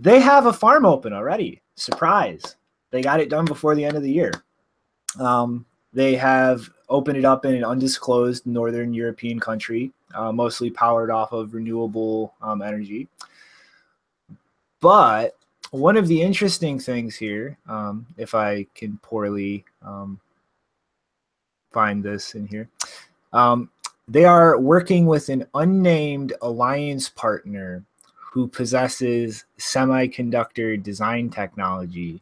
they 0.00 0.18
have 0.18 0.46
a 0.46 0.52
farm 0.52 0.84
open 0.84 1.12
already. 1.12 1.62
Surprise. 1.76 2.55
They 2.90 3.02
got 3.02 3.20
it 3.20 3.30
done 3.30 3.44
before 3.44 3.74
the 3.74 3.84
end 3.84 3.96
of 3.96 4.02
the 4.02 4.12
year. 4.12 4.32
Um, 5.18 5.66
They 5.92 6.14
have 6.16 6.68
opened 6.88 7.16
it 7.16 7.24
up 7.24 7.44
in 7.46 7.54
an 7.54 7.64
undisclosed 7.64 8.46
northern 8.46 8.92
European 8.92 9.40
country, 9.40 9.92
uh, 10.14 10.30
mostly 10.30 10.70
powered 10.70 11.10
off 11.10 11.32
of 11.32 11.54
renewable 11.54 12.34
um, 12.42 12.60
energy. 12.60 13.08
But 14.80 15.34
one 15.70 15.96
of 15.96 16.06
the 16.06 16.20
interesting 16.20 16.78
things 16.78 17.16
here, 17.16 17.56
um, 17.66 18.06
if 18.18 18.34
I 18.34 18.66
can 18.74 18.98
poorly 19.02 19.64
um, 19.82 20.20
find 21.72 22.04
this 22.04 22.34
in 22.34 22.46
here, 22.46 22.68
um, 23.32 23.70
they 24.06 24.24
are 24.24 24.60
working 24.60 25.06
with 25.06 25.28
an 25.30 25.46
unnamed 25.54 26.34
alliance 26.42 27.08
partner 27.08 27.82
who 28.14 28.46
possesses 28.46 29.46
semiconductor 29.58 30.80
design 30.80 31.30
technology 31.30 32.20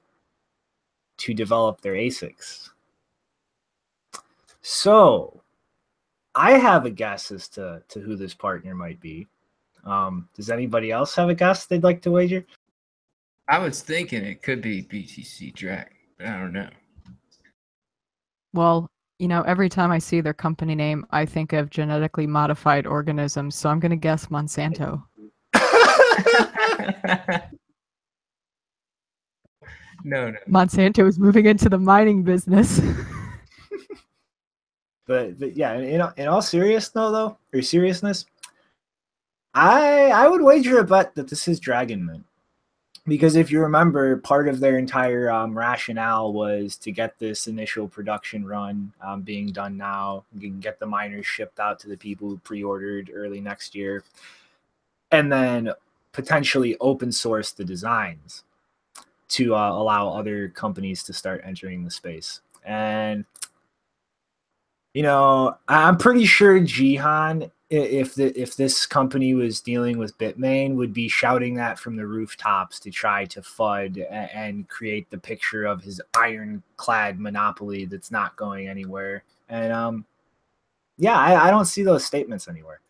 to 1.25 1.33
develop 1.33 1.81
their 1.81 1.95
ASICs. 1.95 2.69
So, 4.61 5.41
I 6.35 6.59
have 6.59 6.85
a 6.85 6.91
guess 6.91 7.31
as 7.31 7.49
to, 7.51 7.83
to 7.89 8.01
who 8.01 8.15
this 8.15 8.35
partner 8.35 8.75
might 8.75 9.01
be. 9.01 9.27
Um, 9.87 10.29
does 10.35 10.51
anybody 10.51 10.93
else 10.93 11.15
have 11.15 11.31
a 11.31 11.35
guess 11.35 11.65
they'd 11.65 11.83
like 11.83 12.03
to 12.03 12.11
wager? 12.11 12.45
I 13.49 13.59
was 13.59 13.81
thinking 13.81 14.23
it 14.23 14.43
could 14.43 14.61
be 14.61 14.83
BTCDrak, 14.83 15.87
but 16.19 16.27
I 16.27 16.39
don't 16.39 16.53
know. 16.53 16.69
Well, 18.53 18.91
you 19.19 19.29
know, 19.29 19.41
every 19.43 19.71
time 19.71 19.91
I 19.91 19.99
see 20.01 20.21
their 20.21 20.35
company 20.35 20.75
name, 20.75 21.07
I 21.11 21.25
think 21.25 21.55
of 21.55 21.71
genetically 21.71 22.27
modified 22.27 22.87
organisms. 22.87 23.55
So 23.55 23.71
I'm 23.71 23.81
going 23.81 23.91
to 23.91 23.97
guess 23.97 24.27
Monsanto. 24.27 25.03
no, 30.05 30.31
no. 30.31 30.39
Monsanto 30.49 31.09
is 31.09 31.19
moving 31.19 31.47
into 31.47 31.69
the 31.69 31.79
mining 31.79 32.23
business. 32.23 32.79
but, 35.07 35.41
but 35.41 35.57
yeah, 35.57 35.75
in, 35.75 36.01
in 36.17 36.29
all 36.29 36.43
seriousness 36.43 36.91
though, 36.91 37.11
though, 37.11 37.39
or 37.53 37.63
seriousness, 37.63 38.27
I 39.55 40.11
I 40.11 40.29
would 40.29 40.43
wager 40.43 40.79
a 40.79 40.85
bet 40.85 41.15
that 41.15 41.29
this 41.29 41.49
is 41.49 41.59
Dragon 41.59 42.01
DragonMint 42.01 42.25
because 43.07 43.37
if 43.37 43.51
you 43.51 43.61
remember, 43.61 44.17
part 44.19 44.49
of 44.49 44.61
their 44.61 44.79
entire 44.79 45.31
um, 45.31 45.57
rationale 45.57 46.33
was 46.33 46.77
to 46.79 46.91
get 46.91 47.19
this 47.19 47.47
initial 47.47 47.87
production 47.87 48.47
run 48.47 48.93
um, 49.03 49.23
being 49.23 49.53
done 49.53 49.77
now, 49.77 50.25
you 50.35 50.51
can 50.51 50.61
get 50.61 50.79
the 50.79 50.87
miners 50.87 51.27
shipped 51.27 51.61
out 51.61 51.79
to 51.81 51.89
the 51.89 51.97
people 51.97 52.29
who 52.29 52.39
pre-ordered 52.39 53.11
early 53.15 53.41
next 53.41 53.75
year, 53.75 54.05
and 55.11 55.31
then 55.31 55.71
potentially 56.13 56.77
open 56.81 57.13
source 57.13 57.53
the 57.53 57.65
designs 57.65 58.45
to 59.29 59.55
uh, 59.55 59.71
allow 59.73 60.09
other 60.09 60.49
companies 60.49 61.03
to 61.05 61.13
start 61.13 61.43
entering 61.45 61.85
the 61.85 61.91
space. 61.91 62.41
And 62.65 63.25
you 64.93 65.03
know, 65.03 65.57
I'm 65.69 65.97
pretty 65.97 66.25
sure 66.25 66.61
Jihan 66.61 67.51
if 67.71 68.15
the 68.15 68.39
if 68.41 68.57
this 68.57 68.87
company 68.87 69.35
was 69.35 69.61
dealing 69.61 69.99
with 69.99 70.17
Bitmain, 70.19 70.75
would 70.77 70.93
be 70.93 71.09
shouting 71.09 71.55
that 71.55 71.79
from 71.79 71.97
the 71.97 72.07
rooftops 72.07 72.79
to 72.81 72.91
try 72.91 73.25
to 73.27 73.41
fud 73.41 74.05
and, 74.11 74.69
create 74.69 75.11
the 75.11 75.19
picture 75.19 75.65
of 75.65 75.83
his 75.83 76.01
ironclad 76.17 77.19
monopoly 77.19 77.85
that's 77.85 78.11
not 78.11 78.37
going 78.37 78.69
anywhere. 78.69 79.25
And 79.49 79.73
um, 79.73 80.05
yeah, 80.99 81.19
I, 81.19 81.49
I 81.49 81.51
don't 81.51 81.65
see 81.65 81.83
those 81.83 82.05
statements 82.05 82.49
anywhere. 82.49 82.81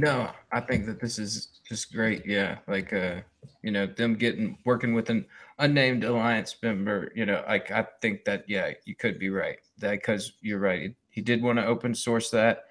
No, 0.00 0.30
I 0.50 0.60
think 0.60 0.86
that 0.86 1.00
this 1.00 1.18
is 1.18 1.60
just 1.68 1.92
great. 1.92 2.24
Yeah, 2.24 2.58
like 2.66 2.92
uh, 2.92 3.20
you 3.62 3.70
know, 3.70 3.86
them 3.86 4.14
getting 4.14 4.56
working 4.64 4.94
with 4.94 5.10
an 5.10 5.26
unnamed 5.58 6.04
alliance 6.04 6.56
member. 6.62 7.12
You 7.14 7.26
know, 7.26 7.44
like 7.46 7.70
I 7.70 7.86
think 8.00 8.24
that 8.24 8.44
yeah, 8.48 8.70
you 8.84 8.96
could 8.96 9.18
be 9.18 9.30
right. 9.30 9.58
That 9.78 9.92
because 9.92 10.32
you're 10.40 10.58
right 10.58 10.94
he 11.10 11.20
did 11.20 11.42
want 11.42 11.58
to 11.58 11.66
open 11.66 11.94
source 11.94 12.30
that. 12.30 12.64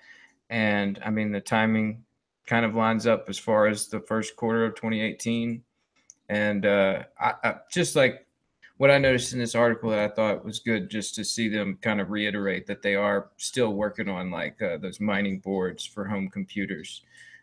And 0.50 1.00
I 1.06 1.12
mean, 1.12 1.32
the 1.32 1.42
timing 1.42 2.04
kind 2.48 2.66
of 2.66 2.74
lines 2.74 3.06
up 3.06 3.30
as 3.30 3.38
far 3.38 3.68
as 3.68 3.88
the 3.88 4.00
first 4.00 4.36
quarter 4.36 4.66
of 4.66 4.76
2018. 4.76 5.62
And 6.30 6.66
uh, 6.66 7.04
I, 7.20 7.34
I, 7.44 7.56
just 7.72 7.96
like 7.96 8.26
what 8.80 8.90
I 8.90 8.98
noticed 8.98 9.34
in 9.34 9.40
this 9.40 9.56
article 9.56 9.90
that 9.90 10.00
I 10.00 10.08
thought 10.08 10.46
was 10.46 10.60
good 10.60 10.90
just 10.90 11.14
to 11.16 11.26
see 11.26 11.50
them 11.50 11.78
kind 11.82 12.00
of 12.00 12.12
reiterate 12.12 12.66
that 12.68 12.82
they 12.82 12.96
are 12.96 13.30
still 13.36 13.74
working 13.74 14.08
on 14.08 14.32
like 14.32 14.62
uh, 14.62 14.78
those 14.78 15.02
mining 15.02 15.40
boards 15.40 15.86
for 15.86 16.06
home 16.06 16.30
computers. 16.30 17.02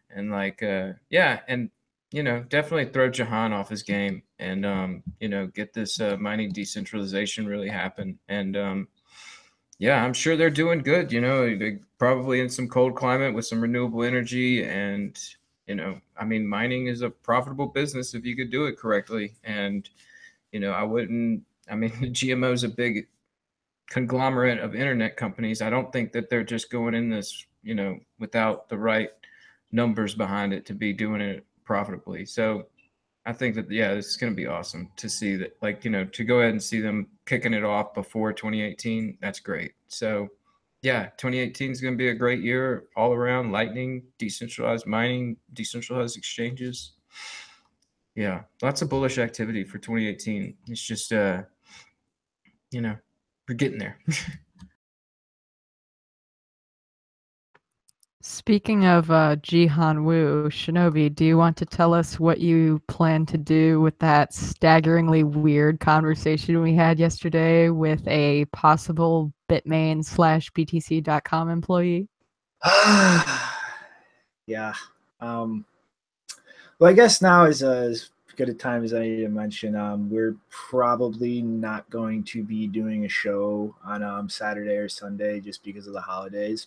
And 0.09 0.30
like, 0.30 0.62
uh, 0.62 0.93
yeah, 1.11 1.41
and 1.47 1.68
you 2.11 2.22
know, 2.22 2.43
definitely 2.49 2.87
throw 2.87 3.11
Jihan 3.11 3.53
off 3.53 3.68
his 3.68 3.82
game 3.82 4.22
and, 4.39 4.64
um, 4.64 5.03
you 5.20 5.28
know, 5.28 5.49
get 5.49 5.74
this 5.74 6.01
uh, 6.01 6.16
mining 6.18 6.53
decentralization 6.53 7.47
really 7.47 7.68
happen. 7.68 8.18
And, 8.28 8.57
um, 8.57 8.89
yeah, 9.78 10.03
I'm 10.03 10.14
sure 10.14 10.37
they're 10.39 10.49
doing 10.49 10.78
good. 10.78 11.12
You 11.12 11.20
know, 11.20 11.59
probably 11.99 12.41
in 12.41 12.49
some 12.49 12.66
cold 12.66 12.97
climate 12.97 13.34
with 13.34 13.45
some 13.45 13.61
renewable 13.61 14.05
energy, 14.05 14.64
and 14.64 15.18
you 15.66 15.74
know, 15.74 16.01
I 16.18 16.24
mean, 16.24 16.49
mining 16.49 16.87
is 16.87 17.03
a 17.03 17.11
profitable 17.11 17.66
business 17.66 18.14
if 18.14 18.24
you 18.24 18.34
could 18.37 18.51
do 18.51 18.64
it 18.64 18.78
correctly. 18.78 19.34
And 19.45 19.87
you 20.53 20.61
know, 20.61 20.72
I 20.72 20.82
wouldn't. 20.82 21.42
I 21.70 21.74
mean, 21.74 21.90
GMO 22.14 22.53
is 22.53 22.64
a 22.64 22.68
big 22.68 23.09
conglomerate 23.88 24.59
of 24.59 24.74
internet 24.74 25.16
companies. 25.16 25.62
I 25.62 25.70
don't 25.70 25.92
think 25.92 26.12
that 26.12 26.28
they're 26.28 26.44
just 26.44 26.70
going 26.70 26.94
in 26.94 27.09
this, 27.09 27.44
you 27.62 27.74
know, 27.74 27.99
without 28.18 28.68
the 28.68 28.78
right 28.78 29.11
numbers 29.72 30.14
behind 30.14 30.53
it 30.53 30.66
to 30.66 30.74
be 30.74 30.92
doing 30.92 31.20
it 31.20 31.44
profitably. 31.64 32.24
So 32.24 32.66
I 33.26 33.32
think 33.32 33.55
that 33.57 33.70
yeah, 33.70 33.94
this 33.94 34.07
is 34.07 34.16
going 34.16 34.32
to 34.32 34.36
be 34.36 34.47
awesome 34.47 34.90
to 34.97 35.09
see 35.09 35.36
that. 35.36 35.57
Like 35.61 35.84
you 35.84 35.90
know, 35.90 36.05
to 36.05 36.24
go 36.24 36.40
ahead 36.40 36.53
and 36.53 36.62
see 36.62 36.80
them 36.80 37.09
kicking 37.26 37.55
it 37.55 37.64
off 37.64 37.92
before 37.94 38.32
2018. 38.32 39.18
That's 39.20 39.40
great. 39.40 39.72
So 39.88 40.28
yeah, 40.82 41.07
2018 41.16 41.72
is 41.72 41.80
going 41.80 41.94
to 41.94 41.99
be 41.99 42.11
a 42.11 42.14
great 42.14 42.40
year 42.40 42.84
all 42.97 43.12
around. 43.12 43.51
Lightning, 43.51 44.05
decentralized 44.18 44.86
mining, 44.86 45.36
decentralized 45.53 46.16
exchanges. 46.16 46.92
Yeah, 48.17 48.43
lots 48.62 48.83
of 48.83 48.89
bullish 48.89 49.19
activity 49.19 49.62
for 49.62 49.79
2018. 49.79 50.57
It's 50.69 50.81
just 50.81 51.12
uh, 51.12 51.43
you 52.71 52.81
know, 52.81 52.97
we're 53.49 53.55
getting 53.55 53.79
there. 53.79 53.99
Speaking 58.23 58.87
of 58.87 59.09
uh, 59.12 59.37
Jihan 59.37 60.03
Wu, 60.03 60.49
Shinobi, 60.49 61.14
do 61.14 61.25
you 61.25 61.39
want 61.39 61.57
to 61.59 61.64
tell 61.64 61.95
us 61.95 62.19
what 62.19 62.41
you 62.41 62.83
plan 62.89 63.25
to 63.27 63.39
do 63.39 63.81
with 63.81 63.97
that 64.01 64.35
staggeringly 64.35 65.23
weird 65.23 65.79
conversation 65.79 66.61
we 66.61 66.75
had 66.75 66.99
yesterday 66.99 67.69
with 67.69 68.05
a 68.09 68.47
possible 68.47 69.33
Bitmain 69.49 70.05
slash 70.05 70.51
BTC.com 70.51 71.51
employee? 71.51 72.09
yeah. 74.47 74.73
Um, 75.21 75.64
well, 76.79 76.91
I 76.91 76.95
guess 76.95 77.22
now 77.22 77.45
is 77.45 77.62
as 77.62 78.11
good 78.37 78.49
a 78.49 78.55
time 78.55 78.85
as 78.85 78.93
any 78.93 79.16
to 79.18 79.29
mention. 79.29 79.74
Um, 79.74 80.11
we're 80.11 80.37
probably 80.51 81.41
not 81.41 81.89
going 81.89 82.22
to 82.24 82.43
be 82.43 82.66
doing 82.66 83.05
a 83.05 83.09
show 83.09 83.74
on 83.85 84.03
um, 84.03 84.29
Saturday 84.29 84.77
or 84.77 84.89
Sunday 84.89 85.41
just 85.41 85.64
because 85.64 85.87
of 85.87 85.95
the 85.95 86.01
holidays 86.01 86.66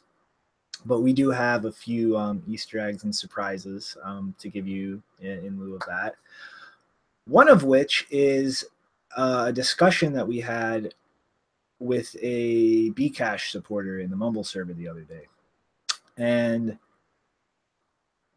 but 0.85 1.01
we 1.01 1.13
do 1.13 1.29
have 1.29 1.65
a 1.65 1.71
few 1.71 2.17
um, 2.17 2.41
Easter 2.47 2.79
eggs 2.79 3.03
and 3.03 3.15
surprises 3.15 3.97
um, 4.03 4.33
to 4.39 4.49
give 4.49 4.67
you 4.67 5.01
in, 5.19 5.45
in, 5.45 5.59
lieu 5.59 5.75
of 5.75 5.81
that. 5.87 6.15
One 7.25 7.49
of 7.49 7.63
which 7.63 8.07
is 8.09 8.65
uh, 9.15 9.45
a 9.47 9.53
discussion 9.53 10.13
that 10.13 10.27
we 10.27 10.39
had 10.39 10.93
with 11.79 12.15
a 12.21 12.91
Bcash 12.91 13.51
supporter 13.51 13.99
in 13.99 14.09
the 14.09 14.15
Mumble 14.15 14.43
server 14.43 14.73
the 14.73 14.87
other 14.87 15.01
day. 15.01 15.27
And 16.17 16.77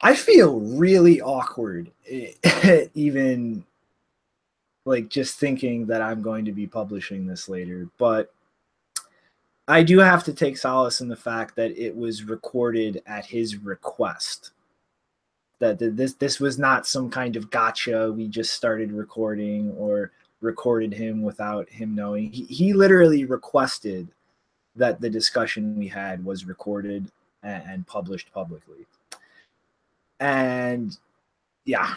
I 0.03 0.15
feel 0.17 0.59
really 0.61 1.21
awkward, 1.21 1.91
eh, 2.09 2.87
even 2.95 3.65
like 4.85 5.09
just 5.09 5.39
thinking 5.39 5.87
that 5.87 6.03
I'm 6.03 6.23
going 6.23 6.45
to 6.45 6.53
be 6.53 6.67
publishing 6.67 7.27
this 7.27 7.49
later. 7.49 7.89
But 7.99 8.35
I 9.69 9.85
do 9.85 10.01
have 10.01 10.25
to 10.25 10.33
take 10.33 10.57
solace 10.57 11.01
in 11.01 11.09
the 11.09 11.17
fact 11.17 11.55
that 11.57 11.71
it 11.79 11.95
was 11.97 12.25
recorded 12.25 13.01
at 13.07 13.25
his 13.25 13.57
request. 13.57 14.51
That 15.61 15.79
this 15.79 16.15
this 16.15 16.41
was 16.41 16.59
not 16.59 16.89
some 16.89 17.09
kind 17.09 17.37
of 17.37 17.51
gotcha. 17.51 18.11
We 18.13 18.27
just 18.27 18.55
started 18.55 18.91
recording 18.91 19.71
or 19.79 20.11
recorded 20.41 20.93
him 20.93 21.23
without 21.23 21.69
him 21.69 21.95
knowing. 21.95 22.33
He, 22.33 22.43
he 22.47 22.73
literally 22.73 23.25
requested 23.25 24.09
that 24.75 25.01
the 25.01 25.09
discussion 25.09 25.79
we 25.79 25.87
had 25.87 26.25
was 26.25 26.45
recorded 26.45 27.13
and, 27.45 27.63
and 27.65 27.87
published 27.87 28.33
publicly. 28.33 28.87
And 30.23 30.97
yeah, 31.65 31.95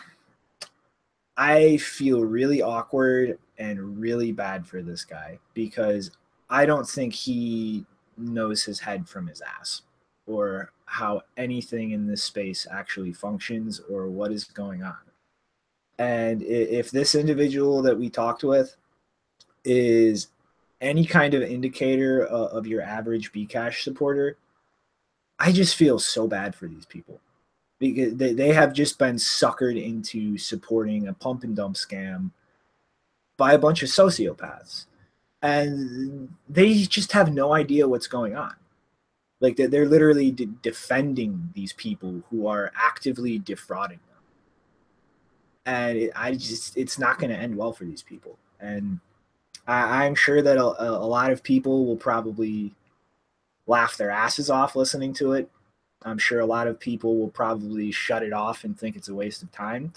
I 1.38 1.78
feel 1.78 2.22
really 2.22 2.64
awkward 2.64 3.38
and 3.60 4.00
really 4.00 4.32
bad 4.32 4.66
for 4.66 4.82
this 4.82 5.06
guy 5.06 5.38
because 5.54 6.10
I 6.50 6.66
don't 6.66 6.90
think 6.90 7.14
he 7.14 7.86
knows 8.18 8.64
his 8.64 8.80
head 8.80 9.08
from 9.08 9.28
his 9.28 9.44
ass 9.60 9.84
or 10.26 10.72
how 10.86 11.22
anything 11.38 11.92
in 11.92 12.08
this 12.08 12.24
space 12.24 12.66
actually 12.72 13.14
functions 13.14 13.80
or 13.92 14.08
what 14.08 14.32
is 14.32 14.46
going 14.46 14.82
on. 14.82 14.98
And 16.00 16.42
if 16.42 16.90
this 16.90 17.14
individual 17.14 17.84
that 17.84 18.00
we 18.00 18.10
talked 18.10 18.44
with 18.44 18.76
is 19.64 20.30
any 20.82 21.06
kind 21.06 21.36
of 21.36 21.44
indicator 21.44 22.26
of 22.26 22.66
your 22.66 22.82
average 22.82 23.32
Bcash 23.32 23.84
supporter, 23.84 24.36
I 25.38 25.52
just 25.52 25.76
feel 25.76 26.00
so 26.00 26.28
bad 26.28 26.56
for 26.56 26.68
these 26.68 26.88
people 26.88 27.22
because 27.80 28.16
they, 28.16 28.34
they 28.34 28.54
have 28.54 28.74
just 28.74 28.98
been 28.98 29.16
suckered 29.16 29.82
into 29.82 30.38
supporting 30.38 31.08
a 31.08 31.14
pump 31.14 31.44
and 31.44 31.56
dump 31.56 31.76
scam 31.76 32.32
by 33.38 33.54
a 33.54 33.60
bunch 33.60 33.84
of 33.84 33.90
sociopaths. 33.90 34.86
And 35.42 36.34
they 36.50 36.74
just 36.84 37.12
have 37.12 37.34
no 37.34 37.54
idea 37.54 37.88
what's 37.88 38.08
going 38.08 38.36
on. 38.36 38.56
Like 39.42 39.58
they're, 39.58 39.68
they're 39.68 39.88
literally 39.88 40.32
de- 40.32 40.46
defending 40.46 41.52
these 41.54 41.74
people 41.74 42.24
who 42.30 42.48
are 42.48 42.72
actively 42.76 43.38
defrauding 43.38 44.00
them. 44.08 44.18
And 45.66 45.98
it, 45.98 46.12
I 46.16 46.32
just, 46.32 46.78
it's 46.78 46.98
not 46.98 47.20
going 47.20 47.32
to 47.32 47.38
end 47.38 47.56
well 47.56 47.74
for 47.74 47.84
these 47.84 48.02
people. 48.02 48.38
And 48.60 49.00
I, 49.68 50.06
I'm 50.06 50.16
sure 50.16 50.42
that 50.42 50.58
a, 50.58 50.64
a 50.64 51.06
lot 51.06 51.32
of 51.32 51.44
people 51.44 51.86
will 51.86 51.98
probably 51.98 52.74
laugh 53.68 53.98
their 53.98 54.12
asses 54.12 54.50
off 54.50 54.76
listening 54.76 55.14
to 55.16 55.34
it. 55.34 55.50
I'm 56.06 56.20
sure 56.20 56.40
a 56.40 56.46
lot 56.46 56.68
of 56.68 56.80
people 56.80 57.18
will 57.18 57.30
probably 57.30 57.92
shut 57.92 58.24
it 58.24 58.32
off 58.32 58.64
and 58.64 58.78
think 58.78 58.96
it's 58.96 59.10
a 59.10 59.14
waste 59.14 59.44
of 59.44 59.52
time. 59.52 59.92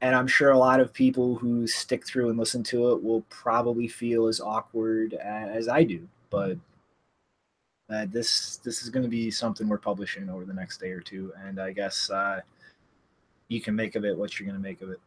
And 0.00 0.16
I'm 0.16 0.26
sure 0.26 0.50
a 0.50 0.58
lot 0.58 0.80
of 0.80 0.92
people 0.92 1.36
who 1.36 1.66
stick 1.68 2.04
through 2.04 2.28
and 2.28 2.38
listen 2.38 2.64
to 2.64 2.90
it 2.90 3.02
will 3.02 3.22
probably 3.30 3.86
feel 3.86 4.26
as 4.26 4.40
awkward 4.40 5.14
as 5.14 5.68
I 5.68 5.84
do. 5.84 6.08
But 6.28 6.58
uh, 7.88 8.06
this 8.10 8.56
this 8.58 8.82
is 8.82 8.90
going 8.90 9.04
to 9.04 9.08
be 9.08 9.30
something 9.30 9.68
we're 9.68 9.78
publishing 9.78 10.28
over 10.28 10.44
the 10.44 10.54
next 10.54 10.80
day 10.80 10.90
or 10.90 11.00
two, 11.00 11.32
and 11.44 11.60
I 11.60 11.72
guess 11.72 12.10
uh, 12.10 12.40
you 13.48 13.60
can 13.60 13.76
make 13.76 13.96
of 13.96 14.04
it 14.04 14.16
what 14.16 14.38
you're 14.38 14.48
going 14.48 14.60
to 14.60 14.68
make 14.68 14.80
of 14.82 14.90
it. 14.90 15.00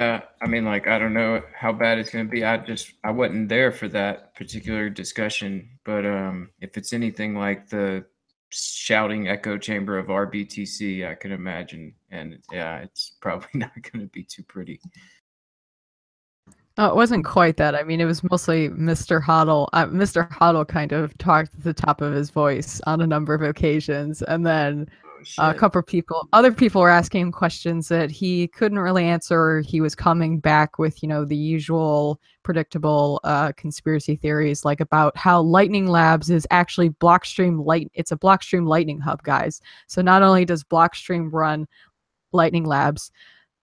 Uh, 0.00 0.18
I 0.40 0.46
mean, 0.46 0.64
like, 0.64 0.88
I 0.88 0.98
don't 0.98 1.12
know 1.12 1.42
how 1.54 1.74
bad 1.74 1.98
it's 1.98 2.08
going 2.08 2.24
to 2.24 2.30
be. 2.30 2.42
I 2.42 2.56
just, 2.56 2.94
I 3.04 3.10
wasn't 3.10 3.50
there 3.50 3.70
for 3.70 3.86
that 3.88 4.34
particular 4.34 4.88
discussion. 4.88 5.68
But 5.84 6.06
um, 6.06 6.48
if 6.62 6.78
it's 6.78 6.94
anything 6.94 7.34
like 7.34 7.68
the 7.68 8.06
shouting 8.48 9.28
echo 9.28 9.58
chamber 9.58 9.98
of 9.98 10.06
RBTC, 10.06 11.06
I 11.06 11.14
can 11.16 11.32
imagine. 11.32 11.94
And 12.10 12.38
yeah, 12.50 12.78
it's 12.78 13.12
probably 13.20 13.50
not 13.52 13.74
going 13.74 14.02
to 14.02 14.10
be 14.10 14.24
too 14.24 14.42
pretty. 14.42 14.80
Oh, 16.78 16.86
it 16.86 16.96
wasn't 16.96 17.26
quite 17.26 17.58
that. 17.58 17.74
I 17.74 17.82
mean, 17.82 18.00
it 18.00 18.06
was 18.06 18.24
mostly 18.30 18.70
Mr. 18.70 19.22
Hodl. 19.22 19.68
Uh, 19.74 19.84
Mr. 19.84 20.30
Hodl 20.30 20.66
kind 20.66 20.92
of 20.92 21.16
talked 21.18 21.54
at 21.54 21.62
the 21.62 21.74
top 21.74 22.00
of 22.00 22.14
his 22.14 22.30
voice 22.30 22.80
on 22.86 23.02
a 23.02 23.06
number 23.06 23.34
of 23.34 23.42
occasions, 23.42 24.22
and 24.22 24.46
then 24.46 24.88
a 25.38 25.54
couple 25.54 25.78
of 25.78 25.86
people 25.86 26.28
other 26.32 26.52
people 26.52 26.80
were 26.80 26.90
asking 26.90 27.22
him 27.22 27.32
questions 27.32 27.88
that 27.88 28.10
he 28.10 28.48
couldn't 28.48 28.78
really 28.78 29.04
answer. 29.04 29.60
He 29.60 29.80
was 29.80 29.94
coming 29.94 30.38
back 30.38 30.78
with 30.78 31.02
you 31.02 31.08
know 31.08 31.24
the 31.24 31.36
usual 31.36 32.20
predictable 32.42 33.20
uh, 33.24 33.52
conspiracy 33.52 34.16
theories 34.16 34.64
like 34.64 34.80
about 34.80 35.16
how 35.16 35.40
lightning 35.40 35.86
labs 35.86 36.30
is 36.30 36.46
actually 36.50 36.90
blockstream 36.90 37.64
light 37.64 37.90
it's 37.94 38.12
a 38.12 38.16
blockstream 38.16 38.66
lightning 38.66 39.00
hub 39.00 39.22
guys. 39.22 39.60
So 39.86 40.02
not 40.02 40.22
only 40.22 40.44
does 40.44 40.64
blockstream 40.64 41.30
run 41.32 41.66
lightning 42.32 42.64
labs 42.64 43.10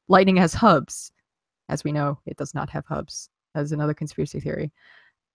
lightning 0.08 0.38
has 0.38 0.53
hubs. 0.53 1.12
As 1.70 1.84
we 1.84 1.91
know 1.91 2.20
it 2.26 2.38
does 2.38 2.53
not 2.53 2.70
have 2.70 2.86
hubs 2.86 3.30
as 3.55 3.72
another 3.72 3.93
conspiracy 3.93 4.39
theory 4.39 4.72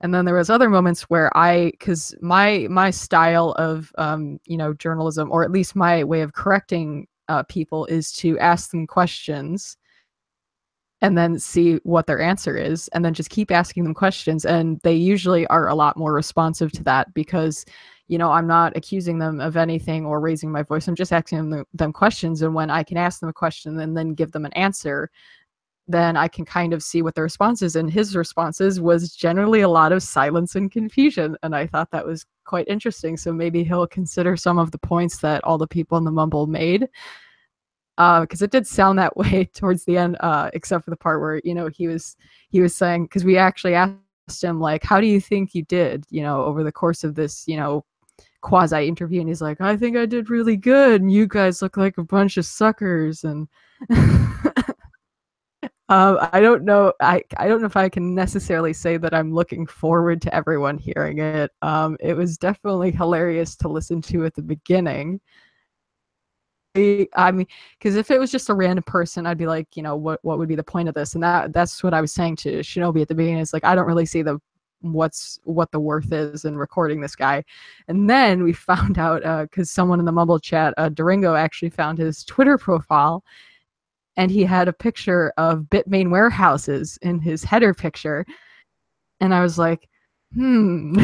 and 0.03 0.12
then 0.12 0.24
there 0.24 0.34
was 0.34 0.50
other 0.50 0.68
moments 0.68 1.03
where 1.03 1.34
i 1.36 1.70
because 1.70 2.14
my 2.20 2.66
my 2.68 2.90
style 2.90 3.53
of 3.53 3.92
um, 3.98 4.38
you 4.46 4.57
know 4.57 4.74
journalism 4.74 5.30
or 5.30 5.44
at 5.44 5.53
least 5.53 5.76
my 5.76 6.05
way 6.05 6.20
of 6.20 6.34
correcting 6.34 7.07
uh, 7.28 7.42
people 7.44 7.86
is 7.86 8.12
to 8.12 8.38
ask 8.38 8.70
them 8.70 8.86
questions 8.86 9.76
and 11.03 11.18
then 11.18 11.38
see 11.38 11.80
what 11.82 12.07
their 12.07 12.20
answer 12.20 12.57
is 12.57 12.88
and 12.88 13.05
then 13.05 13.12
just 13.12 13.28
keep 13.28 13.50
asking 13.50 13.82
them 13.82 13.92
questions. 13.92 14.44
And 14.46 14.80
they 14.84 14.94
usually 14.94 15.46
are 15.48 15.68
a 15.68 15.74
lot 15.74 15.96
more 15.96 16.12
responsive 16.14 16.70
to 16.72 16.84
that 16.84 17.12
because 17.12 17.66
you 18.09 18.18
know 18.18 18.30
i'm 18.30 18.46
not 18.46 18.76
accusing 18.76 19.18
them 19.18 19.40
of 19.40 19.57
anything 19.57 20.05
or 20.07 20.20
raising 20.20 20.50
my 20.50 20.62
voice. 20.62 20.86
I'm 20.86 20.94
just 20.94 21.12
asking 21.12 21.50
them, 21.50 21.64
them 21.74 21.92
questions. 21.92 22.42
And 22.42 22.55
when 22.55 22.70
i 22.70 22.82
can 22.82 22.96
ask 22.96 23.20
them 23.20 23.28
a 23.28 23.32
question 23.32 23.78
and 23.80 23.96
then 23.96 24.14
give 24.14 24.32
them 24.32 24.44
an 24.44 24.53
answer 24.53 25.11
then 25.88 26.16
I 26.16 26.28
can 26.28 26.44
kind 26.44 26.72
of 26.72 26.82
see 26.82 27.02
what 27.02 27.14
the 27.14 27.22
response 27.22 27.62
is. 27.62 27.76
And 27.76 27.90
his 27.90 28.14
responses 28.14 28.80
was 28.80 29.14
generally 29.14 29.60
a 29.60 29.68
lot 29.68 29.92
of 29.92 30.02
silence 30.02 30.54
and 30.54 30.70
confusion. 30.70 31.36
And 31.42 31.54
I 31.54 31.66
thought 31.66 31.90
that 31.90 32.06
was 32.06 32.24
quite 32.44 32.68
interesting. 32.68 33.16
So 33.16 33.32
maybe 33.32 33.64
he'll 33.64 33.86
consider 33.86 34.36
some 34.36 34.58
of 34.58 34.70
the 34.70 34.78
points 34.78 35.18
that 35.18 35.42
all 35.44 35.58
the 35.58 35.66
people 35.66 35.98
in 35.98 36.04
the 36.04 36.12
mumble 36.12 36.46
made. 36.46 36.88
Because 37.96 38.42
uh, 38.42 38.44
it 38.44 38.50
did 38.50 38.66
sound 38.66 38.98
that 38.98 39.16
way 39.18 39.50
towards 39.54 39.84
the 39.84 39.98
end, 39.98 40.16
uh, 40.20 40.50
except 40.54 40.84
for 40.84 40.90
the 40.90 40.96
part 40.96 41.20
where 41.20 41.40
you 41.44 41.54
know 41.54 41.68
he 41.68 41.88
was 41.88 42.16
he 42.48 42.60
was 42.60 42.74
saying 42.74 43.04
because 43.04 43.24
we 43.24 43.36
actually 43.36 43.74
asked 43.74 44.42
him 44.42 44.60
like, 44.60 44.82
"How 44.82 44.98
do 44.98 45.06
you 45.06 45.20
think 45.20 45.54
you 45.54 45.62
did?" 45.64 46.06
You 46.08 46.22
know, 46.22 46.42
over 46.42 46.64
the 46.64 46.72
course 46.72 47.04
of 47.04 47.14
this, 47.14 47.44
you 47.46 47.56
know, 47.58 47.84
quasi 48.40 48.88
interview, 48.88 49.20
and 49.20 49.28
he's 49.28 49.42
like, 49.42 49.60
"I 49.60 49.76
think 49.76 49.98
I 49.98 50.06
did 50.06 50.30
really 50.30 50.56
good, 50.56 51.02
and 51.02 51.12
you 51.12 51.26
guys 51.26 51.60
look 51.60 51.76
like 51.76 51.98
a 51.98 52.02
bunch 52.02 52.38
of 52.38 52.46
suckers." 52.46 53.24
And 53.24 53.46
Um, 55.93 56.16
I 56.32 56.40
don't 56.40 56.64
know. 56.64 56.95
I 57.03 57.22
I 57.36 57.47
don't 57.49 57.61
know 57.61 57.66
if 57.66 57.76
I 57.76 57.90
can 57.90 58.14
necessarily 58.14 58.72
say 58.72 58.97
that 58.97 59.12
I'm 59.12 59.30
looking 59.34 59.66
forward 59.66 60.22
to 60.22 60.34
everyone 60.34 60.78
hearing 60.78 61.18
it. 61.18 61.51
Um, 61.61 61.99
it 62.01 62.14
was 62.14 62.38
definitely 62.38 62.93
hilarious 62.93 63.55
to 63.57 63.68
listen 63.68 64.01
to 64.03 64.24
at 64.24 64.34
the 64.34 64.40
beginning. 64.40 65.20
I 66.74 67.30
mean, 67.32 67.47
because 67.78 67.97
if 67.97 68.11
it 68.11 68.18
was 68.18 68.32
just 68.32 68.49
a 68.49 68.55
random 68.55 68.84
person, 68.84 69.26
I'd 69.26 69.36
be 69.36 69.47
like, 69.47 69.76
you 69.76 69.82
know, 69.82 69.95
what 69.95 70.18
what 70.22 70.38
would 70.38 70.49
be 70.49 70.55
the 70.55 70.64
point 70.64 70.88
of 70.88 70.95
this? 70.95 71.12
And 71.12 71.22
that 71.22 71.53
that's 71.53 71.82
what 71.82 71.93
I 71.93 72.01
was 72.01 72.12
saying 72.14 72.36
to 72.36 72.61
Shinobi 72.61 73.03
at 73.03 73.09
the 73.09 73.14
beginning. 73.14 73.40
Is 73.40 73.53
like, 73.53 73.64
I 73.64 73.74
don't 73.74 73.86
really 73.86 74.07
see 74.07 74.22
the 74.22 74.40
what's 74.80 75.40
what 75.45 75.70
the 75.72 75.80
worth 75.80 76.11
is 76.11 76.47
in 76.47 76.57
recording 76.57 77.03
this 77.03 77.14
guy. 77.16 77.45
And 77.88 78.09
then 78.09 78.43
we 78.45 78.53
found 78.70 78.99
out 78.99 79.20
because 79.51 79.68
uh, 79.68 79.74
someone 79.74 79.99
in 79.99 80.07
the 80.07 80.12
Mumble 80.12 80.40
chat, 80.40 80.72
uh, 80.78 80.88
Duringo, 80.88 81.38
actually 81.38 81.70
found 81.70 81.99
his 81.99 82.24
Twitter 82.24 82.57
profile, 82.57 83.22
and 84.16 84.30
he 84.30 84.44
had 84.44 84.68
a 84.68 84.72
picture 84.72 85.32
of 85.36 85.64
Bitmain 85.70 86.10
warehouses 86.10 86.98
in 87.02 87.18
his 87.20 87.44
header 87.44 87.74
picture. 87.74 88.26
And 89.20 89.34
I 89.34 89.40
was 89.40 89.58
like, 89.58 89.88
hmm, 90.34 90.94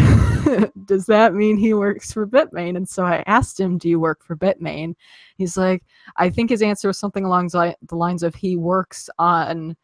does 0.84 1.06
that 1.06 1.34
mean 1.34 1.56
he 1.56 1.74
works 1.74 2.12
for 2.12 2.26
Bitmain? 2.26 2.76
And 2.76 2.88
so 2.88 3.04
I 3.04 3.22
asked 3.26 3.59
him, 3.59 3.78
do 3.78 3.88
you 3.88 4.00
work 4.00 4.22
for 4.24 4.36
Bitmain? 4.36 4.94
He's 5.36 5.56
like, 5.56 5.82
I 6.16 6.30
think 6.30 6.50
his 6.50 6.62
answer 6.62 6.88
was 6.88 6.98
something 6.98 7.24
along 7.24 7.48
the 7.48 7.74
lines 7.92 8.22
of 8.22 8.34
he 8.34 8.56
works 8.56 9.09
on, 9.18 9.76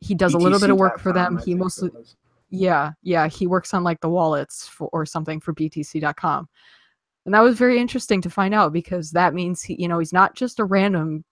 he 0.00 0.14
does 0.14 0.34
a 0.34 0.38
little 0.38 0.60
bit 0.60 0.70
of 0.70 0.78
work 0.78 0.98
for 0.98 1.12
them. 1.12 1.38
He 1.44 1.54
mostly, 1.54 1.90
yeah, 2.50 2.92
yeah, 3.02 3.28
he 3.28 3.46
works 3.46 3.74
on 3.74 3.84
like 3.84 4.00
the 4.00 4.08
wallets 4.08 4.66
for, 4.66 4.88
or 4.92 5.04
something 5.04 5.40
for 5.40 5.52
BTC.com. 5.52 6.48
And 7.24 7.34
that 7.34 7.42
was 7.42 7.58
very 7.58 7.78
interesting 7.78 8.22
to 8.22 8.30
find 8.30 8.54
out 8.54 8.72
because 8.72 9.10
that 9.10 9.34
means 9.34 9.62
he, 9.62 9.76
you 9.78 9.88
know, 9.88 9.98
he's 9.98 10.14
not 10.14 10.34
just 10.34 10.60
a 10.60 10.64
random 10.64 11.24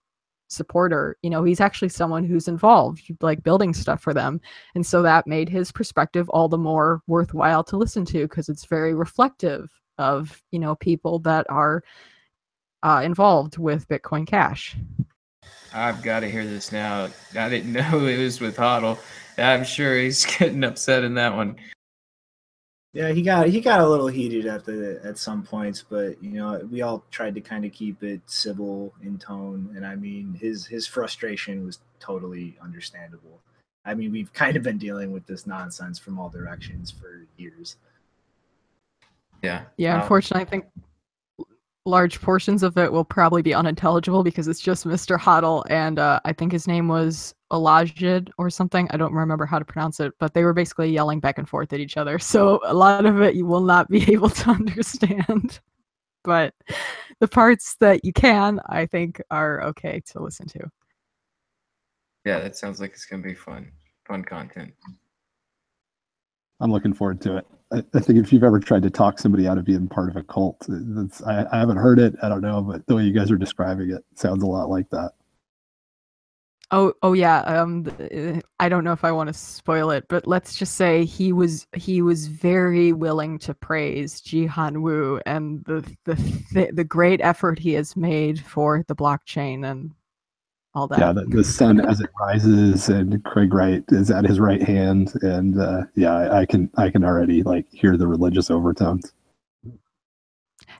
supporter 0.49 1.17
you 1.21 1.29
know 1.29 1.43
he's 1.43 1.59
actually 1.59 1.89
someone 1.89 2.23
who's 2.23 2.47
involved 2.47 3.01
like 3.21 3.43
building 3.43 3.73
stuff 3.73 4.01
for 4.01 4.13
them. 4.13 4.39
And 4.75 4.85
so 4.85 5.01
that 5.01 5.27
made 5.27 5.49
his 5.49 5.71
perspective 5.71 6.29
all 6.29 6.47
the 6.47 6.57
more 6.57 7.01
worthwhile 7.07 7.63
to 7.65 7.77
listen 7.77 8.05
to 8.05 8.27
because 8.27 8.49
it's 8.49 8.65
very 8.65 8.93
reflective 8.93 9.69
of 9.97 10.41
you 10.51 10.59
know 10.59 10.75
people 10.75 11.19
that 11.19 11.45
are 11.49 11.83
uh, 12.83 13.01
involved 13.03 13.57
with 13.57 13.87
bitcoin 13.87 14.27
cash. 14.27 14.75
I've 15.73 16.01
got 16.01 16.21
to 16.21 16.31
hear 16.31 16.45
this 16.45 16.71
now. 16.71 17.09
I 17.35 17.49
didn't 17.49 17.73
know 17.73 18.05
it 18.05 18.17
was 18.17 18.39
with 18.39 18.57
hodl. 18.57 18.97
I'm 19.37 19.63
sure 19.63 19.97
he's 19.97 20.25
getting 20.37 20.63
upset 20.63 21.03
in 21.03 21.15
that 21.15 21.35
one 21.35 21.57
yeah, 22.93 23.11
he 23.11 23.21
got 23.21 23.47
he 23.47 23.61
got 23.61 23.81
a 23.81 23.87
little 23.87 24.07
heated 24.07 24.45
at 24.45 24.65
the 24.65 24.99
at 25.03 25.17
some 25.17 25.43
points, 25.43 25.83
but 25.87 26.21
you 26.23 26.31
know 26.31 26.67
we 26.71 26.81
all 26.81 27.03
tried 27.11 27.35
to 27.35 27.41
kind 27.41 27.65
of 27.65 27.71
keep 27.71 28.03
it 28.03 28.21
civil 28.25 28.93
in 29.03 29.17
tone, 29.17 29.73
and 29.75 29.85
I 29.85 29.95
mean 29.95 30.33
his 30.33 30.65
his 30.65 30.87
frustration 30.87 31.65
was 31.65 31.79
totally 31.99 32.57
understandable. 32.61 33.41
I 33.85 33.93
mean 33.93 34.11
we've 34.11 34.31
kind 34.33 34.55
of 34.57 34.63
been 34.63 34.77
dealing 34.77 35.11
with 35.11 35.25
this 35.27 35.45
nonsense 35.45 35.99
from 35.99 36.19
all 36.19 36.29
directions 36.29 36.89
for 36.89 37.27
years. 37.37 37.77
Yeah. 39.43 39.65
Yeah. 39.77 39.95
Um, 39.95 40.01
unfortunately, 40.01 40.45
I 40.45 40.49
think 40.49 40.65
large 41.85 42.21
portions 42.21 42.63
of 42.63 42.77
it 42.77 42.91
will 42.91 43.05
probably 43.05 43.41
be 43.41 43.53
unintelligible 43.53 44.23
because 44.23 44.47
it's 44.47 44.59
just 44.59 44.85
Mr. 44.85 45.17
Hodl 45.17 45.63
and 45.69 45.99
uh, 45.99 46.19
I 46.25 46.33
think 46.33 46.51
his 46.51 46.67
name 46.67 46.87
was 46.87 47.33
Alajid 47.51 48.29
or 48.37 48.49
something. 48.49 48.87
I 48.91 48.97
don't 48.97 49.13
remember 49.13 49.45
how 49.45 49.59
to 49.59 49.65
pronounce 49.65 49.99
it, 49.99 50.13
but 50.19 50.33
they 50.33 50.43
were 50.43 50.53
basically 50.53 50.89
yelling 50.91 51.19
back 51.19 51.37
and 51.37 51.47
forth 51.47 51.73
at 51.73 51.79
each 51.79 51.97
other. 51.97 52.19
So 52.27 52.59
a 52.65 52.73
lot 52.73 53.05
of 53.05 53.21
it 53.21 53.35
you 53.35 53.45
will 53.45 53.61
not 53.61 53.89
be 53.89 54.03
able 54.13 54.29
to 54.29 54.49
understand. 54.49 55.59
but 56.23 56.53
the 57.19 57.27
parts 57.27 57.75
that 57.79 58.03
you 58.03 58.11
can, 58.13 58.59
I 58.67 58.85
think, 58.85 59.21
are 59.31 59.63
okay 59.63 60.01
to 60.11 60.21
listen 60.21 60.47
to. 60.49 60.69
Yeah, 62.25 62.39
that 62.39 62.57
sounds 62.57 62.81
like 62.81 62.91
it's 62.91 63.05
gonna 63.05 63.23
be 63.23 63.33
fun. 63.33 63.71
Fun 64.05 64.23
content. 64.23 64.73
I'm 66.59 66.71
looking 66.71 66.93
forward 66.93 67.21
to 67.21 67.37
it. 67.37 67.47
I, 67.71 67.83
I, 67.93 67.99
think 67.99 68.19
if 68.19 68.33
you've 68.33 68.43
ever 68.43 68.59
tried 68.59 68.83
to 68.83 68.89
talk 68.89 69.19
somebody 69.19 69.47
out 69.47 69.57
of 69.57 69.65
being 69.65 69.87
part 69.87 70.09
of 70.09 70.15
a 70.15 70.23
cult, 70.23 70.67
I, 71.25 71.45
I, 71.51 71.59
haven't 71.59 71.77
heard 71.77 71.99
it. 71.99 72.15
I 72.21 72.29
don't 72.29 72.41
know, 72.41 72.61
but 72.61 72.85
the 72.87 72.95
way 72.95 73.03
you 73.03 73.13
guys 73.13 73.29
are 73.29 73.37
describing 73.37 73.91
it 73.91 74.03
sounds 74.15 74.43
a 74.43 74.47
lot 74.47 74.69
like 74.69 74.89
that. 74.91 75.11
Oh, 76.71 76.93
oh 77.01 77.13
yeah. 77.13 77.39
Um, 77.41 77.87
I 78.59 78.67
don't 78.67 78.83
know 78.83 78.91
if 78.91 79.05
I 79.05 79.11
want 79.11 79.27
to 79.27 79.33
spoil 79.33 79.89
it, 79.91 80.05
but 80.09 80.27
let's 80.27 80.57
just 80.57 80.75
say 80.75 81.05
he 81.05 81.31
was 81.31 81.65
he 81.73 82.01
was 82.01 82.27
very 82.27 82.91
willing 82.91 83.39
to 83.39 83.53
praise 83.53 84.21
Jihan 84.21 84.81
Wu 84.81 85.21
and 85.25 85.63
the 85.63 85.81
the 86.03 86.15
the, 86.53 86.71
the 86.73 86.83
great 86.83 87.21
effort 87.21 87.57
he 87.57 87.71
has 87.73 87.95
made 87.95 88.41
for 88.41 88.83
the 88.87 88.95
blockchain 88.95 89.69
and 89.69 89.91
all 90.73 90.89
that. 90.89 90.99
Yeah, 90.99 91.13
the, 91.13 91.23
the 91.23 91.43
sun 91.43 91.79
as 91.79 92.01
it 92.01 92.09
rises, 92.19 92.89
and 92.89 93.23
Craig 93.23 93.53
Wright 93.53 93.85
is 93.87 94.11
at 94.11 94.25
his 94.25 94.37
right 94.37 94.61
hand, 94.61 95.13
and 95.21 95.57
uh, 95.61 95.83
yeah, 95.95 96.13
I, 96.13 96.39
I 96.41 96.45
can 96.45 96.69
I 96.75 96.89
can 96.89 97.05
already 97.05 97.43
like 97.43 97.65
hear 97.71 97.95
the 97.95 98.07
religious 98.07 98.51
overtones. 98.51 99.13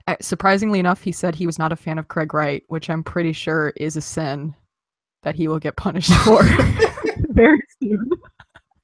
Uh, 0.05 0.15
Surprisingly 0.19 0.79
enough, 0.79 1.01
he 1.01 1.13
said 1.13 1.33
he 1.33 1.45
was 1.45 1.57
not 1.57 1.71
a 1.71 1.77
fan 1.77 1.97
of 1.97 2.09
Craig 2.09 2.33
Wright, 2.33 2.63
which 2.67 2.89
I'm 2.89 3.03
pretty 3.05 3.31
sure 3.31 3.71
is 3.77 3.95
a 3.95 4.01
sin 4.01 4.53
that 5.27 5.35
he 5.35 5.49
will 5.49 5.59
get 5.59 5.75
punished 5.75 6.13
for 6.13 6.41
very 7.31 7.59
soon. 7.83 8.09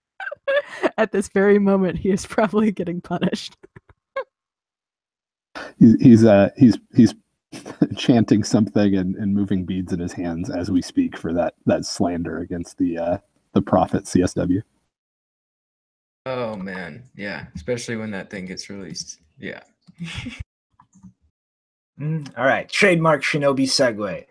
At 0.98 1.14
this 1.14 1.30
very 1.30 1.58
moment, 1.58 1.98
he 1.98 2.12
is 2.12 2.26
probably 2.26 2.70
getting 2.70 3.00
punished. 3.00 3.56
He's 5.80 5.96
he's 6.02 6.26
uh, 6.26 6.50
he's 6.58 6.78
he's 6.94 7.16
chanting 7.96 8.44
something 8.44 8.94
and, 8.94 9.16
and 9.16 9.34
moving 9.34 9.64
beads 9.64 9.94
in 9.94 10.02
his 10.02 10.12
hands 10.12 10.50
as 10.50 10.70
we 10.70 10.82
speak 10.82 11.18
for 11.18 11.32
that 11.32 11.54
that 11.66 11.86
slander 11.86 12.40
against 12.40 12.78
the 12.78 12.98
uh, 12.98 13.18
the 13.54 13.62
prophet 13.62 14.04
CSW. 14.04 14.62
Oh 16.26 16.58
man, 16.58 17.04
yeah. 17.16 17.46
Especially 17.56 17.96
when 17.96 18.12
that 18.12 18.30
thing 18.30 18.48
gets 18.48 18.70
released. 18.70 19.22
Yeah. 19.40 19.62
Mm, 21.98 22.38
all 22.38 22.46
right, 22.46 22.68
trademark 22.68 23.24
Shinobi 23.24 23.64
segue. 23.64 24.26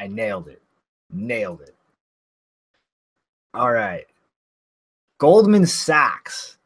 I 0.00 0.06
nailed 0.08 0.48
it. 0.48 0.59
Nailed 1.12 1.62
it. 1.62 1.74
All 3.52 3.72
right. 3.72 4.06
Goldman 5.18 5.66
Sachs 5.66 6.56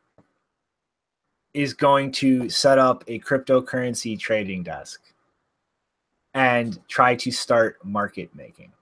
is 1.55 1.73
going 1.73 2.13
to 2.13 2.49
set 2.49 2.79
up 2.79 3.05
a 3.07 3.19
cryptocurrency 3.21 4.19
trading 4.19 4.63
desk 4.63 5.01
and 6.35 6.79
try 6.89 7.15
to 7.15 7.31
start 7.31 7.79
market 7.85 8.35
making. 8.35 8.73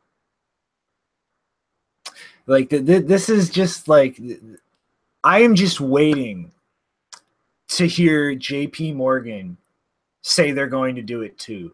Like 2.46 2.70
th- 2.70 2.86
th- 2.86 3.06
this 3.06 3.28
is 3.28 3.50
just 3.50 3.88
like 3.88 4.20
I 5.22 5.40
am 5.40 5.54
just 5.54 5.80
waiting 5.80 6.50
to 7.68 7.86
hear 7.86 8.34
JP 8.34 8.96
Morgan 8.96 9.56
say 10.22 10.50
they're 10.50 10.66
going 10.66 10.96
to 10.96 11.02
do 11.02 11.22
it 11.22 11.38
too 11.38 11.72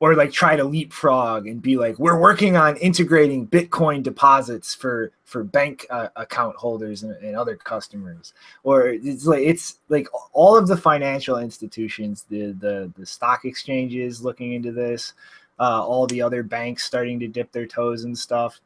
or 0.00 0.14
like 0.14 0.32
try 0.32 0.56
to 0.56 0.64
leapfrog 0.64 1.46
and 1.46 1.60
be 1.60 1.76
like 1.76 1.98
we're 1.98 2.18
working 2.18 2.56
on 2.56 2.76
integrating 2.78 3.46
bitcoin 3.46 4.02
deposits 4.02 4.74
for 4.74 5.12
for 5.24 5.44
bank 5.44 5.86
uh, 5.90 6.08
account 6.16 6.56
holders 6.56 7.02
and, 7.02 7.14
and 7.22 7.36
other 7.36 7.54
customers. 7.54 8.32
Or 8.64 8.88
it's 8.88 9.26
like 9.26 9.42
it's 9.42 9.76
like 9.88 10.08
all 10.32 10.56
of 10.56 10.66
the 10.66 10.76
financial 10.76 11.38
institutions 11.38 12.24
the 12.28 12.52
the, 12.52 12.90
the 12.96 13.06
stock 13.06 13.44
exchanges 13.44 14.24
looking 14.24 14.54
into 14.54 14.72
this 14.72 15.12
uh, 15.60 15.84
all 15.84 16.06
the 16.06 16.22
other 16.22 16.42
banks 16.42 16.84
starting 16.84 17.20
to 17.20 17.28
dip 17.28 17.52
their 17.52 17.66
toes 17.66 18.04
and 18.04 18.18
stuff. 18.18 18.60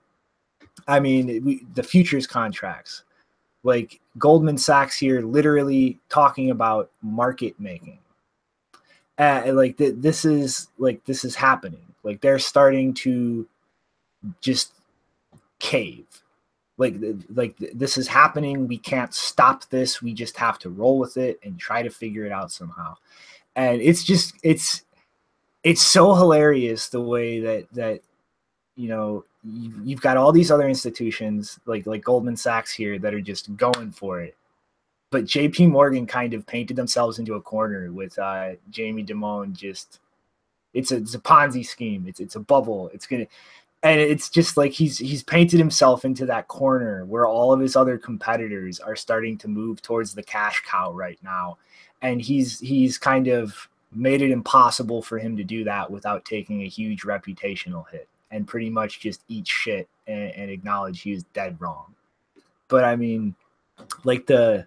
I 0.86 1.00
mean 1.00 1.44
we, 1.44 1.66
the 1.74 1.82
futures 1.82 2.26
contracts. 2.26 3.02
Like 3.64 4.00
goldman 4.18 4.58
sachs 4.58 4.98
here 4.98 5.22
literally 5.22 5.98
talking 6.10 6.50
about 6.50 6.90
market 7.02 7.58
making 7.58 7.98
uh, 9.18 9.42
like 9.52 9.76
th- 9.78 9.96
this 9.98 10.24
is 10.24 10.68
like 10.78 11.04
this 11.04 11.24
is 11.24 11.34
happening. 11.34 11.86
Like 12.02 12.20
they're 12.20 12.38
starting 12.38 12.94
to 12.94 13.46
just 14.40 14.72
cave. 15.58 16.06
Like 16.76 16.96
like 17.32 17.56
th- 17.58 17.72
this 17.74 17.96
is 17.96 18.08
happening. 18.08 18.66
We 18.66 18.78
can't 18.78 19.14
stop 19.14 19.68
this. 19.70 20.02
We 20.02 20.12
just 20.12 20.36
have 20.36 20.58
to 20.60 20.70
roll 20.70 20.98
with 20.98 21.16
it 21.16 21.38
and 21.44 21.58
try 21.58 21.82
to 21.82 21.90
figure 21.90 22.26
it 22.26 22.32
out 22.32 22.50
somehow. 22.50 22.96
And 23.56 23.80
it's 23.80 24.02
just 24.02 24.34
it's 24.42 24.82
it's 25.62 25.82
so 25.82 26.14
hilarious 26.14 26.88
the 26.88 27.00
way 27.00 27.40
that 27.40 27.66
that 27.72 28.00
you 28.76 28.88
know 28.88 29.24
you've 29.44 30.00
got 30.00 30.16
all 30.16 30.32
these 30.32 30.50
other 30.50 30.68
institutions 30.68 31.60
like 31.66 31.86
like 31.86 32.02
goldman 32.02 32.36
sachs 32.36 32.72
here 32.72 32.98
that 32.98 33.14
are 33.14 33.20
just 33.20 33.54
going 33.56 33.90
for 33.90 34.20
it 34.20 34.36
but 35.14 35.26
JP 35.26 35.68
Morgan 35.68 36.08
kind 36.08 36.34
of 36.34 36.44
painted 36.44 36.74
themselves 36.74 37.20
into 37.20 37.34
a 37.34 37.40
corner 37.40 37.92
with 37.92 38.18
uh, 38.18 38.54
Jamie 38.68 39.04
Dimon. 39.04 39.52
Just 39.52 40.00
it's 40.72 40.90
a, 40.90 40.96
it's 40.96 41.14
a 41.14 41.20
Ponzi 41.20 41.64
scheme. 41.64 42.04
It's 42.08 42.18
it's 42.18 42.34
a 42.34 42.40
bubble. 42.40 42.90
It's 42.92 43.06
gonna 43.06 43.28
and 43.84 44.00
it's 44.00 44.28
just 44.28 44.56
like 44.56 44.72
he's 44.72 44.98
he's 44.98 45.22
painted 45.22 45.60
himself 45.60 46.04
into 46.04 46.26
that 46.26 46.48
corner 46.48 47.04
where 47.04 47.26
all 47.26 47.52
of 47.52 47.60
his 47.60 47.76
other 47.76 47.96
competitors 47.96 48.80
are 48.80 48.96
starting 48.96 49.38
to 49.38 49.46
move 49.46 49.80
towards 49.82 50.14
the 50.14 50.22
cash 50.24 50.64
cow 50.68 50.90
right 50.90 51.20
now, 51.22 51.58
and 52.02 52.20
he's 52.20 52.58
he's 52.58 52.98
kind 52.98 53.28
of 53.28 53.68
made 53.92 54.20
it 54.20 54.32
impossible 54.32 55.00
for 55.00 55.20
him 55.20 55.36
to 55.36 55.44
do 55.44 55.62
that 55.62 55.88
without 55.88 56.24
taking 56.24 56.62
a 56.62 56.68
huge 56.68 57.02
reputational 57.02 57.88
hit 57.92 58.08
and 58.32 58.48
pretty 58.48 58.68
much 58.68 58.98
just 58.98 59.22
eat 59.28 59.46
shit 59.46 59.88
and, 60.08 60.32
and 60.32 60.50
acknowledge 60.50 61.02
he 61.02 61.12
was 61.12 61.22
dead 61.34 61.56
wrong. 61.60 61.94
But 62.66 62.82
I 62.82 62.96
mean, 62.96 63.36
like 64.02 64.26
the 64.26 64.66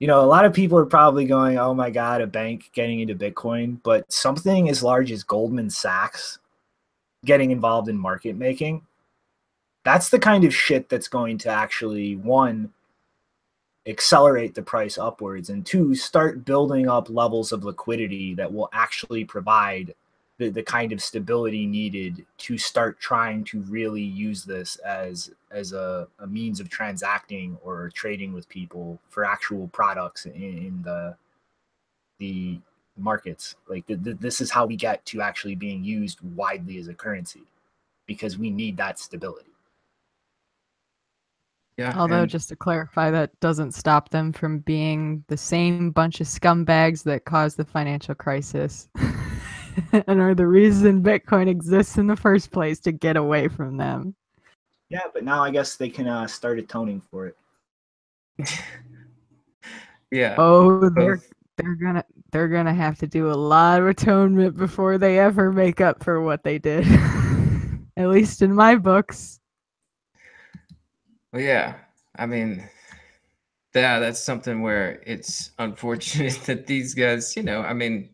you 0.00 0.06
know, 0.06 0.20
a 0.20 0.26
lot 0.26 0.44
of 0.44 0.52
people 0.52 0.78
are 0.78 0.86
probably 0.86 1.24
going, 1.24 1.58
"Oh 1.58 1.74
my 1.74 1.90
God, 1.90 2.20
a 2.20 2.26
bank 2.26 2.70
getting 2.72 3.00
into 3.00 3.14
Bitcoin," 3.14 3.78
but 3.82 4.10
something 4.12 4.68
as 4.68 4.82
large 4.82 5.12
as 5.12 5.22
Goldman 5.22 5.70
Sachs 5.70 6.38
getting 7.24 7.50
involved 7.50 7.88
in 7.88 7.96
market 7.96 8.36
making, 8.36 8.82
that's 9.84 10.08
the 10.08 10.18
kind 10.18 10.44
of 10.44 10.54
shit 10.54 10.88
that's 10.88 11.08
going 11.08 11.38
to 11.38 11.48
actually 11.48 12.16
one 12.16 12.72
accelerate 13.86 14.54
the 14.54 14.62
price 14.62 14.96
upwards 14.96 15.50
and 15.50 15.66
two 15.66 15.94
start 15.94 16.44
building 16.44 16.88
up 16.88 17.10
levels 17.10 17.52
of 17.52 17.64
liquidity 17.64 18.34
that 18.34 18.52
will 18.52 18.70
actually 18.72 19.24
provide 19.24 19.94
the, 20.44 20.50
the 20.50 20.62
kind 20.62 20.92
of 20.92 21.02
stability 21.02 21.66
needed 21.66 22.24
to 22.38 22.58
start 22.58 23.00
trying 23.00 23.44
to 23.44 23.60
really 23.62 24.02
use 24.02 24.44
this 24.44 24.76
as 24.76 25.30
as 25.50 25.72
a, 25.72 26.06
a 26.18 26.26
means 26.26 26.60
of 26.60 26.68
transacting 26.68 27.56
or 27.64 27.90
trading 27.94 28.32
with 28.32 28.48
people 28.48 28.98
for 29.08 29.24
actual 29.24 29.68
products 29.68 30.26
in, 30.26 30.34
in 30.34 30.82
the 30.82 31.16
the 32.18 32.58
markets 32.96 33.56
like 33.68 33.86
the, 33.86 33.96
the, 33.96 34.14
this 34.14 34.40
is 34.40 34.50
how 34.50 34.64
we 34.66 34.76
get 34.76 35.04
to 35.04 35.20
actually 35.20 35.54
being 35.54 35.82
used 35.82 36.18
widely 36.36 36.78
as 36.78 36.88
a 36.88 36.94
currency 36.94 37.42
because 38.06 38.38
we 38.38 38.50
need 38.50 38.76
that 38.76 38.98
stability 38.98 39.50
Yeah. 41.76 41.94
Although, 41.96 42.22
and- 42.22 42.30
just 42.30 42.50
to 42.50 42.56
clarify, 42.56 43.10
that 43.10 43.30
doesn't 43.40 43.72
stop 43.72 44.10
them 44.10 44.32
from 44.32 44.60
being 44.60 45.24
the 45.26 45.36
same 45.36 45.90
bunch 45.90 46.20
of 46.20 46.28
scumbags 46.28 47.02
that 47.02 47.24
caused 47.24 47.56
the 47.56 47.64
financial 47.64 48.14
crisis 48.14 48.88
and 50.06 50.20
are 50.20 50.34
the 50.34 50.46
reason 50.46 51.02
Bitcoin 51.02 51.48
exists 51.48 51.98
in 51.98 52.06
the 52.06 52.16
first 52.16 52.50
place 52.50 52.80
to 52.80 52.92
get 52.92 53.16
away 53.16 53.48
from 53.48 53.76
them. 53.76 54.14
yeah 54.88 55.00
but 55.12 55.24
now 55.24 55.42
i 55.42 55.50
guess 55.50 55.76
they 55.76 55.88
can 55.88 56.06
uh, 56.06 56.26
start 56.26 56.58
atoning 56.58 57.00
for 57.10 57.26
it 57.26 57.36
yeah. 60.10 60.34
Oh, 60.38 60.88
they're 60.90 61.20
they're 61.56 61.76
gonna 61.76 62.04
they're 62.32 62.48
gonna 62.48 62.74
have 62.74 62.98
to 62.98 63.06
do 63.06 63.30
a 63.30 63.34
lot 63.34 63.80
of 63.80 63.86
atonement 63.86 64.56
before 64.56 64.98
they 64.98 65.18
ever 65.18 65.52
make 65.52 65.80
up 65.80 66.02
for 66.02 66.20
what 66.20 66.42
they 66.42 66.58
did. 66.58 66.86
At 67.96 68.08
least 68.08 68.42
in 68.42 68.52
my 68.52 68.74
books. 68.74 69.40
Well, 71.32 71.42
yeah. 71.42 71.74
I 72.16 72.26
mean, 72.26 72.68
yeah, 73.74 73.98
that's 73.98 74.20
something 74.20 74.62
where 74.62 75.02
it's 75.06 75.52
unfortunate 75.58 76.40
that 76.46 76.66
these 76.66 76.94
guys, 76.94 77.36
you 77.36 77.42
know, 77.42 77.60
I 77.60 77.72
mean, 77.72 78.10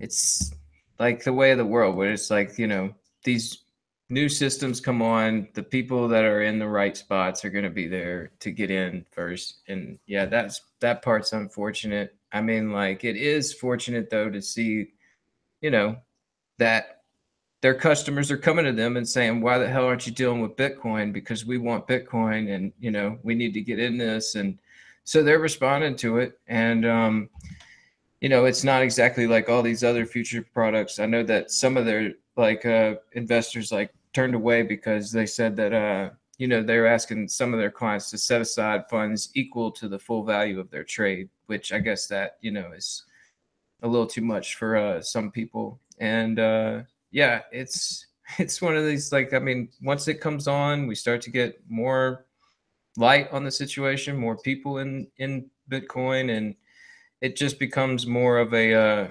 it's 0.00 0.52
like 0.98 1.24
the 1.24 1.32
way 1.32 1.52
of 1.52 1.58
the 1.58 1.64
world 1.64 1.96
where 1.96 2.12
it's 2.12 2.30
like, 2.30 2.58
you 2.58 2.66
know, 2.66 2.92
these 3.24 3.64
new 4.10 4.28
systems 4.28 4.80
come 4.80 5.02
on, 5.02 5.48
the 5.54 5.62
people 5.62 6.08
that 6.08 6.24
are 6.24 6.42
in 6.42 6.58
the 6.58 6.66
right 6.66 6.96
spots 6.96 7.44
are 7.44 7.50
going 7.50 7.64
to 7.64 7.70
be 7.70 7.86
there 7.86 8.30
to 8.40 8.50
get 8.50 8.70
in 8.70 9.04
first. 9.10 9.58
And 9.68 9.98
yeah, 10.06 10.26
that's 10.26 10.62
that 10.80 11.02
part's 11.02 11.32
unfortunate. 11.32 12.14
I 12.32 12.40
mean, 12.40 12.72
like, 12.72 13.04
it 13.04 13.16
is 13.16 13.52
fortunate 13.52 14.10
though 14.10 14.30
to 14.30 14.40
see, 14.40 14.92
you 15.60 15.70
know, 15.70 15.96
that 16.58 17.02
their 17.60 17.74
customers 17.74 18.30
are 18.30 18.38
coming 18.38 18.64
to 18.64 18.72
them 18.72 18.96
and 18.96 19.08
saying, 19.08 19.40
"Why 19.40 19.58
the 19.58 19.68
hell 19.68 19.86
aren't 19.86 20.06
you 20.06 20.12
dealing 20.12 20.40
with 20.40 20.56
Bitcoin? 20.56 21.12
Because 21.12 21.44
we 21.44 21.58
want 21.58 21.88
Bitcoin, 21.88 22.54
and 22.54 22.72
you 22.78 22.90
know 22.90 23.18
we 23.22 23.34
need 23.34 23.52
to 23.54 23.60
get 23.60 23.78
in 23.80 23.98
this." 23.98 24.36
And 24.36 24.58
so 25.04 25.22
they're 25.22 25.40
responding 25.40 25.96
to 25.96 26.18
it, 26.18 26.38
and 26.46 26.86
um, 26.86 27.30
you 28.20 28.28
know 28.28 28.44
it's 28.44 28.64
not 28.64 28.82
exactly 28.82 29.26
like 29.26 29.48
all 29.48 29.62
these 29.62 29.84
other 29.84 30.06
future 30.06 30.44
products. 30.54 30.98
I 30.98 31.06
know 31.06 31.22
that 31.24 31.50
some 31.50 31.76
of 31.76 31.86
their 31.86 32.12
like 32.36 32.64
uh, 32.64 32.96
investors 33.12 33.72
like 33.72 33.92
turned 34.12 34.34
away 34.34 34.62
because 34.62 35.12
they 35.12 35.26
said 35.26 35.56
that 35.56 35.72
uh, 35.72 36.10
you 36.38 36.48
know 36.48 36.62
they're 36.62 36.86
asking 36.86 37.28
some 37.28 37.52
of 37.52 37.60
their 37.60 37.70
clients 37.70 38.10
to 38.10 38.18
set 38.18 38.40
aside 38.40 38.88
funds 38.90 39.30
equal 39.34 39.70
to 39.72 39.88
the 39.88 39.98
full 39.98 40.24
value 40.24 40.58
of 40.58 40.70
their 40.70 40.84
trade, 40.84 41.28
which 41.46 41.72
I 41.72 41.78
guess 41.78 42.06
that 42.08 42.38
you 42.40 42.50
know 42.50 42.72
is 42.74 43.04
a 43.82 43.88
little 43.88 44.06
too 44.06 44.22
much 44.22 44.56
for 44.56 44.76
uh, 44.76 45.00
some 45.00 45.30
people, 45.30 45.80
and 45.98 46.38
uh, 46.38 46.82
yeah, 47.10 47.42
it's 47.52 48.06
it's 48.38 48.60
one 48.60 48.76
of 48.76 48.84
these 48.84 49.12
like 49.12 49.32
I 49.32 49.38
mean, 49.38 49.68
once 49.82 50.08
it 50.08 50.20
comes 50.20 50.48
on, 50.48 50.86
we 50.86 50.94
start 50.94 51.20
to 51.22 51.30
get 51.30 51.60
more 51.68 52.26
light 52.96 53.30
on 53.32 53.44
the 53.44 53.50
situation, 53.50 54.16
more 54.16 54.36
people 54.36 54.78
in 54.78 55.06
in 55.18 55.48
Bitcoin, 55.70 56.36
and 56.36 56.56
it 57.20 57.36
just 57.36 57.58
becomes 57.58 58.06
more 58.06 58.38
of 58.38 58.54
a 58.54 58.74
uh, 58.74 59.08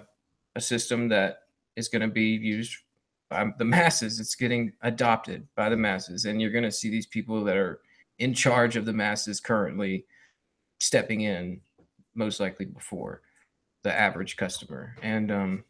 a 0.56 0.62
system 0.62 1.10
that 1.10 1.44
is 1.76 1.90
going 1.90 2.02
to 2.02 2.08
be 2.08 2.30
used 2.30 2.76
by 3.30 3.46
the 3.58 3.66
masses. 3.66 4.20
It's 4.20 4.36
getting 4.36 4.74
adopted 4.82 5.48
by 5.56 5.70
the 5.70 5.78
masses, 5.78 6.26
and 6.26 6.42
you're 6.42 6.52
going 6.52 6.64
to 6.64 6.72
see 6.72 6.90
these 6.90 7.06
people 7.06 7.44
that 7.44 7.58
are 7.58 7.82
in 8.20 8.34
charge 8.34 8.76
of 8.76 8.86
the 8.86 8.94
masses 8.94 9.40
currently 9.40 10.06
stepping 10.80 11.22
in, 11.22 11.62
most 12.16 12.40
likely 12.40 12.66
before 12.66 13.22
the 13.84 13.94
average 13.94 14.38
customer. 14.38 14.96
And 15.02 15.32
um, 15.32 15.64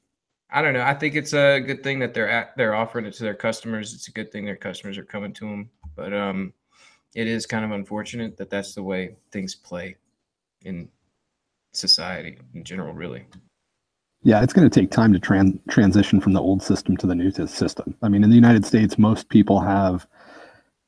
I 0.50 0.62
don't 0.62 0.74
know. 0.74 0.82
I 0.82 0.94
think 0.94 1.16
it's 1.16 1.34
a 1.34 1.60
good 1.60 1.84
thing 1.84 2.00
that 2.00 2.14
they're 2.14 2.30
at, 2.30 2.56
they're 2.56 2.76
offering 2.76 3.06
it 3.06 3.14
to 3.16 3.24
their 3.24 3.36
customers. 3.36 3.94
It's 3.94 4.08
a 4.08 4.12
good 4.12 4.32
thing 4.32 4.46
their 4.46 4.56
customers 4.56 4.98
are 4.98 5.04
coming 5.04 5.34
to 5.34 5.50
them. 5.50 5.70
But 5.96 6.14
um, 6.14 6.54
it 7.16 7.28
is 7.28 7.46
kind 7.46 7.66
of 7.66 7.72
unfortunate 7.72 8.38
that 8.38 8.50
that's 8.50 8.74
the 8.74 8.84
way 8.84 9.16
things 9.32 9.56
play 9.56 9.98
in 10.64 10.88
society 11.78 12.38
in 12.54 12.64
general, 12.64 12.94
really. 12.94 13.26
Yeah, 14.24 14.42
it's 14.44 14.54
going 14.54 14.70
to 14.70 14.80
take 14.80 14.92
time 14.92 15.14
to 15.14 15.20
tran- 15.20 15.60
transition 15.70 16.20
from 16.20 16.34
the 16.34 16.42
old 16.42 16.62
system 16.62 16.98
to 16.98 17.08
the 17.08 17.16
new 17.16 17.32
system. 17.48 17.96
I 18.02 18.10
mean, 18.10 18.24
in 18.24 18.30
the 18.30 18.36
United 18.36 18.66
States, 18.66 18.98
most 18.98 19.30
people 19.30 19.60
have, 19.60 20.08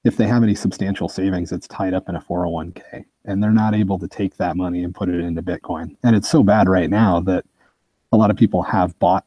if 0.03 0.17
they 0.17 0.27
have 0.27 0.43
any 0.43 0.55
substantial 0.55 1.07
savings, 1.07 1.51
it's 1.51 1.67
tied 1.67 1.93
up 1.93 2.09
in 2.09 2.15
a 2.15 2.21
401k, 2.21 3.05
and 3.25 3.41
they're 3.41 3.51
not 3.51 3.75
able 3.75 3.99
to 3.99 4.07
take 4.07 4.37
that 4.37 4.57
money 4.57 4.83
and 4.83 4.95
put 4.95 5.09
it 5.09 5.19
into 5.19 5.41
Bitcoin. 5.41 5.95
And 6.03 6.15
it's 6.15 6.29
so 6.29 6.43
bad 6.43 6.67
right 6.67 6.89
now 6.89 7.19
that 7.21 7.45
a 8.11 8.17
lot 8.17 8.31
of 8.31 8.37
people 8.37 8.63
have 8.63 8.97
bought 8.99 9.25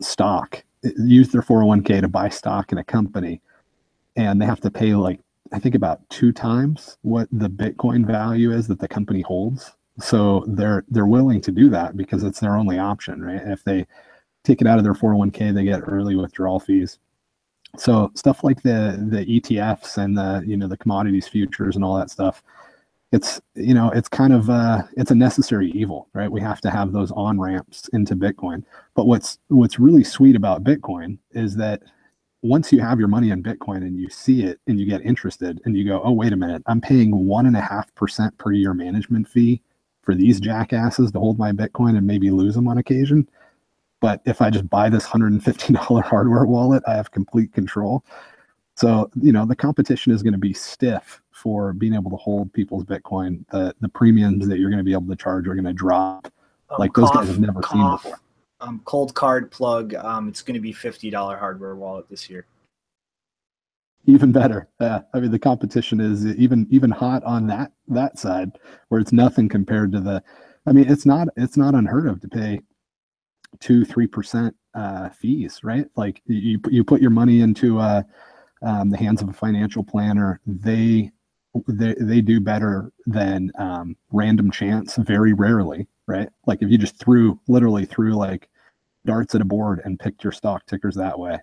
stock, 0.00 0.64
use 0.82 1.28
their 1.28 1.42
401k 1.42 2.00
to 2.00 2.08
buy 2.08 2.30
stock 2.30 2.72
in 2.72 2.78
a 2.78 2.84
company, 2.84 3.40
and 4.16 4.40
they 4.40 4.46
have 4.46 4.60
to 4.60 4.70
pay 4.70 4.94
like 4.94 5.20
I 5.52 5.58
think 5.58 5.74
about 5.74 6.08
two 6.10 6.32
times 6.32 6.98
what 7.02 7.28
the 7.30 7.48
Bitcoin 7.48 8.04
value 8.04 8.50
is 8.50 8.66
that 8.68 8.80
the 8.80 8.88
company 8.88 9.20
holds. 9.20 9.72
So 9.98 10.44
they're 10.48 10.84
they're 10.88 11.06
willing 11.06 11.40
to 11.42 11.52
do 11.52 11.70
that 11.70 11.96
because 11.96 12.24
it's 12.24 12.40
their 12.40 12.56
only 12.56 12.78
option, 12.78 13.22
right? 13.22 13.40
If 13.44 13.62
they 13.64 13.86
take 14.42 14.60
it 14.60 14.66
out 14.66 14.78
of 14.78 14.84
their 14.84 14.94
401k, 14.94 15.54
they 15.54 15.64
get 15.64 15.82
early 15.86 16.16
withdrawal 16.16 16.60
fees. 16.60 16.98
So 17.76 18.10
stuff 18.14 18.44
like 18.44 18.62
the 18.62 19.04
the 19.10 19.24
ETFs 19.24 19.98
and 19.98 20.16
the 20.16 20.42
you 20.46 20.56
know 20.56 20.68
the 20.68 20.76
commodities 20.76 21.28
futures 21.28 21.76
and 21.76 21.84
all 21.84 21.96
that 21.96 22.10
stuff, 22.10 22.42
it's 23.12 23.40
you 23.54 23.74
know 23.74 23.90
it's 23.90 24.08
kind 24.08 24.32
of 24.32 24.50
uh, 24.50 24.82
it's 24.96 25.10
a 25.12 25.14
necessary 25.14 25.70
evil, 25.72 26.08
right? 26.12 26.30
We 26.30 26.40
have 26.40 26.60
to 26.62 26.70
have 26.70 26.92
those 26.92 27.12
on 27.12 27.40
ramps 27.40 27.88
into 27.92 28.16
Bitcoin. 28.16 28.64
But 28.94 29.06
what's 29.06 29.38
what's 29.48 29.78
really 29.78 30.04
sweet 30.04 30.36
about 30.36 30.64
Bitcoin 30.64 31.18
is 31.32 31.56
that 31.56 31.82
once 32.42 32.72
you 32.72 32.80
have 32.80 32.98
your 32.98 33.08
money 33.08 33.30
in 33.30 33.42
Bitcoin 33.42 33.78
and 33.78 33.98
you 33.98 34.10
see 34.10 34.42
it 34.44 34.60
and 34.66 34.78
you 34.78 34.86
get 34.86 35.00
interested 35.02 35.60
and 35.64 35.76
you 35.76 35.84
go, 35.86 36.02
oh, 36.04 36.12
wait 36.12 36.32
a 36.32 36.36
minute, 36.36 36.62
I'm 36.66 36.80
paying 36.80 37.26
one 37.26 37.46
and 37.46 37.56
a 37.56 37.60
half 37.60 37.92
percent 37.94 38.36
per 38.38 38.52
year 38.52 38.74
management 38.74 39.28
fee 39.28 39.62
for 40.04 40.14
these 40.14 40.40
jackasses 40.40 41.10
to 41.12 41.18
hold 41.18 41.38
my 41.38 41.52
Bitcoin 41.52 41.96
and 41.96 42.06
maybe 42.06 42.30
lose 42.30 42.54
them 42.54 42.68
on 42.68 42.78
occasion. 42.78 43.28
But 44.00 44.20
if 44.26 44.42
I 44.42 44.50
just 44.50 44.68
buy 44.68 44.90
this 44.90 45.06
$150 45.06 46.02
hardware 46.04 46.44
wallet, 46.44 46.82
I 46.86 46.94
have 46.94 47.10
complete 47.10 47.52
control. 47.52 48.04
So, 48.76 49.10
you 49.20 49.32
know, 49.32 49.46
the 49.46 49.56
competition 49.56 50.12
is 50.12 50.22
going 50.22 50.32
to 50.32 50.38
be 50.38 50.52
stiff 50.52 51.22
for 51.30 51.72
being 51.72 51.94
able 51.94 52.10
to 52.10 52.16
hold 52.16 52.52
people's 52.52 52.84
Bitcoin. 52.84 53.44
The 53.50 53.74
the 53.80 53.88
premiums 53.88 54.48
that 54.48 54.58
you're 54.58 54.70
going 54.70 54.78
to 54.78 54.84
be 54.84 54.92
able 54.92 55.08
to 55.08 55.16
charge 55.16 55.46
are 55.46 55.54
going 55.54 55.64
to 55.64 55.72
drop 55.72 56.28
um, 56.70 56.76
like 56.78 56.92
those 56.92 57.10
guys 57.12 57.28
have 57.28 57.40
never 57.40 57.60
cough. 57.60 58.02
seen 58.02 58.10
before 58.10 58.20
um, 58.60 58.80
Coldcard 58.84 59.50
plug. 59.50 59.94
Um, 59.94 60.28
it's 60.28 60.42
going 60.42 60.54
to 60.54 60.60
be 60.60 60.72
fifty 60.72 61.10
dollar 61.10 61.36
hardware 61.36 61.76
wallet 61.76 62.08
this 62.08 62.28
year. 62.28 62.46
Even 64.06 64.32
better. 64.32 64.68
Yeah, 64.80 65.00
I 65.14 65.20
mean 65.20 65.30
the 65.30 65.38
competition 65.38 66.00
is 66.00 66.26
even 66.26 66.66
even 66.70 66.90
hot 66.90 67.22
on 67.24 67.46
that 67.48 67.72
that 67.88 68.18
side, 68.18 68.52
where 68.88 69.00
it's 69.00 69.12
nothing 69.12 69.48
compared 69.48 69.92
to 69.92 70.00
the. 70.00 70.22
I 70.66 70.72
mean, 70.72 70.90
it's 70.90 71.06
not 71.06 71.28
it's 71.36 71.56
not 71.56 71.74
unheard 71.74 72.06
of 72.06 72.20
to 72.20 72.28
pay 72.28 72.60
two 73.60 73.84
three 73.84 74.06
percent 74.06 74.54
uh, 74.74 75.08
fees, 75.10 75.60
right? 75.62 75.86
Like 75.96 76.22
you 76.26 76.60
you 76.70 76.84
put 76.84 77.00
your 77.00 77.10
money 77.10 77.40
into 77.40 77.78
uh, 77.78 78.02
um, 78.62 78.90
the 78.90 78.96
hands 78.98 79.22
of 79.22 79.28
a 79.28 79.32
financial 79.32 79.84
planner, 79.84 80.40
they 80.46 81.12
they 81.68 81.94
they 82.00 82.20
do 82.20 82.40
better 82.40 82.92
than 83.06 83.50
um, 83.58 83.96
random 84.12 84.50
chance 84.50 84.96
very 84.96 85.32
rarely 85.32 85.86
right 86.06 86.28
like 86.46 86.60
if 86.62 86.70
you 86.70 86.76
just 86.76 86.98
threw 86.98 87.40
literally 87.48 87.86
threw 87.86 88.14
like 88.14 88.48
darts 89.06 89.34
at 89.34 89.40
a 89.40 89.44
board 89.44 89.80
and 89.84 89.98
picked 90.00 90.24
your 90.24 90.32
stock 90.32 90.66
tickers 90.66 90.94
that 90.96 91.18
way, 91.18 91.38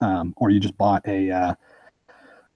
um, 0.00 0.34
or 0.36 0.50
you 0.50 0.60
just 0.60 0.76
bought 0.78 1.06
a 1.06 1.30
uh, 1.30 1.54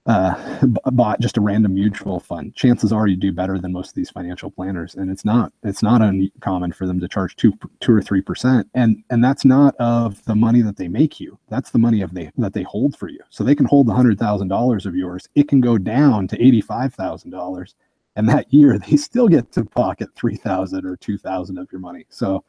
uh, 0.09 0.65
bought 0.91 1.19
just 1.19 1.37
a 1.37 1.41
random 1.41 1.75
mutual 1.75 2.19
fund, 2.19 2.55
chances 2.55 2.91
are 2.91 3.05
you 3.05 3.15
do 3.15 3.31
better 3.31 3.59
than 3.59 3.71
most 3.71 3.89
of 3.89 3.93
these 3.93 4.09
financial 4.09 4.49
planners. 4.49 4.95
And 4.95 5.11
it's 5.11 5.23
not 5.23 5.53
it's 5.61 5.83
not 5.83 6.01
uncommon 6.01 6.71
for 6.71 6.87
them 6.87 6.99
to 6.99 7.07
charge 7.07 7.35
two 7.35 7.53
two 7.79 7.93
or 7.93 8.01
three 8.01 8.21
percent, 8.21 8.67
and 8.73 9.03
and 9.11 9.23
that's 9.23 9.45
not 9.45 9.75
of 9.75 10.25
the 10.25 10.35
money 10.35 10.63
that 10.63 10.77
they 10.77 10.87
make 10.87 11.19
you. 11.19 11.37
That's 11.47 11.69
the 11.69 11.77
money 11.77 12.01
of 12.01 12.15
they 12.15 12.31
that 12.37 12.53
they 12.53 12.63
hold 12.63 12.97
for 12.97 13.07
you. 13.07 13.19
So 13.29 13.43
they 13.43 13.53
can 13.53 13.67
hold 13.67 13.85
the 13.85 13.93
hundred 13.93 14.17
thousand 14.17 14.47
dollars 14.47 14.87
of 14.87 14.95
yours. 14.95 15.29
It 15.35 15.47
can 15.47 15.61
go 15.61 15.77
down 15.77 16.27
to 16.29 16.43
eighty 16.43 16.61
five 16.61 16.95
thousand 16.95 17.29
dollars, 17.29 17.75
and 18.15 18.27
that 18.29 18.51
year 18.53 18.79
they 18.79 18.97
still 18.97 19.27
get 19.27 19.51
to 19.51 19.63
pocket 19.63 20.09
three 20.15 20.37
thousand 20.37 20.87
or 20.87 20.97
two 20.97 21.19
thousand 21.19 21.59
of 21.59 21.71
your 21.71 21.81
money. 21.81 22.07
So 22.09 22.43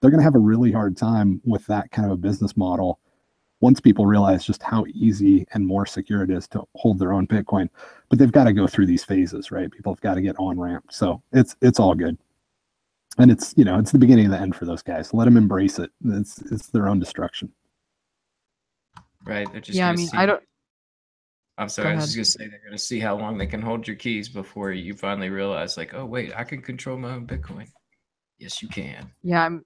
they're 0.00 0.10
going 0.10 0.20
to 0.20 0.24
have 0.24 0.36
a 0.36 0.38
really 0.38 0.70
hard 0.70 0.96
time 0.96 1.40
with 1.44 1.66
that 1.66 1.90
kind 1.90 2.06
of 2.06 2.12
a 2.12 2.16
business 2.16 2.56
model 2.56 3.00
once 3.62 3.80
people 3.80 4.04
realize 4.04 4.44
just 4.44 4.62
how 4.62 4.84
easy 4.92 5.46
and 5.54 5.64
more 5.64 5.86
secure 5.86 6.22
it 6.22 6.30
is 6.30 6.46
to 6.48 6.62
hold 6.74 6.98
their 6.98 7.12
own 7.12 7.26
bitcoin. 7.26 7.68
But 8.10 8.18
they've 8.18 8.30
got 8.30 8.44
to 8.44 8.52
go 8.52 8.66
through 8.66 8.86
these 8.86 9.04
phases 9.04 9.50
right? 9.50 9.70
People 9.70 9.94
have 9.94 10.00
got 10.02 10.14
to 10.14 10.20
get 10.20 10.36
on 10.38 10.60
ramped 10.60 10.92
so 10.92 11.22
it's 11.32 11.56
it's 11.62 11.80
all 11.80 11.94
good. 11.94 12.18
And 13.18 13.30
it's 13.30 13.54
you 13.56 13.64
know 13.64 13.78
it's 13.78 13.92
the 13.92 13.98
beginning 13.98 14.26
of 14.26 14.32
the 14.32 14.40
end 14.40 14.56
for 14.56 14.66
those 14.66 14.82
guys. 14.82 15.14
Let 15.14 15.24
them 15.24 15.36
embrace 15.36 15.78
it. 15.78 15.90
It's 16.04 16.38
it's 16.50 16.66
their 16.66 16.88
own 16.88 16.98
destruction. 16.98 17.52
Right 19.24 19.50
they're 19.52 19.60
just 19.60 19.78
yeah 19.78 19.88
i 19.88 19.92
mean 19.92 20.08
see, 20.08 20.16
i 20.16 20.26
don't 20.26 20.42
i'm 21.56 21.68
sorry 21.68 21.90
i 21.90 21.94
was 21.94 22.12
just 22.12 22.16
gonna 22.16 22.24
say 22.24 22.50
they're 22.50 22.64
gonna 22.64 22.76
see 22.76 22.98
how 22.98 23.16
long 23.16 23.38
they 23.38 23.46
can 23.46 23.62
hold 23.62 23.86
your 23.86 23.94
keys 23.94 24.28
before 24.28 24.72
you 24.72 24.94
finally 24.94 25.28
realize 25.28 25.76
like 25.76 25.94
oh 25.94 26.04
wait 26.04 26.32
i 26.36 26.42
can 26.42 26.60
control 26.60 26.98
my 26.98 27.12
own 27.12 27.24
bitcoin. 27.24 27.68
Yes 28.38 28.60
you 28.60 28.66
can. 28.66 29.08
Yeah 29.22 29.44
i'm 29.44 29.64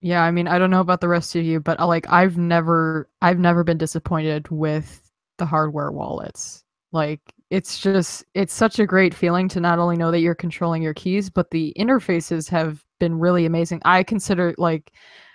yeah, 0.00 0.22
I 0.22 0.30
mean, 0.30 0.46
I 0.46 0.58
don't 0.58 0.70
know 0.70 0.80
about 0.80 1.00
the 1.00 1.08
rest 1.08 1.34
of 1.36 1.44
you, 1.44 1.60
but 1.60 1.80
uh, 1.80 1.86
like 1.86 2.06
I've 2.10 2.36
never 2.36 3.08
I've 3.22 3.38
never 3.38 3.64
been 3.64 3.78
disappointed 3.78 4.48
with 4.50 5.10
the 5.38 5.46
hardware 5.46 5.90
wallets. 5.90 6.64
Like 6.92 7.20
it's 7.50 7.78
just 7.78 8.24
it's 8.34 8.52
such 8.54 8.78
a 8.78 8.86
great 8.86 9.14
feeling 9.14 9.48
to 9.48 9.60
not 9.60 9.78
only 9.78 9.96
know 9.96 10.10
that 10.10 10.20
you're 10.20 10.34
controlling 10.34 10.82
your 10.82 10.94
keys, 10.94 11.30
but 11.30 11.50
the 11.50 11.72
interfaces 11.78 12.48
have 12.50 12.84
been 13.00 13.18
really 13.18 13.46
amazing. 13.46 13.80
I 13.84 14.02
consider 14.02 14.54
like 14.58 14.92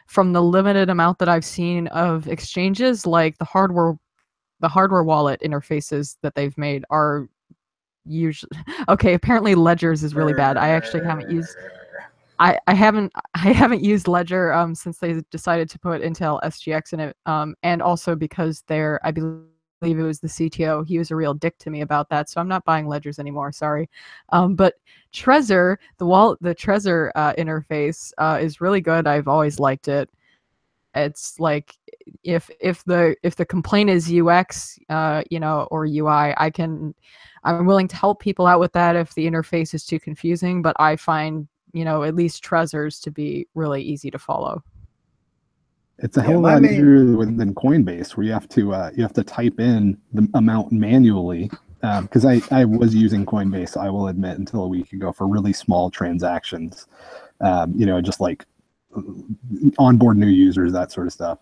from 0.08 0.34
the 0.34 0.44
limited 0.44 0.90
amount 0.90 1.20
that 1.20 1.30
I've 1.30 1.46
seen 1.46 1.88
of 1.88 2.28
exchanges, 2.28 3.06
like 3.08 3.38
the 3.38 3.46
hardware 3.46 3.96
the 4.60 4.70
hardware 4.70 5.04
wallet 5.04 5.42
interfaces 5.42 6.18
that 6.22 6.36
they've 6.36 6.58
made 6.58 6.86
are 6.92 7.28
usually 8.06 8.52
okay, 8.90 9.14
apparently 9.16 9.56
ledgers 9.56 10.04
is 10.04 10.16
really 10.16 10.34
bad. 10.34 10.58
I 10.58 10.70
actually 10.70 11.04
haven't 11.04 11.32
used 11.32 11.56
I, 12.42 12.74
haven't 12.74 13.14
I 13.36 13.52
haven't 13.52 13.84
used 13.84 14.08
Ledger 14.08 14.54
um, 14.54 14.76
since 14.76 14.98
they 14.98 15.22
decided 15.32 15.70
to 15.70 15.80
put 15.80 16.02
Intel 16.02 16.42
SGX 16.42 16.94
in 16.94 17.00
it, 17.00 17.18
um, 17.26 17.56
and 17.64 17.82
also 17.82 18.16
because 18.16 18.64
they're 18.68 19.00
I 19.04 19.12
believe 19.12 19.46
it 19.84 19.94
was 20.04 20.20
the 20.20 20.28
CTO. 20.28 20.88
He 20.88 20.98
was 20.98 21.12
a 21.12 21.16
real 21.16 21.34
dick 21.34 21.58
to 21.60 21.70
me 21.70 21.82
about 21.82 22.10
that, 22.10 22.30
so 22.30 22.42
I'm 22.42 22.48
not 22.48 22.66
buying 22.66 22.88
ledgers 22.88 23.20
anymore. 23.20 23.52
Sorry, 23.52 23.90
um, 24.30 24.56
but 24.56 24.76
Trezor, 25.14 25.78
the 25.98 26.06
wall, 26.06 26.38
the 26.42 26.56
Trezor 26.56 27.12
uh, 27.16 27.34
interface 27.34 28.12
uh, 28.18 28.40
is 28.42 28.62
really 28.62 28.82
good. 28.82 29.08
I've 29.08 29.28
always 29.28 29.60
liked 29.60 29.88
it. 29.88 30.10
It's 30.94 31.40
like 31.40 31.78
if 32.24 32.50
if 32.60 32.84
the 32.86 33.16
if 33.24 33.36
the 33.36 33.46
complaint 33.46 33.90
is 33.90 34.12
UX, 34.12 34.78
uh, 34.90 35.24
you 35.30 35.40
know, 35.40 35.68
or 35.72 35.86
UI, 35.86 36.34
I 36.38 36.50
can. 36.54 36.96
I'm 37.44 37.66
willing 37.66 37.88
to 37.88 37.96
help 37.96 38.20
people 38.20 38.46
out 38.46 38.60
with 38.60 38.72
that 38.74 38.96
if 38.96 39.16
the 39.16 39.26
interface 39.26 39.74
is 39.74 39.84
too 39.84 40.00
confusing, 40.00 40.62
but 40.62 40.76
I 40.80 40.96
find 40.96 41.48
you 41.74 41.86
know, 41.86 42.04
at 42.04 42.16
least 42.16 42.44
Trezors 42.44 43.02
to 43.02 43.12
be 43.12 43.48
really 43.56 43.82
easy 43.82 44.12
to 44.12 44.20
follow. 44.20 44.64
It's 46.00 46.18
a 46.18 46.22
hell 46.22 46.46
of 46.46 46.54
a 46.54 46.56
lot 46.56 46.66
easier 46.66 47.06
than 47.06 47.54
Coinbase, 47.54 48.18
where 48.18 48.26
you 48.26 48.34
have 48.34 48.50
to 48.50 48.74
uh, 48.74 48.92
you 48.96 49.04
have 49.04 49.14
to 49.14 49.24
type 49.24 49.60
in 49.60 49.98
the 50.14 50.28
amount 50.34 50.72
manually. 50.72 51.50
Because 51.82 52.26
um, 52.26 52.42
I 52.52 52.62
I 52.62 52.66
was 52.66 52.94
using 52.94 53.26
Coinbase, 53.26 53.78
I 53.78 53.90
will 53.90 54.08
admit, 54.08 54.38
until 54.38 54.64
a 54.64 54.68
week 54.68 54.94
ago 54.94 55.12
for 55.12 55.28
really 55.28 55.54
small 55.54 55.90
transactions. 55.90 56.88
Um, 57.40 57.74
you 57.76 57.86
know, 57.86 58.02
just 58.02 58.20
like 58.20 58.46
uh, 58.96 59.02
onboard 59.78 60.18
new 60.18 60.28
users, 60.28 60.74
that 60.74 60.92
sort 60.92 61.08
of 61.08 61.14
stuff 61.14 61.40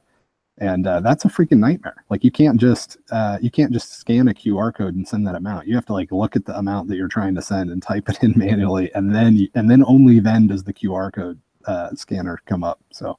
and 0.60 0.88
uh, 0.88 1.00
that's 1.00 1.26
a 1.26 1.28
freaking 1.28 1.60
nightmare 1.60 2.04
like 2.10 2.24
you 2.24 2.32
can't 2.32 2.60
just 2.60 2.98
uh, 3.12 3.38
you 3.42 3.50
can't 3.50 3.72
just 3.72 3.94
scan 3.94 4.28
a 4.28 4.34
qr 4.34 4.74
code 4.76 4.96
and 4.96 5.08
send 5.08 5.26
that 5.26 5.36
amount 5.36 5.68
you 5.68 5.76
have 5.76 5.86
to 5.86 5.94
like 5.94 6.12
look 6.12 6.36
at 6.36 6.46
the 6.46 6.58
amount 6.58 6.88
that 6.88 6.96
you're 6.96 7.08
trying 7.08 7.36
to 7.36 7.42
send 7.42 7.70
and 7.70 7.82
type 7.82 8.08
it 8.10 8.22
in 8.24 8.34
manually 8.36 8.92
and 8.96 9.14
then 9.14 9.48
and 9.56 9.70
then 9.70 9.84
only 9.86 10.20
then 10.20 10.48
does 10.48 10.64
the 10.64 10.74
qr 10.74 11.12
code 11.14 11.40
uh, 11.66 11.94
scanner 11.94 12.40
come 12.46 12.64
up 12.64 12.80
so 12.92 13.18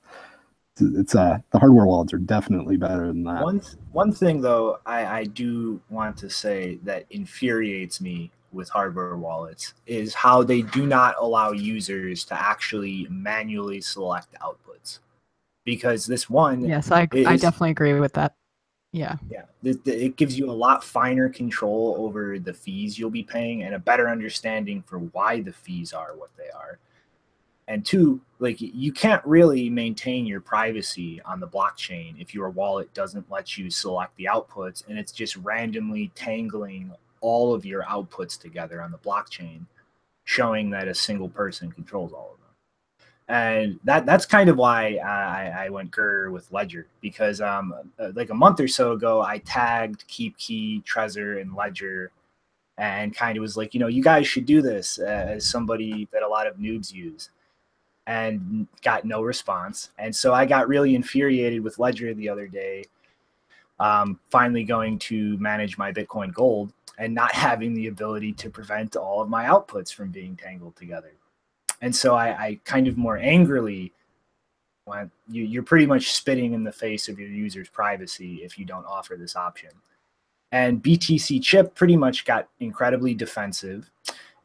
it's 0.81 1.15
uh 1.15 1.39
the 1.51 1.59
hardware 1.59 1.85
wallets 1.85 2.13
are 2.13 2.19
definitely 2.19 2.77
better 2.77 3.07
than 3.09 3.25
that. 3.25 3.43
One 3.43 3.61
one 3.93 4.13
thing 4.13 4.41
though, 4.41 4.79
I, 4.87 5.05
I 5.05 5.25
do 5.25 5.81
want 5.91 6.17
to 6.19 6.31
say 6.31 6.79
that 6.85 7.07
infuriates 7.11 8.01
me 8.01 8.31
with 8.53 8.69
hardware 8.69 9.17
wallets 9.17 9.75
is 9.87 10.15
how 10.15 10.43
they 10.43 10.63
do 10.63 10.87
not 10.87 11.15
allow 11.19 11.53
users 11.53 12.25
to 12.25 12.41
actually 12.41 13.07
manually 13.11 13.81
select 13.81 14.35
outputs. 14.41 14.99
Because 15.65 16.07
this 16.07 16.29
one, 16.29 16.65
yes, 16.65 16.91
I 16.91 17.09
is, 17.13 17.27
I 17.27 17.37
definitely 17.37 17.71
agree 17.71 17.99
with 18.01 18.15
that. 18.15 18.35
Yeah, 18.93 19.17
yeah, 19.31 19.45
it, 19.63 19.87
it 19.87 20.17
gives 20.17 20.37
you 20.39 20.51
a 20.51 20.53
lot 20.53 20.83
finer 20.83 21.29
control 21.29 21.95
over 21.99 22.39
the 22.39 22.53
fees 22.53 22.99
you'll 22.99 23.11
be 23.11 23.23
paying 23.23 23.63
and 23.63 23.75
a 23.75 23.79
better 23.79 24.09
understanding 24.09 24.83
for 24.83 24.99
why 24.99 25.41
the 25.43 25.53
fees 25.53 25.93
are 25.93 26.17
what 26.17 26.31
they 26.37 26.51
are 26.51 26.79
and 27.71 27.87
two 27.87 28.21
like 28.41 28.61
you 28.61 28.93
can't 28.93 29.25
really 29.25 29.71
maintain 29.71 30.27
your 30.27 30.41
privacy 30.41 31.23
on 31.23 31.39
the 31.39 31.47
blockchain 31.47 32.21
if 32.21 32.35
your 32.35 32.51
wallet 32.51 32.93
doesn't 32.95 33.31
let 33.31 33.57
you 33.57 33.71
select 33.71 34.15
the 34.17 34.25
outputs 34.25 34.87
and 34.89 34.99
it's 34.99 35.13
just 35.13 35.37
randomly 35.37 36.11
tangling 36.17 36.93
all 37.21 37.55
of 37.55 37.65
your 37.65 37.85
outputs 37.85 38.39
together 38.39 38.83
on 38.83 38.91
the 38.91 38.99
blockchain 38.99 39.65
showing 40.25 40.69
that 40.69 40.89
a 40.89 40.95
single 40.95 41.29
person 41.29 41.71
controls 41.71 42.13
all 42.13 42.33
of 42.33 42.40
them 42.40 42.40
and 43.31 43.79
that 43.85 44.05
that's 44.07 44.27
kind 44.27 44.51
of 44.51 44.57
why 44.57 44.97
I, 44.97 45.67
I 45.67 45.69
went 45.69 45.93
Grr 45.93 46.33
with 46.33 46.51
Ledger 46.53 46.89
because 47.01 47.41
um 47.41 47.73
uh, 47.99 48.11
like 48.15 48.31
a 48.31 48.35
month 48.35 48.59
or 48.59 48.67
so 48.67 48.93
ago 48.93 49.23
I 49.23 49.39
tagged 49.39 50.05
KeepKey, 50.09 50.85
Trezor, 50.85 51.41
and 51.41 51.55
Ledger, 51.55 52.11
and 52.77 53.15
kind 53.15 53.39
of 53.39 53.43
was 53.43 53.57
like 53.57 53.73
you 53.73 53.79
know 53.79 53.87
you 53.87 54.03
guys 54.03 54.27
should 54.27 54.47
do 54.47 54.61
this 54.61 54.99
uh, 54.99 55.05
as 55.05 55.47
somebody 55.47 56.09
that 56.13 56.25
a 56.25 56.29
lot 56.29 56.49
of 56.49 56.57
noobs 56.57 56.93
use, 56.93 57.31
and 58.09 58.67
got 58.83 59.05
no 59.05 59.23
response. 59.23 59.91
And 59.97 60.15
so 60.15 60.35
I 60.35 60.45
got 60.45 60.67
really 60.67 60.97
infuriated 60.97 61.63
with 61.63 61.79
Ledger 61.79 62.13
the 62.15 62.29
other 62.29 62.49
day, 62.49 62.85
um, 63.79 64.19
finally 64.31 64.65
going 64.65 64.99
to 65.01 65.39
manage 65.39 65.79
my 65.79 65.93
Bitcoin 65.93 66.35
Gold 66.35 66.73
and 66.99 67.15
not 67.15 67.33
having 67.47 67.75
the 67.75 67.87
ability 67.87 68.33
to 68.33 68.51
prevent 68.51 68.97
all 68.97 69.23
of 69.23 69.29
my 69.29 69.45
outputs 69.45 69.95
from 69.95 70.11
being 70.11 70.37
tangled 70.37 70.75
together. 70.75 71.13
And 71.81 71.95
so 71.95 72.15
I, 72.15 72.29
I 72.29 72.61
kind 72.65 72.89
of 72.89 72.97
more 72.97 73.19
angrily 73.19 73.93
went, 74.87 75.11
you, 75.29 75.45
you're 75.45 75.63
pretty 75.63 75.87
much 75.87 76.13
spitting 76.13 76.53
in 76.53 76.65
the 76.65 76.73
face 76.73 77.09
of 77.09 77.19
your 77.19 77.29
user's 77.29 77.69
privacy 77.69 78.37
if 78.43 78.59
you 78.59 78.65
don't 78.65 78.87
offer 78.87 79.17
this 79.17 79.37
option. 79.37 79.71
And 80.53 80.83
BTChip 80.83 81.75
pretty 81.75 81.97
much 81.97 82.25
got 82.25 82.49
incredibly 82.59 83.15
defensive 83.15 83.91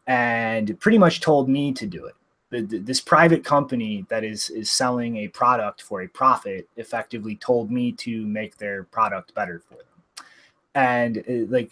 and 0.07 0.79
pretty 0.79 0.97
much 0.97 1.19
told 1.19 1.49
me 1.49 1.73
to 1.73 1.87
do 1.87 2.05
it 2.05 2.15
the, 2.49 2.61
this 2.61 3.01
private 3.01 3.43
company 3.43 4.05
that 4.09 4.23
is 4.23 4.49
is 4.49 4.71
selling 4.71 5.17
a 5.17 5.27
product 5.29 5.81
for 5.81 6.01
a 6.01 6.07
profit 6.07 6.67
effectively 6.77 7.35
told 7.35 7.71
me 7.71 7.91
to 7.91 8.25
make 8.25 8.57
their 8.57 8.83
product 8.83 9.33
better 9.33 9.59
for 9.59 9.75
them 9.75 10.25
and 10.75 11.17
uh, 11.17 11.51
like 11.51 11.71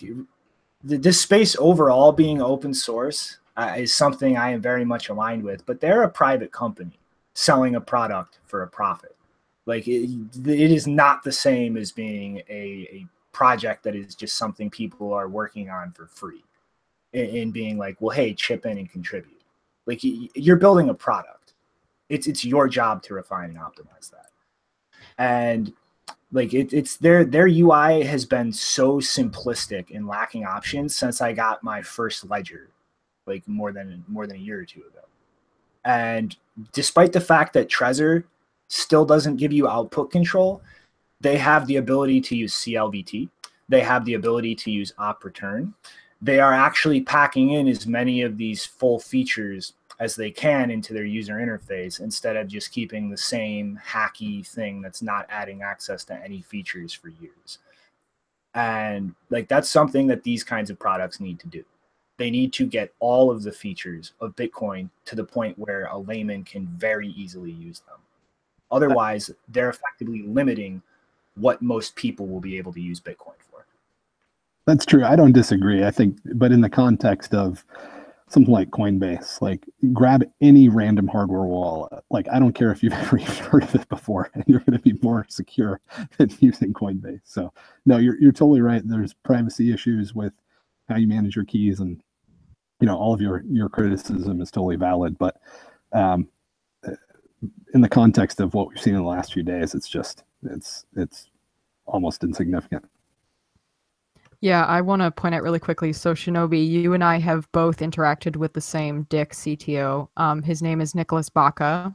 the, 0.84 0.98
this 0.98 1.22
space 1.22 1.56
overall 1.60 2.12
being 2.12 2.42
open 2.42 2.74
source 2.74 3.38
uh, 3.58 3.76
is 3.78 3.94
something 3.94 4.38
i 4.38 4.50
am 4.50 4.62
very 4.62 4.86
much 4.86 5.10
aligned 5.10 5.44
with 5.44 5.66
but 5.66 5.80
they're 5.80 6.04
a 6.04 6.10
private 6.10 6.52
company 6.52 7.00
selling 7.34 7.76
a 7.76 7.82
product 7.82 8.40
for 8.46 8.64
a 8.64 8.68
profit 8.68 9.16
like 9.66 9.88
it, 9.88 10.10
it 10.46 10.72
is 10.72 10.88
not 10.88 11.24
the 11.24 11.32
same 11.32 11.78
as 11.78 11.92
being 11.92 12.38
a, 12.50 12.88
a 12.92 13.08
project 13.32 13.84
that 13.84 13.96
is 13.96 14.14
just 14.14 14.38
something 14.38 14.70
people 14.70 15.14
are 15.14 15.28
working 15.28 15.70
on 15.70 15.92
for 15.92 16.06
free 16.08 16.44
and 17.14 17.54
being 17.54 17.78
like 17.78 18.00
well 18.00 18.16
hey 18.16 18.34
chip 18.34 18.66
in 18.66 18.78
and 18.78 18.92
contribute 18.92 19.44
like 19.86 20.00
you're 20.02 20.56
building 20.56 20.90
a 20.90 20.94
product. 20.94 21.54
It's 22.10 22.28
it's 22.28 22.46
your 22.46 22.68
job 22.68 23.04
to 23.04 23.14
refine 23.14 23.50
and 23.50 23.60
optimize 23.60 24.12
that. 24.12 24.30
And 25.18 25.74
like 26.32 26.54
it, 26.54 26.74
it's 26.74 26.98
their 26.98 27.26
their 27.26 27.48
UI 27.48 28.04
has 28.04 28.26
been 28.26 28.52
so 28.52 28.98
simplistic 28.98 29.94
and 29.96 30.08
lacking 30.08 30.46
options 30.46 30.96
since 30.96 31.22
I 31.22 31.34
got 31.34 31.64
my 31.64 31.82
first 31.82 32.30
ledger, 32.30 32.70
like 33.26 33.48
more 33.48 33.72
than 33.72 34.04
more 34.08 34.28
than 34.28 34.38
a 34.38 34.40
year 34.40 34.60
or 34.60 34.66
two 34.66 34.82
ago. 34.82 35.06
And 35.86 36.36
despite 36.72 37.12
the 37.12 37.22
fact 37.22 37.54
that 37.54 37.70
Trezor 37.70 38.24
still 38.68 39.06
doesn't 39.06 39.38
give 39.38 39.52
you 39.52 39.68
output 39.68 40.12
control, 40.12 40.62
they 41.20 41.38
have 41.38 41.68
the 41.68 41.78
ability 41.78 42.22
to 42.22 42.36
use 42.36 42.54
CLVT. 42.56 43.30
They 43.70 43.82
have 43.82 44.06
the 44.06 44.14
ability 44.14 44.56
to 44.56 44.72
use 44.72 44.94
op 44.98 45.24
return 45.24 45.74
they 46.24 46.40
are 46.40 46.54
actually 46.54 47.02
packing 47.02 47.50
in 47.50 47.68
as 47.68 47.86
many 47.86 48.22
of 48.22 48.38
these 48.38 48.66
full 48.66 48.98
features 48.98 49.74
as 50.00 50.16
they 50.16 50.32
can 50.32 50.72
into 50.72 50.94
their 50.94 51.04
user 51.04 51.36
interface 51.36 52.00
instead 52.00 52.38
of 52.38 52.48
just 52.48 52.72
keeping 52.72 53.10
the 53.10 53.18
same 53.18 53.78
hacky 53.86 54.48
thing 54.48 54.82
that's 54.82 55.02
not 55.02 55.28
adding 55.30 55.62
access 55.62 56.06
to 56.06 56.24
any 56.24 56.42
features 56.42 56.94
for 56.94 57.10
years. 57.10 57.60
And 58.56 59.14
like 59.30 59.50
that's 59.50 59.70
something 59.70 60.08
that 60.08 60.24
these 60.24 60.46
kinds 60.46 60.70
of 60.70 60.80
products 60.80 61.20
need 61.20 61.40
to 61.42 61.48
do. 61.48 61.66
They 62.24 62.32
need 62.32 62.54
to 62.54 62.66
get 62.66 62.94
all 63.02 63.30
of 63.30 63.44
the 63.44 63.52
features 63.52 64.14
of 64.22 64.34
Bitcoin 64.38 64.90
to 65.04 65.14
the 65.14 65.26
point 65.26 65.60
where 65.60 65.88
a 65.88 65.98
layman 65.98 66.46
can 66.46 66.68
very 66.68 67.10
easily 67.10 67.52
use 67.52 67.82
them. 67.82 67.98
Otherwise, 68.72 69.30
they're 69.50 69.72
effectively 69.72 70.22
limiting 70.22 70.82
what 71.36 71.62
most 71.62 71.98
people 71.98 72.26
will 72.26 72.40
be 72.40 72.58
able 72.58 72.72
to 72.72 72.80
use 72.80 73.02
Bitcoin 73.02 73.36
for. 73.52 73.66
That's 74.66 74.86
true. 74.86 75.04
I 75.04 75.18
don't 75.18 75.34
disagree. 75.34 75.84
I 75.84 75.92
think, 75.92 76.18
but 76.36 76.54
in 76.54 76.62
the 76.62 76.70
context 76.70 77.34
of 77.34 77.66
something 78.30 78.54
like 78.54 78.70
Coinbase, 78.70 79.42
like 79.42 79.66
grab 79.92 80.24
any 80.40 80.70
random 80.70 81.10
hardware 81.10 81.42
wallet. 81.42 82.06
Like 82.10 82.30
I 82.32 82.40
don't 82.40 82.54
care 82.54 82.72
if 82.72 82.82
you've 82.82 82.94
ever 83.04 83.18
even 83.18 83.36
heard 83.36 83.64
of 83.64 83.76
it 83.76 83.90
before, 83.90 84.32
and 84.34 84.46
you're 84.48 84.62
going 84.62 84.80
to 84.80 84.80
be 84.80 84.98
more 85.02 85.26
secure 85.28 85.82
than 86.18 86.30
using 86.40 86.72
Coinbase. 86.72 87.20
So 87.26 87.52
no, 87.86 87.98
you're 87.98 88.18
you're 88.18 88.32
totally 88.32 88.62
right. 88.62 88.82
There's 88.86 89.14
privacy 89.14 89.74
issues 89.74 90.16
with 90.16 90.32
how 90.88 90.96
you 90.96 91.08
manage 91.08 91.36
your 91.36 91.46
keys, 91.46 91.82
and 91.82 92.02
you 92.80 92.88
know 92.88 92.98
all 92.98 93.14
of 93.14 93.22
your 93.22 93.44
your 93.50 93.70
criticism 93.70 94.42
is 94.42 94.52
totally 94.52 94.76
valid. 94.76 95.18
But 95.18 95.38
um, 95.94 96.28
in 97.74 97.82
the 97.82 97.90
context 97.90 98.40
of 98.40 98.54
what 98.54 98.70
we've 98.70 98.80
seen 98.80 98.96
in 98.96 99.02
the 99.02 99.08
last 99.08 99.34
few 99.34 99.44
days, 99.44 99.76
it's 99.76 99.90
just 99.90 100.24
it's 100.44 100.86
it's 100.96 101.30
almost 101.86 102.24
insignificant. 102.24 102.86
Yeah, 104.44 104.66
I 104.66 104.82
want 104.82 105.02
to 105.02 105.10
point 105.10 105.36
out 105.36 105.42
really 105.42 105.60
quickly. 105.60 105.94
So, 105.94 106.14
Shinobi, 106.14 106.68
you 106.68 106.94
and 106.94 107.02
I 107.02 107.18
have 107.18 107.50
both 107.54 107.78
interacted 107.78 108.36
with 108.36 108.52
the 108.52 108.60
same 108.60 109.04
Dick 109.04 109.32
CTO. 109.32 110.10
Um, 110.18 110.44
his 110.44 110.62
name 110.62 110.82
is 110.82 110.94
Nicolas 110.94 111.30
Bacca. 111.30 111.94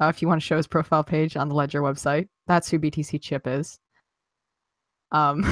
Uh, 0.00 0.06
if 0.06 0.20
you 0.20 0.26
want 0.26 0.40
to 0.40 0.44
show 0.44 0.56
his 0.56 0.66
profile 0.66 1.04
page 1.04 1.36
on 1.36 1.48
the 1.48 1.54
Ledger 1.54 1.80
website, 1.80 2.28
that's 2.48 2.68
who 2.68 2.80
BTChip 2.80 3.46
is. 3.46 3.78
Um, 5.12 5.44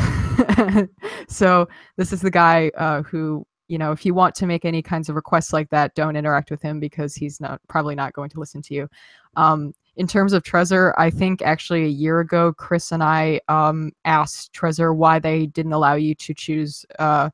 so 1.28 1.68
this 1.96 2.12
is 2.12 2.20
the 2.20 2.32
guy 2.32 2.72
uh, 2.76 3.02
who, 3.02 3.46
you 3.68 3.78
know, 3.78 3.92
if 3.92 4.06
you 4.06 4.14
want 4.14 4.34
to 4.36 4.46
make 4.46 4.64
any 4.64 4.82
kinds 4.82 5.08
of 5.08 5.16
requests 5.16 5.52
like 5.52 5.68
that, 5.70 5.94
don't 5.94 6.16
interact 6.16 6.50
with 6.50 6.62
him 6.62 6.80
because 6.80 7.14
he's 7.14 7.40
not 7.40 7.60
probably 7.68 7.94
not 7.94 8.12
going 8.12 8.30
to 8.30 8.40
listen 8.40 8.62
to 8.62 8.74
you. 8.74 8.88
Um, 9.36 9.72
in 9.96 10.06
terms 10.06 10.32
of 10.32 10.42
Trezor, 10.42 10.92
I 10.98 11.10
think 11.10 11.42
actually 11.42 11.84
a 11.84 11.88
year 11.88 12.20
ago, 12.20 12.52
Chris 12.52 12.92
and 12.92 13.02
I 13.02 13.40
um, 13.48 13.92
asked 14.04 14.52
Trezor 14.52 14.94
why 14.94 15.18
they 15.18 15.46
didn't 15.46 15.72
allow 15.72 15.94
you 15.94 16.14
to 16.16 16.34
choose 16.34 16.84
uh, 16.98 17.30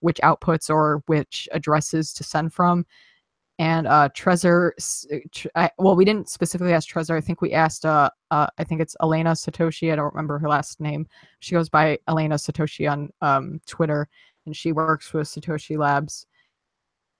which 0.00 0.18
outputs 0.22 0.68
or 0.70 1.02
which 1.06 1.48
addresses 1.52 2.12
to 2.12 2.24
send 2.24 2.52
from. 2.52 2.84
And 3.58 3.86
uh, 3.86 4.10
Trezor, 4.14 4.72
uh, 5.54 5.68
well, 5.78 5.96
we 5.96 6.04
didn't 6.04 6.28
specifically 6.28 6.74
ask 6.74 6.88
Trezor. 6.88 7.16
I 7.16 7.22
think 7.22 7.40
we 7.40 7.52
asked, 7.54 7.86
uh, 7.86 8.10
uh, 8.30 8.48
I 8.58 8.64
think 8.64 8.82
it's 8.82 8.96
Alena 9.00 9.32
Satoshi. 9.32 9.90
I 9.90 9.96
don't 9.96 10.12
remember 10.12 10.38
her 10.38 10.48
last 10.48 10.78
name. 10.78 11.06
She 11.40 11.54
goes 11.54 11.70
by 11.70 11.98
Alena 12.06 12.34
Satoshi 12.34 12.90
on 12.90 13.10
um, 13.22 13.62
Twitter, 13.66 14.08
and 14.46 14.56
she 14.56 14.72
works 14.72 15.12
with 15.12 15.28
Satoshi 15.28 15.76
Labs. 15.76 16.26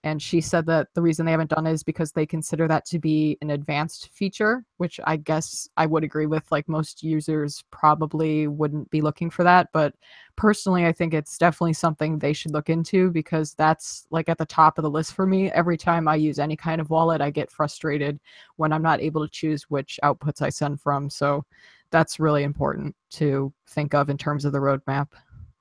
And 0.06 0.22
she 0.22 0.40
said 0.40 0.66
that 0.66 0.86
the 0.94 1.02
reason 1.02 1.26
they 1.26 1.32
haven't 1.32 1.50
done 1.50 1.66
it 1.66 1.72
is 1.72 1.82
because 1.82 2.12
they 2.12 2.26
consider 2.26 2.68
that 2.68 2.84
to 2.86 3.00
be 3.00 3.36
an 3.42 3.50
advanced 3.50 4.10
feature 4.12 4.64
which 4.76 5.00
i 5.04 5.16
guess 5.16 5.68
i 5.76 5.84
would 5.84 6.04
agree 6.04 6.26
with 6.26 6.44
like 6.52 6.68
most 6.68 7.02
users 7.02 7.64
probably 7.72 8.46
wouldn't 8.46 8.88
be 8.90 9.00
looking 9.00 9.30
for 9.30 9.42
that. 9.42 9.68
But 9.72 9.94
personally 10.36 10.86
i 10.86 10.92
think 10.92 11.12
it's 11.12 11.36
definitely 11.38 11.72
something 11.72 12.18
they 12.20 12.32
should 12.32 12.52
look 12.52 12.70
into 12.70 13.10
because 13.10 13.54
that's 13.54 14.06
like 14.10 14.28
at 14.28 14.38
the 14.38 14.46
top 14.46 14.78
of 14.78 14.82
the 14.84 14.90
list 14.90 15.12
for 15.12 15.26
me. 15.26 15.50
Every 15.50 15.76
time 15.76 16.06
i 16.06 16.14
use 16.14 16.38
any 16.38 16.54
kind 16.54 16.80
of 16.80 16.88
wallet 16.88 17.20
i 17.20 17.30
get 17.30 17.50
frustrated 17.50 18.20
when 18.56 18.72
i'm 18.72 18.82
not 18.82 19.00
able 19.00 19.26
to 19.26 19.32
choose 19.32 19.64
which 19.70 19.98
outputs 20.04 20.40
i 20.40 20.50
send 20.50 20.80
from. 20.80 21.10
So 21.10 21.44
that's 21.90 22.20
really 22.20 22.44
important 22.44 22.94
to 23.10 23.52
think 23.68 23.92
of 23.92 24.08
in 24.08 24.18
terms 24.18 24.44
of 24.44 24.52
the 24.52 24.58
roadmap 24.58 25.08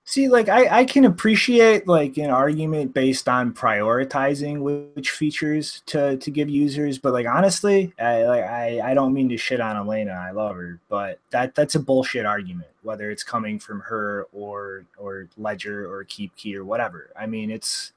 See, 0.07 0.27
like 0.27 0.49
I, 0.49 0.81
I 0.81 0.85
can 0.85 1.05
appreciate 1.05 1.87
like 1.87 2.17
an 2.17 2.29
argument 2.29 2.93
based 2.93 3.27
on 3.27 3.53
prioritizing 3.53 4.59
which 4.95 5.09
features 5.09 5.81
to 5.87 6.17
to 6.17 6.31
give 6.31 6.47
users, 6.47 6.99
but 6.99 7.11
like 7.11 7.25
honestly, 7.25 7.91
I 7.99 8.23
like 8.25 8.43
I, 8.43 8.91
I 8.91 8.93
don't 8.93 9.13
mean 9.13 9.29
to 9.29 9.37
shit 9.37 9.59
on 9.59 9.75
Alena. 9.75 10.15
I 10.15 10.29
love 10.29 10.57
her, 10.57 10.79
but 10.89 11.19
that 11.31 11.55
that's 11.55 11.73
a 11.73 11.79
bullshit 11.79 12.23
argument, 12.23 12.69
whether 12.83 13.09
it's 13.09 13.23
coming 13.23 13.57
from 13.57 13.79
her 13.81 14.27
or 14.31 14.85
or 14.95 15.27
Ledger 15.37 15.91
or 15.91 16.05
KeepKey 16.05 16.53
or 16.53 16.63
whatever. 16.63 17.09
I 17.19 17.25
mean, 17.25 17.49
it's 17.49 17.91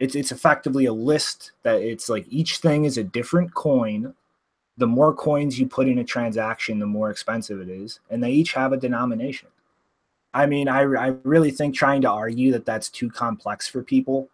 it's 0.00 0.16
it's 0.16 0.32
effectively 0.32 0.86
a 0.86 0.92
list 0.92 1.52
that 1.62 1.80
it's 1.80 2.08
like 2.08 2.26
each 2.28 2.56
thing 2.58 2.84
is 2.86 2.98
a 2.98 3.04
different 3.04 3.54
coin 3.54 4.14
the 4.76 4.86
more 4.88 5.14
coins 5.14 5.60
you 5.60 5.68
put 5.68 5.86
in 5.86 5.98
a 5.98 6.04
transaction, 6.04 6.80
the 6.80 6.86
more 6.86 7.08
expensive 7.10 7.60
it 7.60 7.68
is, 7.68 8.00
and 8.10 8.20
they 8.20 8.32
each 8.32 8.54
have 8.54 8.72
a 8.72 8.76
denomination. 8.76 9.48
I 10.34 10.46
mean, 10.46 10.68
I, 10.68 10.80
I 10.80 11.14
really 11.22 11.52
think 11.52 11.74
trying 11.74 12.02
to 12.02 12.10
argue 12.10 12.52
that 12.52 12.66
that's 12.66 12.90
too 12.90 13.08
complex 13.08 13.68
for 13.68 13.82
people 13.82 14.28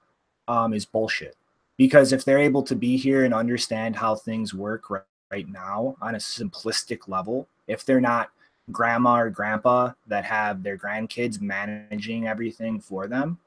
um, 0.48 0.72
is 0.72 0.86
bullshit. 0.86 1.36
Because 1.76 2.12
if 2.12 2.24
they're 2.24 2.38
able 2.38 2.62
to 2.64 2.74
be 2.74 2.96
here 2.96 3.24
and 3.24 3.32
understand 3.32 3.96
how 3.96 4.14
things 4.14 4.52
work 4.52 4.90
right, 4.90 5.02
right 5.30 5.48
now 5.48 5.96
on 6.00 6.14
a 6.14 6.18
simplistic 6.18 7.06
level, 7.06 7.46
if 7.68 7.84
they're 7.84 8.00
not 8.00 8.30
grandma 8.72 9.20
or 9.20 9.30
grandpa 9.30 9.92
that 10.06 10.24
have 10.24 10.62
their 10.62 10.76
grandkids 10.76 11.40
managing 11.40 12.26
everything 12.26 12.80
for 12.80 13.06
them, 13.06 13.38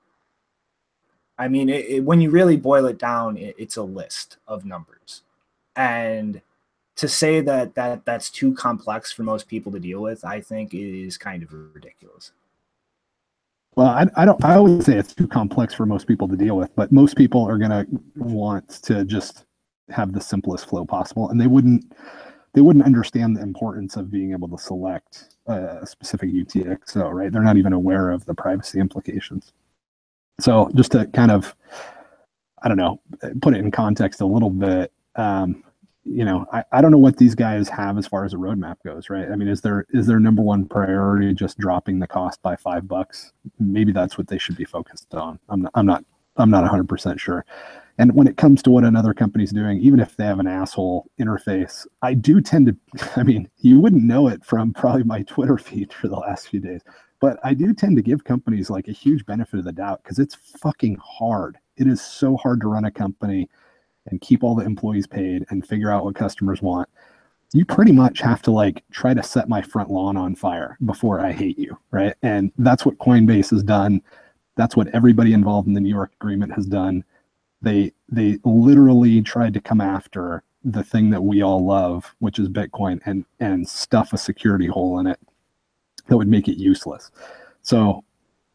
I 1.37 1.47
mean, 1.47 1.69
it, 1.69 1.85
it, 1.85 1.99
when 2.03 2.21
you 2.21 2.29
really 2.29 2.57
boil 2.57 2.85
it 2.85 2.99
down, 2.99 3.37
it, 3.37 3.55
it's 3.57 3.77
a 3.77 3.83
list 3.83 4.37
of 4.47 4.65
numbers, 4.65 5.23
and 5.75 6.41
to 6.95 7.07
say 7.07 7.41
that 7.41 7.73
that 7.73 8.05
that's 8.05 8.29
too 8.29 8.53
complex 8.53 9.11
for 9.11 9.23
most 9.23 9.47
people 9.47 9.71
to 9.71 9.79
deal 9.79 10.01
with, 10.01 10.23
I 10.23 10.41
think 10.41 10.73
is 10.73 11.17
kind 11.17 11.41
of 11.41 11.51
ridiculous. 11.51 12.31
Well, 13.75 13.87
I, 13.87 14.07
I 14.15 14.25
don't. 14.25 14.43
I 14.43 14.55
always 14.55 14.85
say 14.85 14.97
it's 14.97 15.15
too 15.15 15.27
complex 15.27 15.73
for 15.73 15.85
most 15.85 16.07
people 16.07 16.27
to 16.27 16.35
deal 16.35 16.57
with, 16.57 16.75
but 16.75 16.91
most 16.91 17.15
people 17.15 17.47
are 17.47 17.57
gonna 17.57 17.85
want 18.15 18.69
to 18.83 19.03
just 19.05 19.45
have 19.89 20.13
the 20.13 20.21
simplest 20.21 20.67
flow 20.67 20.85
possible, 20.85 21.29
and 21.29 21.39
they 21.39 21.47
wouldn't. 21.47 21.93
They 22.53 22.61
wouldn't 22.61 22.85
understand 22.85 23.35
the 23.35 23.41
importance 23.41 23.95
of 23.95 24.11
being 24.11 24.31
able 24.31 24.47
to 24.49 24.59
select 24.59 25.35
a 25.47 25.87
specific 25.87 26.29
UTXO, 26.29 27.11
right? 27.11 27.31
They're 27.31 27.41
not 27.41 27.57
even 27.57 27.73
aware 27.73 28.11
of 28.11 28.25
the 28.25 28.35
privacy 28.35 28.79
implications. 28.79 29.53
So, 30.39 30.69
just 30.75 30.91
to 30.91 31.07
kind 31.07 31.31
of, 31.31 31.55
I 32.61 32.67
don't 32.67 32.77
know, 32.77 33.01
put 33.41 33.55
it 33.55 33.59
in 33.59 33.71
context 33.71 34.21
a 34.21 34.25
little 34.25 34.51
bit. 34.51 34.91
Um, 35.15 35.62
you 36.05 36.25
know, 36.25 36.45
I, 36.51 36.63
I 36.71 36.81
don't 36.81 36.91
know 36.91 36.97
what 36.97 37.17
these 37.17 37.35
guys 37.35 37.69
have 37.69 37.97
as 37.97 38.07
far 38.07 38.25
as 38.25 38.33
a 38.33 38.37
roadmap 38.37 38.77
goes, 38.83 39.09
right? 39.09 39.29
I 39.31 39.35
mean, 39.35 39.47
is 39.47 39.61
there 39.61 39.85
is 39.91 40.07
their 40.07 40.19
number 40.19 40.41
one 40.41 40.67
priority 40.67 41.33
just 41.33 41.57
dropping 41.57 41.99
the 41.99 42.07
cost 42.07 42.41
by 42.41 42.55
five 42.55 42.87
bucks? 42.87 43.31
Maybe 43.59 43.91
that's 43.91 44.17
what 44.17 44.27
they 44.27 44.37
should 44.37 44.57
be 44.57 44.65
focused 44.65 45.13
on. 45.15 45.39
I'm 45.49 45.61
not 45.61 45.71
I'm 45.75 45.85
not 45.85 46.03
I'm 46.37 46.49
not 46.49 46.69
100% 46.69 47.19
sure. 47.19 47.45
And 47.99 48.15
when 48.15 48.27
it 48.27 48.37
comes 48.37 48.63
to 48.63 48.71
what 48.71 48.83
another 48.83 49.13
company's 49.13 49.51
doing, 49.51 49.79
even 49.79 49.99
if 49.99 50.17
they 50.17 50.25
have 50.25 50.39
an 50.39 50.47
asshole 50.47 51.05
interface, 51.19 51.85
I 52.01 52.15
do 52.15 52.41
tend 52.41 52.67
to 52.67 53.11
I 53.15 53.23
mean, 53.23 53.49
you 53.57 53.79
wouldn't 53.79 54.03
know 54.03 54.27
it 54.27 54.43
from 54.43 54.73
probably 54.73 55.03
my 55.03 55.23
Twitter 55.23 55.57
feed 55.57 55.93
for 55.93 56.07
the 56.09 56.17
last 56.17 56.49
few 56.49 56.59
days, 56.59 56.81
but 57.21 57.39
I 57.43 57.53
do 57.53 57.73
tend 57.73 57.95
to 57.95 58.01
give 58.01 58.25
companies 58.25 58.69
like 58.69 58.89
a 58.89 58.93
huge 58.93 59.25
benefit 59.25 59.59
of 59.59 59.65
the 59.65 59.71
doubt 59.71 60.03
because 60.03 60.19
it's 60.19 60.35
fucking 60.35 60.97
hard. 61.01 61.57
It 61.77 61.87
is 61.87 62.01
so 62.01 62.35
hard 62.35 62.59
to 62.61 62.67
run 62.67 62.85
a 62.85 62.91
company 62.91 63.49
and 64.07 64.21
keep 64.21 64.43
all 64.43 64.55
the 64.55 64.65
employees 64.65 65.07
paid 65.07 65.45
and 65.49 65.67
figure 65.67 65.91
out 65.91 66.03
what 66.03 66.15
customers 66.15 66.61
want 66.61 66.87
you 67.53 67.65
pretty 67.65 67.91
much 67.91 68.19
have 68.19 68.41
to 68.41 68.51
like 68.51 68.83
try 68.91 69.13
to 69.13 69.21
set 69.21 69.47
my 69.47 69.61
front 69.61 69.89
lawn 69.89 70.17
on 70.17 70.35
fire 70.35 70.77
before 70.85 71.19
I 71.19 71.31
hate 71.31 71.57
you, 71.57 71.77
right? 71.91 72.15
And 72.23 72.51
that's 72.57 72.83
what 72.83 72.97
Coinbase 72.97 73.51
has 73.51 73.63
done. 73.63 74.01
That's 74.55 74.75
what 74.75 74.93
everybody 74.93 75.33
involved 75.33 75.67
in 75.67 75.73
the 75.73 75.79
New 75.79 75.89
York 75.93 76.11
agreement 76.19 76.53
has 76.53 76.65
done. 76.65 77.03
They 77.61 77.93
they 78.09 78.39
literally 78.43 79.21
tried 79.21 79.53
to 79.53 79.61
come 79.61 79.81
after 79.81 80.43
the 80.63 80.83
thing 80.83 81.11
that 81.11 81.23
we 81.23 81.43
all 81.43 81.63
love, 81.63 82.15
which 82.19 82.39
is 82.39 82.49
Bitcoin, 82.49 82.99
and 83.05 83.23
and 83.39 83.67
stuff 83.67 84.13
a 84.13 84.17
security 84.17 84.67
hole 84.67 84.99
in 84.99 85.07
it 85.07 85.19
that 86.07 86.17
would 86.17 86.27
make 86.27 86.47
it 86.47 86.57
useless. 86.57 87.11
So, 87.61 88.03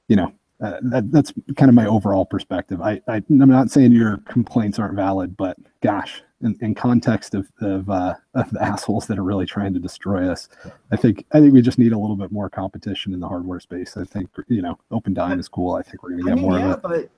you 0.08 0.16
know, 0.16 0.32
uh, 0.60 0.78
that, 0.82 1.10
that's 1.12 1.32
kind 1.56 1.68
of 1.68 1.74
my 1.74 1.86
overall 1.86 2.24
perspective. 2.24 2.80
I, 2.80 3.00
I 3.06 3.16
am 3.16 3.48
not 3.48 3.70
saying 3.70 3.92
your 3.92 4.18
complaints 4.28 4.78
aren't 4.78 4.94
valid, 4.94 5.36
but 5.36 5.56
gosh, 5.82 6.22
in, 6.40 6.56
in 6.60 6.74
context 6.74 7.34
of 7.34 7.48
of, 7.60 7.88
uh, 7.88 8.14
of 8.34 8.50
the 8.50 8.62
assholes 8.62 9.06
that 9.06 9.18
are 9.18 9.24
really 9.24 9.46
trying 9.46 9.72
to 9.74 9.80
destroy 9.80 10.28
us, 10.28 10.48
I 10.90 10.96
think 10.96 11.24
I 11.32 11.40
think 11.40 11.52
we 11.52 11.62
just 11.62 11.78
need 11.78 11.92
a 11.92 11.98
little 11.98 12.16
bit 12.16 12.32
more 12.32 12.50
competition 12.50 13.14
in 13.14 13.20
the 13.20 13.28
hardware 13.28 13.60
space. 13.60 13.96
I 13.96 14.04
think 14.04 14.30
you 14.48 14.62
know, 14.62 14.78
Opendime 14.90 15.38
is 15.38 15.48
cool. 15.48 15.74
I 15.74 15.82
think 15.82 16.02
we're 16.02 16.10
gonna 16.10 16.24
get 16.24 16.32
I 16.32 16.34
mean, 16.34 16.44
more 16.44 16.58
yeah, 16.58 16.72
of 16.72 16.78
it. 16.78 16.82
But 16.82 17.10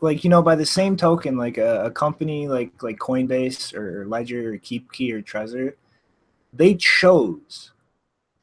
like 0.00 0.24
you 0.24 0.30
know, 0.30 0.42
by 0.42 0.54
the 0.54 0.66
same 0.66 0.96
token, 0.96 1.36
like 1.36 1.58
a, 1.58 1.86
a 1.86 1.90
company 1.90 2.48
like 2.48 2.82
like 2.82 2.98
Coinbase 2.98 3.74
or 3.74 4.06
Ledger 4.06 4.54
or 4.54 4.58
KeepKey 4.58 5.12
or 5.12 5.22
Trezor, 5.22 5.74
they 6.52 6.74
chose 6.74 7.72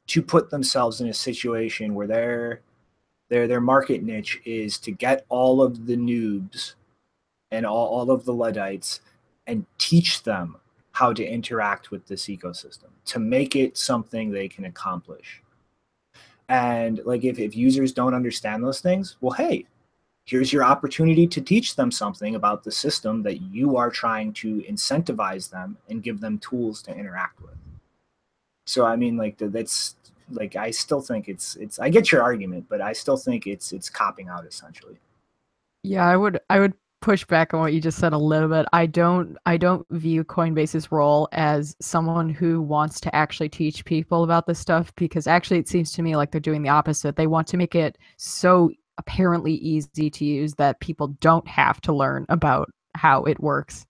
to 0.07 0.21
put 0.21 0.51
themselves 0.51 1.01
in 1.01 1.07
a 1.07 1.13
situation 1.13 1.95
where 1.95 2.07
they're 2.07 2.61
their 3.29 3.47
their 3.47 3.61
market 3.61 4.03
niche 4.03 4.41
is 4.45 4.77
to 4.79 4.91
get 4.91 5.25
all 5.29 5.61
of 5.61 5.85
the 5.85 5.95
noobs 5.95 6.75
and 7.51 7.65
all, 7.65 7.87
all 7.87 8.11
of 8.11 8.25
the 8.25 8.33
luddites 8.33 9.01
and 9.47 9.65
teach 9.77 10.23
them 10.23 10.57
how 10.91 11.11
to 11.13 11.25
interact 11.25 11.91
with 11.91 12.07
this 12.07 12.25
ecosystem 12.25 12.89
to 13.05 13.19
make 13.19 13.55
it 13.55 13.77
something 13.77 14.31
they 14.31 14.47
can 14.47 14.65
accomplish. 14.65 15.41
And 16.47 17.01
like 17.05 17.23
if, 17.23 17.39
if 17.39 17.55
users 17.55 17.91
don't 17.91 18.13
understand 18.13 18.63
those 18.63 18.79
things 18.79 19.17
well 19.21 19.33
hey 19.33 19.65
here's 20.25 20.51
your 20.51 20.63
opportunity 20.63 21.27
to 21.27 21.41
teach 21.41 21.75
them 21.75 21.91
something 21.91 22.35
about 22.35 22.63
the 22.63 22.71
system 22.71 23.21
that 23.23 23.41
you 23.41 23.77
are 23.77 23.91
trying 23.91 24.33
to 24.33 24.63
incentivize 24.69 25.49
them 25.49 25.77
and 25.87 26.01
give 26.01 26.19
them 26.19 26.39
tools 26.39 26.81
to 26.81 26.95
interact 26.95 27.41
with. 27.41 27.55
So 28.65 28.85
i 28.85 28.95
mean 28.95 29.17
like 29.17 29.37
that's 29.39 29.95
like 30.31 30.55
I 30.55 30.71
still 30.71 31.01
think 31.01 31.27
it's 31.27 31.55
it's 31.55 31.79
I 31.79 31.89
get 31.89 32.11
your 32.11 32.21
argument, 32.21 32.65
but 32.69 32.81
I 32.81 32.93
still 32.93 33.17
think 33.17 33.47
it's 33.47 33.71
it's 33.71 33.89
copping 33.89 34.27
out 34.27 34.45
essentially. 34.45 34.97
Yeah, 35.83 36.05
I 36.05 36.17
would 36.17 36.39
I 36.49 36.59
would 36.59 36.73
push 37.01 37.23
back 37.25 37.53
on 37.53 37.59
what 37.59 37.73
you 37.73 37.79
just 37.79 37.99
said 37.99 38.13
a 38.13 38.17
little 38.17 38.49
bit. 38.49 38.65
I 38.73 38.87
don't 38.87 39.37
I 39.45 39.57
don't 39.57 39.85
view 39.91 40.23
Coinbase's 40.23 40.91
role 40.91 41.29
as 41.31 41.75
someone 41.79 42.29
who 42.29 42.61
wants 42.61 42.99
to 43.01 43.15
actually 43.15 43.49
teach 43.49 43.85
people 43.85 44.23
about 44.23 44.47
this 44.47 44.59
stuff 44.59 44.93
because 44.95 45.27
actually 45.27 45.59
it 45.59 45.67
seems 45.67 45.91
to 45.93 46.01
me 46.01 46.15
like 46.15 46.31
they're 46.31 46.41
doing 46.41 46.63
the 46.63 46.69
opposite. 46.69 47.15
They 47.15 47.27
want 47.27 47.47
to 47.49 47.57
make 47.57 47.75
it 47.75 47.97
so 48.17 48.71
apparently 48.97 49.53
easy 49.55 50.09
to 50.09 50.25
use 50.25 50.55
that 50.55 50.79
people 50.79 51.09
don't 51.19 51.47
have 51.47 51.81
to 51.81 51.93
learn 51.93 52.25
about 52.29 52.71
how 52.95 53.23
it 53.25 53.39
works 53.39 53.85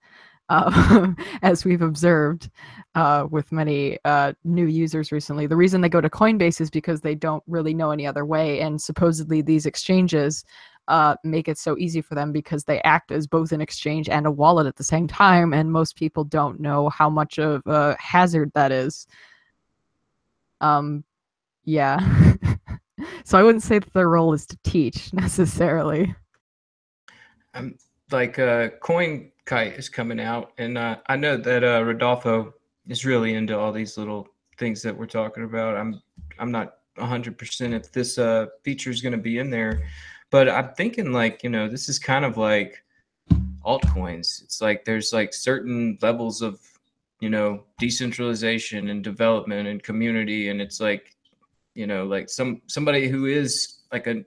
uh, 0.50 1.14
as 1.42 1.66
we've 1.66 1.82
observed 1.82 2.50
uh, 2.96 3.28
with 3.30 3.52
many 3.52 3.98
uh, 4.06 4.34
new 4.44 4.66
users 4.66 5.12
recently. 5.12 5.48
The 5.48 5.56
reason 5.56 5.82
they 5.82 5.90
go 5.90 6.02
to 6.02 6.10
Coinbase 6.10 6.62
is 6.62 6.70
because 6.70 7.02
they 7.02 7.16
don't 7.16 7.44
really 7.48 7.74
know 7.74 7.92
any 7.92 8.08
other 8.08 8.26
way, 8.26 8.62
and 8.62 8.82
supposedly 8.82 9.42
these 9.42 9.66
exchanges 9.66 10.46
uh, 10.88 11.16
make 11.24 11.48
it 11.48 11.58
so 11.58 11.78
easy 11.78 12.02
for 12.02 12.16
them 12.16 12.32
because 12.32 12.64
they 12.64 12.80
act 12.82 13.12
as 13.12 13.26
both 13.26 13.52
an 13.52 13.62
exchange 13.62 14.08
and 14.08 14.28
a 14.28 14.32
wallet 14.32 14.68
at 14.68 14.76
the 14.76 14.84
same 14.84 15.08
time, 15.08 15.54
and 15.54 15.72
most 15.72 15.96
people 15.96 16.24
don't 16.24 16.60
know 16.60 16.90
how 16.90 17.10
much 17.10 17.40
of 17.40 17.62
a 17.66 17.96
hazard 18.00 18.52
that 18.54 18.72
is. 18.72 19.08
Um, 20.62 21.04
yeah. 21.64 22.00
so 23.24 23.38
I 23.38 23.44
wouldn't 23.44 23.64
say 23.64 23.80
that 23.80 23.94
their 23.94 24.10
role 24.10 24.34
is 24.34 24.46
to 24.48 24.58
teach 24.64 25.12
necessarily. 25.14 26.16
Um, 27.54 27.76
like 28.12 28.40
uh, 28.40 28.70
Coin 28.82 29.32
Kite 29.46 29.74
is 29.74 29.90
coming 29.90 30.20
out, 30.20 30.52
and 30.58 30.78
uh, 30.78 30.98
I 31.08 31.16
know 31.16 31.38
that 31.38 31.64
uh, 31.64 31.84
Rodolfo 31.84 32.54
is 32.88 33.06
really 33.06 33.34
into 33.34 33.58
all 33.58 33.72
these 33.72 33.98
little 33.98 34.28
things 34.58 34.82
that 34.84 34.96
we're 34.96 35.06
talking 35.06 35.44
about. 35.44 35.78
I'm 35.78 36.02
I'm 36.40 36.52
not 36.52 36.76
100% 36.98 37.74
if 37.74 37.92
this 37.92 38.18
uh, 38.18 38.48
feature 38.64 38.90
is 38.90 39.02
going 39.02 39.12
to 39.12 39.18
be 39.18 39.40
in 39.40 39.50
there, 39.50 39.88
but 40.30 40.50
I'm 40.50 40.74
thinking 40.76 41.12
like 41.12 41.44
you 41.44 41.50
know 41.50 41.68
this 41.68 41.90
is 41.90 42.00
kind 42.00 42.26
of 42.26 42.38
like 42.38 42.84
altcoins. 43.66 44.44
It's 44.44 44.62
like 44.62 44.86
there's 44.86 45.12
like 45.12 45.34
certain 45.34 45.98
levels 46.02 46.42
of 46.42 46.60
you 47.20 47.30
know 47.30 47.64
decentralization 47.80 48.90
and 48.90 49.04
development 49.04 49.68
and 49.68 49.82
community, 49.82 50.50
and 50.50 50.62
it's 50.62 50.80
like 50.80 51.16
you 51.74 51.88
know 51.88 52.06
like 52.06 52.30
some 52.30 52.62
somebody 52.68 53.08
who 53.08 53.26
is 53.26 53.80
like 53.92 54.08
a 54.08 54.24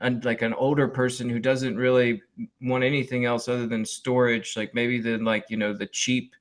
and 0.00 0.24
like 0.24 0.42
an 0.42 0.54
older 0.54 0.88
person 0.88 1.28
who 1.28 1.38
doesn't 1.38 1.76
really 1.76 2.22
want 2.60 2.84
anything 2.84 3.24
else 3.24 3.48
other 3.48 3.66
than 3.66 3.84
storage 3.84 4.56
like 4.56 4.74
maybe 4.74 5.00
then 5.00 5.24
like 5.24 5.44
you 5.48 5.56
know 5.56 5.72
the 5.72 5.86
cheap 5.86 6.34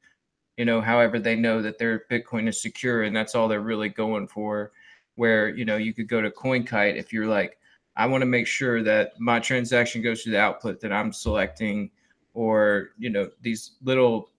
you 0.58 0.66
know 0.66 0.82
however 0.82 1.20
they 1.20 1.36
know 1.36 1.62
that 1.62 1.78
their 1.78 2.06
bitcoin 2.12 2.48
is 2.48 2.62
secure 2.62 3.04
and 3.04 3.16
that's 3.16 3.36
all 3.36 3.48
they're 3.48 3.62
really 3.62 3.90
going 3.90 4.28
for 4.28 4.72
where 5.16 5.50
you 5.50 5.66
know 5.66 5.78
you 5.78 5.94
could 5.94 6.08
go 6.08 6.22
to 6.22 6.32
coinkite 6.32 6.96
if 6.96 7.14
you're 7.14 7.28
like 7.28 7.58
i 7.96 8.06
want 8.06 8.22
to 8.22 8.26
make 8.26 8.48
sure 8.48 8.82
that 8.84 9.20
my 9.20 9.40
transaction 9.40 10.02
goes 10.02 10.24
to 10.24 10.30
the 10.30 10.40
output 10.40 10.80
that 10.80 10.92
i'm 10.92 11.12
selecting 11.12 11.90
or 12.34 12.90
you 12.98 13.10
know 13.10 13.30
these 13.42 13.74
little 13.84 14.30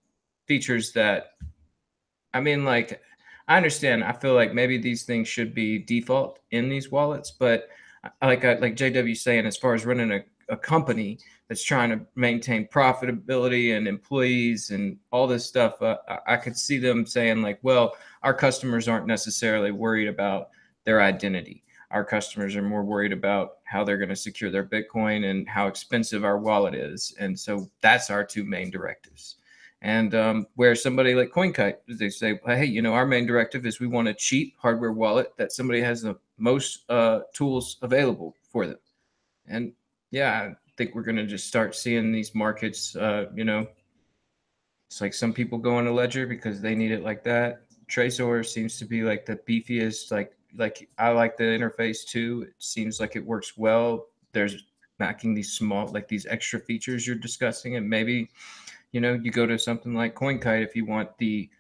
features 0.47 0.93
that 0.93 1.33
i 2.33 2.41
mean 2.41 2.65
like 2.65 3.01
i 3.49 3.57
understand 3.57 4.03
i 4.03 4.13
feel 4.13 4.35
like 4.35 4.53
maybe 4.53 4.77
these 4.79 5.05
things 5.05 5.29
should 5.29 5.55
be 5.55 5.79
default 5.79 6.41
in 6.51 6.69
these 6.69 6.91
wallets 6.91 7.31
but 7.31 7.69
like 8.23 8.45
I, 8.45 8.55
like 8.55 8.77
JW 8.77 9.17
saying, 9.17 9.47
as 9.47 9.57
far 9.57 9.75
as 9.75 9.87
running 9.87 10.13
a, 10.13 10.21
a 10.49 10.57
company 10.57 11.19
that's 11.49 11.63
trying 11.63 11.91
to 11.91 12.01
maintain 12.15 12.69
profitability 12.69 13.77
and 13.77 13.87
employees 13.87 14.71
and 14.71 14.99
all 15.11 15.27
this 15.27 15.47
stuff, 15.47 15.81
uh, 15.83 15.97
I 16.27 16.37
could 16.37 16.57
see 16.57 16.79
them 16.79 17.07
saying 17.07 17.43
like, 17.43 17.59
well, 17.63 17.97
our 18.23 18.35
customers 18.35 18.89
aren't 18.89 19.07
necessarily 19.07 19.71
worried 19.71 20.09
about 20.09 20.49
their 20.85 21.01
identity. 21.01 21.65
Our 21.91 22.05
customers 22.05 22.57
are 22.57 22.63
more 22.63 22.83
worried 22.83 23.13
about 23.13 23.59
how 23.65 23.85
they're 23.85 23.99
going 23.99 24.09
to 24.09 24.17
secure 24.17 24.51
their 24.51 24.67
Bitcoin 24.67 25.31
and 25.31 25.49
how 25.49 25.69
expensive 25.69 26.25
our 26.25 26.39
wallet 26.39 26.75
is. 26.75 27.15
And 27.21 27.39
so 27.39 27.71
that's 27.81 28.11
our 28.11 28.25
two 28.25 28.45
main 28.45 28.71
directives. 28.71 29.37
And 29.85 30.15
um, 30.15 30.47
where 30.55 30.75
somebody 30.75 31.15
like 31.15 31.31
CoinKite, 31.31 31.77
they 31.87 32.09
say, 32.09 32.41
hey, 32.47 32.65
you 32.65 32.81
know, 32.81 32.95
our 32.95 33.05
main 33.05 33.27
directive 33.27 33.67
is 33.67 33.81
we 33.81 33.87
want 33.87 34.09
a 34.09 34.15
cheap 34.15 34.55
hardware 34.59 34.93
wallet 34.93 35.35
that 35.37 35.53
somebody 35.53 35.83
has 35.83 36.01
the 36.01 36.17
most 36.39 36.91
uh, 36.91 37.21
tools 37.35 37.77
available 37.83 38.35
for 38.51 38.67
them. 38.67 38.79
And 39.47 39.75
yeah, 40.11 40.53
I 40.53 40.55
think 40.79 40.95
we're 40.95 41.03
going 41.03 41.17
to 41.17 41.27
just 41.27 41.47
start 41.47 41.77
seeing 41.77 42.13
these 42.13 42.35
markets, 42.35 42.97
uh, 42.97 43.27
you 43.35 43.45
know, 43.45 43.67
it's 44.89 45.03
like 45.03 45.13
some 45.13 45.35
people 45.35 45.59
go 45.59 45.79
into 45.79 45.93
Ledger 45.93 46.27
because 46.27 46.63
they 46.63 46.75
need 46.75 46.91
it 46.91 47.03
like 47.03 47.23
that. 47.25 47.63
Trezor 47.87 48.47
seems 48.47 48.79
to 48.79 48.87
be 48.87 49.03
like 49.03 49.27
the 49.27 49.37
beefiest, 49.37 50.11
like 50.11 50.33
like 50.57 50.89
I 50.99 51.11
like 51.11 51.37
the 51.37 51.45
interface 51.45 52.07
too. 52.07 52.47
It 52.49 52.55
seems 52.59 53.01
like 53.01 53.17
it 53.17 53.27
works 53.27 53.59
well. 53.59 54.07
There's 54.33 54.65
backing 54.99 55.35
these 55.35 55.53
small, 55.53 55.89
like 55.89 56.09
these 56.09 56.27
extra 56.27 56.61
features 56.61 57.07
you're 57.07 57.17
discussing, 57.17 57.77
and 57.77 57.89
maybe, 57.89 58.31
you 58.95 59.01
know, 59.01 59.19
you 59.21 59.33
go 59.33 59.45
to 59.45 59.59
something 59.59 59.93
like 59.93 60.15
CoinKite 60.15 60.63
if 60.63 60.77
you 60.77 60.87
want 60.87 61.19
the 61.19 61.51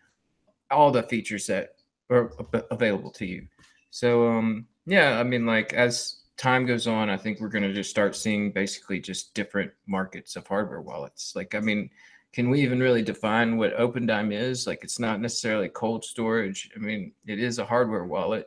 all 0.70 0.92
the 0.92 1.02
features 1.02 1.48
that 1.48 1.74
are 2.08 2.30
available 2.70 3.10
to 3.10 3.26
you. 3.26 3.48
So 3.90 4.28
um, 4.28 4.66
yeah, 4.86 5.18
I 5.18 5.24
mean, 5.24 5.44
like 5.44 5.74
as 5.74 6.22
time 6.36 6.64
goes 6.64 6.86
on, 6.86 7.10
I 7.10 7.16
think 7.16 7.40
we're 7.40 7.48
going 7.48 7.64
to 7.64 7.72
just 7.72 7.90
start 7.90 8.14
seeing 8.14 8.52
basically 8.52 9.00
just 9.00 9.34
different 9.34 9.72
markets 9.88 10.36
of 10.36 10.46
hardware 10.46 10.80
wallets. 10.80 11.34
Like, 11.34 11.56
I 11.56 11.60
mean, 11.60 11.90
can 12.32 12.50
we 12.50 12.60
even 12.60 12.78
really 12.78 13.02
define 13.02 13.56
what 13.56 13.76
Opendime 13.76 14.32
is? 14.32 14.64
Like, 14.64 14.84
it's 14.84 15.00
not 15.00 15.20
necessarily 15.20 15.68
cold 15.68 16.04
storage. 16.04 16.70
I 16.76 16.78
mean, 16.78 17.12
it 17.26 17.40
is 17.40 17.58
a 17.58 17.66
hardware 17.66 18.04
wallet. 18.04 18.46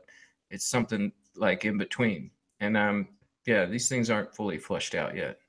It's 0.50 0.66
something 0.66 1.12
like 1.36 1.66
in 1.66 1.78
between. 1.78 2.32
And 2.62 2.78
um, 2.78 3.10
yeah, 3.46 3.66
these 3.66 3.90
things 3.90 4.10
aren't 4.10 4.34
fully 4.34 4.58
fleshed 4.58 4.96
out 4.96 5.14
yet. 5.14 5.40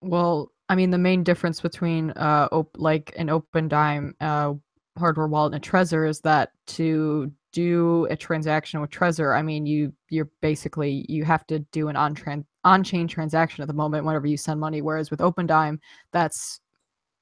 Well, 0.00 0.52
I 0.68 0.74
mean, 0.74 0.90
the 0.90 0.98
main 0.98 1.22
difference 1.22 1.60
between 1.60 2.10
uh, 2.12 2.48
op- 2.50 2.76
like 2.76 3.12
an 3.16 3.28
Opendime 3.28 4.14
uh, 4.20 4.54
hardware 4.98 5.28
wallet 5.28 5.54
and 5.54 5.64
a 5.64 5.68
Trezor 5.68 6.08
is 6.08 6.20
that 6.22 6.50
to 6.68 7.30
do 7.52 8.06
a 8.10 8.16
transaction 8.16 8.80
with 8.80 8.90
Trezor, 8.90 9.36
I 9.36 9.42
mean, 9.42 9.66
you 9.66 9.92
you're 10.10 10.28
basically 10.40 11.06
you 11.08 11.24
have 11.24 11.46
to 11.46 11.60
do 11.70 11.88
an 11.88 11.96
on 11.96 12.16
on 12.64 12.84
chain 12.84 13.06
transaction 13.06 13.62
at 13.62 13.68
the 13.68 13.74
moment 13.74 14.04
whenever 14.04 14.26
you 14.26 14.36
send 14.36 14.60
money. 14.60 14.82
Whereas 14.82 15.10
with 15.10 15.20
Opendime, 15.20 15.78
that's 16.12 16.60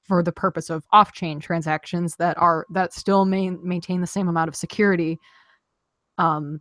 for 0.04 0.22
the 0.22 0.32
purpose 0.32 0.70
of 0.70 0.84
off-chain 0.92 1.40
transactions 1.40 2.16
that 2.16 2.36
are 2.38 2.66
that 2.70 2.92
still 2.92 3.24
main, 3.24 3.58
maintain 3.62 4.00
the 4.00 4.06
same 4.06 4.28
amount 4.28 4.48
of 4.48 4.56
security 4.56 5.18
um 6.18 6.60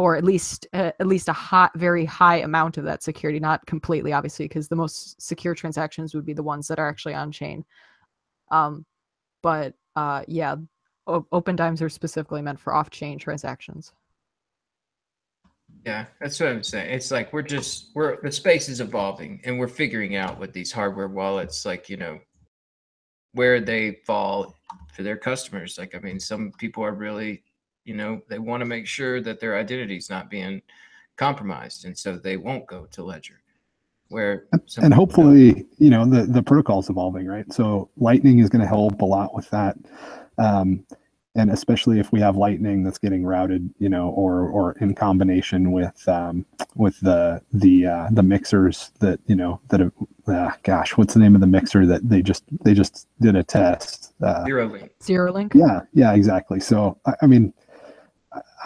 or 0.00 0.16
at 0.16 0.24
least 0.24 0.66
uh, 0.72 0.92
at 0.98 1.06
least 1.06 1.28
a 1.28 1.32
hot 1.32 1.70
very 1.76 2.06
high 2.06 2.38
amount 2.38 2.78
of 2.78 2.84
that 2.84 3.02
security 3.02 3.38
not 3.38 3.64
completely 3.66 4.14
obviously 4.14 4.46
because 4.46 4.66
the 4.66 4.74
most 4.74 5.20
secure 5.20 5.54
transactions 5.54 6.14
would 6.14 6.24
be 6.24 6.32
the 6.32 6.42
ones 6.42 6.66
that 6.66 6.78
are 6.78 6.88
actually 6.88 7.14
on 7.14 7.30
chain 7.30 7.62
um 8.50 8.86
but 9.42 9.74
uh 9.96 10.22
yeah 10.26 10.56
o- 11.06 11.26
Opendimes 11.32 11.82
are 11.82 11.90
specifically 11.90 12.40
meant 12.40 12.58
for 12.58 12.74
off-chain 12.74 13.18
transactions 13.18 13.92
yeah, 15.86 16.06
that's 16.20 16.38
what 16.38 16.50
I'm 16.50 16.62
saying. 16.62 16.92
It's 16.92 17.10
like 17.10 17.32
we're 17.32 17.42
just 17.42 17.90
we're 17.94 18.20
the 18.20 18.30
space 18.30 18.68
is 18.68 18.80
evolving 18.80 19.40
and 19.44 19.58
we're 19.58 19.68
figuring 19.68 20.14
out 20.16 20.38
what 20.38 20.52
these 20.52 20.70
hardware 20.70 21.08
wallets 21.08 21.64
like, 21.64 21.88
you 21.88 21.96
know, 21.96 22.18
where 23.32 23.60
they 23.60 24.00
fall 24.06 24.54
for 24.92 25.02
their 25.02 25.16
customers. 25.16 25.78
Like, 25.78 25.94
I 25.94 25.98
mean, 26.00 26.20
some 26.20 26.52
people 26.58 26.84
are 26.84 26.92
really, 26.92 27.44
you 27.90 27.96
know, 27.96 28.22
they 28.28 28.38
want 28.38 28.60
to 28.60 28.66
make 28.66 28.86
sure 28.86 29.20
that 29.20 29.40
their 29.40 29.58
identity 29.58 29.96
is 29.96 30.08
not 30.08 30.30
being 30.30 30.62
compromised, 31.16 31.86
and 31.86 31.98
so 31.98 32.16
they 32.16 32.36
won't 32.36 32.64
go 32.68 32.86
to 32.92 33.02
Ledger. 33.02 33.40
Where 34.10 34.44
and 34.80 34.94
hopefully, 34.94 35.66
you 35.78 35.90
know, 35.90 36.08
the 36.08 36.22
the 36.22 36.40
protocol's 36.40 36.88
evolving, 36.88 37.26
right? 37.26 37.52
So 37.52 37.90
Lightning 37.96 38.38
is 38.38 38.48
going 38.48 38.62
to 38.62 38.68
help 38.68 39.02
a 39.02 39.04
lot 39.04 39.34
with 39.34 39.50
that. 39.50 39.76
Um, 40.38 40.86
and 41.36 41.50
especially 41.50 42.00
if 42.00 42.12
we 42.12 42.20
have 42.20 42.36
lightning 42.36 42.82
that's 42.82 42.98
getting 42.98 43.24
routed 43.24 43.72
you 43.78 43.88
know 43.88 44.08
or 44.10 44.48
or 44.48 44.72
in 44.80 44.94
combination 44.94 45.70
with 45.70 46.08
um, 46.08 46.44
with 46.74 46.98
the 47.00 47.40
the 47.52 47.86
uh, 47.86 48.08
the 48.10 48.22
mixers 48.22 48.90
that 48.98 49.20
you 49.26 49.36
know 49.36 49.60
that 49.68 49.80
have, 49.80 49.92
uh, 50.26 50.50
gosh 50.62 50.96
what's 50.96 51.14
the 51.14 51.20
name 51.20 51.34
of 51.34 51.40
the 51.40 51.46
mixer 51.46 51.86
that 51.86 52.08
they 52.08 52.20
just 52.20 52.44
they 52.64 52.74
just 52.74 53.06
did 53.20 53.36
a 53.36 53.44
test 53.44 54.12
uh, 54.22 54.44
zero 54.44 54.66
link 54.68 54.90
ZeroLink 55.00 55.54
yeah 55.54 55.80
yeah 55.92 56.14
exactly 56.14 56.58
so 56.58 56.98
i, 57.06 57.14
I 57.22 57.26
mean 57.26 57.52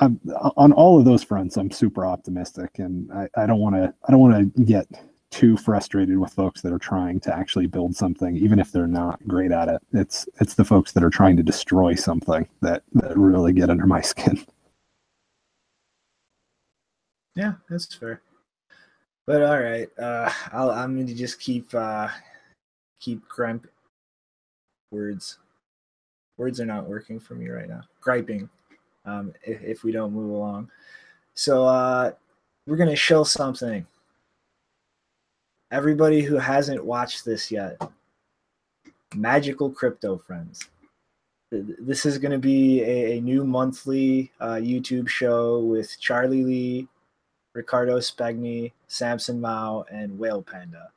I'm, 0.01 0.21
on 0.57 0.73
all 0.73 0.99
of 0.99 1.05
those 1.05 1.23
fronts 1.23 1.57
i'm 1.57 1.71
super 1.71 2.05
optimistic 2.05 2.79
and 2.79 3.11
i, 3.37 3.47
don't 3.47 3.61
want 3.61 3.77
to 3.77 3.95
i 4.07 4.11
don't 4.11 4.21
want 4.21 4.55
to 4.57 4.65
get 4.65 4.89
too 5.35 5.57
frustrated 5.57 6.17
with 6.17 6.33
folks 6.33 6.61
that 6.63 6.73
are 6.73 6.79
trying 6.79 7.19
to 7.19 7.37
actually 7.37 7.67
build 7.67 7.97
something, 7.97 8.37
even 8.37 8.61
if 8.61 8.71
they're 8.71 8.87
not 8.87 9.19
great 9.27 9.51
at 9.51 9.67
it. 9.67 9.83
It's 9.93 10.29
it's 10.41 10.55
the 10.55 10.65
folks 10.65 10.93
that 10.93 11.03
are 11.03 11.11
trying 11.11 11.37
to 11.37 11.43
destroy 11.43 11.97
something 11.97 12.47
that 12.61 12.85
that 12.93 13.19
really 13.19 13.53
get 13.53 13.69
under 13.69 13.85
my 13.85 14.01
skin. 14.13 14.47
Yeah, 17.35 17.55
that's 17.69 17.93
fair. 17.93 18.23
But 19.27 19.43
all 19.43 19.59
right, 19.59 19.89
uh, 19.99 20.31
I'll, 20.53 20.71
I'm 20.71 20.95
going 20.95 21.09
to 21.09 21.15
just 21.15 21.41
keep 21.41 21.75
uh, 21.75 22.09
keep 23.01 23.27
grump 23.27 23.67
words. 24.93 25.39
Words 26.37 26.61
are 26.61 26.67
not 26.67 26.89
working 26.89 27.19
for 27.19 27.35
me 27.35 27.49
right 27.49 27.69
now. 27.69 27.83
Griping, 28.01 28.49
um, 29.05 29.33
if, 29.45 29.63
if 29.63 29.85
we 29.85 29.93
don't 29.93 30.13
move 30.13 30.31
along. 30.31 30.71
So 31.35 31.67
uh, 31.67 32.13
we're 32.67 32.77
going 32.77 32.91
to 32.91 32.97
show 32.97 33.25
something 33.25 33.87
everybody 35.71 36.23
who 36.23 36.37
hasn't 36.37 36.85
watched 36.85 37.25
this 37.25 37.51
yet, 37.51 37.81
Magical 39.15 39.71
Crypto 39.71 40.19
Friends. 40.19 40.69
This 41.51 42.07
is 42.07 42.19
going 42.19 42.33
to 42.33 42.39
be 42.39 42.83
a, 42.83 43.19
a 43.19 43.21
new 43.21 43.45
monthly 43.45 44.33
uh, 44.41 44.55
YouTube 44.55 45.09
show 45.09 45.61
with 45.61 45.99
Charlie 46.01 46.45
Lee, 46.45 46.89
Riccardo 47.55 47.99
Spagni, 47.99 48.73
Samson 48.89 49.41
Mow, 49.41 49.85
and 49.91 50.19
Whale 50.19 50.43
Panda. 50.43 50.91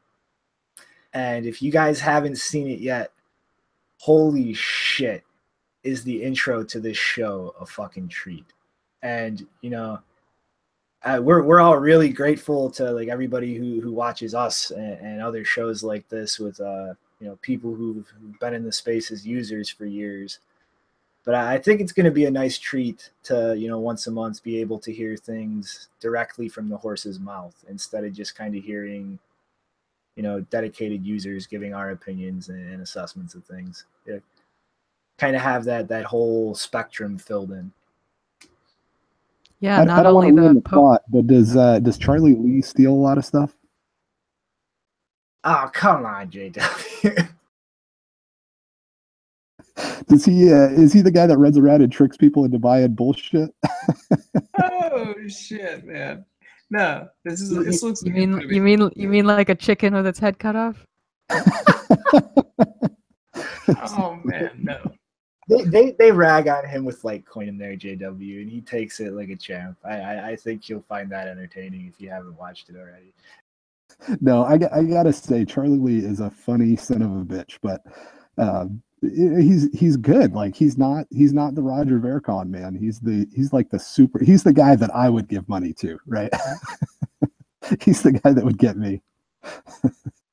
And 1.13 1.45
if 1.45 1.61
you 1.61 1.71
guys 1.71 1.99
haven't 1.99 2.37
seen 2.37 2.67
it 2.67 2.79
yet, 2.79 3.11
holy 3.99 4.53
shit, 4.53 5.23
is 5.83 6.03
the 6.03 6.21
intro 6.21 6.63
to 6.63 6.79
this 6.79 6.97
show 6.97 7.55
a 7.59 7.65
fucking 7.65 8.09
treat. 8.09 8.45
And, 9.03 9.45
you 9.61 9.69
know, 9.69 9.99
uh, 11.03 11.19
we're 11.21 11.43
we're 11.43 11.61
all 11.61 11.77
really 11.77 12.09
grateful 12.09 12.69
to 12.71 12.91
like 12.91 13.07
everybody 13.07 13.55
who 13.55 13.79
who 13.79 13.91
watches 13.91 14.33
us 14.33 14.71
and, 14.71 14.93
and 14.99 15.21
other 15.21 15.45
shows 15.45 15.83
like 15.83 16.07
this 16.09 16.39
with 16.39 16.59
uh 16.59 16.93
you 17.19 17.27
know 17.27 17.37
people 17.41 17.73
who've, 17.73 18.11
been 18.39 18.53
in 18.53 18.63
the 18.63 18.71
space 18.71 19.11
as 19.11 19.25
users 19.25 19.69
for 19.69 19.85
years. 19.85 20.39
But 21.23 21.35
I 21.35 21.57
think 21.57 21.81
it's 21.81 21.91
going 21.91 22.05
to 22.05 22.11
be 22.11 22.25
a 22.25 22.31
nice 22.31 22.57
treat 22.57 23.11
to 23.23 23.55
you 23.57 23.69
know 23.69 23.79
once 23.79 24.07
a 24.07 24.11
month 24.11 24.43
be 24.43 24.59
able 24.59 24.79
to 24.79 24.93
hear 24.93 25.15
things 25.15 25.89
directly 25.99 26.49
from 26.49 26.69
the 26.69 26.77
horse's 26.77 27.19
mouth 27.19 27.55
instead 27.69 28.03
of 28.03 28.13
just 28.13 28.35
kind 28.35 28.55
of 28.55 28.63
hearing 28.63 29.19
you 30.15 30.23
know 30.23 30.41
dedicated 30.41 31.05
users 31.05 31.47
giving 31.47 31.73
our 31.73 31.91
opinions 31.91 32.49
and, 32.49 32.73
and 32.73 32.81
assessments 32.81 33.35
of 33.35 33.45
things. 33.45 33.85
Yeah. 34.05 34.19
Kind 35.17 35.35
of 35.35 35.41
have 35.41 35.63
that 35.65 35.87
that 35.87 36.05
whole 36.05 36.53
spectrum 36.53 37.17
filled 37.17 37.51
in. 37.51 37.71
Yeah, 39.59 39.81
I, 39.81 39.85
not 39.85 40.05
I 40.05 40.09
only 40.09 40.31
the, 40.31 40.53
the 40.53 40.61
po- 40.61 40.81
plot, 40.81 41.01
but 41.09 41.25
does 41.25 41.57
uh, 41.57 41.79
does 41.79 41.97
Charlie 41.97 42.35
Lee 42.35 42.61
steal 42.61 42.93
a 42.93 42.93
lot 42.93 43.17
of 43.17 43.25
stuff? 43.25 43.55
Oh 45.43 45.69
come 45.73 46.05
on, 46.05 46.29
JW. 46.29 47.29
Does 50.07 50.25
he? 50.25 50.51
Uh, 50.51 50.69
is 50.69 50.91
he 50.91 51.01
the 51.01 51.11
guy 51.11 51.27
that 51.27 51.37
runs 51.37 51.55
around 51.57 51.83
and 51.83 51.91
tricks 51.91 52.17
people 52.17 52.45
into 52.45 52.57
buying 52.57 52.93
bullshit? 52.93 53.53
oh 54.61 55.13
shit, 55.27 55.85
man! 55.85 56.25
No, 56.71 57.07
this 57.23 57.41
is. 57.41 57.49
This 57.49 57.83
looks. 57.83 58.01
You 58.03 58.11
mean 58.11 58.41
you 58.49 58.61
mean 58.61 58.89
you 58.95 59.07
mean 59.07 59.25
like 59.25 59.49
a 59.49 59.55
chicken 59.55 59.93
with 59.93 60.07
its 60.07 60.17
head 60.17 60.39
cut 60.39 60.55
off? 60.55 60.83
oh 63.91 64.19
man, 64.23 64.51
no 64.57 64.79
they, 65.47 65.63
they 65.63 65.91
they 65.91 66.11
rag 66.11 66.47
on 66.47 66.67
him 66.67 66.83
with 66.83 67.01
Litecoin 67.03 67.47
in 67.47 67.57
there, 67.57 67.75
JW, 67.75 68.41
and 68.41 68.49
he 68.49 68.61
takes 68.61 68.99
it 68.99 69.13
like 69.13 69.29
a 69.29 69.35
champ. 69.35 69.77
I, 69.85 69.95
I, 69.99 70.27
I 70.29 70.35
think 70.35 70.67
you'll 70.67 70.81
find 70.81 71.09
that 71.11 71.27
entertaining 71.27 71.87
if 71.87 72.01
you 72.01 72.09
haven't 72.09 72.37
watched 72.37 72.69
it 72.69 72.75
already. 72.75 73.13
No, 74.21 74.43
I 74.43 74.53
I 74.71 74.83
gotta 74.83 75.13
say 75.13 75.45
Charlie 75.45 75.77
Lee 75.77 76.05
is 76.05 76.19
a 76.19 76.29
funny 76.29 76.75
son 76.75 77.01
of 77.01 77.11
a 77.11 77.23
bitch, 77.23 77.57
but 77.61 77.81
um, 78.37 78.81
he's 79.01 79.69
he's 79.77 79.97
good. 79.97 80.33
Like 80.33 80.55
he's 80.55 80.77
not 80.77 81.07
he's 81.09 81.33
not 81.33 81.55
the 81.55 81.61
Roger 81.61 81.99
Ver 81.99 82.19
con 82.19 82.51
man. 82.51 82.75
He's 82.75 82.99
the 82.99 83.27
he's 83.33 83.53
like 83.53 83.69
the 83.69 83.79
super. 83.79 84.23
He's 84.23 84.43
the 84.43 84.53
guy 84.53 84.75
that 84.75 84.93
I 84.93 85.09
would 85.09 85.27
give 85.27 85.47
money 85.47 85.73
to, 85.73 85.97
right? 86.05 86.31
he's 87.81 88.01
the 88.01 88.13
guy 88.13 88.33
that 88.33 88.43
would 88.43 88.57
get 88.57 88.77
me. 88.77 89.01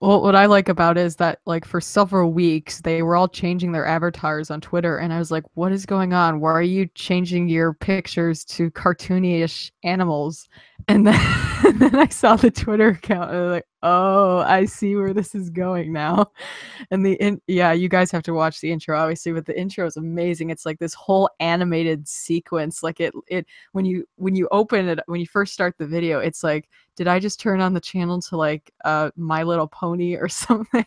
Well, 0.00 0.22
what 0.22 0.36
I 0.36 0.46
like 0.46 0.68
about 0.68 0.96
it 0.96 1.00
is 1.04 1.16
that 1.16 1.40
like 1.44 1.64
for 1.64 1.80
several 1.80 2.32
weeks 2.32 2.80
they 2.82 3.02
were 3.02 3.16
all 3.16 3.26
changing 3.28 3.72
their 3.72 3.84
avatars 3.86 4.48
on 4.50 4.60
Twitter, 4.60 4.96
and 4.98 5.12
I 5.12 5.18
was 5.18 5.32
like, 5.32 5.42
"What 5.54 5.72
is 5.72 5.86
going 5.86 6.12
on? 6.12 6.38
Why 6.40 6.52
are 6.52 6.62
you 6.62 6.86
changing 6.94 7.48
your 7.48 7.74
pictures 7.74 8.44
to 8.46 8.70
cartoonyish 8.70 9.72
animals?" 9.82 10.48
And 10.86 11.04
then, 11.06 11.16
and 11.66 11.80
then 11.80 11.96
I 11.96 12.06
saw 12.08 12.36
the 12.36 12.50
Twitter 12.52 12.88
account, 12.90 13.30
and 13.30 13.38
I 13.38 13.42
was 13.42 13.50
like, 13.52 13.66
oh, 13.82 14.38
I 14.38 14.64
see 14.64 14.96
where 14.96 15.12
this 15.14 15.34
is 15.34 15.50
going 15.50 15.92
now. 15.92 16.30
And 16.90 17.04
the 17.04 17.14
in, 17.14 17.40
yeah, 17.46 17.72
you 17.72 17.88
guys 17.88 18.10
have 18.12 18.22
to 18.24 18.32
watch 18.32 18.60
the 18.60 18.70
intro 18.70 18.98
obviously, 18.98 19.32
but 19.32 19.46
the 19.46 19.58
intro 19.58 19.84
is 19.86 19.96
amazing. 19.96 20.50
It's 20.50 20.64
like 20.64 20.78
this 20.78 20.94
whole 20.94 21.28
animated 21.40 22.06
sequence. 22.08 22.82
Like 22.82 23.00
it 23.00 23.12
it 23.26 23.46
when 23.72 23.84
you 23.84 24.06
when 24.16 24.34
you 24.36 24.48
open 24.52 24.88
it 24.88 25.00
when 25.06 25.20
you 25.20 25.26
first 25.26 25.52
start 25.52 25.76
the 25.76 25.86
video, 25.86 26.20
it's 26.20 26.42
like, 26.44 26.68
did 26.96 27.08
I 27.08 27.18
just 27.18 27.40
turn 27.40 27.60
on 27.60 27.74
the 27.74 27.80
channel 27.80 28.20
to 28.22 28.36
like 28.36 28.72
uh 28.84 29.10
My 29.16 29.42
Little 29.42 29.68
Pony 29.68 30.14
or 30.14 30.28
something? 30.28 30.86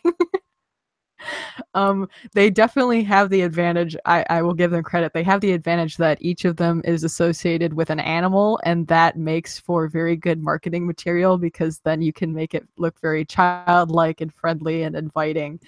Um, 1.74 2.08
they 2.32 2.50
definitely 2.50 3.02
have 3.04 3.30
the 3.30 3.42
advantage. 3.42 3.96
I, 4.04 4.24
I 4.30 4.42
will 4.42 4.54
give 4.54 4.70
them 4.70 4.82
credit. 4.82 5.12
They 5.12 5.22
have 5.22 5.40
the 5.40 5.52
advantage 5.52 5.96
that 5.98 6.18
each 6.20 6.44
of 6.44 6.56
them 6.56 6.82
is 6.84 7.04
associated 7.04 7.74
with 7.74 7.90
an 7.90 8.00
animal, 8.00 8.60
and 8.64 8.86
that 8.88 9.16
makes 9.16 9.58
for 9.58 9.88
very 9.88 10.16
good 10.16 10.42
marketing 10.42 10.86
material 10.86 11.38
because 11.38 11.80
then 11.80 12.02
you 12.02 12.12
can 12.12 12.34
make 12.34 12.54
it 12.54 12.66
look 12.76 13.00
very 13.00 13.24
childlike 13.24 14.20
and 14.20 14.32
friendly 14.32 14.82
and 14.82 14.96
inviting. 14.96 15.60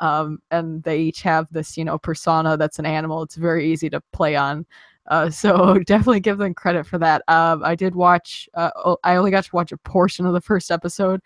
Um, 0.00 0.40
and 0.50 0.82
they 0.82 0.98
each 0.98 1.22
have 1.22 1.48
this, 1.50 1.76
you 1.76 1.84
know, 1.84 1.98
persona 1.98 2.56
that's 2.56 2.78
an 2.78 2.86
animal. 2.86 3.22
It's 3.22 3.34
very 3.34 3.70
easy 3.70 3.90
to 3.90 4.00
play 4.12 4.36
on. 4.36 4.64
Uh, 5.08 5.30
so 5.30 5.78
definitely 5.80 6.20
give 6.20 6.38
them 6.38 6.54
credit 6.54 6.86
for 6.86 6.98
that. 6.98 7.22
Um, 7.28 7.62
I 7.64 7.74
did 7.74 7.94
watch. 7.94 8.48
Uh, 8.54 8.70
oh, 8.76 8.98
I 9.02 9.16
only 9.16 9.30
got 9.30 9.44
to 9.44 9.54
watch 9.54 9.72
a 9.72 9.76
portion 9.78 10.26
of 10.26 10.34
the 10.34 10.40
first 10.40 10.70
episode, 10.70 11.20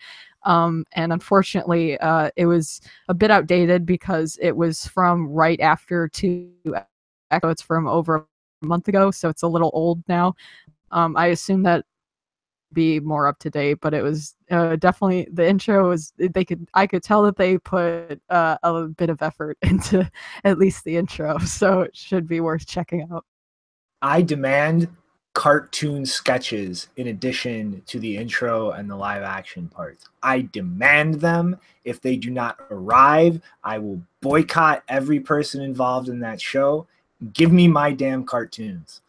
um, 0.44 0.84
and 0.92 1.12
unfortunately, 1.12 1.98
uh, 1.98 2.30
it 2.36 2.46
was 2.46 2.80
a 3.08 3.14
bit 3.14 3.30
outdated 3.30 3.86
because 3.86 4.38
it 4.40 4.56
was 4.56 4.86
from 4.86 5.28
right 5.28 5.60
after 5.60 6.08
two 6.08 6.50
Echo. 7.30 7.48
It's 7.48 7.62
from 7.62 7.86
over 7.86 8.26
a 8.62 8.66
month 8.66 8.88
ago, 8.88 9.10
so 9.10 9.28
it's 9.28 9.42
a 9.42 9.48
little 9.48 9.70
old 9.72 10.02
now. 10.08 10.34
Um, 10.90 11.16
I 11.16 11.28
assume 11.28 11.62
that 11.62 11.84
be 12.72 13.00
more 13.00 13.26
up 13.26 13.38
to 13.40 13.50
date, 13.50 13.78
but 13.80 13.94
it 13.94 14.02
was 14.02 14.34
uh, 14.50 14.76
definitely 14.76 15.28
the 15.32 15.46
intro 15.46 15.88
was 15.88 16.12
they 16.18 16.44
could 16.44 16.66
I 16.74 16.86
could 16.86 17.02
tell 17.02 17.22
that 17.24 17.36
they 17.36 17.58
put 17.58 18.20
uh, 18.30 18.56
a 18.62 18.84
bit 18.88 19.10
of 19.10 19.22
effort 19.22 19.58
into 19.62 20.10
at 20.44 20.58
least 20.58 20.84
the 20.84 20.96
intro, 20.96 21.38
so 21.38 21.82
it 21.82 21.96
should 21.96 22.26
be 22.26 22.40
worth 22.40 22.66
checking 22.66 23.06
out. 23.12 23.24
I 24.00 24.22
demand 24.22 24.88
cartoon 25.34 26.04
sketches 26.04 26.88
in 26.96 27.08
addition 27.08 27.82
to 27.86 27.98
the 27.98 28.16
intro 28.16 28.72
and 28.72 28.90
the 28.90 28.96
live 28.96 29.22
action 29.22 29.68
parts. 29.68 30.08
I 30.22 30.48
demand 30.52 31.14
them. 31.14 31.58
If 31.84 32.00
they 32.00 32.16
do 32.16 32.30
not 32.30 32.58
arrive, 32.70 33.40
I 33.64 33.78
will 33.78 34.00
boycott 34.20 34.82
every 34.88 35.20
person 35.20 35.62
involved 35.62 36.08
in 36.08 36.20
that 36.20 36.40
show. 36.40 36.86
Give 37.32 37.52
me 37.52 37.66
my 37.66 37.92
damn 37.92 38.24
cartoons. 38.24 39.00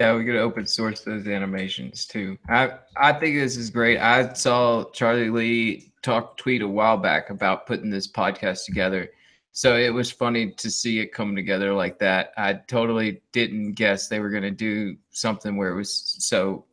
Yeah, 0.00 0.16
we 0.16 0.24
could 0.24 0.36
open 0.36 0.66
source 0.66 1.00
those 1.02 1.26
animations 1.26 2.06
too. 2.06 2.36
I 2.48 2.72
I 2.96 3.12
think 3.12 3.36
this 3.36 3.56
is 3.56 3.70
great. 3.70 3.98
I 3.98 4.32
saw 4.32 4.84
Charlie 4.90 5.30
Lee 5.30 5.92
talk 6.02 6.36
tweet 6.36 6.62
a 6.62 6.68
while 6.68 6.96
back 6.98 7.30
about 7.30 7.66
putting 7.66 7.90
this 7.90 8.06
podcast 8.06 8.66
together 8.66 9.10
so 9.56 9.76
it 9.76 9.94
was 9.94 10.10
funny 10.10 10.50
to 10.50 10.68
see 10.68 10.98
it 10.98 11.12
come 11.12 11.36
together 11.36 11.72
like 11.72 12.00
that. 12.00 12.32
I 12.36 12.54
totally 12.54 13.22
didn't 13.30 13.74
guess 13.74 14.08
they 14.08 14.18
were 14.18 14.30
going 14.30 14.42
to 14.42 14.50
do 14.50 14.96
something 15.12 15.56
where 15.56 15.70
it 15.70 15.76
was 15.76 16.16
so. 16.18 16.64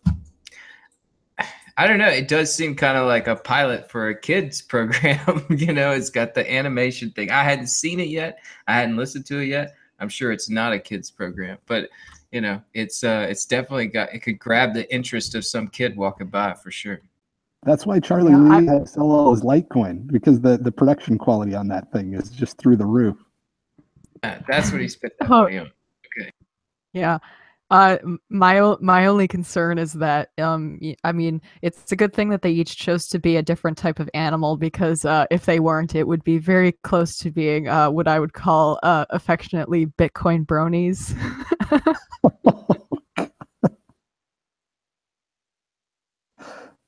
I 1.77 1.87
don't 1.87 1.99
know. 1.99 2.07
It 2.07 2.27
does 2.27 2.53
seem 2.53 2.75
kind 2.75 2.97
of 2.97 3.07
like 3.07 3.27
a 3.27 3.35
pilot 3.35 3.89
for 3.89 4.09
a 4.09 4.19
kids 4.19 4.61
program. 4.73 5.45
you 5.49 5.73
know, 5.73 5.91
it's 5.91 6.09
got 6.09 6.33
the 6.33 6.51
animation 6.51 7.11
thing. 7.11 7.29
I 7.29 7.43
hadn't 7.43 7.67
seen 7.67 7.99
it 7.99 8.09
yet. 8.09 8.39
I 8.67 8.73
hadn't 8.73 8.97
listened 8.97 9.27
to 9.27 9.39
it 9.39 9.45
yet. 9.45 9.75
I'm 9.99 10.09
sure 10.09 10.31
it's 10.31 10.49
not 10.49 10.73
a 10.73 10.79
kids 10.79 11.11
program, 11.11 11.59
but 11.67 11.87
you 12.31 12.41
know, 12.41 12.63
it's 12.73 13.03
uh, 13.03 13.27
it's 13.29 13.45
definitely 13.45 13.87
got 13.87 14.11
it 14.11 14.23
could 14.23 14.39
grab 14.39 14.73
the 14.73 14.91
interest 14.91 15.35
of 15.35 15.45
some 15.45 15.67
kid 15.67 15.95
walking 15.95 16.29
by 16.29 16.55
for 16.55 16.71
sure. 16.71 16.99
That's 17.63 17.85
why 17.85 17.99
Charlie 17.99 18.31
yeah, 18.31 18.37
Lee 18.37 18.65
had 18.65 18.85
to 18.85 18.87
sell 18.87 19.11
all 19.11 19.33
his 19.33 19.43
Litecoin 19.43 20.07
because 20.11 20.41
the, 20.41 20.57
the 20.57 20.71
production 20.71 21.17
quality 21.17 21.53
on 21.53 21.67
that 21.67 21.91
thing 21.91 22.13
is 22.13 22.29
just 22.29 22.57
through 22.57 22.77
the 22.77 22.85
roof. 22.85 23.17
that's 24.21 24.71
what 24.71 24.81
he 24.81 24.87
spent 24.87 25.13
that 25.19 25.29
money 25.29 25.59
on. 25.59 25.71
Okay. 26.19 26.31
Yeah. 26.93 27.19
Uh, 27.69 27.97
my 28.29 28.75
my 28.81 29.05
only 29.05 29.29
concern 29.29 29.77
is 29.77 29.93
that 29.93 30.31
um, 30.39 30.77
I 31.05 31.13
mean, 31.13 31.41
it's 31.61 31.89
a 31.93 31.95
good 31.95 32.13
thing 32.13 32.27
that 32.29 32.41
they 32.41 32.51
each 32.51 32.75
chose 32.75 33.07
to 33.07 33.19
be 33.19 33.37
a 33.37 33.41
different 33.41 33.77
type 33.77 33.99
of 33.99 34.09
animal 34.13 34.57
because 34.57 35.05
uh, 35.05 35.25
if 35.31 35.45
they 35.45 35.61
weren't, 35.61 35.95
it 35.95 36.05
would 36.05 36.23
be 36.25 36.37
very 36.37 36.73
close 36.83 37.17
to 37.19 37.31
being 37.31 37.69
uh, 37.69 37.89
what 37.89 38.09
I 38.09 38.19
would 38.19 38.33
call 38.33 38.77
uh, 38.83 39.05
affectionately 39.11 39.85
Bitcoin 39.85 40.45
bronies. 40.45 41.15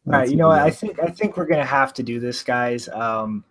All 0.05 0.13
right, 0.13 0.29
you 0.29 0.35
know, 0.35 0.49
I 0.49 0.69
think 0.69 0.99
I 0.99 1.07
think 1.07 1.37
we're 1.37 1.45
gonna 1.45 1.65
have 1.65 1.93
to 1.93 2.03
do 2.03 2.19
this, 2.19 2.43
guys. 2.43 2.89
Um, 2.89 3.45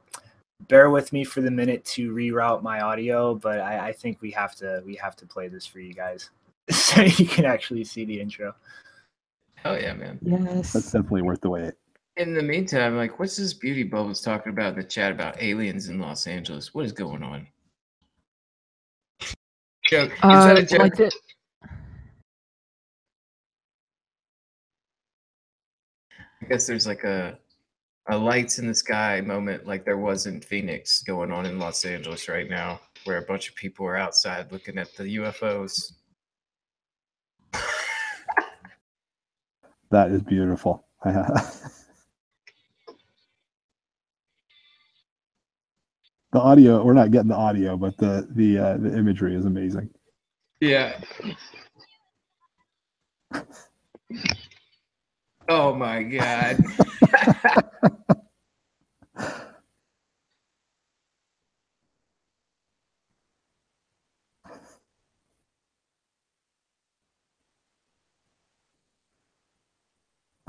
bear 0.69 0.91
with 0.91 1.13
me 1.13 1.25
for 1.25 1.41
the 1.41 1.51
minute 1.51 1.85
to 1.85 2.13
reroute 2.13 2.63
my 2.63 2.81
audio, 2.81 3.35
but 3.35 3.61
I, 3.61 3.89
I 3.89 3.93
think 3.93 4.21
we 4.21 4.31
have 4.33 4.55
to 4.57 4.83
we 4.85 4.95
have 4.97 5.17
to 5.17 5.27
play 5.27 5.49
this 5.49 5.67
for 5.67 5.81
you 5.81 5.95
guys 5.95 6.31
so 6.71 7.03
you 7.03 7.27
can 7.27 7.47
actually 7.47 7.85
see 7.85 8.05
the 8.05 8.21
intro. 8.21 8.55
Oh 9.65 9.75
yeah, 9.75 9.95
man. 9.95 10.19
Yes, 10.23 10.73
that's 10.73 10.93
definitely 10.93 11.23
worth 11.23 11.41
the 11.41 11.51
wait. 11.51 11.75
In 12.19 12.35
the 12.35 12.43
meantime, 12.43 12.97
like, 12.97 13.19
what's 13.19 13.39
this 13.39 13.55
beauty 13.55 13.85
bubbles 13.85 14.21
talking 14.21 14.53
about 14.53 14.75
in 14.75 14.79
the 14.79 14.85
chat 14.85 15.13
about 15.13 15.43
aliens 15.43 15.89
in 15.89 15.99
Los 15.99 16.27
Angeles? 16.27 16.75
What 16.75 16.85
is 16.85 16.93
going 16.93 17.23
on? 17.23 17.47
Joke. 19.87 20.13
Is 20.13 20.19
uh, 20.23 20.47
that 20.47 20.59
a 20.59 20.67
joke? 20.67 20.99
Like 20.99 21.13
I 26.43 26.47
guess 26.47 26.67
there's 26.67 26.87
like 26.87 27.05
a 27.05 27.39
a 28.09 28.19
lights 28.19 28.59
in 28.59 28.67
the 28.67 28.75
sky 28.75 29.21
moment 29.21 29.65
like 29.65 29.85
there 29.85 29.97
was 29.97 30.27
in 30.27 30.41
Phoenix 30.41 31.03
going 31.03 31.31
on 31.31 31.47
in 31.47 31.61
Los 31.61 31.85
Angeles 31.85 32.29
right 32.29 32.51
now, 32.51 32.81
where 33.05 33.19
a 33.19 33.23
bunch 33.23 33.49
of 33.49 33.55
people 33.55 33.87
are 33.87 33.97
outside 33.97 34.51
looking 34.51 34.77
at 34.77 34.93
the 34.97 35.05
UFOs. 35.19 35.93
that 39.91 40.11
is 40.11 40.23
beautiful. 40.23 40.85
the 41.05 41.21
audio 46.35 46.85
we're 46.85 46.93
not 46.93 47.11
getting 47.11 47.29
the 47.29 47.35
audio 47.35 47.77
but 47.77 47.97
the 47.99 48.27
the 48.31 48.57
uh, 48.57 48.77
the 48.79 48.97
imagery 48.97 49.35
is 49.35 49.45
amazing 49.45 49.91
yeah 50.61 50.99
Oh 55.55 55.75
my 55.75 56.03
god. 56.03 56.65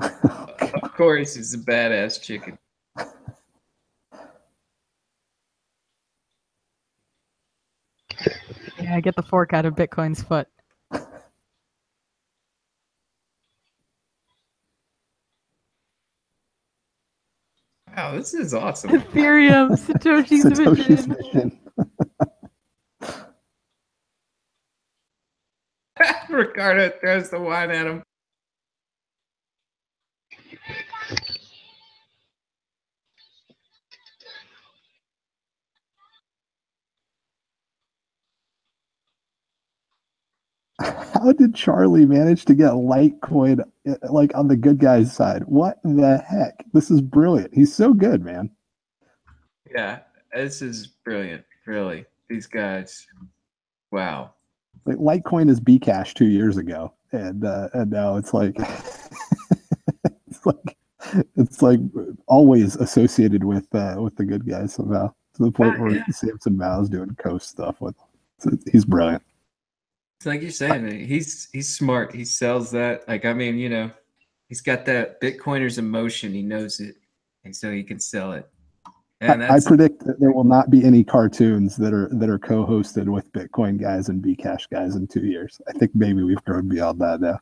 of 0.00 0.94
course, 0.94 1.36
it's 1.36 1.52
a 1.52 1.58
badass 1.58 2.18
chicken. 2.22 2.56
Yeah, 8.80 8.98
get 9.00 9.16
the 9.16 9.22
fork 9.22 9.52
out 9.52 9.66
of 9.66 9.74
Bitcoin's 9.74 10.22
foot. 10.22 10.48
Wow, 17.96 18.16
this 18.16 18.34
is 18.34 18.54
awesome. 18.54 18.90
Ethereum, 18.90 19.70
Satoshi's, 19.70 20.44
Satoshi's 20.58 21.06
vision. 21.06 21.16
vision. 21.22 21.60
Ricardo 26.28 26.90
throws 27.00 27.30
the 27.30 27.40
wine 27.40 27.70
at 27.70 27.86
him. 27.86 28.02
How 40.84 41.32
did 41.32 41.54
Charlie 41.54 42.06
manage 42.06 42.44
to 42.46 42.54
get 42.54 42.72
Litecoin 42.72 43.64
eh, 43.86 43.94
like 44.10 44.34
on 44.34 44.48
the 44.48 44.56
good 44.56 44.78
guy's 44.78 45.14
side? 45.14 45.44
What 45.44 45.78
the 45.82 46.18
heck? 46.18 46.64
This 46.72 46.90
is 46.90 47.00
brilliant. 47.00 47.54
He's 47.54 47.74
so 47.74 47.92
good, 47.92 48.24
man. 48.24 48.50
Yeah, 49.74 50.00
this 50.34 50.62
is 50.62 50.86
brilliant. 50.86 51.44
Really, 51.66 52.04
these 52.28 52.46
guys. 52.46 53.06
Wow. 53.90 54.34
Like 54.84 55.22
Litecoin 55.22 55.48
is 55.48 55.60
Bcash 55.60 56.14
two 56.14 56.26
years 56.26 56.56
ago, 56.56 56.92
and 57.12 57.44
uh, 57.44 57.68
and 57.72 57.90
now 57.90 58.16
it's 58.16 58.34
like 58.34 58.56
it's 60.04 60.44
like 60.44 60.76
it's 61.36 61.62
like 61.62 61.80
always 62.26 62.76
associated 62.76 63.44
with 63.44 63.72
uh, 63.74 63.96
with 63.98 64.16
the 64.16 64.24
good 64.24 64.46
guys 64.46 64.74
somehow 64.74 65.12
to 65.34 65.44
the 65.44 65.50
point 65.50 65.78
uh, 65.78 65.82
where. 65.82 66.04
Samson 66.10 66.56
Mow's 66.56 66.88
doing 66.88 67.14
coast 67.16 67.48
stuff 67.48 67.80
with. 67.80 67.94
So 68.38 68.50
he's 68.70 68.84
brilliant. 68.84 69.22
It's 70.18 70.26
like 70.26 70.42
you're 70.42 70.50
saying, 70.50 71.06
he's 71.06 71.48
he's 71.52 71.74
smart. 71.74 72.14
He 72.14 72.24
sells 72.24 72.70
that. 72.70 73.06
Like 73.08 73.24
I 73.24 73.32
mean, 73.32 73.58
you 73.58 73.68
know, 73.68 73.90
he's 74.48 74.60
got 74.60 74.84
that 74.86 75.20
Bitcoiner's 75.20 75.78
emotion. 75.78 76.32
He 76.32 76.42
knows 76.42 76.80
it, 76.80 76.96
and 77.44 77.54
so 77.54 77.70
he 77.70 77.82
can 77.82 78.00
sell 78.00 78.32
it. 78.32 78.48
I, 79.20 79.26
And 79.26 79.44
I 79.44 79.60
predict 79.60 80.04
that 80.06 80.20
there 80.20 80.32
will 80.32 80.44
not 80.44 80.70
be 80.70 80.84
any 80.84 81.04
cartoons 81.04 81.76
that 81.76 81.92
are 81.92 82.08
that 82.12 82.28
are 82.28 82.38
co-hosted 82.38 83.06
with 83.06 83.32
Bitcoin 83.32 83.80
guys 83.80 84.08
and 84.08 84.22
Bcash 84.22 84.68
guys 84.70 84.96
in 84.96 85.06
two 85.06 85.26
years. 85.26 85.60
I 85.68 85.72
think 85.72 85.92
maybe 85.94 86.22
we've 86.22 86.42
grown 86.44 86.68
beyond 86.68 87.00
that 87.00 87.20
now. 87.20 87.38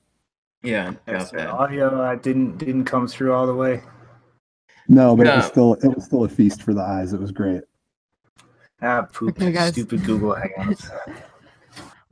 yeah, 0.63 0.93
Yeah, 1.07 1.15
about 1.15 1.29
so 1.31 1.39
audio 1.39 2.03
uh, 2.03 2.15
didn't 2.17 2.59
didn't 2.59 2.85
come 2.85 3.07
through 3.07 3.33
all 3.33 3.47
the 3.47 3.55
way. 3.55 3.83
No, 4.89 5.17
but 5.17 5.27
it 5.27 5.37
was 5.37 5.47
still 5.47 5.75
it 5.75 5.95
was 5.95 6.05
still 6.05 6.25
a 6.25 6.29
feast 6.29 6.63
for 6.63 6.75
the 6.75 6.83
eyes. 6.83 7.13
It 7.13 7.21
was 7.21 7.33
great. 7.33 7.63
Ah, 8.81 9.03
poop. 9.13 9.41
Okay. 9.41 9.71
Stupid 9.71 10.05
Google 10.05 10.35
Hangouts. 10.35 10.91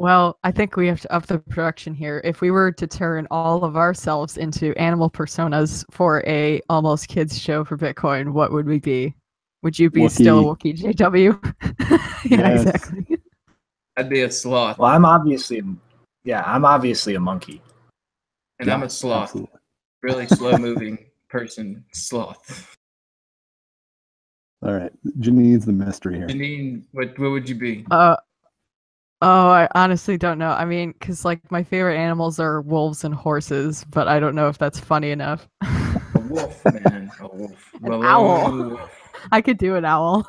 Well, 0.00 0.38
I 0.44 0.50
think 0.50 0.76
we 0.76 0.86
have 0.86 1.02
to 1.02 1.12
up 1.14 1.26
the 1.26 1.38
production 1.38 1.92
here. 1.92 2.22
If 2.24 2.40
we 2.40 2.50
were 2.50 2.72
to 2.72 2.86
turn 2.86 3.28
all 3.30 3.64
of 3.64 3.76
ourselves 3.76 4.38
into 4.38 4.74
animal 4.78 5.10
personas 5.10 5.84
for 5.90 6.24
a 6.26 6.62
almost 6.70 7.08
kids 7.08 7.38
show 7.38 7.64
for 7.66 7.76
Bitcoin, 7.76 8.30
what 8.32 8.50
would 8.50 8.64
we 8.64 8.78
be? 8.78 9.14
Would 9.62 9.78
you 9.78 9.90
be 9.90 10.08
still 10.08 10.38
a 10.40 10.42
Wookiee 10.56 10.78
JW? 10.78 11.54
yeah, 12.30 12.38
Yes. 12.38 12.62
exactly. 12.62 13.18
I'd 13.98 14.08
be 14.08 14.22
a 14.22 14.30
sloth, 14.30 14.78
Well, 14.78 14.90
I'm 14.90 15.04
obviously, 15.04 15.60
yeah, 16.24 16.44
I'm 16.46 16.64
obviously 16.64 17.14
a 17.16 17.20
monkey. 17.20 17.60
and 18.58 18.70
I'm 18.70 18.84
a 18.84 18.88
sloth, 18.88 19.24
absolutely. 19.24 19.58
really 20.02 20.26
slow 20.28 20.56
moving 20.56 20.96
person, 21.28 21.84
sloth. 21.92 22.74
All 24.62 24.72
right, 24.72 24.92
Janine's 25.18 25.66
the 25.66 25.74
mystery 25.74 26.16
here. 26.16 26.26
Janine, 26.28 26.84
what 26.92 27.18
what 27.18 27.32
would 27.32 27.46
you 27.50 27.54
be? 27.54 27.84
Uh, 27.90 28.16
oh, 29.22 29.48
I 29.48 29.68
honestly 29.74 30.16
don't 30.18 30.38
know. 30.38 30.50
I 30.50 30.64
mean, 30.64 30.92
because 30.92 31.24
like 31.24 31.50
my 31.50 31.62
favorite 31.62 31.96
animals 31.96 32.38
are 32.40 32.60
wolves 32.62 33.04
and 33.04 33.14
horses, 33.14 33.84
but 33.90 34.08
I 34.08 34.20
don't 34.20 34.34
know 34.34 34.48
if 34.48 34.58
that's 34.58 34.80
funny 34.80 35.10
enough. 35.10 35.48
A 35.62 36.20
wolf, 36.28 36.64
man. 36.64 37.10
A 37.20 37.28
wolf. 37.28 37.72
An 37.74 37.80
Well, 37.82 38.04
owl. 38.04 38.54
ooh, 38.54 38.80
I 39.32 39.40
could 39.40 39.58
do 39.58 39.76
an 39.76 39.84
owl. 39.84 40.26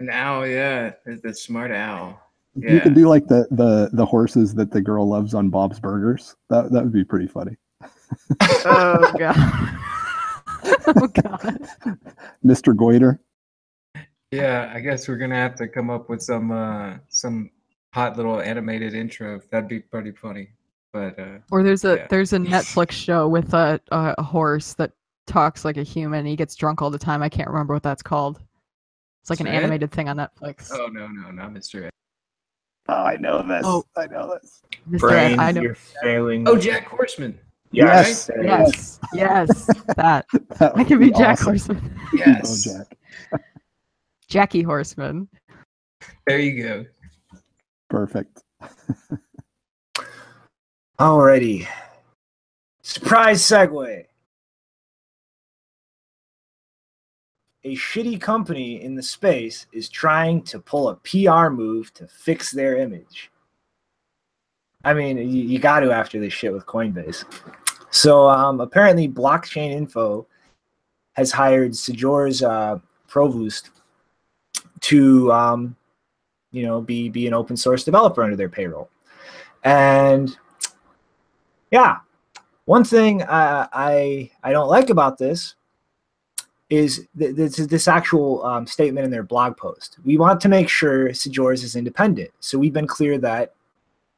An 0.00 0.10
owl, 0.10 0.46
yeah. 0.46 0.92
The, 1.06 1.20
the 1.22 1.34
smart 1.34 1.70
owl. 1.70 2.20
Yeah. 2.54 2.72
You 2.74 2.80
could 2.80 2.94
do 2.94 3.08
like 3.08 3.26
the 3.28 3.46
the 3.50 3.88
the 3.92 4.04
horses 4.04 4.54
that 4.56 4.70
the 4.70 4.80
girl 4.82 5.08
loves 5.08 5.32
on 5.32 5.48
Bob's 5.48 5.80
Burgers. 5.80 6.36
That 6.50 6.70
that 6.72 6.82
would 6.82 6.92
be 6.92 7.04
pretty 7.04 7.26
funny. 7.28 7.56
Oh 8.64 9.12
god. 9.18 9.36
oh 10.86 11.06
god. 11.08 11.58
Mr. 12.44 12.76
Goiter. 12.76 13.20
Yeah, 14.30 14.70
I 14.74 14.80
guess 14.80 15.08
we're 15.08 15.16
gonna 15.16 15.34
have 15.36 15.54
to 15.56 15.66
come 15.68 15.88
up 15.90 16.08
with 16.10 16.22
some 16.22 16.50
uh 16.52 16.98
some 17.08 17.50
hot 17.92 18.16
little 18.16 18.40
animated 18.40 18.94
intro. 18.94 19.40
That'd 19.50 19.68
be 19.68 19.80
pretty 19.80 20.12
funny. 20.12 20.48
But 20.92 21.18
uh 21.18 21.38
Or 21.50 21.62
there's 21.62 21.84
a 21.84 21.96
Yeah. 21.96 22.06
there's 22.08 22.32
a 22.32 22.38
Netflix 22.54 22.92
show 22.92 23.28
with 23.28 23.54
a, 23.54 23.80
a 23.90 24.14
a 24.18 24.22
horse 24.22 24.74
that 24.74 24.92
talks 25.26 25.64
like 25.64 25.76
a 25.76 25.82
human. 25.82 26.26
He 26.26 26.36
gets 26.36 26.54
drunk 26.54 26.82
all 26.82 26.90
the 26.90 26.98
time. 26.98 27.22
I 27.22 27.28
can't 27.28 27.48
remember 27.48 27.74
what 27.74 27.82
that's 27.82 28.02
called. 28.02 28.40
It's 29.22 29.30
like 29.30 29.40
an 29.40 29.46
Mr. 29.46 29.50
Ed? 29.50 29.56
animated 29.62 29.90
thing 29.92 30.08
on 30.08 30.16
Netflix. 30.16 30.70
oh 30.72 30.86
no 30.88 31.06
no 31.06 31.30
not 31.30 31.52
Mr. 31.52 31.84
Ed. 31.84 31.90
Oh, 32.88 32.94
I 33.04 33.16
know 33.16 33.42
this. 33.46 33.62
Oh. 33.64 33.84
I 33.96 34.06
know 34.06 34.36
this. 34.42 34.62
Mr. 34.90 34.94
Ed, 34.96 34.98
Brain, 34.98 35.38
I 35.38 35.52
know. 35.52 35.62
you're 35.62 35.76
failing. 35.76 36.48
Oh 36.48 36.56
Jack 36.58 36.86
Horseman. 36.88 37.38
yes, 37.70 38.26
there 38.26 38.42
it 38.42 38.68
is. 38.68 38.98
Yes, 39.14 39.66
yes, 39.68 39.84
that. 39.96 40.26
That 40.58 40.74
I 40.74 40.78
would 40.78 40.86
can 40.88 40.98
be 40.98 41.10
Jack 41.12 41.40
awesome. 41.40 41.46
Horseman. 41.76 42.00
Yes. 42.12 42.66
Oh, 42.68 42.84
Jack. 43.30 43.42
Jackie 44.28 44.62
Horseman. 44.62 45.28
There 46.26 46.38
you 46.40 46.62
go. 46.62 46.84
Perfect. 47.92 48.42
Alrighty. 50.98 51.66
Surprise 52.80 53.42
segue. 53.42 54.06
A 57.64 57.76
shitty 57.76 58.18
company 58.18 58.82
in 58.82 58.94
the 58.94 59.02
space 59.02 59.66
is 59.74 59.90
trying 59.90 60.40
to 60.44 60.58
pull 60.58 60.88
a 60.88 60.94
PR 60.94 61.50
move 61.50 61.92
to 61.92 62.06
fix 62.08 62.50
their 62.50 62.78
image. 62.78 63.30
I 64.84 64.94
mean, 64.94 65.18
you, 65.18 65.42
you 65.42 65.58
got 65.58 65.80
to 65.80 65.92
after 65.92 66.18
this 66.18 66.32
shit 66.32 66.54
with 66.54 66.64
Coinbase. 66.64 67.26
So 67.90 68.26
um, 68.26 68.62
apparently, 68.62 69.06
Blockchain 69.06 69.70
Info 69.70 70.26
has 71.12 71.30
hired 71.30 71.72
Sjors 71.72 72.42
uh, 72.42 72.78
Provoost 73.06 73.68
to, 74.80 75.30
um, 75.30 75.76
you 76.52 76.64
know, 76.64 76.80
be 76.80 77.08
be 77.08 77.26
an 77.26 77.34
open 77.34 77.56
source 77.56 77.82
developer 77.82 78.22
under 78.22 78.36
their 78.36 78.48
payroll. 78.48 78.88
And 79.64 80.36
yeah, 81.70 81.98
one 82.66 82.84
thing 82.84 83.22
I 83.24 83.68
I, 83.72 84.30
I 84.44 84.52
don't 84.52 84.68
like 84.68 84.90
about 84.90 85.18
this 85.18 85.54
is 86.70 87.06
th- 87.18 87.36
this 87.36 87.56
this 87.56 87.88
actual 87.88 88.44
um, 88.46 88.66
statement 88.66 89.04
in 89.04 89.10
their 89.10 89.22
blog 89.22 89.56
post. 89.56 89.98
We 90.04 90.16
want 90.16 90.40
to 90.40 90.48
make 90.48 90.68
sure 90.68 91.08
Sjors 91.10 91.62
is 91.64 91.76
independent, 91.76 92.30
so 92.40 92.58
we've 92.58 92.72
been 92.72 92.86
clear 92.86 93.18
that 93.18 93.54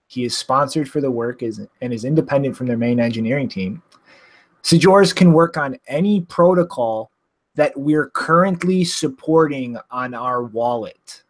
he 0.07 0.25
is 0.25 0.39
sponsored 0.39 0.89
for 0.89 1.01
the 1.01 1.11
work 1.11 1.43
is 1.43 1.61
and 1.81 1.93
is 1.93 2.05
independent 2.05 2.57
from 2.57 2.69
their 2.69 2.77
main 2.77 3.01
engineering 3.01 3.49
team. 3.49 3.83
Sjors 4.63 5.15
can 5.15 5.33
work 5.33 5.57
on 5.57 5.77
any 5.89 6.21
protocol 6.21 7.11
that 7.57 7.77
we're 7.77 8.11
currently 8.11 8.85
supporting 8.85 9.77
on 9.91 10.15
our 10.15 10.45
wallet. 10.45 11.24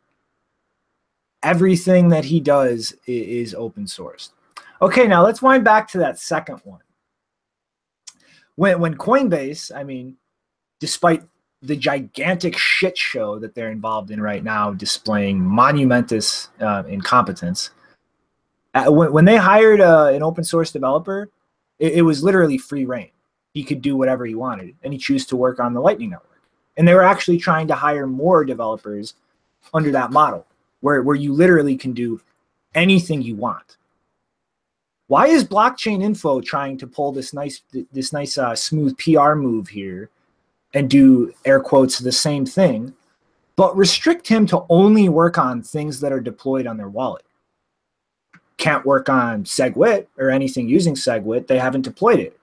Everything 1.44 2.08
that 2.08 2.24
he 2.24 2.40
does 2.40 2.94
is 3.06 3.54
open 3.54 3.84
sourced. 3.84 4.30
Okay, 4.80 5.06
now 5.06 5.22
let's 5.22 5.42
wind 5.42 5.62
back 5.62 5.86
to 5.88 5.98
that 5.98 6.18
second 6.18 6.60
one. 6.64 6.80
When 8.56 8.80
when 8.80 8.96
Coinbase, 8.96 9.70
I 9.74 9.84
mean, 9.84 10.16
despite 10.80 11.22
the 11.60 11.76
gigantic 11.76 12.56
shit 12.56 12.96
show 12.96 13.38
that 13.38 13.54
they're 13.54 13.70
involved 13.70 14.10
in 14.10 14.20
right 14.20 14.42
now, 14.42 14.72
displaying 14.72 15.40
monumentous 15.40 16.48
uh, 16.60 16.82
incompetence, 16.88 17.70
uh, 18.74 18.90
when, 18.90 19.12
when 19.12 19.24
they 19.24 19.36
hired 19.36 19.80
uh, 19.80 20.06
an 20.06 20.22
open 20.22 20.44
source 20.44 20.72
developer, 20.72 21.30
it, 21.78 21.94
it 21.94 22.02
was 22.02 22.24
literally 22.24 22.58
free 22.58 22.84
reign. 22.84 23.10
He 23.52 23.62
could 23.62 23.82
do 23.82 23.96
whatever 23.96 24.24
he 24.26 24.34
wanted, 24.34 24.74
and 24.82 24.92
he 24.92 24.98
chose 24.98 25.26
to 25.26 25.36
work 25.36 25.60
on 25.60 25.74
the 25.74 25.80
Lightning 25.80 26.10
Network. 26.10 26.42
And 26.76 26.88
they 26.88 26.94
were 26.94 27.02
actually 27.04 27.38
trying 27.38 27.68
to 27.68 27.74
hire 27.74 28.06
more 28.06 28.44
developers 28.44 29.14
under 29.72 29.92
that 29.92 30.10
model, 30.10 30.46
where, 30.84 31.02
where 31.02 31.16
you 31.16 31.32
literally 31.32 31.78
can 31.78 31.94
do 31.94 32.20
anything 32.74 33.22
you 33.22 33.34
want. 33.34 33.78
Why 35.06 35.28
is 35.28 35.42
blockchain 35.42 36.02
info 36.02 36.42
trying 36.42 36.76
to 36.76 36.86
pull 36.86 37.10
this 37.10 37.32
nice 37.32 37.62
this 37.92 38.12
nice 38.12 38.36
uh, 38.36 38.54
smooth 38.54 38.96
PR 38.98 39.32
move 39.32 39.68
here 39.68 40.10
and 40.74 40.90
do 40.90 41.32
air 41.46 41.58
quotes 41.58 41.98
the 41.98 42.12
same 42.12 42.44
thing, 42.44 42.92
but 43.56 43.74
restrict 43.74 44.28
him 44.28 44.44
to 44.48 44.66
only 44.68 45.08
work 45.08 45.38
on 45.38 45.62
things 45.62 46.00
that 46.00 46.12
are 46.12 46.20
deployed 46.20 46.66
on 46.66 46.76
their 46.76 46.90
wallet? 46.90 47.24
Can't 48.58 48.84
work 48.84 49.08
on 49.08 49.44
SegWit 49.44 50.06
or 50.18 50.28
anything 50.28 50.68
using 50.68 50.94
SegWit. 50.94 51.46
They 51.46 51.58
haven't 51.58 51.82
deployed 51.82 52.20
it. 52.20 52.38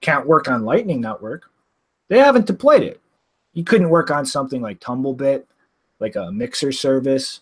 Can't 0.00 0.28
work 0.28 0.46
on 0.46 0.64
Lightning 0.64 1.00
Network. 1.00 1.50
They 2.08 2.20
haven't 2.20 2.46
deployed 2.46 2.84
it. 2.84 3.00
You 3.52 3.64
couldn't 3.64 3.90
work 3.90 4.12
on 4.12 4.26
something 4.26 4.62
like 4.62 4.78
Tumblebit, 4.78 5.42
like 5.98 6.14
a 6.14 6.30
mixer 6.30 6.70
service, 6.70 7.40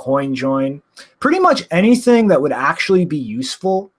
CoinJoin, 0.00 0.80
pretty 1.20 1.38
much 1.38 1.62
anything 1.70 2.28
that 2.28 2.40
would 2.40 2.52
actually 2.52 3.04
be 3.04 3.18
useful 3.18 3.92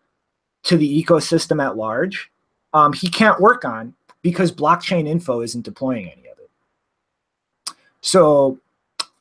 to 0.63 0.75
the 0.75 1.03
ecosystem 1.03 1.63
at 1.63 1.77
large. 1.77 2.31
Um, 2.73 2.93
he 2.93 3.09
can't 3.09 3.39
work 3.39 3.65
on 3.65 3.93
because 4.21 4.51
blockchain 4.51 5.07
info 5.07 5.41
isn't 5.41 5.63
deploying 5.63 6.09
any 6.09 6.27
of 6.27 6.39
it. 6.39 7.75
So 8.01 8.59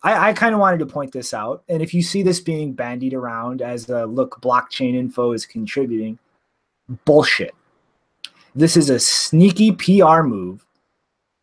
I, 0.03 0.31
I 0.31 0.33
kind 0.33 0.55
of 0.55 0.61
wanted 0.61 0.79
to 0.79 0.87
point 0.87 1.13
this 1.13 1.35
out. 1.35 1.63
And 1.69 1.83
if 1.83 1.93
you 1.93 2.03
see 2.03 2.23
this 2.23 2.41
being 2.41 2.73
bandied 2.73 3.15
around 3.15 3.61
as 3.63 3.89
a 3.89 4.07
look, 4.07 4.41
blockchain 4.41 4.95
info 4.95 5.33
is 5.33 5.45
contributing, 5.45 6.19
bullshit. 7.05 7.55
This 8.55 8.77
is 8.77 8.91
a 8.91 8.99
sneaky 8.99 9.73
PR 9.73 10.23
move 10.23 10.65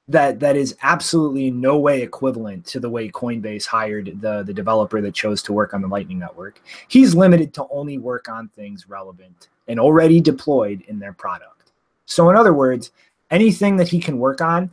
that 0.08 0.40
that 0.40 0.56
is 0.56 0.76
absolutely 0.84 1.52
no 1.52 1.78
way 1.78 2.02
equivalent 2.02 2.66
to 2.66 2.80
the 2.80 2.90
way 2.90 3.10
Coinbase 3.10 3.66
hired 3.66 4.20
the 4.22 4.44
the 4.44 4.54
developer 4.54 5.02
that 5.02 5.14
chose 5.14 5.42
to 5.44 5.54
work 5.54 5.74
on 5.74 5.82
the 5.82 5.88
Lightning 5.88 6.20
Network. 6.20 6.62
He's 6.88 7.14
limited 7.14 7.54
to 7.56 7.68
only 7.70 7.98
work 7.98 8.30
on 8.30 8.48
things 8.50 8.88
relevant 8.88 9.50
and 9.68 9.80
already 9.80 10.22
deployed 10.22 10.82
in 10.88 11.00
their 11.00 11.14
product. 11.14 11.72
So 12.06 12.30
in 12.30 12.38
other 12.38 12.54
words, 12.54 12.92
anything 13.32 13.76
that 13.78 13.90
he 13.90 14.00
can 14.00 14.18
work 14.18 14.42
on 14.42 14.72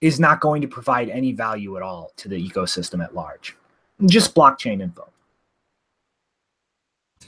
is 0.00 0.20
not 0.20 0.40
going 0.40 0.62
to 0.62 0.68
provide 0.68 1.08
any 1.08 1.32
value 1.32 1.76
at 1.76 1.82
all 1.82 2.12
to 2.16 2.28
the 2.28 2.48
ecosystem 2.48 3.02
at 3.02 3.14
large. 3.14 3.56
Just 4.06 4.34
blockchain 4.34 4.80
info. 4.80 5.08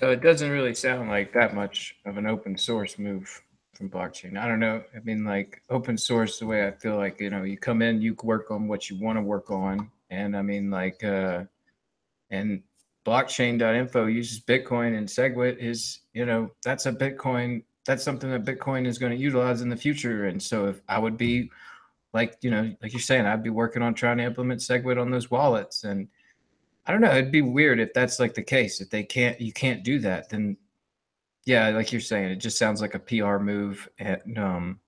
So 0.01 0.11
it 0.11 0.21
doesn't 0.21 0.51
really 0.51 0.75
sound 0.75 1.09
like 1.09 1.33
that 1.33 1.55
much 1.55 1.97
of 2.05 2.19
an 2.19 2.27
open 2.27 2.59
source 2.59 2.99
move 2.99 3.43
from 3.75 3.91
blockchain. 3.91 4.39
I 4.39 4.49
don't 4.49 4.61
know. 4.61 4.83
I 4.95 5.01
mean, 5.01 5.25
like 5.25 5.63
open 5.71 5.99
source, 5.99 6.39
the 6.39 6.47
way 6.47 6.67
I 6.67 6.71
feel 6.71 6.97
like, 6.97 7.21
you 7.21 7.31
know, 7.31 7.43
you 7.43 7.59
come 7.59 7.83
in, 7.83 8.01
you 8.01 8.17
work 8.23 8.51
on 8.51 8.69
what 8.69 8.89
you 8.89 8.99
want 8.99 9.19
to 9.19 9.23
work 9.23 9.51
on. 9.51 9.91
And 10.11 10.37
I 10.37 10.43
mean, 10.43 10.71
like, 10.71 11.03
uh, 11.05 11.45
and 12.31 12.63
blockchain.info 13.05 14.07
uses 14.07 14.41
Bitcoin 14.41 14.97
and 14.97 15.07
SegWit 15.07 15.59
is, 15.59 16.01
you 16.13 16.27
know, 16.27 16.51
that's 16.63 16.87
a 16.87 16.93
Bitcoin 16.93 17.63
that's 17.85 18.03
something 18.03 18.31
that 18.31 18.45
Bitcoin 18.45 18.87
is 18.87 18.99
going 18.99 19.13
to 19.13 19.19
utilize 19.19 19.61
in 19.61 19.69
the 19.69 19.77
future. 19.77 20.27
And 20.27 20.43
so 20.43 20.67
if 20.67 20.81
I 20.89 20.99
would 20.99 21.17
be 21.17 21.51
like, 22.13 22.37
you 22.41 22.51
know, 22.51 22.75
like 22.83 22.93
you're 22.93 23.01
saying, 23.01 23.27
I'd 23.27 23.43
be 23.43 23.51
working 23.51 23.83
on 23.83 23.95
trying 23.95 24.19
to 24.19 24.25
implement 24.25 24.61
SegWit 24.61 25.01
on 25.01 25.11
those 25.11 25.31
wallets. 25.31 25.85
And 25.85 26.09
I 26.87 26.93
don't 26.93 27.01
know, 27.01 27.11
it'd 27.11 27.33
be 27.33 27.43
weird 27.43 27.81
if 27.81 27.93
that's 27.93 28.19
like 28.19 28.35
the 28.35 28.43
case. 28.43 28.81
If 28.81 28.91
they 28.91 29.03
can't, 29.03 29.41
you 29.41 29.53
can't 29.53 29.85
do 29.85 29.99
that, 30.01 30.31
then 30.31 30.57
yeah, 31.47 31.69
like 31.71 31.93
you're 31.93 32.01
saying, 32.01 32.31
it 32.31 32.37
just 32.37 32.59
sounds 32.59 32.81
like 32.81 32.95
a 32.95 32.99
PR 32.99 33.39
move. 33.39 33.89
And, 33.99 34.39
um, 34.39 34.81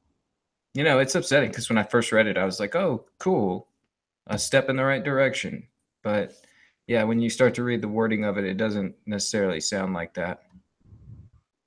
you 0.75 0.85
know, 0.85 0.99
it's 0.99 1.15
upsetting 1.15 1.51
because 1.51 1.69
when 1.69 1.79
I 1.79 1.83
first 1.83 2.13
read 2.13 2.27
it, 2.27 2.39
I 2.39 2.45
was 2.45 2.61
like, 2.61 2.75
oh, 2.75 3.05
cool, 3.19 3.69
a 4.27 4.39
step 4.39 4.69
in 4.69 4.77
the 4.77 4.85
right 4.85 5.05
direction. 5.05 5.67
But 6.03 6.33
yeah, 6.87 7.03
when 7.05 7.21
you 7.21 7.31
start 7.31 7.55
to 7.55 7.65
read 7.65 7.83
the 7.83 7.89
wording 7.89 8.25
of 8.25 8.39
it, 8.39 8.45
it 8.45 8.57
doesn't 8.57 8.95
necessarily 9.07 9.61
sound 9.61 9.93
like 9.95 10.15
that. 10.15 10.43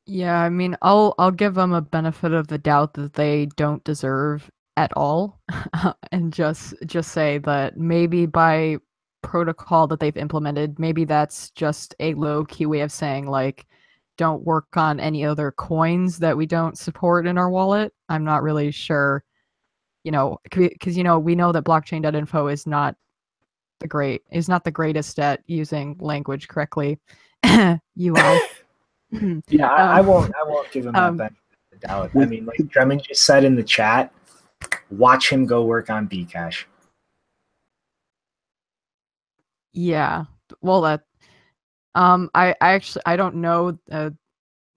Yeah, 0.05 0.39
I 0.39 0.49
mean, 0.49 0.75
I'll 0.81 1.13
I'll 1.19 1.29
give 1.29 1.53
them 1.53 1.71
a 1.71 1.81
benefit 1.81 2.33
of 2.33 2.47
the 2.47 2.57
doubt 2.57 2.95
that 2.95 3.13
they 3.13 3.45
don't 3.57 3.83
deserve 3.83 4.49
at 4.75 4.91
all, 4.97 5.39
and 6.11 6.33
just 6.33 6.73
just 6.87 7.11
say 7.11 7.37
that 7.39 7.77
maybe 7.77 8.25
by 8.25 8.77
protocol 9.21 9.85
that 9.87 9.99
they've 9.99 10.17
implemented, 10.17 10.79
maybe 10.79 11.05
that's 11.05 11.51
just 11.51 11.93
a 11.99 12.13
low 12.15 12.45
key 12.45 12.65
way 12.65 12.79
of 12.79 12.91
saying 12.91 13.27
like, 13.27 13.67
don't 14.19 14.43
work 14.43 14.75
on 14.75 14.99
any 14.99 15.23
other 15.23 15.49
coins 15.49 16.19
that 16.19 16.35
we 16.35 16.45
don't 16.45 16.77
support 16.77 17.25
in 17.25 17.37
our 17.37 17.49
wallet. 17.49 17.93
I'm 18.09 18.25
not 18.25 18.43
really 18.43 18.69
sure, 18.69 19.23
you 20.03 20.11
know, 20.11 20.39
because 20.43 20.97
you 20.97 21.05
know 21.05 21.17
we 21.17 21.35
know 21.35 21.53
that 21.53 21.63
blockchain.info 21.63 22.47
is 22.49 22.67
not 22.67 22.97
the 23.79 23.87
great 23.87 24.23
is 24.29 24.49
not 24.49 24.65
the 24.65 24.71
greatest 24.71 25.19
at 25.19 25.39
using 25.47 25.95
language 25.99 26.47
correctly. 26.49 26.99
You 27.95 28.15
UI. 28.15 28.39
yeah, 29.47 29.67
I, 29.67 29.97
I, 29.97 29.99
um, 29.99 30.07
won't. 30.07 30.33
I 30.35 30.47
won't 30.47 30.69
give 30.71 30.85
him 30.85 30.93
that 30.93 31.03
um, 31.03 31.17
benefit 31.17 31.37
of 31.71 31.79
the 31.79 31.87
doubt. 31.87 32.11
I 32.15 32.25
mean, 32.25 32.45
like 32.45 32.59
Drummond 32.67 33.03
just 33.03 33.25
said 33.25 33.43
in 33.43 33.55
the 33.55 33.63
chat, 33.63 34.13
watch 34.91 35.29
him 35.29 35.45
go 35.45 35.63
work 35.63 35.89
on 35.89 36.07
Bcash. 36.07 36.65
Yeah. 39.73 40.25
Well, 40.61 40.81
that. 40.81 41.03
Um, 41.95 42.29
I, 42.35 42.49
I 42.61 42.73
actually 42.73 43.01
I 43.05 43.15
don't 43.15 43.35
know 43.35 43.77
uh, 43.91 44.11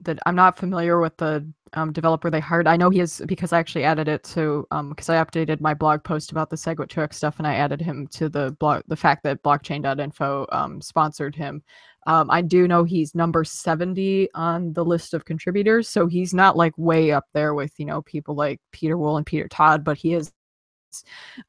that 0.02 0.18
I'm 0.26 0.34
not 0.34 0.59
familiar 0.59 1.01
with 1.01 1.16
the 1.16 1.47
um, 1.74 1.93
developer 1.93 2.30
they 2.30 2.40
hired. 2.40 2.66
I 2.66 2.76
know 2.76 2.90
he 2.90 3.01
is 3.01 3.22
because 3.26 3.52
I 3.52 3.59
actually 3.59 3.84
added 3.84 4.09
it 4.09 4.24
to 4.24 4.66
um 4.70 4.90
because 4.90 5.09
I 5.09 5.22
updated 5.22 5.60
my 5.60 5.74
blog 5.74 6.05
post 6.05 6.32
about 6.32 6.51
the 6.51 6.56
SegWit2x 6.56 7.14
stuff 7.14 7.36
and 7.39 7.47
I 7.47 7.55
added 7.55 7.80
him 7.80 8.06
to 8.09 8.28
the 8.28 8.52
blog 8.60 8.82
the 8.89 8.97
fact 8.97 9.22
that 9.24 9.43
blockchain.info 9.43 10.47
um 10.52 10.80
sponsored 10.80 11.34
him. 11.34 11.62
Um, 12.06 12.30
I 12.30 12.43
do 12.43 12.66
know 12.66 12.82
he's 12.84 13.14
number 13.14 13.44
70 13.44 14.28
on 14.34 14.72
the 14.72 14.84
list 14.84 15.14
of 15.14 15.24
contributors, 15.24 15.89
so 15.89 16.06
he's 16.09 16.34
not 16.34 16.56
like 16.56 16.76
way 16.76 17.12
up 17.12 17.26
there 17.32 17.55
with 17.55 17.72
you 17.78 17.86
know 17.86 18.02
people 18.02 18.34
like 18.34 18.60
Pieter 18.72 18.97
Wuille 18.97 19.18
and 19.18 19.26
Peter 19.26 19.48
Todd, 19.48 19.84
but 19.84 19.97
he 19.98 20.14
is. 20.14 20.32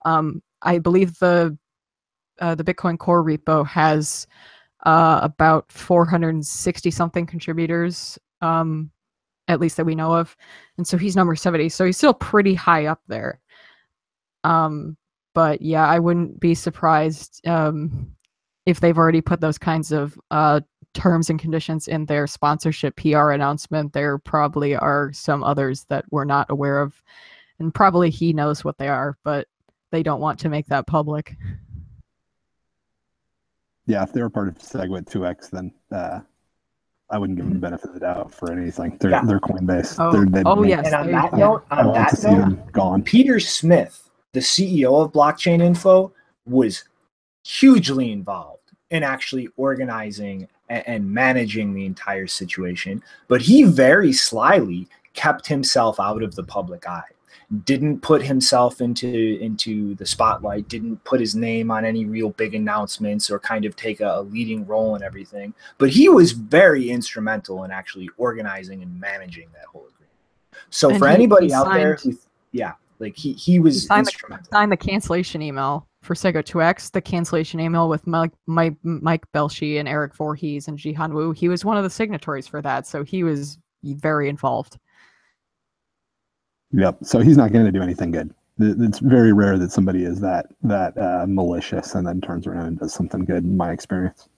Um, 0.06 0.42
I 0.62 0.80
believe 0.80 1.18
the 1.20 1.58
uh, 2.40 2.56
the 2.56 2.64
Bitcoin 2.64 2.98
Core 2.98 3.24
repo 3.24 3.66
has 3.68 4.28
uh, 4.84 5.20
about 5.22 5.72
460 5.72 6.92
something 6.92 7.26
contributors, 7.26 8.18
um, 8.42 8.92
at 9.48 9.60
least 9.60 9.78
that 9.78 9.86
we 9.86 9.96
know 9.96 10.14
of, 10.14 10.36
and 10.78 10.88
so 10.88 10.98
he's 10.98 11.16
number 11.16 11.36
70. 11.36 11.70
So 11.70 11.86
he's 11.86 11.98
still 11.98 12.14
pretty 12.14 12.54
high 12.54 12.86
up 12.86 13.02
there. 13.08 13.40
Um, 14.44 14.98
but 15.34 15.62
yeah, 15.62 15.88
I 15.88 16.00
wouldn't 16.00 16.40
be 16.40 16.56
surprised 16.56 17.46
um, 17.48 18.12
if 18.66 18.80
they've 18.80 18.98
already 18.98 19.22
put 19.22 19.42
those 19.42 19.58
kinds 19.58 19.92
of 19.92 20.18
uh, 20.32 20.62
terms 20.94 21.30
and 21.30 21.40
conditions 21.40 21.88
in 21.88 22.06
their 22.06 22.28
sponsorship 22.28 22.96
PR 22.96 23.32
announcement, 23.32 23.94
there 23.94 24.18
probably 24.18 24.76
are 24.76 25.12
some 25.14 25.44
others 25.44 25.86
that 25.90 26.06
we're 26.12 26.26
not 26.26 26.50
aware 26.50 26.82
of. 26.82 27.02
And 27.60 27.74
probably 27.74 28.10
he 28.10 28.34
knows 28.34 28.64
what 28.64 28.78
they 28.78 28.88
are, 28.88 29.18
but 29.24 29.48
they 29.92 30.04
don't 30.04 30.22
want 30.22 30.40
to 30.40 30.50
make 30.50 30.68
that 30.68 30.88
public. 30.88 31.36
Yeah, 33.86 34.04
if 34.04 34.14
they 34.14 34.22
were 34.22 34.30
part 34.30 34.48
of 34.48 34.58
SegWit2x, 34.60 35.50
then 35.50 35.74
uh, 35.92 36.22
I 37.10 37.18
wouldn't 37.18 37.38
give 37.38 37.46
them 37.46 37.54
the 37.54 37.60
benefit 37.60 37.90
of 37.90 37.94
the 37.94 38.00
doubt 38.00 38.34
for 38.34 38.52
anything. 38.52 38.98
They're, 39.00 39.12
yeah. 39.12 39.24
they're 39.26 39.40
Coinbase. 39.40 39.98
Oh, 40.00 40.26
they're, 40.26 40.44
oh 40.46 40.64
yes. 40.64 40.86
And 40.86 40.96
on 40.96 41.12
that 41.12 41.34
note, 41.34 41.66
on 41.70 41.94
that 41.94 42.24
note, 42.24 42.72
gone. 42.72 43.04
Peter 43.04 43.40
Smith, 43.40 44.10
the 44.32 44.40
CEO 44.40 45.04
of 45.04 45.12
Blockchain 45.12 45.62
Info, 45.62 46.14
was 46.46 46.86
hugely 47.44 48.12
involved 48.12 48.72
in 48.90 49.04
actually 49.04 49.50
organizing 49.58 50.48
and, 50.70 50.88
and 50.88 51.12
managing 51.12 51.74
the 51.74 51.86
entire 51.86 52.28
situation. 52.28 53.04
But 53.28 53.42
he 53.42 53.64
very 53.64 54.14
slyly 54.14 54.88
kept 55.14 55.46
himself 55.46 56.00
out 56.00 56.24
of 56.24 56.36
the 56.36 56.44
public 56.44 56.88
eye 56.88 57.04
didn't 57.66 58.00
put 58.02 58.22
himself 58.22 58.82
into 58.82 59.38
into 59.40 59.96
the 59.96 60.06
spotlight 60.06 60.68
didn't 60.68 61.04
put 61.04 61.20
his 61.20 61.36
name 61.36 61.70
on 61.72 61.86
any 61.86 62.06
real 62.06 62.30
big 62.32 62.56
announcements 62.56 63.30
or 63.30 63.40
kind 63.40 63.66
of 63.66 63.76
take 63.76 64.00
a, 64.02 64.20
a, 64.20 64.22
leading 64.22 64.66
role 64.66 64.96
in 64.96 65.04
everything 65.04 65.54
but 65.78 65.90
he 65.90 66.10
was 66.10 66.32
very 66.32 66.90
instrumental 66.90 67.64
in 67.64 67.72
actually 67.72 68.10
organizing 68.18 68.82
and 68.82 69.00
managing 69.00 69.48
that 69.54 69.66
whole 69.66 69.88
agreement 69.88 70.12
so 70.70 70.90
and 70.90 71.00
for 71.00 71.08
anybody 71.08 71.54
out 71.54 71.72
there 71.72 71.96
who 71.96 72.18
yeah 72.52 72.74
like 73.00 73.16
he 73.16 73.34
he 73.34 73.60
was 73.60 73.82
he 73.82 73.88
signed 73.88 74.08
instrumental 74.08 74.46
the, 74.50 74.56
signed 74.56 74.72
the 74.72 74.78
cancellation 74.78 75.42
email 75.42 75.88
for 76.04 76.16
SegWit2x, 76.16 76.92
the 76.92 77.02
cancellation 77.02 77.62
email 77.62 77.88
with 77.88 78.06
Mike, 78.06 78.34
Mike, 78.46 78.76
Mike 78.84 79.24
Belshe 79.32 79.80
and 79.80 79.88
Eric 79.88 80.14
Voorhees 80.16 80.68
and 80.68 80.78
Jihan 80.78 81.14
Wu, 81.14 81.32
he 81.32 81.48
was 81.48 81.64
one 81.64 81.78
of 81.78 81.84
the 81.84 81.90
signatories 81.90 82.46
for 82.46 82.62
that. 82.62 82.86
So 82.86 83.04
he 83.04 83.24
was 83.24 83.58
very 83.84 84.30
involved. 84.30 84.78
Yep. 86.74 86.98
So 87.04 87.20
he's 87.20 87.38
not 87.38 87.52
going 87.54 87.66
to 87.66 87.72
do 87.72 87.82
anything 87.82 88.12
good. 88.12 88.34
It's 88.60 89.00
very 89.00 89.34
rare 89.34 89.58
that 89.58 89.72
somebody 89.72 90.04
is 90.04 90.20
that 90.20 90.48
that 90.62 90.98
uh, 90.98 91.26
malicious 91.28 91.96
and 91.96 92.06
then 92.06 92.22
turns 92.22 92.46
around 92.46 92.66
and 92.66 92.80
does 92.80 92.94
something 92.94 93.26
good. 93.26 93.44
In 93.44 93.58
my 93.58 93.72
experience. 93.72 94.30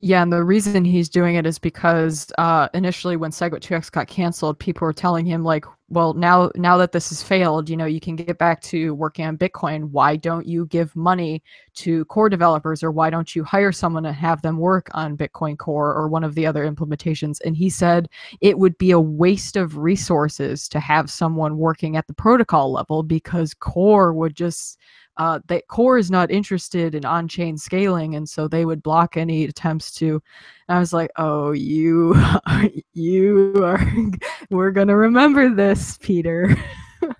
Yeah, 0.00 0.22
and 0.22 0.32
the 0.32 0.44
reason 0.44 0.84
he's 0.84 1.08
doing 1.08 1.34
it 1.34 1.44
is 1.44 1.58
because 1.58 2.30
uh, 2.38 2.68
initially 2.72 3.16
when 3.16 3.32
SegWit2x 3.32 3.90
got 3.90 4.06
canceled, 4.06 4.58
people 4.58 4.86
were 4.86 4.92
telling 4.92 5.26
him 5.26 5.42
like, 5.42 5.64
"Well, 5.90 6.12
now 6.14 6.50
now 6.54 6.76
that 6.78 6.92
this 6.92 7.08
has 7.08 7.22
failed, 7.22 7.70
you 7.70 7.76
know, 7.76 7.86
you 7.86 8.00
can 8.00 8.14
get 8.16 8.36
back 8.38 8.60
to 8.62 8.94
working 8.94 9.24
on 9.24 9.38
Bitcoin. 9.38 9.90
Why 9.90 10.16
don't 10.16 10.46
you 10.46 10.66
give 10.66 10.94
money 10.94 11.42
to 11.76 12.04
core 12.06 12.28
developers, 12.28 12.82
or 12.82 12.90
why 12.90 13.08
don't 13.10 13.34
you 13.34 13.42
hire 13.44 13.72
someone 13.72 14.04
and 14.04 14.14
have 14.14 14.42
them 14.42 14.58
work 14.58 14.88
on 14.92 15.16
Bitcoin 15.16 15.56
Core 15.58 15.94
or 15.94 16.08
one 16.08 16.24
of 16.24 16.34
the 16.34 16.46
other 16.46 16.70
implementations?" 16.70 17.38
And 17.44 17.56
he 17.56 17.70
said 17.70 18.08
it 18.42 18.58
would 18.58 18.76
be 18.78 18.90
a 18.90 19.00
waste 19.00 19.56
of 19.56 19.78
resources 19.78 20.68
to 20.68 20.80
have 20.80 21.10
someone 21.10 21.56
working 21.58 21.96
at 21.96 22.06
the 22.06 22.14
protocol 22.14 22.72
level 22.72 23.02
because 23.02 23.54
Core 23.54 24.12
would 24.12 24.36
just 24.36 24.78
uh, 25.18 25.40
that 25.48 25.66
core 25.66 25.98
is 25.98 26.10
not 26.10 26.30
interested 26.30 26.94
in 26.94 27.04
on-chain 27.04 27.58
scaling 27.58 28.14
and 28.14 28.28
so 28.28 28.48
they 28.48 28.64
would 28.64 28.82
block 28.82 29.16
any 29.16 29.44
attempts 29.44 29.92
to 29.92 30.22
and 30.68 30.76
i 30.76 30.78
was 30.78 30.92
like 30.92 31.10
oh 31.16 31.52
you 31.52 32.14
you 32.94 33.52
are 33.62 33.80
we're 34.50 34.70
gonna 34.70 34.96
remember 34.96 35.54
this 35.54 35.98
peter. 36.00 36.56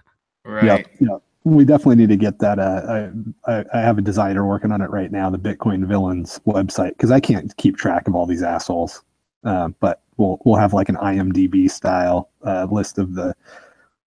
Right. 0.45 0.65
Yeah, 0.99 1.09
yeah 1.11 1.19
we 1.45 1.65
definitely 1.65 1.97
need 1.97 2.09
to 2.09 2.17
get 2.17 2.39
that 2.39 2.59
uh, 2.59 3.11
I, 3.47 3.65
I 3.73 3.81
have 3.81 3.99
a 3.99 4.03
designer 4.03 4.47
working 4.47 4.73
on 4.73 4.81
it 4.81 4.91
right 4.91 5.11
now 5.11 5.29
the 5.31 5.39
bitcoin 5.39 5.87
villains 5.87 6.41
website 6.47 6.91
because 6.91 7.11
i 7.11 7.21
can't 7.21 7.55
keep 7.57 7.77
track 7.77 8.09
of 8.09 8.15
all 8.15 8.27
these 8.27 8.43
assholes 8.43 9.03
uh, 9.45 9.69
but 9.81 10.01
we'll 10.17 10.39
we'll 10.45 10.57
have 10.59 10.73
like 10.73 10.89
an 10.89 10.97
imdb 10.97 11.71
style 11.71 12.31
uh, 12.47 12.67
list 12.71 12.99
of 12.99 13.15
the 13.15 13.35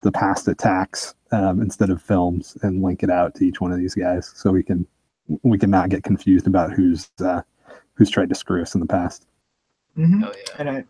the 0.01 0.11
past 0.11 0.47
attacks 0.47 1.15
um, 1.31 1.61
instead 1.61 1.89
of 1.89 2.01
films 2.01 2.57
and 2.61 2.81
link 2.81 3.03
it 3.03 3.09
out 3.09 3.35
to 3.35 3.45
each 3.45 3.61
one 3.61 3.71
of 3.71 3.80
these 3.80 3.95
guys 3.95 4.31
so 4.35 4.51
we 4.51 4.63
can 4.63 4.85
we 5.43 5.57
can 5.57 5.69
not 5.69 5.89
get 5.89 6.03
confused 6.03 6.47
about 6.47 6.71
who's 6.71 7.09
uh, 7.23 7.41
who's 7.93 8.09
tried 8.09 8.30
to 8.30 8.35
screw 8.35 8.61
us 8.61 8.73
in 8.73 8.81
the 8.81 8.88
past. 8.88 9.27
Mm-hmm. 9.97 10.23
Oh, 10.23 10.31
yeah. 10.34 10.55
And 10.57 10.69
I, 10.69 10.85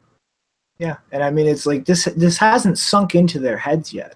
yeah, 0.78 0.98
and 1.12 1.24
I 1.24 1.32
mean 1.32 1.48
it's 1.48 1.66
like 1.66 1.86
this 1.86 2.06
this 2.16 2.38
hasn't 2.38 2.78
sunk 2.78 3.16
into 3.16 3.40
their 3.40 3.58
heads 3.58 3.94
yet. 3.94 4.16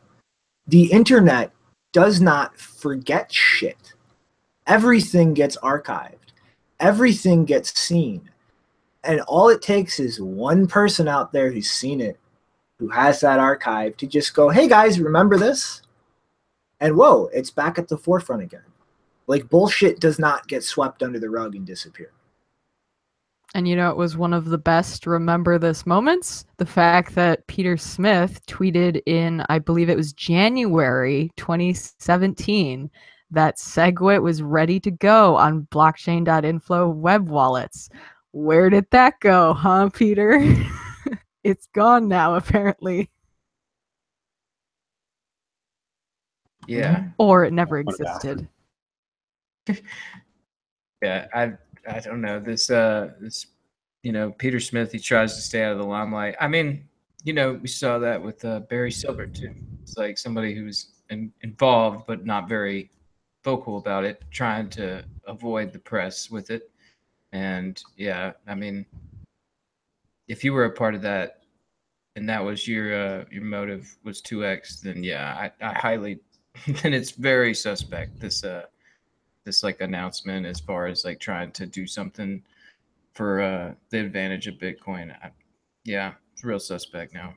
The 0.67 0.91
internet 0.91 1.51
does 1.91 2.21
not 2.21 2.57
forget 2.57 3.31
shit. 3.33 3.93
Everything 4.65 5.33
gets 5.33 5.57
archived. 5.57 6.15
Everything 6.79 7.45
gets 7.45 7.77
seen. 7.77 8.29
And 9.03 9.19
all 9.21 9.49
it 9.49 9.61
takes 9.61 9.99
is 9.99 10.21
one 10.21 10.67
person 10.67 11.09
out 11.09 11.33
there 11.33 11.51
who's 11.51 11.69
seen 11.69 11.99
it 11.99 12.17
who 12.83 12.89
has 12.89 13.21
that 13.21 13.39
archive 13.39 13.95
to 13.95 14.05
just 14.05 14.33
go, 14.33 14.49
hey 14.49 14.67
guys, 14.67 14.99
remember 14.99 15.37
this? 15.37 15.83
And 16.81 16.97
whoa, 16.97 17.29
it's 17.31 17.49
back 17.49 17.79
at 17.79 17.87
the 17.87 17.97
forefront 17.97 18.41
again. 18.41 18.65
Like 19.25 19.47
bullshit 19.47 20.01
does 20.01 20.19
not 20.19 20.49
get 20.49 20.65
swept 20.65 21.01
under 21.01 21.17
the 21.17 21.29
rug 21.29 21.55
and 21.55 21.65
disappear. 21.65 22.11
And 23.55 23.69
you 23.69 23.77
know, 23.77 23.89
it 23.89 23.95
was 23.95 24.17
one 24.17 24.33
of 24.33 24.45
the 24.45 24.57
best 24.57 25.07
remember 25.07 25.57
this 25.57 25.85
moments. 25.85 26.43
The 26.57 26.65
fact 26.65 27.15
that 27.15 27.47
Peter 27.47 27.77
Smith 27.77 28.45
tweeted 28.47 29.01
in, 29.05 29.45
I 29.47 29.59
believe 29.59 29.89
it 29.89 29.95
was 29.95 30.11
January 30.11 31.31
2017, 31.37 32.91
that 33.31 33.57
SegWit 33.57 34.21
was 34.21 34.41
ready 34.41 34.77
to 34.81 34.91
go 34.91 35.37
on 35.37 35.67
blockchain.info 35.71 36.89
web 36.89 37.29
wallets. 37.29 37.87
Where 38.31 38.69
did 38.69 38.87
that 38.91 39.21
go, 39.21 39.53
huh, 39.53 39.89
Peter? 39.93 40.43
it's 41.43 41.67
gone 41.67 42.07
now 42.07 42.35
apparently. 42.35 43.09
Yeah. 46.67 47.09
Or 47.17 47.43
it 47.43 47.53
never 47.53 47.79
existed. 47.79 48.47
yeah, 51.01 51.27
I 51.33 51.53
I 51.87 51.99
don't 51.99 52.21
know. 52.21 52.39
This 52.39 52.69
uh 52.69 53.11
this 53.19 53.47
you 54.03 54.11
know, 54.11 54.31
Peter 54.31 54.59
Smith 54.59 54.91
he 54.91 54.99
tries 54.99 55.35
to 55.35 55.41
stay 55.41 55.63
out 55.63 55.73
of 55.73 55.77
the 55.77 55.85
limelight. 55.85 56.35
I 56.39 56.47
mean, 56.47 56.87
you 57.23 57.33
know, 57.33 57.53
we 57.53 57.67
saw 57.67 57.99
that 57.99 58.21
with 58.21 58.43
uh, 58.43 58.61
Barry 58.61 58.91
Silbert 58.91 59.33
too. 59.33 59.53
It's 59.81 59.97
like 59.97 60.17
somebody 60.17 60.53
who's 60.53 60.93
in, 61.09 61.31
involved 61.41 62.05
but 62.05 62.25
not 62.25 62.49
very 62.49 62.91
vocal 63.43 63.77
about 63.77 64.03
it, 64.03 64.21
trying 64.31 64.69
to 64.71 65.03
avoid 65.25 65.71
the 65.71 65.79
press 65.79 66.29
with 66.29 66.49
it. 66.49 66.69
And 67.31 67.81
yeah, 67.97 68.33
I 68.47 68.55
mean, 68.55 68.85
if 70.27 70.43
you 70.43 70.53
were 70.53 70.65
a 70.65 70.71
part 70.71 70.95
of 70.95 71.01
that 71.01 71.43
and 72.15 72.29
that 72.29 72.43
was 72.43 72.67
your 72.67 72.93
uh, 72.93 73.25
your 73.31 73.43
motive 73.43 73.97
was 74.03 74.21
2x, 74.21 74.81
then 74.81 75.03
yeah, 75.03 75.49
I, 75.61 75.65
I 75.65 75.73
highly 75.73 76.19
then 76.67 76.93
it's 76.93 77.11
very 77.11 77.53
suspect 77.53 78.19
this 78.19 78.43
uh 78.43 78.63
this 79.43 79.63
like 79.63 79.81
announcement 79.81 80.45
as 80.45 80.59
far 80.59 80.87
as 80.87 81.03
like 81.03 81.19
trying 81.19 81.51
to 81.51 81.65
do 81.65 81.87
something 81.87 82.41
for 83.13 83.41
uh 83.41 83.73
the 83.89 83.99
advantage 83.99 84.47
of 84.47 84.55
Bitcoin. 84.55 85.11
I, 85.23 85.31
yeah, 85.83 86.13
it's 86.33 86.43
real 86.43 86.59
suspect 86.59 87.13
now. 87.13 87.33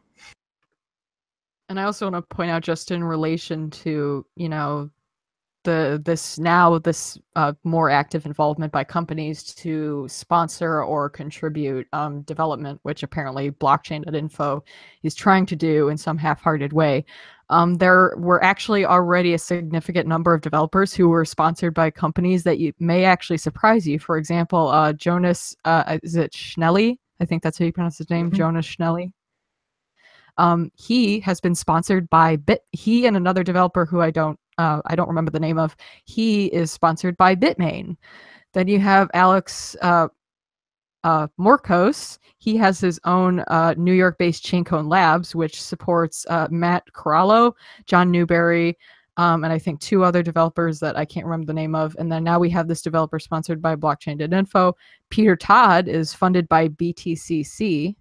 And 1.68 1.80
I 1.80 1.84
also 1.84 2.08
want 2.08 2.14
to 2.28 2.34
point 2.34 2.50
out, 2.50 2.62
just 2.62 2.90
in 2.92 3.02
relation 3.02 3.70
to 3.70 4.24
you 4.36 4.48
know 4.48 4.90
the 5.66 6.00
this 6.04 6.38
now 6.38 6.78
this 6.78 7.18
uh, 7.36 7.52
more 7.64 7.90
active 7.90 8.24
involvement 8.24 8.72
by 8.72 8.84
companies 8.84 9.42
to 9.54 10.06
sponsor 10.08 10.82
or 10.82 11.10
contribute 11.10 11.86
um, 11.92 12.22
development, 12.22 12.80
which 12.84 13.02
apparently 13.02 13.50
blockchain.info 13.50 14.64
is 15.02 15.14
trying 15.14 15.44
to 15.46 15.56
do 15.56 15.90
in 15.90 15.98
some 15.98 16.16
half-hearted 16.16 16.72
way. 16.72 17.04
Um, 17.50 17.74
there 17.76 18.14
were 18.16 18.42
actually 18.42 18.84
already 18.86 19.34
a 19.34 19.38
significant 19.38 20.08
number 20.08 20.34
of 20.34 20.40
developers 20.40 20.94
who 20.94 21.08
were 21.08 21.24
sponsored 21.24 21.74
by 21.74 21.90
companies 21.90 22.42
that 22.44 22.58
you, 22.58 22.72
may 22.80 23.04
actually 23.04 23.38
surprise 23.38 23.86
you. 23.86 23.98
For 23.98 24.16
example, 24.16 24.68
uh, 24.68 24.92
Jonas, 24.94 25.54
uh, 25.64 25.98
is 26.02 26.16
it 26.16 26.32
Schnelli? 26.32 26.98
I 27.20 27.24
think 27.24 27.42
that's 27.42 27.58
how 27.58 27.64
you 27.66 27.72
pronounce 27.72 27.98
his 27.98 28.10
name, 28.10 28.30
Mhm. 28.30 28.34
Jonas 28.36 28.66
Schnelli. 28.66 29.12
Um, 30.38 30.70
he 30.74 31.20
has 31.20 31.40
been 31.40 31.54
sponsored 31.54 32.10
by 32.10 32.36
Bit. 32.36 32.62
He 32.72 33.06
and 33.06 33.16
another 33.16 33.42
developer 33.42 33.86
who 33.86 34.00
I 34.00 34.10
don't, 34.10 34.38
uh, 34.58 34.80
I 34.86 34.96
don't 34.96 35.08
remember 35.08 35.30
the 35.30 35.40
name 35.40 35.58
of. 35.58 35.76
He 36.04 36.46
is 36.46 36.70
sponsored 36.70 37.16
by 37.16 37.34
Bitmain. 37.34 37.96
Then 38.54 38.68
you 38.68 38.78
have 38.80 39.10
Alex 39.14 39.76
uh, 39.82 40.08
uh, 41.04 41.28
Morcos. 41.38 42.18
He 42.38 42.56
has 42.56 42.80
his 42.80 42.98
own 43.04 43.40
uh, 43.40 43.74
New 43.76 43.92
York-based 43.92 44.44
Chaincode 44.44 44.88
Labs, 44.90 45.34
which 45.34 45.62
supports 45.62 46.26
uh, 46.28 46.48
Matt 46.50 46.84
Corallo, 46.92 47.52
John 47.86 48.10
Newbery, 48.10 48.76
um, 49.16 49.44
and 49.44 49.52
I 49.52 49.58
think 49.58 49.80
two 49.80 50.04
other 50.04 50.22
developers 50.22 50.78
that 50.80 50.96
I 50.96 51.04
can't 51.04 51.24
remember 51.24 51.46
the 51.46 51.54
name 51.54 51.74
of. 51.74 51.96
And 51.98 52.10
then 52.10 52.24
now 52.24 52.38
we 52.38 52.50
have 52.50 52.68
this 52.68 52.82
developer 52.82 53.18
sponsored 53.18 53.62
by 53.62 53.76
Blockchain.info. 53.76 54.74
Peter 55.10 55.36
Todd 55.36 55.88
is 55.88 56.12
funded 56.12 56.48
by 56.48 56.68
BTCC 56.68 57.94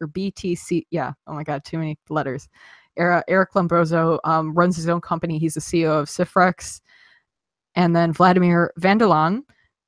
or 0.00 0.08
BTC. 0.08 0.86
Yeah. 0.90 1.12
Oh 1.26 1.34
my 1.34 1.44
God, 1.44 1.64
too 1.64 1.78
many 1.78 1.98
letters. 2.10 2.48
Eric 2.96 3.52
Lombrozo 3.52 4.18
um, 4.24 4.54
runs 4.54 4.76
his 4.76 4.88
own 4.88 5.00
company. 5.00 5.38
He's 5.38 5.54
the 5.54 5.60
CEO 5.60 5.90
of 5.90 6.08
Ciphrex. 6.08 6.80
And 7.74 7.94
then 7.94 8.12
Wladimir 8.12 8.72
van 8.76 8.98
der 8.98 9.06
Laan, 9.06 9.42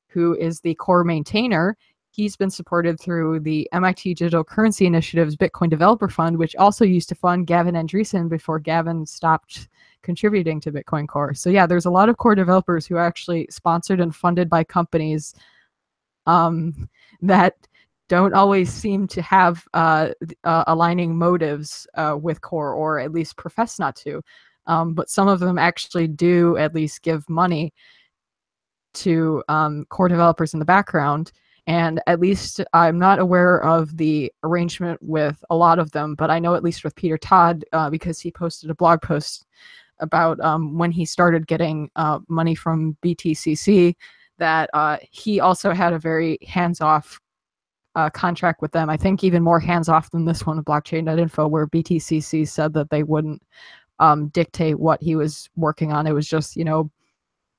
who 0.09 0.35
is 0.37 0.61
the 0.61 0.75
core 0.75 1.05
maintainer, 1.05 1.77
he's 2.11 2.37
been 2.37 2.51
supported 2.51 2.99
through 2.99 3.39
the 3.39 3.69
MIT 3.73 4.15
Digital 4.15 4.43
Currency 4.43 4.87
Initiative's 4.87 5.37
Bitcoin 5.37 5.71
Developer 5.71 6.09
Fund, 6.09 6.37
which 6.37 6.57
also 6.57 6.85
used 6.85 7.09
to 7.11 7.15
fund 7.15 7.47
Gavin 7.47 7.77
Andresen 7.77 8.29
before 8.29 8.59
Gavin 8.59 9.07
stopped 9.07 9.69
contributing 10.03 10.61
to 10.61 10.73
Bitcoin 10.73 11.07
Core. 11.07 11.33
So 11.33 11.49
yeah, 11.49 11.65
there's 11.65 11.87
a 11.87 11.91
lot 11.91 12.09
of 12.09 12.17
core 12.17 12.35
developers 12.35 12.87
who 12.87 12.97
are 12.97 13.07
actually 13.07 13.47
sponsored 13.51 14.01
and 14.01 14.13
funded 14.13 14.51
by 14.51 14.65
companies 14.65 15.35
um, 16.27 16.89
that 17.23 17.55
don't 18.09 18.35
always 18.35 18.73
seem 18.73 19.07
to 19.09 19.23
have 19.23 19.65
uh, 19.75 20.11
uh, 20.45 20.65
aligning 20.67 21.17
motives 21.17 21.87
uh, 21.95 22.17
with 22.21 22.41
core, 22.41 22.73
or 22.73 22.99
at 22.99 23.13
least 23.13 23.37
profess 23.37 23.79
not 23.79 23.97
to. 23.97 24.23
Um, 24.67 24.95
but 24.95 25.11
some 25.11 25.29
of 25.29 25.41
them 25.41 25.59
actually 25.59 26.09
do 26.09 26.57
at 26.57 26.75
least 26.75 27.03
give 27.03 27.29
money 27.29 27.73
to 28.95 29.43
um, 29.49 29.87
core 29.89 30.09
developers 30.09 30.53
in 30.53 30.59
the 30.59 30.65
background. 30.65 31.33
And 31.67 32.01
at 32.07 32.21
least 32.21 32.63
I'm 32.73 32.99
not 32.99 33.19
aware 33.19 33.63
of 33.63 33.97
the 33.99 34.33
arrangement 34.43 34.99
with 35.03 35.43
a 35.51 35.57
lot 35.57 35.79
of 35.79 35.91
them, 35.93 36.15
but 36.15 36.31
I 36.31 36.39
know 36.39 36.55
at 36.55 36.63
least 36.63 36.83
with 36.83 36.97
Peter 36.97 37.19
Todd 37.19 37.65
uh, 37.73 37.91
because 37.91 38.21
he 38.21 38.31
posted 38.31 38.71
a 38.71 38.75
blog 38.75 39.03
post 39.03 39.45
about 40.01 40.41
um, 40.41 40.79
when 40.79 40.91
he 40.91 41.05
started 41.05 41.47
getting 41.47 41.91
uh, 41.97 42.21
money 42.29 42.55
from 42.55 42.97
BTCC 43.03 43.95
that 44.39 44.71
uh, 44.73 44.97
he 45.11 45.41
also 45.41 45.73
had 45.73 45.93
a 45.93 45.99
very 45.99 46.39
hands-off 46.47 47.21
uh, 47.99 48.09
contract 48.11 48.63
with 48.63 48.71
them. 48.71 48.89
I 48.89 48.97
think 48.97 49.25
even 49.25 49.43
more 49.43 49.59
hands-off 49.59 50.13
than 50.13 50.25
this 50.25 50.47
one 50.47 50.57
with 50.57 50.67
Blockchain.info, 50.67 51.49
where 51.49 51.67
BTCC 51.67 52.47
said 52.47 52.73
that 52.75 52.91
they 52.91 53.03
wouldn't 53.03 53.43
um, 53.99 54.29
dictate 54.29 54.79
what 54.79 55.03
he 55.03 55.17
was 55.17 55.51
working 55.57 55.93
on. 55.93 56.07
It 56.07 56.13
was 56.13 56.29
just 56.29 56.55
you 56.55 56.65
know 56.65 56.91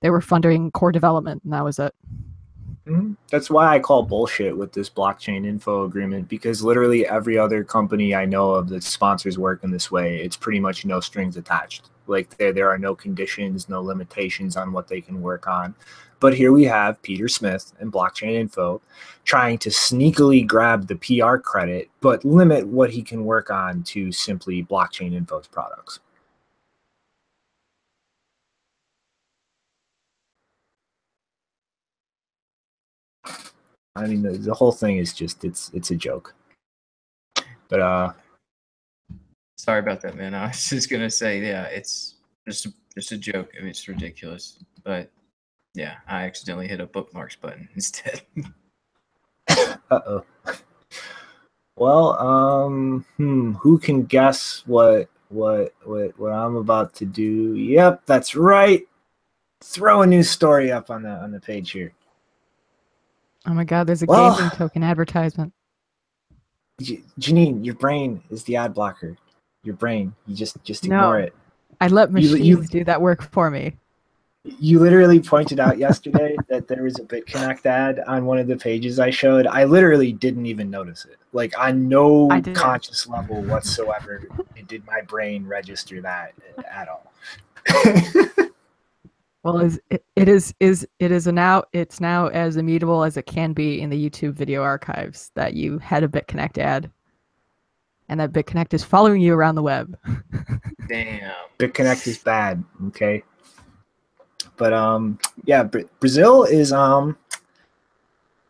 they 0.02 0.10
were 0.10 0.22
funding 0.22 0.72
core 0.72 0.94
development, 0.94 1.44
and 1.44 1.52
that 1.52 1.66
was 1.66 1.78
it. 1.78 1.94
Mhm. 2.88 3.18
That's 3.30 3.50
why 3.50 3.76
I 3.76 3.80
call 3.80 4.04
bullshit 4.04 4.58
with 4.58 4.72
this 4.72 4.90
blockchain 4.90 5.46
info 5.46 5.84
agreement 5.84 6.30
because 6.30 6.64
literally 6.64 7.06
every 7.06 7.38
other 7.38 7.64
company 7.66 8.16
I 8.16 8.26
know 8.26 8.52
of 8.52 8.70
that 8.70 8.84
sponsors 8.84 9.38
work 9.38 9.66
in 9.66 9.72
this 9.72 9.92
way, 9.92 10.22
it's 10.22 10.38
pretty 10.38 10.62
much 10.62 10.86
no 10.86 11.02
strings 11.02 11.36
attached. 11.36 11.90
Like 12.08 12.38
there, 12.38 12.54
there 12.54 12.70
are 12.70 12.80
no 12.80 12.96
conditions, 12.96 13.68
no 13.68 13.82
limitations 13.82 14.56
on 14.56 14.72
what 14.72 14.88
they 14.88 15.02
can 15.02 15.22
work 15.22 15.48
on. 15.48 15.76
But 16.20 16.36
here 16.36 16.52
we 16.52 16.64
have 16.66 17.02
Peter 17.02 17.28
Smith 17.28 17.74
and 17.80 17.92
Blockchain 17.92 18.34
Info 18.34 18.82
trying 19.24 19.58
to 19.60 19.70
sneakily 19.70 20.46
grab 20.46 20.88
the 20.88 20.96
PR 20.96 21.38
credit, 21.38 21.90
but 22.02 22.26
limit 22.26 22.68
what 22.68 22.90
he 22.90 23.02
can 23.02 23.26
work 23.26 23.50
on 23.50 23.84
to 23.84 24.12
simply 24.12 24.64
Blockchain 24.64 25.14
Info's 25.14 25.48
products. 25.48 26.00
I 33.96 34.08
mean, 34.08 34.22
the, 34.22 34.32
the 34.32 34.54
whole 34.54 34.72
thing 34.72 34.98
is 34.98 35.14
just 35.14 35.44
it's 35.44 35.72
it's 35.74 35.92
a 35.92 35.96
joke. 35.96 36.34
But 37.68 37.82
uh, 37.82 38.14
Sorry 39.60 39.80
about 39.80 40.00
that, 40.02 40.16
man. 40.16 40.34
I 40.34 40.48
was 40.48 40.66
just 40.70 40.90
gonna 40.90 41.10
say, 41.10 41.42
yeah, 41.42 41.64
it's 41.66 42.16
just 42.48 42.68
just 42.96 43.12
a 43.12 43.18
joke. 43.18 43.52
I 43.58 43.60
mean, 43.60 43.70
it's 43.70 43.88
ridiculous, 43.88 44.58
but 44.84 45.12
yeah, 45.74 45.96
I 46.08 46.24
accidentally 46.26 46.68
hit 46.68 46.80
a 46.82 46.86
bookmarks 46.88 47.36
button 47.36 47.70
instead. 47.76 48.22
uh 49.50 49.76
oh. 49.92 50.26
Well, 51.76 52.20
um, 52.20 53.06
hmm, 53.18 53.54
who 53.54 53.78
can 53.80 54.04
guess 54.04 54.64
what 54.66 55.10
what 55.30 55.74
what 55.86 56.18
what 56.20 56.32
I'm 56.34 56.56
about 56.58 56.94
to 56.96 57.06
do? 57.06 57.56
Yep, 57.56 58.04
that's 58.06 58.36
right. 58.36 58.86
Throw 59.62 60.02
a 60.02 60.08
new 60.08 60.24
story 60.24 60.72
up 60.72 60.90
on 60.90 61.04
the 61.04 61.10
on 61.10 61.32
the 61.32 61.40
page 61.40 61.72
here. 61.72 61.94
Oh 63.48 63.54
my 63.54 63.64
God, 63.64 63.88
there's 63.88 64.04
a 64.04 64.06
Well- 64.06 64.36
gaming 64.36 64.52
token 64.52 64.84
advertisement. 64.84 65.54
Janine, 66.82 67.66
your 67.66 67.76
brain 67.76 68.24
is 68.30 68.44
the 68.46 68.56
ad 68.56 68.74
blocker. 68.74 69.18
Your 69.64 69.76
brain, 69.76 70.14
you 70.28 70.36
just 70.36 70.62
just 70.64 70.86
No. 70.86 70.96
ignore 70.96 71.20
it. 71.20 71.36
I 71.82 71.88
let 71.88 72.10
You- 72.10 72.14
machines 72.14 72.46
you- 72.46 72.64
do 72.68 72.84
that 72.86 73.02
work 73.02 73.22
for 73.22 73.50
me. 73.50 73.78
You 74.60 74.80
literally 74.80 75.20
pointed 75.20 75.60
out 75.60 75.78
yesterday 75.78 76.36
that 76.50 76.68
there 76.68 76.84
was 76.84 76.98
a 77.00 77.04
BitConnect 77.04 77.66
ad 77.66 78.00
on 78.08 78.26
one 78.26 78.38
of 78.38 78.48
the 78.48 78.58
pages 78.58 79.00
I 79.00 79.10
showed. 79.10 79.48
I 79.48 79.66
literally 79.66 80.12
didn't 80.12 80.46
even 80.46 80.70
notice 80.70 81.06
it. 81.06 81.18
Like 81.34 81.58
on 81.60 81.88
no 81.88 82.30
conscious 82.54 83.08
level 83.08 83.42
whatsoever, 83.44 84.28
it 84.56 84.68
did 84.68 84.86
my 84.86 85.02
brain 85.02 85.46
register 85.46 86.02
that 86.02 86.34
at 86.72 86.88
all. 86.88 87.12
Well, 89.44 89.60
is 89.60 89.80
it, 89.90 90.04
it 90.18 90.28
is 90.28 90.54
is 90.60 90.86
it 91.00 91.12
is 91.12 91.26
a 91.26 91.32
now 91.32 91.64
it's 91.72 92.02
now 92.02 92.28
as 92.28 92.58
immutable 92.58 93.04
as 93.04 93.16
it 93.16 93.26
can 93.26 93.54
be 93.54 93.80
in 93.80 93.90
the 93.90 94.10
YouTube 94.10 94.34
video 94.34 94.62
archives 94.64 95.32
that 95.36 95.54
you 95.54 95.80
had 95.80 96.04
a 96.04 96.10
BitConnect 96.10 96.58
ad, 96.58 96.92
and 98.10 98.20
that 98.20 98.34
BitConnect 98.34 98.74
is 98.74 98.84
following 98.84 99.22
you 99.22 99.34
around 99.34 99.56
the 99.56 99.64
web. 99.64 99.98
Damn. 100.90 101.32
BitConnect 101.58 102.08
is 102.08 102.18
bad, 102.18 102.64
okay? 102.88 103.24
But 104.60 104.74
um 104.74 105.18
yeah, 105.46 105.64
Bra- 105.64 105.90
Brazil 106.00 106.44
is 106.44 106.72
um 106.72 107.18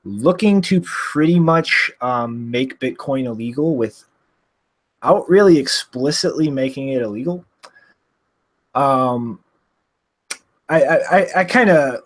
looking 0.03 0.59
to 0.63 0.81
pretty 0.81 1.39
much 1.39 1.91
um 2.01 2.49
make 2.51 2.79
Bitcoin 2.79 3.25
illegal 3.25 3.77
without 3.77 5.29
really 5.29 5.57
explicitly 5.57 6.49
making 6.49 6.89
it 6.89 7.03
illegal. 7.03 7.45
Um 8.73 9.39
I 10.67 10.83
I, 10.83 10.95
I, 10.95 11.27
I 11.37 11.43
kind 11.45 11.69
of 11.69 12.01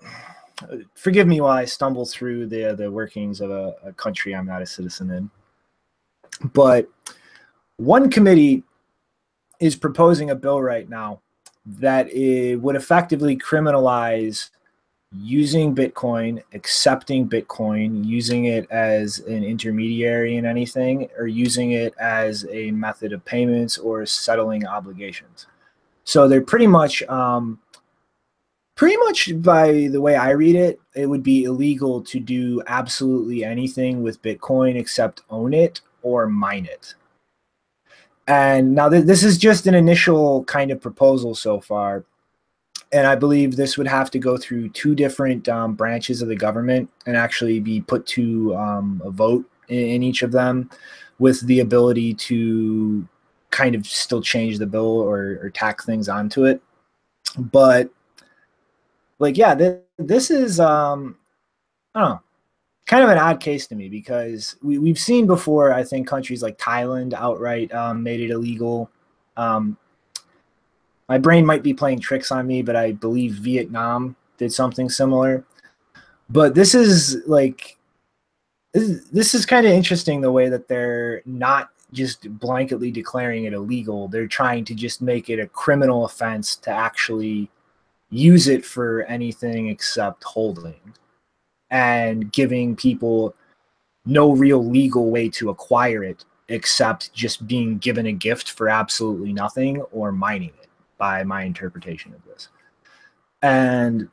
forgive 0.96 1.26
me 1.26 1.40
while 1.40 1.58
I 1.58 1.66
stumble 1.66 2.06
through 2.06 2.48
the 2.48 2.76
the 2.76 2.92
workings 2.92 3.40
of 3.40 3.52
a, 3.52 3.74
a 3.86 3.94
country 3.94 4.36
I'm 4.36 4.46
not 4.46 4.62
a 4.62 4.66
citizen 4.66 5.10
in. 5.12 5.32
But 6.52 6.90
one 7.78 8.10
committee 8.10 8.64
is 9.62 9.78
proposing 9.78 10.32
a 10.32 10.36
bill 10.36 10.62
right 10.62 10.90
now 10.90 11.22
that 11.66 12.12
it 12.12 12.58
would 12.58 12.76
effectively 12.76 13.38
criminalize 13.38 14.50
using 15.16 15.76
Bitcoin, 15.76 16.42
accepting 16.54 17.28
Bitcoin, 17.28 18.04
using 18.04 18.46
it 18.46 18.70
as 18.72 19.20
an 19.20 19.44
intermediary 19.44 20.38
in 20.38 20.46
anything, 20.46 21.08
or 21.18 21.28
using 21.28 21.72
it 21.72 21.94
as 22.00 22.46
a 22.50 22.72
method 22.72 23.14
of 23.14 23.24
payments 23.24 23.78
or 23.78 24.06
settling 24.06 24.66
obligations. 24.66 25.48
So 26.04 26.28
they're 26.28 26.42
pretty 26.42 26.68
much, 26.68 27.04
um, 27.04 27.60
pretty 28.76 28.98
much 28.98 29.42
by 29.42 29.88
the 29.92 30.02
way 30.02 30.16
I 30.16 30.32
read 30.32 30.56
it, 30.56 30.82
it 30.96 31.06
would 31.06 31.24
be 31.24 31.44
illegal 31.44 32.02
to 32.02 32.20
do 32.20 32.62
absolutely 32.68 33.44
anything 33.44 34.02
with 34.02 34.22
Bitcoin 34.22 34.76
except 34.76 35.22
own 35.30 35.54
it 35.54 35.82
or 36.02 36.28
mine 36.28 36.66
it. 36.66 36.96
And 38.28 38.74
now 38.76 38.90
th- 38.90 39.06
this 39.06 39.24
is 39.24 39.38
just 39.38 39.68
an 39.68 39.76
initial 39.76 40.44
kind 40.46 40.72
of 40.72 40.80
proposal 40.82 41.36
so 41.36 41.60
far 41.60 42.06
and 42.94 43.08
I 43.08 43.16
believe 43.16 43.56
this 43.56 43.76
would 43.78 43.88
have 43.88 44.12
to 44.12 44.20
go 44.20 44.38
through 44.38 44.70
two 44.70 44.94
different 44.94 45.50
um, 45.50 45.74
branches 45.74 46.22
of 46.22 46.28
the 46.28 46.36
government 46.36 46.90
and 47.08 47.18
actually 47.18 47.60
be 47.60 47.82
put 47.82 48.06
to 48.08 48.56
um, 48.56 49.02
a 49.04 49.10
vote 49.10 49.50
in, 49.68 49.80
in, 49.80 50.04
each 50.04 50.22
of 50.22 50.32
them, 50.32 50.70
with 51.18 51.42
the 51.48 51.60
ability 51.60 52.14
to 52.14 53.08
kind 53.50 53.74
of 53.74 53.88
still 53.88 54.22
change 54.22 54.60
the 54.60 54.68
bill 54.68 55.00
or, 55.00 55.40
or 55.42 55.50
tack 55.50 55.84
things 55.84 56.08
onto 56.08 56.46
it. 56.46 56.62
But 57.38 57.90
like, 59.18 59.38
yeah, 59.38 59.56
th- 59.56 59.82
this 59.98 60.30
is 60.30 60.60
um, 60.60 61.18
I 61.96 62.00
don't 62.00 62.10
know, 62.10 62.22
kind 62.86 63.04
of 63.04 63.10
an 63.10 63.18
odd 63.18 63.40
case 63.40 63.68
to 63.68 63.76
me 63.76 63.88
because 63.90 64.56
we, 64.62 64.78
we've 64.78 65.00
seen 65.00 65.26
before. 65.26 65.74
I 65.74 65.84
think 65.84 66.08
countries 66.08 66.44
like 66.44 66.58
Thailand 66.58 67.14
outright 67.14 67.74
um, 67.74 68.04
made 68.04 68.20
it 68.20 68.30
illegal. 68.30 68.90
Um, 69.38 69.78
my 71.08 71.18
brain 71.18 71.46
might 71.46 71.64
be 71.64 71.74
playing 71.74 72.00
tricks 72.00 72.32
on 72.32 72.48
me, 72.48 72.62
but 72.62 72.76
I 72.76 72.94
believe 72.94 73.34
Vietnam 73.34 74.16
did 74.38 74.52
something 74.52 74.90
similar. 74.90 75.44
But 76.30 76.56
this 76.56 76.74
is 76.76 77.18
like 77.28 77.78
this 78.74 78.84
is, 78.84 79.10
this 79.10 79.36
is 79.36 79.46
kind 79.46 79.66
of 79.66 79.72
interesting 79.72 80.22
the 80.22 80.32
way 80.32 80.50
that 80.50 80.68
they're 80.68 81.22
not 81.26 81.70
just 81.92 82.24
blanketly 82.40 82.92
declaring 82.92 83.44
it 83.46 83.54
illegal. 83.54 84.08
They're 84.08 84.28
trying 84.28 84.66
to 84.66 84.74
just 84.74 85.02
make 85.02 85.30
it 85.30 85.40
a 85.40 85.48
criminal 85.48 86.06
offense 86.06 86.56
to 86.58 86.72
actually 86.72 87.52
use 88.10 88.48
it 88.48 88.66
for 88.66 89.04
anything 89.04 89.68
except 89.68 90.24
holding 90.24 90.74
and 91.74 92.32
giving 92.32 92.76
people 92.76 93.36
no 94.06 94.32
real 94.32 94.64
legal 94.64 95.10
way 95.10 95.28
to 95.28 95.50
acquire 95.50 96.04
it 96.04 96.24
except 96.50 97.12
just 97.14 97.48
being 97.48 97.80
given 97.80 98.06
a 98.06 98.12
gift 98.12 98.52
for 98.52 98.70
absolutely 98.70 99.34
nothing 99.34 99.82
or 99.92 100.12
mining 100.12 100.52
it 100.62 100.70
by 101.00 101.24
my 101.24 101.44
interpretation 101.44 102.14
of 102.14 102.24
this. 102.26 102.50
And 103.42 104.08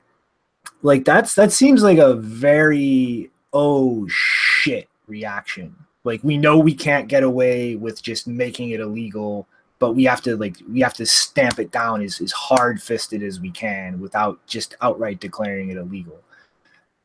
like 0.82 1.04
that's 1.04 1.34
that 1.34 1.52
seems 1.52 1.82
like 1.82 1.98
a 1.98 2.14
very 2.14 3.30
oh 3.52 4.06
shit 4.08 4.88
reaction. 5.06 5.76
Like 6.02 6.24
we 6.24 6.38
know 6.38 6.56
we 6.56 6.74
can't 6.74 7.08
get 7.08 7.22
away 7.22 7.76
with 7.76 8.02
just 8.02 8.26
making 8.26 8.70
it 8.70 8.80
illegal, 8.80 9.46
but 9.78 9.92
we 9.92 10.04
have 10.04 10.22
to 10.22 10.34
like 10.36 10.56
we 10.72 10.80
have 10.80 10.94
to 10.94 11.04
stamp 11.04 11.58
it 11.58 11.70
down 11.70 12.00
as, 12.00 12.22
as 12.22 12.32
hard 12.32 12.82
fisted 12.82 13.22
as 13.22 13.38
we 13.38 13.50
can 13.50 14.00
without 14.00 14.44
just 14.46 14.76
outright 14.80 15.20
declaring 15.20 15.68
it 15.68 15.76
illegal. 15.76 16.18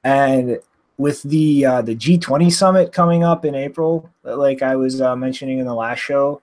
And 0.05 0.59
with 0.97 1.23
the 1.23 1.65
uh, 1.65 1.81
the 1.81 1.95
G20 1.95 2.53
summit 2.53 2.93
coming 2.93 3.23
up 3.23 3.43
in 3.43 3.55
April, 3.55 4.09
like 4.23 4.61
I 4.61 4.75
was 4.77 5.01
uh, 5.01 5.15
mentioning 5.15 5.57
in 5.57 5.65
the 5.65 5.73
last 5.73 5.99
show, 5.99 6.41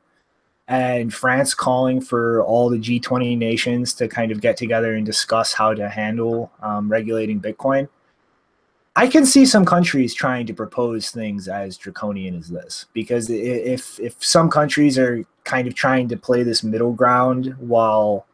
and 0.66 1.14
France 1.14 1.55
calling 1.55 2.01
for 2.01 2.43
all 2.43 2.68
the 2.68 2.76
G20 2.76 3.39
nations 3.39 3.94
to 3.94 4.09
kind 4.09 4.32
of 4.32 4.40
get 4.40 4.56
together 4.56 4.94
and 4.94 5.06
discuss 5.06 5.52
how 5.52 5.72
to 5.74 5.89
handle 5.89 6.51
um, 6.60 6.90
regulating 6.90 7.40
Bitcoin. 7.40 7.89
I 8.97 9.06
can 9.06 9.24
see 9.24 9.47
some 9.47 9.64
countries 9.64 10.12
trying 10.12 10.44
to 10.47 10.52
propose 10.52 11.10
things 11.10 11.48
as 11.48 11.78
draconian 11.78 12.36
as 12.36 12.48
this 12.48 12.86
because 12.93 13.30
if 13.30 13.98
if 14.01 14.22
some 14.22 14.51
countries 14.51 14.98
are 14.98 15.24
kind 15.44 15.68
of 15.68 15.74
trying 15.74 16.09
to 16.09 16.16
play 16.16 16.43
this 16.43 16.64
middle 16.64 16.93
ground 16.93 17.55
while 17.59 18.26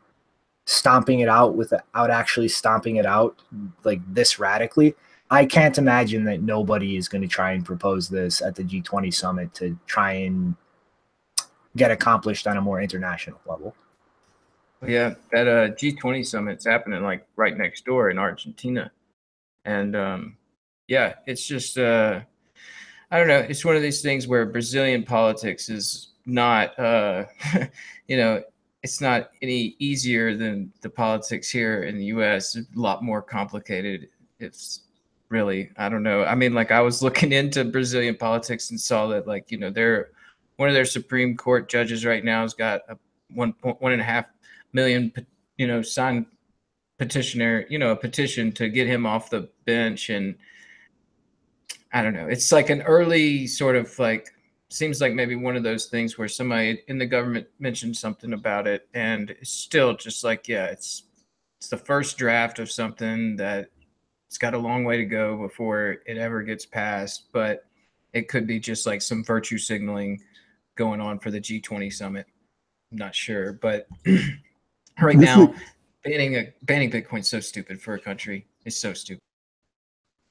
stomping 0.65 1.21
it 1.21 1.29
out 1.29 1.55
without 1.55 2.11
actually 2.11 2.49
stomping 2.49 2.97
it 2.97 3.07
out 3.07 3.37
like 3.85 4.01
this 4.13 4.39
radically, 4.39 4.97
I 5.31 5.45
can't 5.45 5.77
imagine 5.77 6.25
that 6.25 6.41
nobody 6.41 6.97
is 6.97 7.09
going 7.09 7.23
to 7.23 7.29
try 7.29 7.53
and 7.53 7.65
propose 7.65 8.09
this 8.09 8.41
at 8.41 8.55
the 8.55 8.65
G20 8.65 9.13
summit 9.13 9.53
to 9.55 9.79
try 9.87 10.13
and 10.13 10.55
get 11.77 11.91
accomplished 11.91 12.47
on 12.47 12.57
a 12.57 12.61
more 12.61 12.81
international 12.81 13.41
level. 13.47 13.75
Yeah, 14.87 15.15
that 15.33 15.49
uh, 15.49 15.69
G20 15.75 16.27
summit's 16.27 16.65
happening 16.65 17.03
like 17.03 17.27
right 17.37 17.57
next 17.57 17.85
door 17.85 18.11
in 18.11 18.19
Argentina, 18.19 18.93
and 19.65 19.97
um, 19.97 20.37
yeah, 20.87 21.15
it's 21.27 21.45
just 21.45 21.79
uh, 21.79 22.21
I 23.11 23.19
don't 23.19 23.27
know. 23.27 23.39
It's 23.39 23.65
one 23.65 23.75
of 23.75 23.83
these 23.83 24.03
things 24.03 24.29
where 24.29 24.47
Brazilian 24.47 25.03
politics 25.03 25.69
is 25.69 26.13
not, 26.27 26.79
uh, 26.79 27.25
you 28.07 28.17
know, 28.17 28.43
it's 28.85 29.01
not 29.01 29.31
any 29.43 29.75
easier 29.81 30.37
than 30.37 30.73
the 30.83 30.91
politics 30.91 31.51
here 31.51 31.83
in 31.83 31.99
the 31.99 32.05
U.S. 32.07 32.57
A 32.57 32.65
lot 32.75 33.03
more 33.03 33.21
complicated. 33.21 34.09
It's 34.39 34.83
really 35.29 35.71
I 35.77 35.89
don't 35.89 36.03
know. 36.03 36.25
I 36.25 36.35
mean, 36.35 36.55
like 36.55 36.71
I 36.71 36.81
was 36.81 37.03
looking 37.03 37.33
into 37.33 37.65
Brazilian 37.65 38.17
politics 38.17 38.71
and 38.71 38.81
saw 38.81 39.07
that 39.09 39.27
like 39.27 39.51
you 39.51 39.59
know 39.59 39.71
they're 39.71 40.11
one 40.57 40.69
of 40.69 40.75
their 40.75 40.85
Supreme 40.85 41.37
Court 41.37 41.69
judges 41.69 42.05
right 42.05 42.25
now 42.25 42.43
has 42.43 42.55
got 42.55 42.83
a 42.89 42.97
one 43.35 43.53
point 43.53 43.81
one 43.81 43.93
and 43.93 44.01
a 44.01 44.05
half 44.05 44.27
million, 44.73 45.13
you 45.57 45.67
know, 45.67 45.83
signed 45.83 46.27
petitioner, 46.99 47.65
you 47.69 47.79
know, 47.79 47.93
a 47.93 47.97
petition 47.97 48.53
to 48.53 48.69
get 48.69 48.87
him 48.87 49.07
off 49.07 49.31
the 49.31 49.49
bench. 49.65 50.11
And 50.11 50.35
I 51.93 52.03
don't 52.03 52.15
know, 52.15 52.27
it's 52.27 52.53
like 52.53 52.71
an 52.71 52.83
early 52.83 53.47
sort 53.47 53.77
of 53.77 53.97
like, 53.99 54.29
seems 54.71 55.01
like 55.01 55.15
maybe 55.15 55.35
one 55.35 55.57
of 55.57 55.63
those 55.63 55.87
things 55.87 56.19
where 56.19 56.29
somebody 56.29 56.83
in 56.89 56.99
the 56.99 57.07
government 57.07 57.47
mentioned 57.59 57.97
something 57.97 58.35
about 58.35 58.67
it. 58.67 58.87
And 58.93 59.31
it's 59.31 59.51
still 59.51 59.97
just 59.97 60.25
like, 60.25 60.47
yeah, 60.47 60.67
it's, 60.67 61.05
it's 61.59 61.69
the 61.69 61.79
first 61.79 62.19
draft 62.19 62.59
of 62.59 62.71
something 62.71 63.37
that 63.37 63.71
it's 64.29 64.39
got 64.39 64.55
a 64.55 64.59
long 64.59 64.85
way 64.85 64.99
to 64.99 65.05
go 65.05 65.37
before 65.37 65.97
it 66.07 66.19
ever 66.19 66.43
gets 66.43 66.67
passed. 66.67 67.33
But 67.33 67.65
it 68.13 68.29
could 68.29 68.47
be 68.47 68.61
just 68.61 68.87
like 68.87 69.03
some 69.03 69.25
virtue 69.25 69.59
signaling 69.59 70.21
going 70.77 71.01
on 71.01 71.19
for 71.19 71.31
the 71.31 71.41
G20 71.41 71.93
summit. 71.93 72.27
I'm 72.93 72.99
not 72.99 73.15
sure, 73.15 73.55
but 73.55 73.89
right 75.01 75.17
now, 75.17 75.55
banning 76.05 76.37
a 76.37 76.53
banning 76.63 76.91
Bitcoin 76.91 77.25
so 77.25 77.41
stupid 77.41 77.81
for 77.81 77.95
a 77.95 77.99
country. 77.99 78.47
is 78.65 78.77
so 78.77 78.93
stupid. 78.93 79.21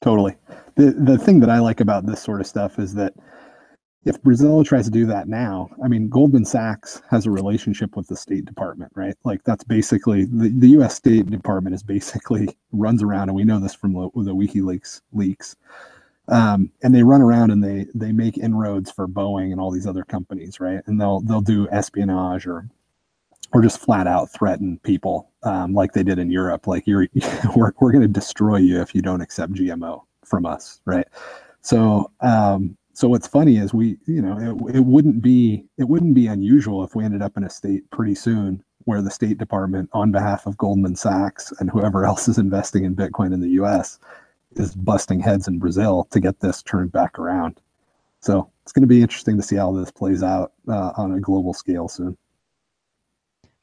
Totally. 0.00 0.36
The 0.76 0.92
the 0.92 1.18
thing 1.18 1.40
that 1.40 1.50
I 1.50 1.58
like 1.58 1.80
about 1.80 2.06
this 2.06 2.22
sort 2.22 2.40
of 2.40 2.46
stuff 2.46 2.78
is 2.78 2.94
that 2.94 3.14
if 4.04 4.22
Brazil 4.22 4.64
tries 4.64 4.84
to 4.86 4.90
do 4.90 5.06
that 5.06 5.28
now, 5.28 5.68
I 5.84 5.88
mean, 5.88 6.08
Goldman 6.08 6.44
Sachs 6.44 7.02
has 7.10 7.26
a 7.26 7.30
relationship 7.30 7.96
with 7.96 8.06
the 8.06 8.16
State 8.16 8.44
Department, 8.44 8.92
right? 8.94 9.14
Like 9.24 9.42
that's 9.44 9.64
basically 9.64 10.24
the, 10.24 10.48
the 10.56 10.68
U.S. 10.70 10.94
State 10.94 11.30
Department 11.30 11.74
is 11.74 11.82
basically 11.82 12.48
runs 12.72 13.02
around, 13.02 13.28
and 13.28 13.36
we 13.36 13.44
know 13.44 13.58
this 13.60 13.74
from 13.74 13.92
the, 13.92 14.08
the 14.14 14.34
WikiLeaks 14.34 15.02
leaks 15.12 15.56
um, 16.28 16.70
and 16.82 16.94
they 16.94 17.02
run 17.02 17.22
around 17.22 17.50
and 17.50 17.64
they 17.64 17.86
they 17.94 18.12
make 18.12 18.36
inroads 18.36 18.90
for 18.90 19.08
Boeing 19.08 19.50
and 19.50 19.60
all 19.60 19.70
these 19.70 19.86
other 19.86 20.04
companies, 20.04 20.60
right? 20.60 20.80
And 20.86 21.00
they'll 21.00 21.20
they'll 21.20 21.40
do 21.40 21.68
espionage 21.70 22.46
or 22.46 22.68
or 23.52 23.62
just 23.62 23.80
flat 23.80 24.06
out 24.06 24.30
threaten 24.30 24.78
people 24.82 25.30
um, 25.42 25.72
like 25.72 25.92
they 25.92 26.02
did 26.02 26.18
in 26.18 26.30
Europe. 26.30 26.66
Like 26.66 26.86
you're 26.86 27.08
we're 27.56 27.72
we're 27.80 27.92
going 27.92 28.02
to 28.02 28.08
destroy 28.08 28.56
you 28.56 28.80
if 28.80 28.94
you 28.94 29.00
don't 29.02 29.22
accept 29.22 29.54
GMO 29.54 30.02
from 30.24 30.44
us, 30.44 30.80
right? 30.84 31.06
So 31.62 32.10
um, 32.20 32.76
so 32.98 33.08
what's 33.08 33.26
funny 33.26 33.56
is 33.56 33.72
we 33.72 33.96
you 34.06 34.22
know 34.22 34.66
it, 34.68 34.76
it 34.76 34.84
wouldn't 34.84 35.22
be 35.22 35.64
it 35.78 35.88
wouldn't 35.88 36.14
be 36.14 36.26
unusual 36.26 36.84
if 36.84 36.94
we 36.94 37.04
ended 37.04 37.22
up 37.22 37.36
in 37.36 37.44
a 37.44 37.50
state 37.50 37.88
pretty 37.90 38.14
soon 38.14 38.62
where 38.84 39.02
the 39.02 39.10
State 39.10 39.36
Department, 39.36 39.90
on 39.92 40.10
behalf 40.10 40.46
of 40.46 40.56
Goldman 40.56 40.96
Sachs 40.96 41.52
and 41.60 41.68
whoever 41.68 42.06
else 42.06 42.26
is 42.26 42.38
investing 42.38 42.84
in 42.84 42.96
Bitcoin 42.96 43.34
in 43.34 43.40
the 43.40 43.50
U.S 43.50 43.98
is 44.52 44.74
busting 44.74 45.20
heads 45.20 45.48
in 45.48 45.58
Brazil 45.58 46.06
to 46.10 46.20
get 46.20 46.40
this 46.40 46.62
turned 46.62 46.92
back 46.92 47.18
around. 47.18 47.60
So 48.20 48.50
it's 48.62 48.72
going 48.72 48.82
to 48.82 48.88
be 48.88 49.02
interesting 49.02 49.36
to 49.36 49.42
see 49.42 49.56
how 49.56 49.72
this 49.72 49.90
plays 49.90 50.22
out 50.22 50.52
uh, 50.68 50.92
on 50.96 51.12
a 51.12 51.20
global 51.20 51.54
scale 51.54 51.88
soon. 51.88 52.16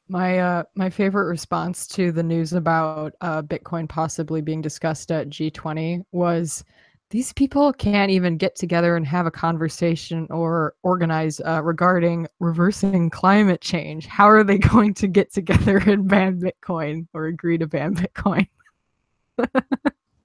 My 0.08 0.38
uh, 0.38 0.62
my 0.76 0.88
favorite 0.88 1.24
response 1.24 1.86
to 1.88 2.12
the 2.12 2.22
news 2.22 2.52
about 2.52 3.14
uh, 3.20 3.42
Bitcoin 3.42 3.88
possibly 3.88 4.40
being 4.40 4.62
discussed 4.62 5.10
at 5.10 5.28
G20 5.28 6.04
was 6.12 6.62
these 7.10 7.32
people 7.32 7.72
can't 7.72 8.10
even 8.10 8.36
get 8.36 8.56
together 8.56 8.96
and 8.96 9.06
have 9.06 9.26
a 9.26 9.30
conversation 9.30 10.26
or 10.30 10.74
organize 10.82 11.40
uh, 11.40 11.62
regarding 11.62 12.26
reversing 12.40 13.10
climate 13.10 13.60
change. 13.60 14.06
How 14.06 14.28
are 14.28 14.42
they 14.42 14.58
going 14.72 14.94
to 14.94 15.06
get 15.06 15.32
together 15.32 15.78
and 15.78 16.08
ban 16.08 16.40
Bitcoin 16.40 17.06
or 17.14 17.26
agree 17.26 17.58
to 17.58 17.66
ban 17.66 17.94
Bitcoin? 17.94 18.48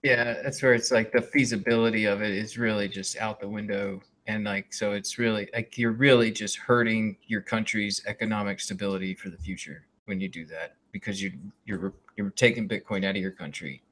Yeah, 0.04 0.42
that's 0.42 0.64
where 0.64 0.74
it's 0.74 0.92
like 0.92 1.12
the 1.12 1.22
feasibility 1.22 2.06
of 2.06 2.24
it 2.24 2.32
is 2.32 2.58
really 2.58 2.88
just 2.88 3.18
out 3.18 3.40
the 3.40 3.48
window. 3.48 4.02
And 4.26 4.46
like, 4.46 4.74
so 4.74 4.94
it's 4.94 5.20
really 5.20 5.48
like 5.54 5.78
you're 5.78 5.92
really 5.92 6.32
just 6.32 6.58
hurting 6.58 7.18
your 7.28 7.42
country's 7.42 8.02
economic 8.08 8.60
stability 8.60 9.14
for 9.14 9.30
the 9.30 9.38
future. 9.38 9.86
when 10.06 10.20
you 10.20 10.28
do 10.28 10.46
that 10.46 10.76
because 10.92 11.22
you 11.22 11.32
you're 11.66 11.94
you're 12.18 12.32
taking 12.32 12.68
Bitcoin 12.68 13.06
out 13.06 13.16
of 13.16 13.22
your 13.22 13.32
country. 13.32 13.84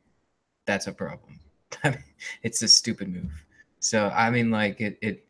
That's 0.66 0.88
a 0.88 0.91
problem. 0.91 1.40
it's 2.44 2.62
a 2.62 2.68
stupid 2.68 3.10
move. 3.10 3.46
So 3.80 4.10
I 4.10 4.30
mean, 4.30 4.52
like 4.52 4.82
it 4.82 4.98
it 5.02 5.26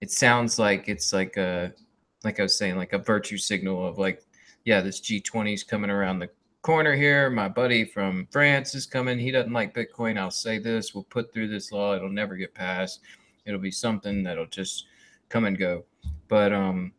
it 0.00 0.10
sounds 0.10 0.58
like 0.58 0.88
it's 0.88 1.12
like 1.12 1.36
a 1.36 1.72
like 2.24 2.40
I 2.40 2.42
was 2.42 2.56
saying, 2.56 2.76
like 2.76 2.92
a 2.92 2.98
virtue 2.98 3.38
signal 3.38 3.86
of 3.86 3.98
like, 3.98 4.22
yeah, 4.64 4.80
this 4.80 5.00
G20 5.00 5.54
is 5.54 5.64
coming 5.64 5.90
around 5.90 6.18
the 6.18 6.30
corner 6.62 6.94
here. 6.94 7.30
My 7.30 7.48
buddy 7.48 7.84
from 7.84 8.26
France 8.30 8.74
is 8.74 8.86
coming. 8.86 9.18
He 9.18 9.30
doesn't 9.30 9.52
like 9.52 9.74
Bitcoin. 9.74 10.18
I'll 10.18 10.30
say 10.30 10.58
this. 10.58 10.94
We'll 10.94 11.04
put 11.04 11.32
through 11.32 11.48
this 11.48 11.72
law. 11.72 11.94
It'll 11.94 12.10
never 12.10 12.36
get 12.36 12.54
passed. 12.54 13.00
It'll 13.46 13.60
be 13.60 13.70
something 13.70 14.22
that'll 14.22 14.46
just 14.46 14.86
come 15.28 15.44
and 15.44 15.56
go. 15.56 15.84
But 16.28 16.52
um, 16.52 16.92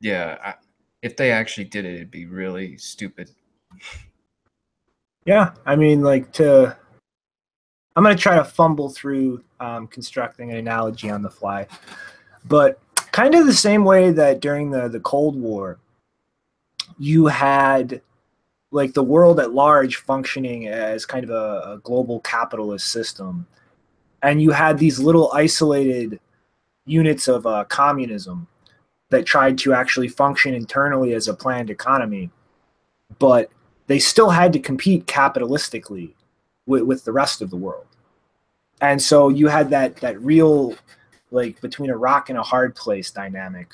yeah, 0.00 0.38
I, 0.42 0.54
if 1.02 1.16
they 1.16 1.30
actually 1.30 1.64
did 1.64 1.84
it, 1.84 1.94
it'd 1.94 2.10
be 2.10 2.26
really 2.26 2.76
stupid. 2.78 3.30
Yeah, 5.26 5.52
I 5.66 5.76
mean, 5.76 6.02
like 6.02 6.32
to. 6.34 6.76
I'm 7.96 8.02
going 8.02 8.16
to 8.16 8.22
try 8.22 8.36
to 8.36 8.44
fumble 8.44 8.88
through 8.88 9.42
um, 9.60 9.86
constructing 9.86 10.50
an 10.50 10.56
analogy 10.56 11.10
on 11.10 11.22
the 11.22 11.30
fly, 11.30 11.66
but 12.46 12.80
kind 13.12 13.34
of 13.34 13.46
the 13.46 13.52
same 13.52 13.84
way 13.84 14.10
that 14.10 14.40
during 14.40 14.70
the 14.70 14.88
the 14.88 15.00
Cold 15.00 15.40
War, 15.40 15.78
you 16.98 17.26
had 17.26 18.02
like 18.72 18.94
the 18.94 19.02
world 19.02 19.38
at 19.38 19.54
large 19.54 19.96
functioning 19.96 20.66
as 20.66 21.06
kind 21.06 21.22
of 21.22 21.30
a, 21.30 21.74
a 21.74 21.80
global 21.84 22.18
capitalist 22.20 22.88
system, 22.88 23.46
and 24.22 24.42
you 24.42 24.50
had 24.50 24.76
these 24.76 24.98
little 24.98 25.30
isolated 25.32 26.18
units 26.86 27.28
of 27.28 27.46
uh, 27.46 27.64
communism 27.64 28.48
that 29.10 29.24
tried 29.24 29.56
to 29.58 29.72
actually 29.72 30.08
function 30.08 30.54
internally 30.54 31.14
as 31.14 31.28
a 31.28 31.34
planned 31.34 31.70
economy, 31.70 32.28
but 33.20 33.48
they 33.86 34.00
still 34.00 34.30
had 34.30 34.52
to 34.52 34.58
compete 34.58 35.06
capitalistically 35.06 36.12
with, 36.66 36.82
with 36.82 37.04
the 37.04 37.12
rest 37.12 37.42
of 37.42 37.50
the 37.50 37.56
world. 37.56 37.86
And 38.80 39.00
so 39.00 39.28
you 39.28 39.48
had 39.48 39.70
that 39.70 39.96
that 39.96 40.20
real 40.20 40.74
like 41.30 41.60
between 41.60 41.90
a 41.90 41.96
rock 41.96 42.28
and 42.28 42.38
a 42.38 42.42
hard 42.42 42.74
place 42.74 43.10
dynamic 43.10 43.68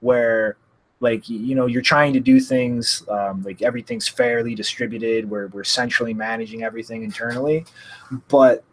where 0.00 0.56
like 1.00 1.28
you 1.28 1.54
know 1.54 1.66
you're 1.66 1.82
trying 1.82 2.12
to 2.12 2.20
do 2.20 2.40
things 2.40 3.02
um, 3.08 3.42
like 3.42 3.62
everything's 3.62 4.08
fairly 4.08 4.54
distributed 4.54 5.28
where 5.28 5.48
we're 5.48 5.64
centrally 5.64 6.14
managing 6.14 6.62
everything 6.62 7.02
internally 7.02 7.64
but 8.28 8.64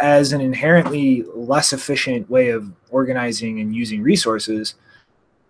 as 0.00 0.32
an 0.32 0.40
inherently 0.40 1.24
less 1.34 1.72
efficient 1.72 2.28
way 2.30 2.50
of 2.50 2.70
organizing 2.90 3.60
and 3.60 3.74
using 3.74 4.02
resources 4.02 4.74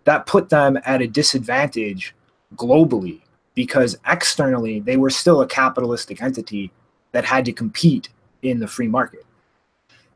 that 0.04 0.26
put 0.26 0.48
them 0.48 0.78
at 0.84 1.02
a 1.02 1.06
disadvantage 1.06 2.14
globally 2.56 3.20
because 3.54 3.98
externally 4.06 4.80
they 4.80 4.96
were 4.96 5.10
still 5.10 5.42
a 5.42 5.46
capitalistic 5.46 6.22
entity 6.22 6.72
that 7.12 7.24
had 7.24 7.44
to 7.46 7.52
compete 7.52 8.08
in 8.42 8.60
the 8.60 8.68
free 8.68 8.88
market. 8.88 9.24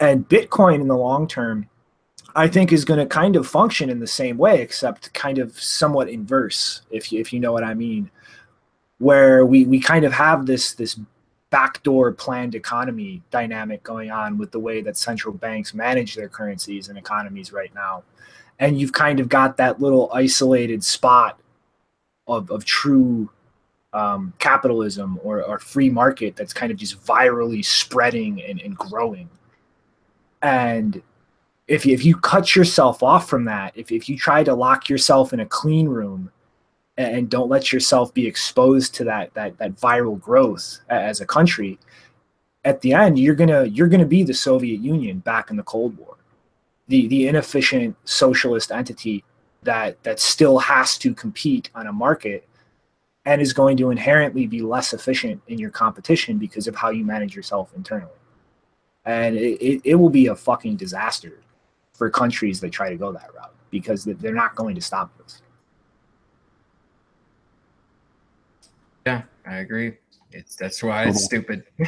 And 0.01 0.29
Bitcoin 0.29 0.81
in 0.81 0.89
the 0.89 0.97
long 0.97 1.27
term, 1.27 1.69
I 2.35 2.49
think, 2.49 2.73
is 2.73 2.85
going 2.85 3.01
to 3.01 3.07
kind 3.07 3.37
of 3.37 3.47
function 3.47 3.91
in 3.91 4.01
the 4.01 4.07
same 4.07 4.37
way, 4.37 4.61
except 4.61 5.13
kind 5.15 5.39
of 5.39 5.59
somewhat 5.61 6.09
inverse, 6.09 6.83
if 6.91 7.13
you, 7.13 7.21
if 7.21 7.33
you 7.33 7.41
know 7.41 7.53
what 7.53 7.65
I 7.65 7.75
mean, 7.75 8.11
where 8.99 9.47
we, 9.47 9.65
we 9.65 9.81
kind 9.81 10.05
of 10.05 10.13
have 10.13 10.47
this 10.47 10.73
this 10.75 10.99
backdoor 11.51 12.11
planned 12.11 12.57
economy 12.57 13.23
dynamic 13.31 13.83
going 13.85 14.11
on 14.11 14.37
with 14.39 14.51
the 14.51 14.59
way 14.59 14.83
that 14.83 14.97
central 14.97 15.33
banks 15.33 15.73
manage 15.73 16.17
their 16.17 16.29
currencies 16.29 16.89
and 16.89 16.99
economies 16.99 17.53
right 17.53 17.73
now 17.75 18.03
and 18.59 18.79
you've 18.79 18.93
kind 18.93 19.21
of 19.21 19.29
got 19.29 19.57
that 19.57 19.81
little 19.81 20.11
isolated 20.13 20.85
spot 20.85 21.39
of, 22.27 22.51
of 22.51 22.65
true 22.65 23.31
um, 23.95 24.33
capitalism 24.39 25.19
or, 25.23 25.43
or 25.43 25.59
free 25.59 25.89
market 25.89 26.37
that's 26.37 26.53
kind 26.53 26.71
of 26.73 26.79
just 26.79 27.03
virally 27.05 27.65
spreading 27.65 28.43
and, 28.43 28.61
and 28.61 28.77
growing. 28.77 29.29
And 30.43 31.01
if 31.69 31.87
you, 31.87 31.95
if 31.95 32.05
you 32.05 32.17
cut 32.17 32.55
yourself 32.55 33.03
off 33.03 33.29
from 33.29 33.45
that, 33.47 33.73
if, 33.75 33.91
if 33.91 34.09
you 34.09 34.19
try 34.19 34.45
to 34.45 34.55
lock 34.55 34.89
yourself 34.89 35.33
in 35.33 35.41
a 35.41 35.47
clean 35.47 35.89
room 35.89 36.31
and, 36.99 37.17
and 37.17 37.31
don't 37.31 37.49
let 37.49 37.73
yourself 37.73 38.13
be 38.13 38.27
exposed 38.27 38.95
to 38.97 39.05
that, 39.05 39.33
that, 39.35 39.57
that 39.59 39.77
viral 39.77 40.21
growth 40.21 40.81
as 40.91 41.21
a 41.21 41.27
country, 41.27 41.79
at 42.67 42.81
the 42.81 42.95
end, 42.95 43.19
you're 43.19 43.35
gonna 43.35 43.65
you're 43.65 43.89
gonna 43.89 44.07
be 44.07 44.23
the 44.23 44.33
Soviet 44.33 44.81
Union 44.81 45.19
back 45.19 45.51
in 45.51 45.57
the 45.59 45.63
Cold 45.65 45.99
War 45.99 46.17
the 46.89 47.07
the 47.09 47.29
inefficient 47.29 47.97
socialist 48.05 48.71
entity 48.71 49.25
that 49.63 50.03
that 50.03 50.21
still 50.21 50.59
has 50.59 50.99
to 50.99 51.15
compete 51.15 51.71
on 51.75 51.87
a 51.87 51.93
market 51.93 52.47
and 53.27 53.41
is 53.41 53.53
going 53.53 53.77
to 53.79 53.91
inherently 53.91 54.47
be 54.47 54.61
less 54.61 54.93
efficient 54.93 55.41
in 55.49 55.59
your 55.59 55.71
competition 55.71 56.39
because 56.39 56.67
of 56.67 56.77
how 56.77 56.91
you 56.91 57.05
manage 57.05 57.35
yourself 57.35 57.73
internally. 57.75 58.11
And 59.07 59.37
it, 59.37 59.61
it, 59.63 59.81
it 59.85 59.95
will 59.95 60.11
be 60.11 60.27
a 60.27 60.37
fucking 60.37 60.77
disaster 60.77 61.41
for 61.93 62.11
countries 62.11 62.61
that 62.61 62.71
try 62.71 62.91
to 62.91 62.97
go 62.97 63.13
that 63.13 63.31
route 63.35 63.55
because 63.71 64.05
they're 64.05 64.35
not 64.35 64.55
going 64.55 64.75
to 64.75 64.81
stop 64.81 65.17
this. 65.19 65.43
Yeah, 69.07 69.23
I 69.47 69.57
agree. 69.57 69.99
It's 70.33 70.57
that's 70.57 70.83
why 70.83 71.05
it's 71.05 71.25
stupid. 71.25 71.65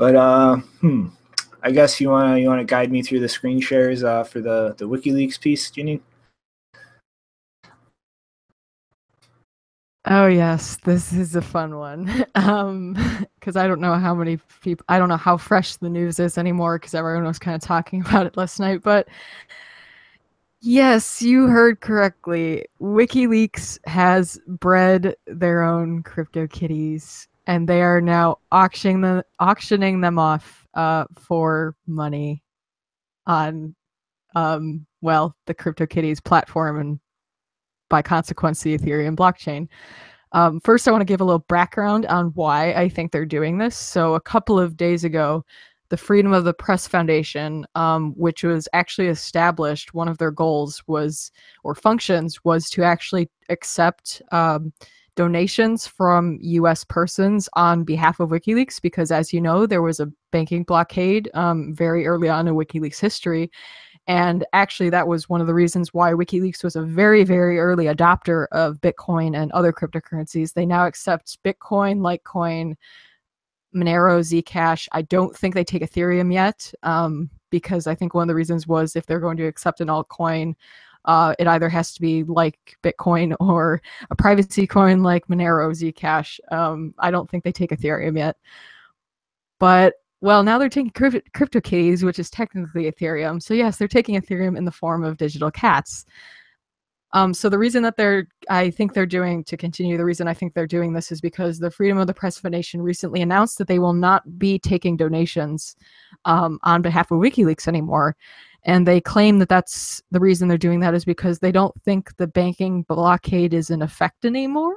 But 0.00 0.16
uh, 0.16 0.56
hmm, 0.80 1.08
I 1.62 1.70
guess 1.72 2.00
you 2.00 2.08
wanna 2.08 2.38
you 2.38 2.48
wanna 2.48 2.64
guide 2.64 2.90
me 2.90 3.02
through 3.02 3.20
the 3.20 3.28
screen 3.28 3.60
shares 3.60 4.02
uh, 4.02 4.24
for 4.24 4.40
the 4.40 4.74
the 4.78 4.88
WikiLeaks 4.88 5.38
piece, 5.38 5.70
Ginny? 5.70 6.00
Oh 10.06 10.26
yes, 10.26 10.76
this 10.78 11.12
is 11.12 11.34
a 11.36 11.42
fun 11.42 11.76
one. 11.76 12.26
Um, 12.34 12.96
because 13.38 13.56
I 13.56 13.66
don't 13.66 13.80
know 13.80 13.94
how 13.94 14.14
many 14.14 14.38
people, 14.62 14.84
I 14.88 14.98
don't 14.98 15.08
know 15.08 15.16
how 15.16 15.36
fresh 15.36 15.76
the 15.76 15.88
news 15.88 16.18
is 16.18 16.36
anymore 16.38 16.78
because 16.78 16.94
everyone 16.94 17.24
was 17.24 17.38
kind 17.38 17.54
of 17.54 17.62
talking 17.62 18.00
about 18.06 18.26
it 18.26 18.36
last 18.36 18.60
night. 18.60 18.82
But 18.82 19.08
yes, 20.60 21.22
you 21.22 21.46
heard 21.46 21.80
correctly. 21.80 22.66
WikiLeaks 22.80 23.78
has 23.86 24.38
bred 24.46 25.16
their 25.26 25.62
own 25.62 26.02
crypto 26.02 26.46
kitties 26.46 27.28
and 27.46 27.68
they 27.68 27.82
are 27.82 28.00
now 28.00 28.38
auctioning 28.52 29.00
them 29.00 29.22
auctioning 29.40 30.00
them 30.00 30.18
off 30.18 30.66
uh, 30.74 31.04
for 31.18 31.74
money 31.86 32.42
on 33.26 33.74
um, 34.34 34.86
well 35.00 35.34
the 35.46 35.54
CryptoKitties 35.54 36.22
platform 36.22 36.78
and 36.80 37.00
by 37.90 38.00
consequence 38.00 38.62
the 38.62 38.78
Ethereum 38.78 39.14
blockchain. 39.14 39.68
Um, 40.32 40.60
first, 40.60 40.88
I 40.88 40.92
want 40.92 41.02
to 41.02 41.06
give 41.06 41.20
a 41.20 41.24
little 41.24 41.44
background 41.48 42.06
on 42.06 42.26
why 42.28 42.72
I 42.72 42.88
think 42.88 43.12
they're 43.12 43.26
doing 43.26 43.58
this. 43.58 43.76
So, 43.76 44.14
a 44.14 44.20
couple 44.20 44.58
of 44.58 44.76
days 44.76 45.04
ago, 45.04 45.44
the 45.90 45.96
Freedom 45.96 46.32
of 46.32 46.44
the 46.44 46.54
Press 46.54 46.86
Foundation, 46.86 47.66
um, 47.74 48.12
which 48.16 48.44
was 48.44 48.68
actually 48.72 49.08
established, 49.08 49.92
one 49.92 50.08
of 50.08 50.18
their 50.18 50.30
goals 50.30 50.82
was, 50.86 51.32
or 51.64 51.74
functions, 51.74 52.44
was 52.44 52.70
to 52.70 52.84
actually 52.84 53.28
accept 53.48 54.22
um, 54.30 54.72
donations 55.16 55.88
from 55.88 56.38
US 56.40 56.84
persons 56.84 57.48
on 57.54 57.82
behalf 57.82 58.20
of 58.20 58.30
WikiLeaks 58.30 58.80
because, 58.80 59.10
as 59.10 59.32
you 59.32 59.40
know, 59.40 59.66
there 59.66 59.82
was 59.82 59.98
a 59.98 60.10
banking 60.30 60.62
blockade 60.62 61.28
um, 61.34 61.74
very 61.74 62.06
early 62.06 62.28
on 62.28 62.46
in 62.46 62.54
WikiLeaks 62.54 63.00
history. 63.00 63.50
And 64.10 64.44
actually, 64.52 64.90
that 64.90 65.06
was 65.06 65.28
one 65.28 65.40
of 65.40 65.46
the 65.46 65.54
reasons 65.54 65.94
why 65.94 66.10
WikiLeaks 66.10 66.64
was 66.64 66.74
a 66.74 66.82
very, 66.82 67.22
very 67.22 67.60
early 67.60 67.84
adopter 67.84 68.48
of 68.50 68.80
Bitcoin 68.80 69.40
and 69.40 69.52
other 69.52 69.72
cryptocurrencies. 69.72 70.52
They 70.52 70.66
now 70.66 70.84
accept 70.84 71.38
Bitcoin, 71.44 72.00
Litecoin, 72.00 72.74
Monero, 73.72 74.18
Zcash. 74.18 74.88
I 74.90 75.02
don't 75.02 75.36
think 75.36 75.54
they 75.54 75.62
take 75.62 75.82
Ethereum 75.82 76.32
yet 76.32 76.74
um, 76.82 77.30
because 77.50 77.86
I 77.86 77.94
think 77.94 78.12
one 78.12 78.22
of 78.22 78.26
the 78.26 78.34
reasons 78.34 78.66
was 78.66 78.96
if 78.96 79.06
they're 79.06 79.20
going 79.20 79.36
to 79.36 79.46
accept 79.46 79.80
an 79.80 79.86
altcoin, 79.86 80.56
uh, 81.04 81.36
it 81.38 81.46
either 81.46 81.68
has 81.68 81.94
to 81.94 82.00
be 82.00 82.24
like 82.24 82.76
Bitcoin 82.82 83.36
or 83.40 83.80
a 84.10 84.16
privacy 84.16 84.66
coin 84.66 85.04
like 85.04 85.28
Monero 85.28 85.70
Zcash. 85.70 86.40
Um, 86.50 86.96
I 86.98 87.12
don't 87.12 87.30
think 87.30 87.44
they 87.44 87.52
take 87.52 87.70
Ethereum 87.70 88.18
yet. 88.18 88.36
But 89.60 89.94
well, 90.20 90.42
now 90.42 90.58
they're 90.58 90.68
taking 90.68 90.90
crypt- 90.90 91.32
CryptoKitties, 91.32 92.02
which 92.02 92.18
is 92.18 92.30
technically 92.30 92.90
Ethereum. 92.90 93.42
So 93.42 93.54
yes, 93.54 93.76
they're 93.76 93.88
taking 93.88 94.20
Ethereum 94.20 94.56
in 94.56 94.64
the 94.64 94.72
form 94.72 95.04
of 95.04 95.16
digital 95.16 95.50
cats. 95.50 96.04
Um, 97.12 97.34
so 97.34 97.48
the 97.48 97.58
reason 97.58 97.82
that 97.82 97.96
they're, 97.96 98.28
I 98.48 98.70
think 98.70 98.92
they're 98.92 99.06
doing 99.06 99.42
to 99.44 99.56
continue, 99.56 99.96
the 99.96 100.04
reason 100.04 100.28
I 100.28 100.34
think 100.34 100.54
they're 100.54 100.66
doing 100.66 100.92
this 100.92 101.10
is 101.10 101.20
because 101.20 101.58
the 101.58 101.70
Freedom 101.70 101.98
of 101.98 102.06
the 102.06 102.14
Press 102.14 102.38
Foundation 102.38 102.82
recently 102.82 103.20
announced 103.20 103.58
that 103.58 103.66
they 103.66 103.80
will 103.80 103.94
not 103.94 104.38
be 104.38 104.58
taking 104.60 104.96
donations 104.96 105.74
um, 106.24 106.60
on 106.62 106.82
behalf 106.82 107.10
of 107.10 107.18
WikiLeaks 107.18 107.66
anymore. 107.66 108.16
And 108.64 108.86
they 108.86 109.00
claim 109.00 109.38
that 109.38 109.48
that's 109.48 110.02
the 110.10 110.20
reason 110.20 110.46
they're 110.46 110.58
doing 110.58 110.80
that 110.80 110.94
is 110.94 111.04
because 111.04 111.38
they 111.38 111.50
don't 111.50 111.74
think 111.82 112.16
the 112.16 112.26
banking 112.26 112.82
blockade 112.82 113.54
is 113.54 113.70
in 113.70 113.82
effect 113.82 114.24
anymore. 114.24 114.74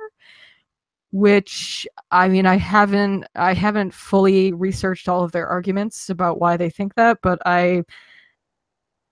Which 1.14 1.88
I 2.12 2.28
mean, 2.28 2.48
I 2.48 2.58
haven't 2.58 3.26
I 3.36 3.54
haven't 3.54 3.94
fully 3.94 4.52
researched 4.52 5.08
all 5.08 5.24
of 5.24 5.32
their 5.32 5.48
arguments 5.48 6.10
about 6.10 6.40
why 6.40 6.58
they 6.58 6.72
think 6.72 6.96
that, 6.96 7.20
but 7.22 7.40
I 7.46 7.84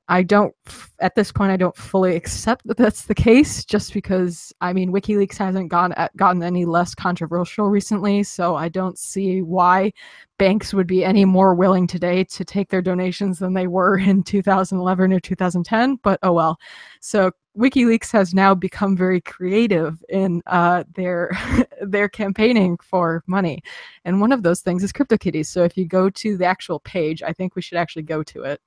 I 0.08 0.24
don't 0.24 0.54
at 1.00 1.16
this 1.16 1.32
point, 1.32 1.52
I 1.52 1.58
don't 1.58 1.76
fully 1.76 2.16
accept 2.16 2.68
that 2.68 2.78
that's 2.78 3.04
the 3.06 3.16
case, 3.16 3.64
just 3.64 3.94
because 3.94 4.52
I 4.60 4.74
mean 4.74 4.92
WikiLeaks 4.92 5.38
hasn't 5.38 5.70
gone 5.70 5.94
uh, 5.94 6.10
gotten 6.18 6.44
any 6.44 6.66
less 6.66 6.96
controversial 6.96 7.70
recently, 7.70 8.24
so 8.24 8.56
I 8.56 8.68
don't 8.68 8.98
see 8.98 9.42
why 9.44 9.94
banks 10.40 10.74
would 10.74 10.88
be 10.88 11.06
any 11.06 11.24
more 11.24 11.54
willing 11.56 11.88
today 11.88 12.24
to 12.26 12.44
take 12.44 12.70
their 12.70 12.82
donations 12.82 13.40
than 13.40 13.54
they 13.54 13.68
were 13.68 13.98
in 14.00 14.24
2011 14.24 15.14
or 15.14 15.20
2010. 15.20 15.98
But 16.04 16.20
oh 16.24 16.34
well. 16.34 16.58
So 17.00 17.32
WikiLeaks 17.58 18.12
has 18.12 18.34
now 18.34 18.56
become 18.56 18.96
very 18.96 19.20
creative 19.20 20.04
in 20.10 20.42
uh, 20.48 20.84
their 20.96 21.32
their 21.82 22.08
campaigning 22.08 22.78
for 22.78 23.24
money, 23.28 23.62
and 24.06 24.22
one 24.22 24.32
of 24.32 24.44
those 24.44 24.62
things 24.62 24.84
is 24.84 24.94
CryptoKitties. 24.94 25.48
So 25.48 25.64
if 25.64 25.76
you 25.76 25.86
go 25.86 26.10
to 26.10 26.38
the 26.38 26.46
actual 26.46 26.80
page, 26.80 27.22
I 27.22 27.34
think 27.34 27.56
we 27.56 27.62
should 27.62 27.78
actually 27.78 28.04
go 28.04 28.24
to 28.24 28.44
it 28.44 28.62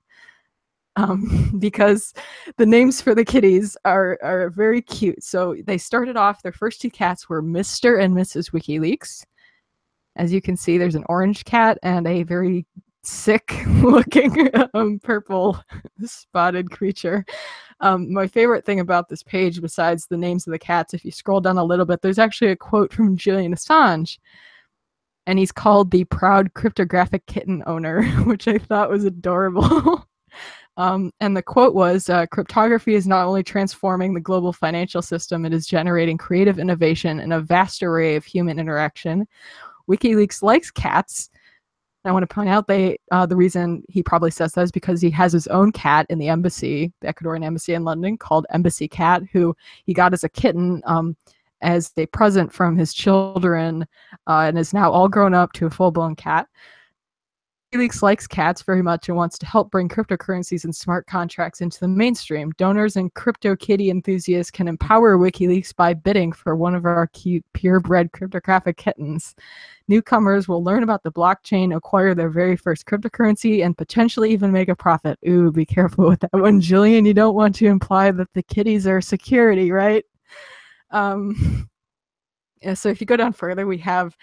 um, 0.97 1.55
because 1.59 2.13
the 2.57 2.67
names 2.67 3.01
for 3.01 3.15
the 3.15 3.25
kitties 3.25 3.77
are 3.85 4.19
are 4.23 4.51
very 4.51 4.83
cute. 4.83 5.23
So 5.23 5.57
they 5.67 5.79
started 5.79 6.17
off. 6.17 6.43
Their 6.43 6.53
first 6.53 6.81
two 6.81 6.91
cats 6.91 7.29
were 7.29 7.43
Mister 7.43 7.97
and 7.97 8.15
Mrs. 8.15 8.51
WikiLeaks. 8.51 9.25
As 10.17 10.33
you 10.33 10.41
can 10.41 10.57
see, 10.57 10.79
there's 10.79 10.95
an 10.95 11.05
orange 11.09 11.45
cat 11.45 11.79
and 11.83 12.07
a 12.07 12.23
very 12.23 12.67
sick-looking 13.07 14.51
um, 14.75 14.99
purple 15.03 15.61
spotted 16.05 16.71
creature. 16.71 17.25
Um, 17.81 18.13
my 18.13 18.27
favorite 18.27 18.65
thing 18.65 18.81
about 18.81 19.09
this 19.09 19.23
page, 19.23 19.61
besides 19.61 20.07
the 20.07 20.17
names 20.17 20.47
of 20.47 20.53
the 20.53 20.59
cats, 20.59 20.95
if 20.95 21.05
you 21.05 21.11
scroll 21.11 21.41
down 21.41 21.59
a 21.59 21.65
little 21.65 21.85
bit, 21.85 22.01
there's 22.03 22.19
actually 22.19 22.51
a 22.51 22.57
quote 22.57 22.93
from 22.93 23.17
Julian 23.17 23.55
Assange 23.55 24.19
and 25.27 25.39
he's 25.39 25.53
called 25.53 25.91
the 25.91 26.05
proud 26.05 26.53
cryptographic 26.55 27.27
kitten 27.27 27.63
owner, 27.67 28.03
which 28.25 28.49
I 28.49 28.59
thought 28.59 28.91
was 28.91 29.05
adorable. 29.05 30.07
Um, 30.77 31.13
and 31.21 31.37
the 31.37 31.43
quote 31.43 31.73
was 31.73 32.11
uh, 32.11 32.27
Cryptography 32.27 32.95
is 32.95 33.07
not 33.07 33.27
only 33.27 33.45
transforming 33.45 34.13
the 34.13 34.21
global 34.21 34.53
financial 34.53 35.03
system, 35.03 35.45
it 35.45 35.53
is 35.53 35.69
generating 35.69 36.19
creative 36.19 36.59
innovation 36.59 37.21
and 37.21 37.33
a 37.33 37.41
vast 37.41 37.83
array 37.83 38.17
of 38.17 38.25
human 38.25 38.59
interaction. 38.59 39.29
WikiLeaks 39.89 40.43
likes 40.43 40.73
cats. 40.73 41.31
I 42.05 42.13
want 42.13 42.29
to 42.29 42.35
point 42.35 42.51
out 42.51 42.67
they 42.67 42.99
uh, 43.11 43.25
the 43.25 43.37
reason 43.37 43.83
he 43.89 44.03
probably 44.03 44.31
says 44.31 44.53
that 44.53 44.63
is 44.63 44.73
because 44.73 45.01
he 45.01 45.11
has 45.11 45.33
his 45.33 45.47
own 45.47 45.73
cat 45.73 46.07
in 46.11 46.19
the 46.19 46.29
embassy, 46.29 46.93
the 47.01 47.13
Ecuadorian 47.13 47.45
embassy 47.45 47.75
in 47.75 47.85
London, 47.85 48.19
called 48.19 48.47
Embassy 48.51 48.89
Cat, 48.89 49.23
who 49.33 49.57
he 49.87 49.95
got 49.95 50.13
as 50.13 50.25
a 50.25 50.29
kitten 50.29 50.83
um, 50.85 51.17
as 51.63 51.93
a 51.97 52.07
present 52.07 52.53
from 52.53 52.77
his 52.77 52.93
children, 52.93 53.87
uh, 54.27 54.41
and 54.41 54.59
is 54.59 54.75
now 54.75 54.93
all 54.93 55.09
grown 55.09 55.33
up 55.33 55.53
to 55.53 55.67
a 55.67 55.71
full 55.71 55.91
blown 55.91 56.15
cat. 56.15 56.47
WikiLeaks 57.75 58.03
likes 58.03 58.27
cats 58.29 58.63
very 58.63 58.83
much 58.83 59.09
and 59.09 59.17
wants 59.17 59.37
to 59.37 59.47
help 59.47 59.73
bring 59.73 59.89
cryptocurrencies 59.89 60.63
and 60.63 60.75
smart 60.75 61.09
contracts 61.09 61.61
into 61.61 61.81
the 61.81 61.89
mainstream. 61.89 62.53
Donors 62.57 62.95
and 62.95 63.13
crypto 63.15 63.57
kitty 63.57 63.91
enthusiasts 63.91 64.53
can 64.53 64.69
empower 64.69 65.19
WikiLeaks 65.19 65.75
by 65.75 65.93
bidding 65.93 66.31
for 66.31 66.55
one 66.55 66.77
of 66.77 66.85
our 66.87 67.09
cute 67.09 67.45
purebred 67.53 68.13
cryptographic 68.13 68.77
kittens. 68.77 69.35
Newcomers 69.89 70.47
will 70.47 70.63
learn 70.63 70.85
about 70.85 71.03
the 71.03 71.11
blockchain, 71.11 71.77
acquire 71.77 72.15
their 72.15 72.31
very 72.31 72.57
first 72.57 72.87
cryptocurrency, 72.87 73.65
and 73.65 73.77
potentially 73.77 74.31
even 74.31 74.53
make 74.53 74.69
a 74.69 74.77
profit. 74.77 75.19
Ooh, 75.27 75.51
be 75.51 75.67
careful 75.67 76.09
with 76.09 76.21
that 76.21 76.33
one, 76.33 76.61
Julian. 76.61 77.05
You 77.05 77.15
don't 77.15 77.35
want 77.35 77.57
to 77.57 77.67
imply 77.67 78.13
that 78.13 78.33
the 78.35 78.43
kitties 78.45 78.87
are 78.87 79.01
security, 79.01 79.73
right? 79.73 80.05
Um, 80.93 81.69
yeah, 82.63 82.75
so 82.75 82.89
if 82.89 83.01
you 83.01 83.07
go 83.07 83.17
down 83.17 83.33
further, 83.33 83.67
we 83.67 83.79
have 83.79 84.17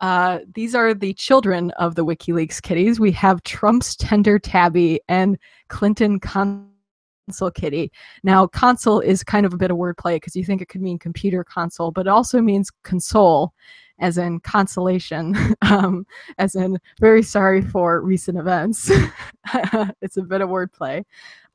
uh, 0.00 0.40
these 0.54 0.74
are 0.74 0.92
the 0.94 1.14
children 1.14 1.70
of 1.72 1.94
the 1.94 2.04
WikiLeaks 2.04 2.60
kitties. 2.60 3.00
We 3.00 3.12
have 3.12 3.42
Trump's 3.44 3.96
tender 3.96 4.38
tabby 4.38 5.00
and 5.08 5.38
Clinton 5.68 6.20
console 6.20 7.50
kitty. 7.54 7.90
Now, 8.22 8.46
console 8.46 9.00
is 9.00 9.24
kind 9.24 9.46
of 9.46 9.54
a 9.54 9.56
bit 9.56 9.70
of 9.70 9.78
wordplay 9.78 10.16
because 10.16 10.36
you 10.36 10.44
think 10.44 10.60
it 10.60 10.68
could 10.68 10.82
mean 10.82 10.98
computer 10.98 11.42
console, 11.44 11.90
but 11.90 12.06
it 12.06 12.10
also 12.10 12.40
means 12.40 12.70
console, 12.82 13.52
as 13.98 14.18
in 14.18 14.40
consolation, 14.40 15.34
um, 15.62 16.06
as 16.38 16.54
in 16.54 16.78
very 17.00 17.22
sorry 17.22 17.62
for 17.62 18.02
recent 18.02 18.38
events. 18.38 18.90
it's 20.02 20.18
a 20.18 20.22
bit 20.22 20.42
of 20.42 20.50
wordplay. 20.50 21.04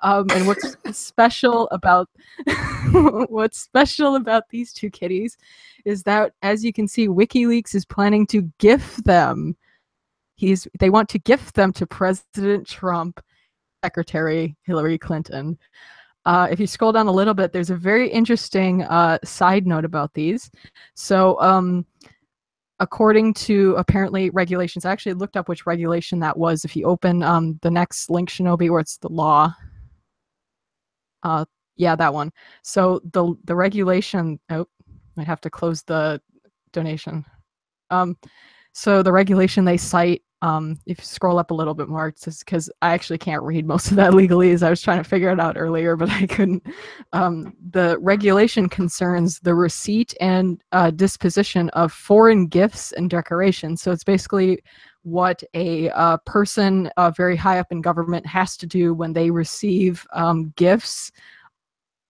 Um, 0.04 0.28
and 0.32 0.48
what's 0.48 0.76
special 0.98 1.68
about 1.72 2.10
what's 2.92 3.60
special 3.60 4.16
about 4.16 4.50
these 4.50 4.74
two 4.74 4.90
kitties 4.90 5.38
is 5.86 6.04
that, 6.04 6.34
as 6.42 6.64
you 6.66 6.74
can 6.74 6.88
see, 6.88 7.08
WikiLeaks 7.08 7.76
is 7.76 7.86
planning 7.86 8.26
to 8.28 8.50
gift 8.58 9.04
them. 9.06 9.56
He's 10.36 10.68
they 10.80 10.90
want 10.90 11.10
to 11.10 11.20
gift 11.20 11.56
them 11.56 11.72
to 11.74 11.86
President 11.86 12.68
Trump, 12.68 13.22
Secretary 13.84 14.56
Hillary 14.64 14.98
Clinton. 14.98 15.58
Uh, 16.26 16.48
if 16.52 16.60
you 16.60 16.68
scroll 16.68 16.92
down 16.92 17.08
a 17.08 17.12
little 17.12 17.34
bit, 17.34 17.52
there's 17.52 17.72
a 17.72 17.76
very 17.76 18.10
interesting 18.10 18.84
uh, 18.84 19.18
side 19.24 19.66
note 19.66 19.86
about 19.86 20.14
these. 20.14 20.52
So, 20.94 21.40
um, 21.42 21.86
according 22.80 23.34
to 23.36 23.76
apparently 23.76 24.30
regulations, 24.30 24.86
I 24.86 24.92
actually 24.92 25.14
looked 25.14 25.36
up 25.36 25.50
which 25.50 25.66
regulation 25.66 26.20
that 26.20 26.38
was. 26.38 26.64
If 26.64 26.76
you 26.76 26.86
open 26.86 27.24
um, 27.24 27.60
the 27.64 27.72
next 27.72 28.10
link, 28.10 28.30
Shinobi, 28.30 28.70
where 28.70 28.80
it's 28.80 28.98
the 28.98 29.10
law, 29.10 29.54
uh, 31.24 31.46
yeah, 31.76 31.96
that 31.96 32.14
one. 32.14 32.32
So 32.64 33.02
the 33.12 33.34
the 33.46 33.56
regulation. 33.56 34.40
Oh, 34.50 34.66
might 35.16 35.28
have 35.28 35.42
to 35.42 35.50
close 35.50 35.84
the 35.84 36.22
donation. 36.72 37.26
Um, 37.90 38.18
so 38.74 39.04
the 39.04 39.12
regulation 39.12 39.66
they 39.66 39.78
cite, 39.78 40.24
um, 40.42 40.80
if 40.88 41.00
you 41.00 41.06
scroll 41.06 41.38
up 41.38 41.52
a 41.52 41.54
little 41.54 41.74
bit 41.74 41.88
more, 41.88 42.08
it's 42.08 42.44
because 42.44 42.70
I 42.82 42.94
actually 42.94 43.20
can't 43.20 43.44
read 43.44 43.68
most 43.68 43.92
of 43.92 43.98
that 43.98 44.12
legalese. 44.14 44.64
I 44.64 44.70
was 44.70 44.82
trying 44.82 44.98
to 44.98 45.08
figure 45.08 45.30
it 45.30 45.40
out 45.40 45.58
earlier, 45.58 45.96
but 45.96 46.10
I 46.10 46.26
couldn't. 46.26 46.66
Um, 47.14 47.54
the 47.70 48.00
regulation 48.00 48.70
concerns 48.70 49.40
the 49.40 49.54
receipt 49.54 50.16
and 50.20 50.62
uh, 50.72 50.92
disposition 50.92 51.70
of 51.70 51.92
foreign 51.92 52.48
gifts 52.48 52.92
and 52.94 53.10
decorations. 53.10 53.82
So 53.82 53.92
it's 53.92 54.04
basically 54.04 54.64
what 55.04 55.44
a 55.54 55.90
uh, 55.90 56.18
person 56.26 56.92
uh, 56.98 57.12
very 57.12 57.36
high 57.36 57.60
up 57.60 57.72
in 57.72 57.82
government 57.82 58.26
has 58.26 58.56
to 58.58 58.68
do 58.68 58.94
when 58.94 59.14
they 59.14 59.32
receive 59.32 60.06
um, 60.14 60.54
gifts 60.56 61.12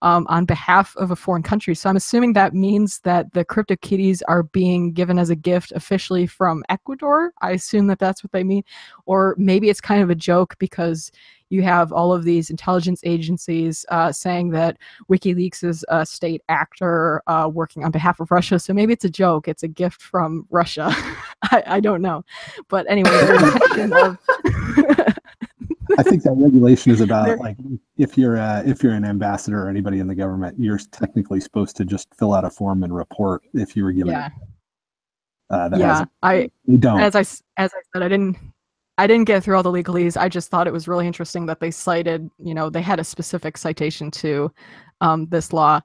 um, 0.01 0.26
on 0.30 0.45
behalf 0.45 0.95
of 0.97 1.11
a 1.11 1.15
foreign 1.15 1.43
country. 1.43 1.76
So 1.76 1.89
I'm 1.89 1.95
assuming 1.95 2.34
that 2.34 2.53
means 2.53 2.99
that 3.01 3.34
the 3.34 3.45
CryptoKitties 3.45 4.22
are 4.27 4.43
being 4.43 4.93
given 4.93 5.19
as 5.19 5.30
a 5.30 5.35
gift 5.35 5.72
officially 5.73 6.26
from 6.26 6.63
Ecuador. 6.69 7.31
I 7.41 7.51
assume 7.51 7.88
that 7.88 7.99
that's 7.99 8.23
what 8.23 8.31
they 8.31 8.43
mean. 8.43 8.63
Or 9.05 9.35
maybe 9.38 9.69
it's 9.69 9.81
kind 9.81 10.01
of 10.01 10.09
a 10.09 10.15
joke 10.15 10.55
because 10.57 11.11
you 11.49 11.61
have 11.63 11.91
all 11.91 12.13
of 12.13 12.23
these 12.23 12.49
intelligence 12.49 13.01
agencies 13.03 13.85
uh, 13.89 14.11
saying 14.11 14.51
that 14.51 14.77
WikiLeaks 15.09 15.63
is 15.63 15.85
a 15.89 16.05
state 16.05 16.41
actor 16.49 17.22
uh, 17.27 17.49
working 17.53 17.84
on 17.84 17.91
behalf 17.91 18.19
of 18.19 18.31
Russia. 18.31 18.57
So 18.57 18.73
maybe 18.73 18.93
it's 18.93 19.05
a 19.05 19.09
joke. 19.09 19.47
It's 19.47 19.63
a 19.63 19.68
gift 19.68 20.01
from 20.01 20.47
Russia. 20.49 20.95
I, 21.43 21.63
I, 21.65 21.80
don't 21.80 22.01
know. 22.01 22.23
But 22.69 22.85
anyway, 22.89 23.09
of 23.11 23.19
I 25.97 26.03
think 26.03 26.23
that 26.23 26.34
regulation 26.38 26.91
is 26.91 27.01
about 27.01 27.39
like 27.39 27.57
if 27.97 28.18
you're 28.18 28.35
a, 28.35 28.63
if 28.65 28.84
you're 28.84 28.93
an 28.93 29.05
ambassador 29.05 29.63
or 29.63 29.69
anybody 29.69 29.99
in 29.99 30.07
the 30.07 30.15
government, 30.15 30.55
you're 30.59 30.80
technically 30.91 31.39
supposed 31.39 31.76
to 31.77 31.85
just 31.85 32.13
fill 32.15 32.34
out 32.34 32.45
a 32.45 32.49
form 32.49 32.84
and 32.84 32.95
report 32.95 33.43
if 33.53 33.76
you 33.76 33.84
were 33.84 33.91
given. 33.91 34.13
Yeah. 34.13 34.30
Uh, 35.49 35.69
yeah, 35.76 36.05
I 36.23 36.49
you 36.65 36.77
don't. 36.77 37.01
As 37.01 37.15
I 37.15 37.22
as 37.22 37.72
I 37.73 37.81
said, 37.93 38.03
I 38.03 38.07
didn't 38.07 38.38
I 38.97 39.07
didn't 39.07 39.26
get 39.26 39.43
through 39.43 39.57
all 39.57 39.63
the 39.63 39.72
legalese. 39.72 40.15
I 40.15 40.30
just 40.30 40.49
thought 40.49 40.68
it 40.68 40.73
was 40.73 40.88
really 40.88 41.07
interesting 41.07 41.45
that 41.47 41.59
they 41.59 41.72
cited, 41.72 42.30
you 42.38 42.53
know, 42.53 42.69
they 42.69 42.81
had 42.81 42.99
a 42.99 43.03
specific 43.03 43.57
citation 43.57 44.11
to 44.11 44.51
um, 45.01 45.26
this 45.27 45.51
law 45.51 45.81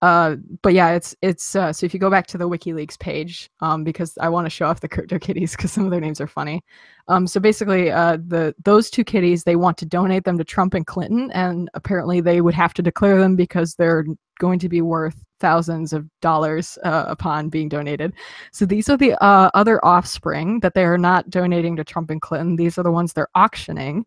uh, 0.00 0.36
but 0.62 0.74
yeah, 0.74 0.90
it's 0.90 1.16
it's 1.22 1.56
uh, 1.56 1.72
so 1.72 1.84
if 1.84 1.92
you 1.92 1.98
go 1.98 2.10
back 2.10 2.26
to 2.28 2.38
the 2.38 2.48
WikiLeaks 2.48 2.98
page, 2.98 3.50
um, 3.60 3.82
because 3.82 4.16
I 4.20 4.28
want 4.28 4.46
to 4.46 4.50
show 4.50 4.66
off 4.66 4.80
the 4.80 4.88
crypto 4.94 5.18
kitties 5.18 5.56
because 5.56 5.72
some 5.72 5.84
of 5.84 5.90
their 5.90 6.00
names 6.00 6.20
are 6.20 6.28
funny. 6.28 6.62
Um, 7.08 7.26
so 7.26 7.40
basically, 7.40 7.90
uh, 7.90 8.18
the 8.26 8.54
those 8.64 8.90
two 8.90 9.02
kitties 9.02 9.42
they 9.42 9.56
want 9.56 9.76
to 9.78 9.86
donate 9.86 10.24
them 10.24 10.38
to 10.38 10.44
Trump 10.44 10.74
and 10.74 10.86
Clinton, 10.86 11.30
and 11.32 11.68
apparently 11.74 12.20
they 12.20 12.40
would 12.40 12.54
have 12.54 12.74
to 12.74 12.82
declare 12.82 13.18
them 13.18 13.34
because 13.34 13.74
they're 13.74 14.04
going 14.38 14.60
to 14.60 14.68
be 14.68 14.82
worth 14.82 15.16
thousands 15.40 15.92
of 15.92 16.06
dollars 16.20 16.78
uh, 16.84 17.04
upon 17.08 17.48
being 17.48 17.68
donated. 17.68 18.12
So 18.52 18.66
these 18.66 18.88
are 18.88 18.96
the 18.96 19.14
uh, 19.22 19.50
other 19.54 19.84
offspring 19.84 20.60
that 20.60 20.74
they 20.74 20.84
are 20.84 20.98
not 20.98 21.28
donating 21.30 21.76
to 21.76 21.84
Trump 21.84 22.10
and 22.10 22.22
Clinton. 22.22 22.56
These 22.56 22.78
are 22.78 22.82
the 22.82 22.92
ones 22.92 23.12
they're 23.12 23.28
auctioning. 23.34 24.04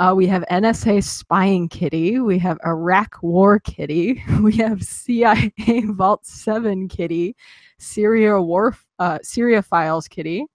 Uh, 0.00 0.14
we 0.14 0.26
have 0.26 0.42
NSA 0.50 1.04
spying 1.04 1.68
kitty. 1.68 2.20
We 2.20 2.38
have 2.38 2.58
Iraq 2.64 3.22
war 3.22 3.60
kitty. 3.60 4.24
We 4.40 4.56
have 4.56 4.82
CIA 4.82 5.52
Vault 5.88 6.24
7 6.24 6.88
kitty. 6.88 7.36
Syria 7.76 8.40
war 8.40 8.74
uh, 8.98 9.18
Syria 9.22 9.60
files 9.60 10.08
kitty. 10.08 10.46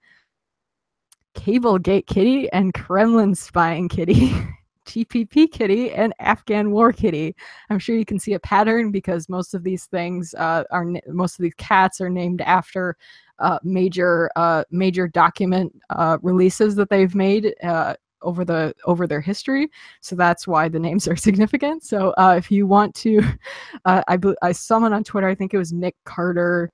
Cablegate 1.35 2.07
kitty 2.07 2.49
and 2.53 2.73
Kremlin 2.73 3.35
spying 3.35 3.87
kitty. 3.87 4.33
TPP 4.87 5.51
kitty 5.51 5.91
and 5.91 6.13
Afghan 6.19 6.71
war 6.71 6.91
kitty. 6.91 7.35
I'm 7.69 7.77
sure 7.79 7.95
you 7.95 8.05
can 8.05 8.19
see 8.19 8.33
a 8.33 8.39
pattern 8.39 8.89
because 8.91 9.29
most 9.29 9.53
of 9.53 9.63
these 9.63 9.85
things 9.85 10.33
uh, 10.35 10.63
are 10.71 10.85
most 11.07 11.37
of 11.37 11.43
these 11.43 11.55
cats 11.57 12.01
are 12.01 12.09
named 12.09 12.41
after 12.41 12.97
uh, 13.37 13.59
major 13.63 14.31
uh, 14.35 14.63
major 14.71 15.07
document 15.07 15.71
uh, 15.91 16.17
releases 16.23 16.75
that 16.75 16.89
they've 16.89 17.13
made 17.13 17.53
uh, 17.63 17.95
over 18.21 18.45
the 18.45 18.73
over 18.85 19.07
their 19.07 19.21
history 19.21 19.69
so 20.01 20.15
that's 20.15 20.47
why 20.47 20.67
the 20.69 20.79
names 20.79 21.07
are 21.09 21.15
significant. 21.15 21.83
So 21.83 22.11
uh, 22.17 22.35
if 22.37 22.51
you 22.51 22.67
want 22.67 22.95
to 22.95 23.21
uh, 23.85 24.03
I, 24.07 24.17
I 24.41 24.51
someone 24.51 24.93
on 24.93 25.03
twitter 25.03 25.27
i 25.27 25.35
think 25.35 25.53
it 25.53 25.57
was 25.57 25.73
Nic 25.73 25.95
Carter 26.05 26.71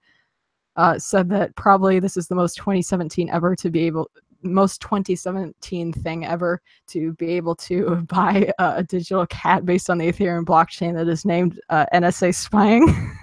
uh, 0.75 0.97
said 0.97 1.29
that 1.29 1.55
probably 1.55 1.99
this 1.99 2.17
is 2.17 2.27
the 2.27 2.35
most 2.35 2.55
2017 2.55 3.29
ever 3.29 3.55
to 3.55 3.69
be 3.69 3.85
able 3.85 4.09
most 4.43 4.81
2017 4.81 5.93
thing 5.93 6.25
ever 6.25 6.61
to 6.87 7.13
be 7.13 7.27
able 7.31 7.55
to 7.55 7.95
buy 8.07 8.51
a, 8.59 8.83
digital 8.83 9.25
cat 9.27 9.65
based 9.65 9.89
on 9.89 9.97
the 9.97 10.11
ethereum 10.11 10.43
blockchain 10.43 10.95
that 10.95 11.07
is 11.07 11.25
named 11.25 11.59
uh, 11.69 11.85
nsa 11.93 12.33
spying. 12.33 13.15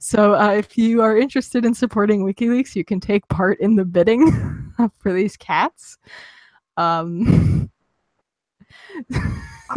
So 0.00 0.34
uh, 0.34 0.50
if 0.50 0.76
you 0.76 1.00
are 1.00 1.16
interested 1.16 1.64
in 1.64 1.74
supporting 1.74 2.24
wikileaks 2.24 2.76
you 2.76 2.84
can 2.84 3.00
take 3.00 3.26
part 3.28 3.58
in 3.60 3.74
the 3.74 3.84
bidding 3.84 4.72
for 4.98 5.12
these 5.12 5.36
cats 5.36 5.98
um, 6.76 7.70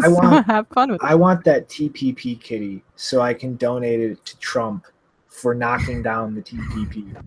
I 0.04 0.08
want 0.08 0.46
have 0.46 0.68
fun 0.68 0.92
with 0.92 1.02
it. 1.02 1.06
I 1.06 1.16
want 1.16 1.44
that 1.46 1.70
TPP 1.70 2.40
kitty 2.40 2.84
so 2.96 3.22
I 3.22 3.34
can 3.34 3.56
donate 3.56 4.00
it 4.00 4.24
to 4.26 4.38
Trump 4.40 4.86
for 5.28 5.54
knocking 5.54 6.02
down 6.02 6.36
the 6.36 6.42
TPP. 6.42 7.24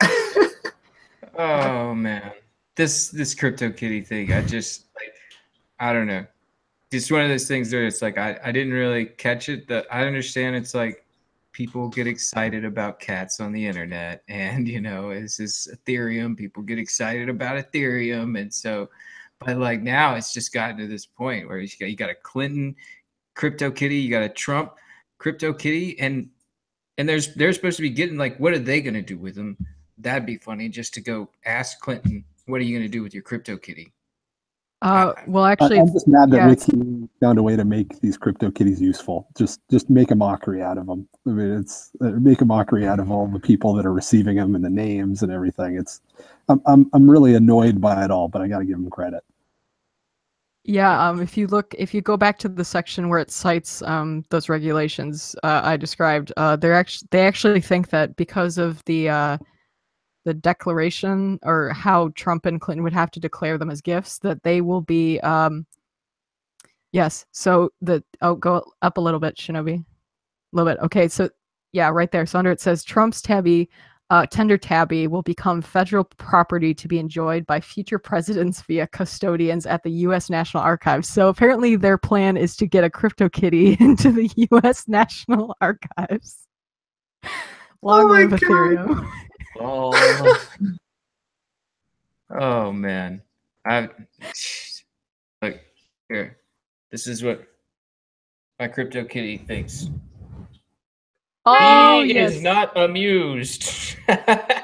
oh 1.38 1.94
man, 1.94 2.32
this 2.76 3.08
this 3.08 3.34
crypto 3.34 3.70
kitty 3.70 4.02
thing, 4.02 4.32
I 4.32 4.42
just 4.42 4.86
like, 4.96 5.14
I 5.78 5.92
don't 5.92 6.06
know. 6.06 6.26
Just 6.92 7.12
one 7.12 7.22
of 7.22 7.28
those 7.28 7.46
things 7.46 7.72
where 7.72 7.86
it's 7.86 8.02
like 8.02 8.18
I, 8.18 8.38
I 8.44 8.52
didn't 8.52 8.72
really 8.72 9.06
catch 9.06 9.48
it. 9.48 9.68
That 9.68 9.86
I 9.90 10.06
understand 10.06 10.56
it's 10.56 10.74
like 10.74 11.04
people 11.52 11.88
get 11.88 12.06
excited 12.06 12.64
about 12.64 13.00
cats 13.00 13.40
on 13.40 13.52
the 13.52 13.66
internet, 13.66 14.22
and 14.28 14.68
you 14.68 14.80
know, 14.80 15.10
it's 15.10 15.36
this 15.36 15.68
Ethereum. 15.68 16.36
People 16.36 16.62
get 16.62 16.78
excited 16.78 17.28
about 17.28 17.56
Ethereum, 17.56 18.38
and 18.40 18.52
so, 18.52 18.88
but 19.38 19.56
like 19.56 19.82
now, 19.82 20.14
it's 20.14 20.32
just 20.32 20.52
gotten 20.52 20.76
to 20.78 20.86
this 20.86 21.06
point 21.06 21.48
where 21.48 21.58
you 21.58 21.68
got 21.78 21.90
you 21.90 21.96
got 21.96 22.10
a 22.10 22.14
Clinton 22.14 22.74
crypto 23.34 23.70
kitty, 23.70 23.96
you 23.96 24.10
got 24.10 24.22
a 24.22 24.28
Trump 24.28 24.74
crypto 25.18 25.52
kitty, 25.52 25.98
and 25.98 26.28
and 26.98 27.08
there's 27.08 27.34
they're 27.34 27.52
supposed 27.52 27.76
to 27.76 27.82
be 27.82 27.90
getting 27.90 28.18
like, 28.18 28.38
what 28.38 28.52
are 28.52 28.58
they 28.58 28.80
going 28.80 28.94
to 28.94 29.02
do 29.02 29.18
with 29.18 29.34
them? 29.34 29.56
That'd 29.98 30.26
be 30.26 30.36
funny 30.36 30.68
just 30.68 30.94
to 30.94 31.00
go 31.00 31.30
ask 31.44 31.80
Clinton, 31.80 32.24
what 32.46 32.60
are 32.60 32.64
you 32.64 32.76
going 32.76 32.88
to 32.88 32.92
do 32.92 33.02
with 33.02 33.14
your 33.14 33.22
crypto 33.22 33.56
kitty? 33.56 33.92
Uh, 34.82 35.12
well, 35.26 35.44
actually, 35.44 35.78
I'm 35.78 35.92
just 35.92 36.08
mad 36.08 36.30
that 36.30 36.36
yeah. 36.38 36.48
Wiki 36.48 37.08
found 37.20 37.38
a 37.38 37.42
way 37.42 37.54
to 37.54 37.66
make 37.66 38.00
these 38.00 38.16
crypto 38.16 38.50
kitties 38.50 38.80
useful. 38.80 39.28
Just 39.36 39.60
just 39.70 39.90
make 39.90 40.10
a 40.10 40.14
mockery 40.14 40.62
out 40.62 40.78
of 40.78 40.86
them. 40.86 41.06
I 41.26 41.30
mean, 41.30 41.58
it's 41.58 41.90
uh, 42.00 42.12
make 42.12 42.40
a 42.40 42.46
mockery 42.46 42.86
out 42.86 42.98
of 42.98 43.10
all 43.10 43.26
the 43.26 43.40
people 43.40 43.74
that 43.74 43.84
are 43.84 43.92
receiving 43.92 44.36
them 44.36 44.54
and 44.54 44.64
the 44.64 44.70
names 44.70 45.22
and 45.22 45.30
everything. 45.30 45.76
It's 45.76 46.00
I'm 46.48 46.62
I'm 46.66 46.88
I'm 46.94 47.10
really 47.10 47.34
annoyed 47.34 47.78
by 47.78 48.04
it 48.04 48.10
all, 48.10 48.28
but 48.28 48.40
I 48.40 48.48
got 48.48 48.60
to 48.60 48.64
give 48.64 48.78
them 48.78 48.88
credit. 48.88 49.22
Yeah, 50.64 51.08
um, 51.08 51.20
if 51.20 51.36
you 51.36 51.46
look, 51.46 51.74
if 51.78 51.92
you 51.92 52.00
go 52.00 52.16
back 52.16 52.38
to 52.38 52.48
the 52.48 52.64
section 52.64 53.08
where 53.08 53.18
it 53.18 53.30
cites 53.30 53.82
um, 53.82 54.24
those 54.30 54.48
regulations 54.48 55.34
uh, 55.42 55.60
I 55.62 55.76
described, 55.76 56.32
uh, 56.38 56.56
they're 56.56 56.74
actually 56.74 57.08
they 57.10 57.26
actually 57.26 57.60
think 57.60 57.90
that 57.90 58.16
because 58.16 58.56
of 58.56 58.82
the 58.86 59.10
uh, 59.10 59.38
the 60.24 60.34
declaration 60.34 61.38
or 61.42 61.70
how 61.70 62.10
Trump 62.14 62.46
and 62.46 62.60
Clinton 62.60 62.84
would 62.84 62.92
have 62.92 63.10
to 63.12 63.20
declare 63.20 63.58
them 63.58 63.70
as 63.70 63.80
gifts, 63.80 64.18
that 64.18 64.42
they 64.42 64.60
will 64.60 64.82
be 64.82 65.18
um, 65.20 65.66
yes. 66.92 67.26
So 67.32 67.70
the 67.80 68.02
oh, 68.20 68.34
go 68.34 68.64
up 68.82 68.98
a 68.98 69.00
little 69.00 69.20
bit, 69.20 69.36
Shinobi, 69.36 69.78
a 69.78 69.84
little 70.52 70.72
bit. 70.72 70.80
Okay, 70.82 71.08
so 71.08 71.30
yeah, 71.72 71.88
right 71.88 72.10
there. 72.10 72.26
So 72.26 72.38
under 72.38 72.50
it 72.50 72.60
says 72.60 72.84
Trump's 72.84 73.22
tabby 73.22 73.68
uh, 74.10 74.26
tender 74.26 74.58
tabby 74.58 75.06
will 75.06 75.22
become 75.22 75.62
federal 75.62 76.04
property 76.04 76.74
to 76.74 76.88
be 76.88 76.98
enjoyed 76.98 77.46
by 77.46 77.60
future 77.60 77.98
presidents 77.98 78.60
via 78.62 78.86
custodians 78.88 79.66
at 79.66 79.84
the 79.84 79.90
U.S. 79.90 80.28
National 80.28 80.64
Archives. 80.64 81.08
So 81.08 81.28
apparently, 81.28 81.76
their 81.76 81.96
plan 81.96 82.36
is 82.36 82.56
to 82.56 82.66
get 82.66 82.82
a 82.82 82.90
crypto 82.90 83.28
kitty 83.28 83.76
into 83.80 84.10
the 84.10 84.28
U.S. 84.50 84.88
National 84.88 85.56
Archives. 85.60 86.46
Long 87.82 88.08
my 88.08 88.24
live 88.24 88.30
God. 88.30 88.40
Ethereum. 88.40 89.10
Oh, 89.58 90.40
oh 92.38 92.72
man. 92.72 93.22
I 93.64 93.88
look 95.42 95.58
here. 96.08 96.38
This 96.90 97.06
is 97.06 97.22
what 97.22 97.46
my 98.58 98.68
crypto 98.68 99.04
kitty 99.04 99.38
thinks. 99.38 99.90
Oh 101.46 102.02
he 102.02 102.14
yes. 102.14 102.34
is 102.34 102.42
not 102.42 102.76
amused. 102.76 103.96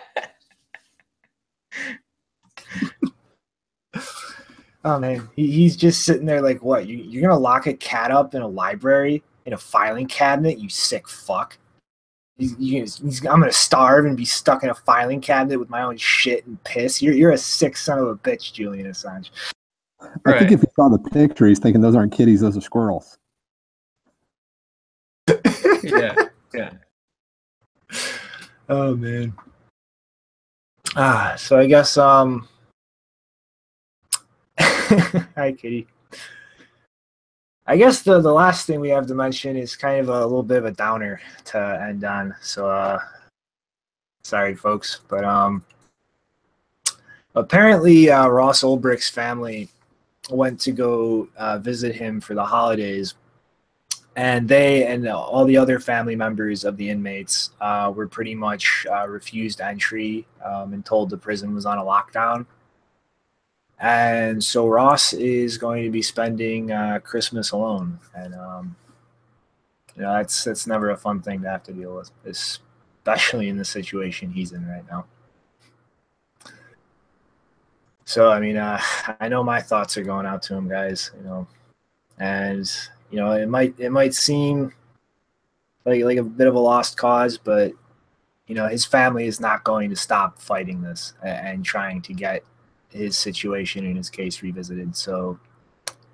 Oh 4.87 5.01
man, 5.01 5.29
he, 5.35 5.51
he's 5.51 5.75
just 5.75 6.05
sitting 6.05 6.27
there 6.27 6.41
like, 6.41 6.63
what? 6.63 6.87
You, 6.87 6.99
you're 6.99 7.21
gonna 7.21 7.37
lock 7.37 7.67
a 7.67 7.75
cat 7.75 8.13
up 8.13 8.37
in 8.37 8.43
a 8.43 8.47
library 8.47 9.21
in 9.45 9.53
a 9.53 9.59
filing 9.59 10.07
cabinet? 10.07 10.61
You 10.61 10.69
sick 10.69 11.09
fuck. 11.09 11.59
He's, 12.39 12.55
you, 12.59 12.81
he's, 12.83 13.01
I'm 13.27 13.41
gonna 13.41 13.51
starve 13.53 14.05
and 14.05 14.17
be 14.17 14.27
stuck 14.27 14.63
in 14.63 14.69
a 14.69 14.75
filing 14.75 15.21
cabinet 15.21 15.59
with 15.59 15.71
my 15.71 15.83
own 15.83 15.97
shit 15.97 16.47
and 16.47 16.63
piss. 16.65 17.01
You're 17.01 17.15
you're 17.15 17.31
a 17.31 17.39
sick 17.39 17.77
son 17.77 17.99
of 17.99 18.09
a 18.09 18.17
bitch, 18.17 18.53
Julian 18.53 18.87
Assange. 18.87 19.31
I 20.01 20.07
Right. 20.25 20.39
think 20.41 20.53
if 20.53 20.63
you 20.63 20.69
saw 20.77 20.89
the 20.91 20.99
picture, 20.99 21.47
he's 21.47 21.59
thinking 21.59 21.81
those 21.81 21.97
aren't 21.97 22.13
kitties, 22.13 22.41
those 22.41 22.57
are 22.57 22.61
squirrels. 22.61 23.17
yeah, 25.83 26.15
yeah. 26.53 26.71
Oh 28.69 28.95
man. 28.97 29.33
Ah, 30.95 31.35
so 31.39 31.59
I 31.59 31.67
guess 31.67 31.97
um 31.97 32.47
Hi 34.59 35.53
Kitty. 35.53 35.87
I 37.69 37.77
guess 37.77 38.03
the 38.03 38.21
the 38.21 38.33
last 38.33 38.67
thing 38.67 38.81
we 38.81 38.91
have 38.91 39.07
to 39.09 39.15
mention 39.15 39.57
is 39.57 39.75
kind 39.75 40.01
of 40.01 40.09
a 40.09 40.23
little 40.23 40.43
bit 40.43 40.59
of 40.59 40.67
a 40.67 40.71
downer 40.71 41.21
to 41.47 41.87
end 41.89 42.05
on. 42.05 42.35
So 42.41 42.71
uh 42.71 43.01
sorry 44.23 44.55
folks, 44.55 45.01
but 45.09 45.25
um 45.25 45.65
apparently 47.35 48.11
uh, 48.11 48.29
Ross 48.29 48.63
Ulbricht's 48.63 49.11
family 49.11 49.69
went 50.31 50.61
to 50.61 50.73
go 50.73 51.29
uh, 51.37 51.59
visit 51.59 51.95
him 51.95 52.21
for 52.21 52.35
the 52.35 52.45
holidays 52.45 53.15
and 54.17 54.49
they 54.49 54.87
and 54.87 55.07
all 55.09 55.45
the 55.45 55.57
other 55.57 55.79
family 55.79 56.17
members 56.17 56.65
of 56.65 56.77
the 56.79 56.89
inmates 56.89 57.51
uh, 57.61 57.93
were 57.95 58.09
pretty 58.09 58.35
much 58.35 58.87
uh, 58.91 59.07
refused 59.07 59.61
entry 59.61 60.27
um, 60.45 60.73
and 60.73 60.85
told 60.85 61.11
the 61.11 61.17
prison 61.17 61.55
was 61.55 61.67
on 61.67 61.79
a 61.79 61.83
lockdown. 61.83 62.47
And 63.79 64.43
so 64.43 64.69
Ross 64.69 65.13
is 65.13 65.59
going 65.59 65.85
to 65.85 65.91
be 65.91 66.03
spending 66.03 66.73
uh, 66.73 66.99
Christmas 67.05 67.51
alone, 67.51 67.99
and 68.15 68.35
um, 68.35 68.77
you 69.95 70.03
know 70.03 70.15
that's 70.15 70.45
that's 70.45 70.67
never 70.67 70.91
a 70.91 70.97
fun 70.97 71.21
thing 71.21 71.43
to 71.43 71.51
have 71.51 71.63
to 71.65 71.73
deal 71.73 71.95
with, 71.95 72.11
especially 72.25 73.49
in 73.49 73.59
the 73.59 73.65
situation 73.65 74.31
he's 74.31 74.53
in 74.53 74.67
right 74.67 74.85
now. 74.91 75.05
So 78.07 78.31
I 78.31 78.41
mean, 78.41 78.57
uh, 78.57 78.81
I 79.21 79.29
know 79.29 79.45
my 79.45 79.61
thoughts 79.61 79.99
are 79.99 80.05
going 80.05 80.25
out 80.25 80.43
to 80.45 80.55
him, 80.55 80.69
guys. 80.69 81.11
You 81.19 81.25
know, 81.25 81.47
and 82.19 82.71
you 83.11 83.19
know 83.19 83.33
it 83.33 83.49
might 83.49 83.75
it 83.79 83.91
might 83.91 84.15
seem 84.15 84.73
like 85.85 86.03
like 86.03 86.19
a 86.19 86.23
bit 86.23 86.47
of 86.47 86.55
a 86.55 86.59
lost 86.59 86.97
cause 86.97 87.39
but 87.39 87.73
you 88.47 88.55
know 88.55 88.67
his 88.69 88.85
family 88.85 89.27
is 89.27 89.41
not 89.41 89.65
going 89.65 89.91
to 89.91 89.97
stop 89.97 90.41
fighting 90.41 90.83
this 90.83 91.15
and 91.23 91.65
trying 91.65 92.01
to 92.03 92.13
get 92.13 92.43
his 92.91 93.17
situation 93.17 93.85
and 93.87 93.97
his 93.97 94.11
case 94.11 94.43
revisited. 94.43 94.97
So 94.97 95.39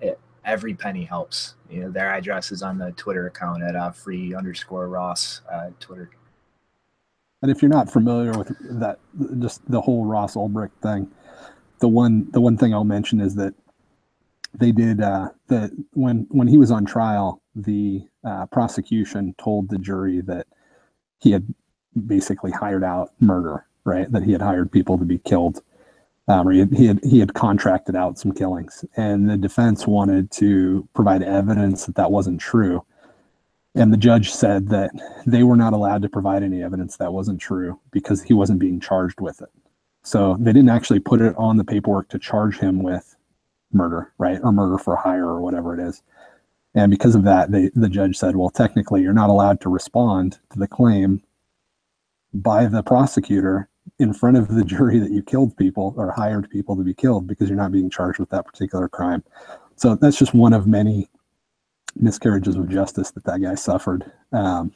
it, 0.00 0.18
every 0.44 0.74
penny 0.74 1.04
helps. 1.04 1.54
You 1.70 1.80
know 1.80 1.90
their 1.90 2.10
address 2.12 2.52
is 2.52 2.62
on 2.62 2.78
the 2.78 2.92
twitter 2.92 3.26
account 3.26 3.62
at 3.62 3.76
uh, 3.76 3.90
free 3.90 4.34
underscore 4.34 4.88
ross 4.88 5.40
uh, 5.50 5.70
twitter. 5.80 6.10
And 7.42 7.50
if 7.50 7.60
you're 7.60 7.68
not 7.68 7.90
familiar 7.90 8.32
with 8.38 8.56
that, 8.78 9.00
just 9.40 9.68
the 9.68 9.80
whole 9.80 10.04
Ross 10.04 10.36
Ulbricht 10.36 10.70
thing, 10.80 11.10
the 11.80 11.88
one 11.88 12.30
the 12.30 12.40
one 12.40 12.56
thing 12.56 12.72
I'll 12.72 12.84
mention 12.84 13.20
is 13.20 13.34
that 13.34 13.52
they 14.54 14.70
did 14.70 15.00
uh, 15.00 15.30
the 15.48 15.70
when 15.92 16.28
when 16.30 16.46
he 16.46 16.56
was 16.56 16.70
on 16.70 16.84
trial, 16.84 17.42
the 17.56 18.06
uh, 18.24 18.46
prosecution 18.46 19.34
told 19.38 19.68
the 19.68 19.78
jury 19.78 20.20
that 20.20 20.46
he 21.18 21.32
had 21.32 21.52
basically 22.06 22.52
hired 22.52 22.84
out 22.84 23.12
murder, 23.18 23.66
right? 23.84 24.10
That 24.12 24.22
he 24.22 24.30
had 24.30 24.40
hired 24.40 24.70
people 24.70 24.96
to 24.98 25.04
be 25.04 25.18
killed, 25.18 25.62
um, 26.28 26.48
or 26.48 26.52
he 26.52 26.60
had, 26.60 26.72
he 26.72 26.86
had 26.86 27.00
he 27.04 27.18
had 27.18 27.34
contracted 27.34 27.96
out 27.96 28.18
some 28.18 28.32
killings, 28.32 28.84
and 28.96 29.28
the 29.28 29.36
defense 29.36 29.86
wanted 29.86 30.30
to 30.32 30.88
provide 30.94 31.22
evidence 31.22 31.86
that 31.86 31.96
that 31.96 32.12
wasn't 32.12 32.40
true. 32.40 32.84
And 33.74 33.92
the 33.92 33.96
judge 33.96 34.30
said 34.30 34.68
that 34.68 34.90
they 35.26 35.42
were 35.42 35.56
not 35.56 35.72
allowed 35.72 36.02
to 36.02 36.08
provide 36.08 36.42
any 36.42 36.62
evidence 36.62 36.98
that 36.98 37.12
wasn't 37.12 37.40
true 37.40 37.80
because 37.90 38.22
he 38.22 38.34
wasn't 38.34 38.58
being 38.58 38.80
charged 38.80 39.20
with 39.20 39.40
it. 39.40 39.48
So 40.02 40.36
they 40.38 40.52
didn't 40.52 40.68
actually 40.68 41.00
put 41.00 41.22
it 41.22 41.34
on 41.38 41.56
the 41.56 41.64
paperwork 41.64 42.08
to 42.10 42.18
charge 42.18 42.58
him 42.58 42.82
with 42.82 43.16
murder, 43.72 44.12
right? 44.18 44.38
Or 44.42 44.52
murder 44.52 44.76
for 44.76 44.96
hire 44.96 45.26
or 45.26 45.40
whatever 45.40 45.74
it 45.78 45.80
is. 45.80 46.02
And 46.74 46.90
because 46.90 47.14
of 47.14 47.24
that, 47.24 47.50
they, 47.50 47.70
the 47.74 47.88
judge 47.88 48.16
said, 48.16 48.36
well, 48.36 48.50
technically, 48.50 49.02
you're 49.02 49.12
not 49.12 49.30
allowed 49.30 49.60
to 49.62 49.68
respond 49.68 50.38
to 50.52 50.58
the 50.58 50.68
claim 50.68 51.22
by 52.34 52.66
the 52.66 52.82
prosecutor 52.82 53.68
in 53.98 54.12
front 54.12 54.36
of 54.36 54.48
the 54.48 54.64
jury 54.64 54.98
that 54.98 55.10
you 55.10 55.22
killed 55.22 55.56
people 55.56 55.94
or 55.96 56.10
hired 56.12 56.48
people 56.50 56.76
to 56.76 56.82
be 56.82 56.94
killed 56.94 57.26
because 57.26 57.48
you're 57.48 57.58
not 57.58 57.72
being 57.72 57.90
charged 57.90 58.18
with 58.18 58.30
that 58.30 58.46
particular 58.46 58.88
crime. 58.88 59.22
So 59.76 59.94
that's 59.96 60.18
just 60.18 60.34
one 60.34 60.52
of 60.52 60.66
many 60.66 61.08
miscarriages 61.96 62.56
of 62.56 62.68
justice 62.68 63.10
that 63.10 63.24
that 63.24 63.42
guy 63.42 63.54
suffered. 63.54 64.10
Um, 64.32 64.72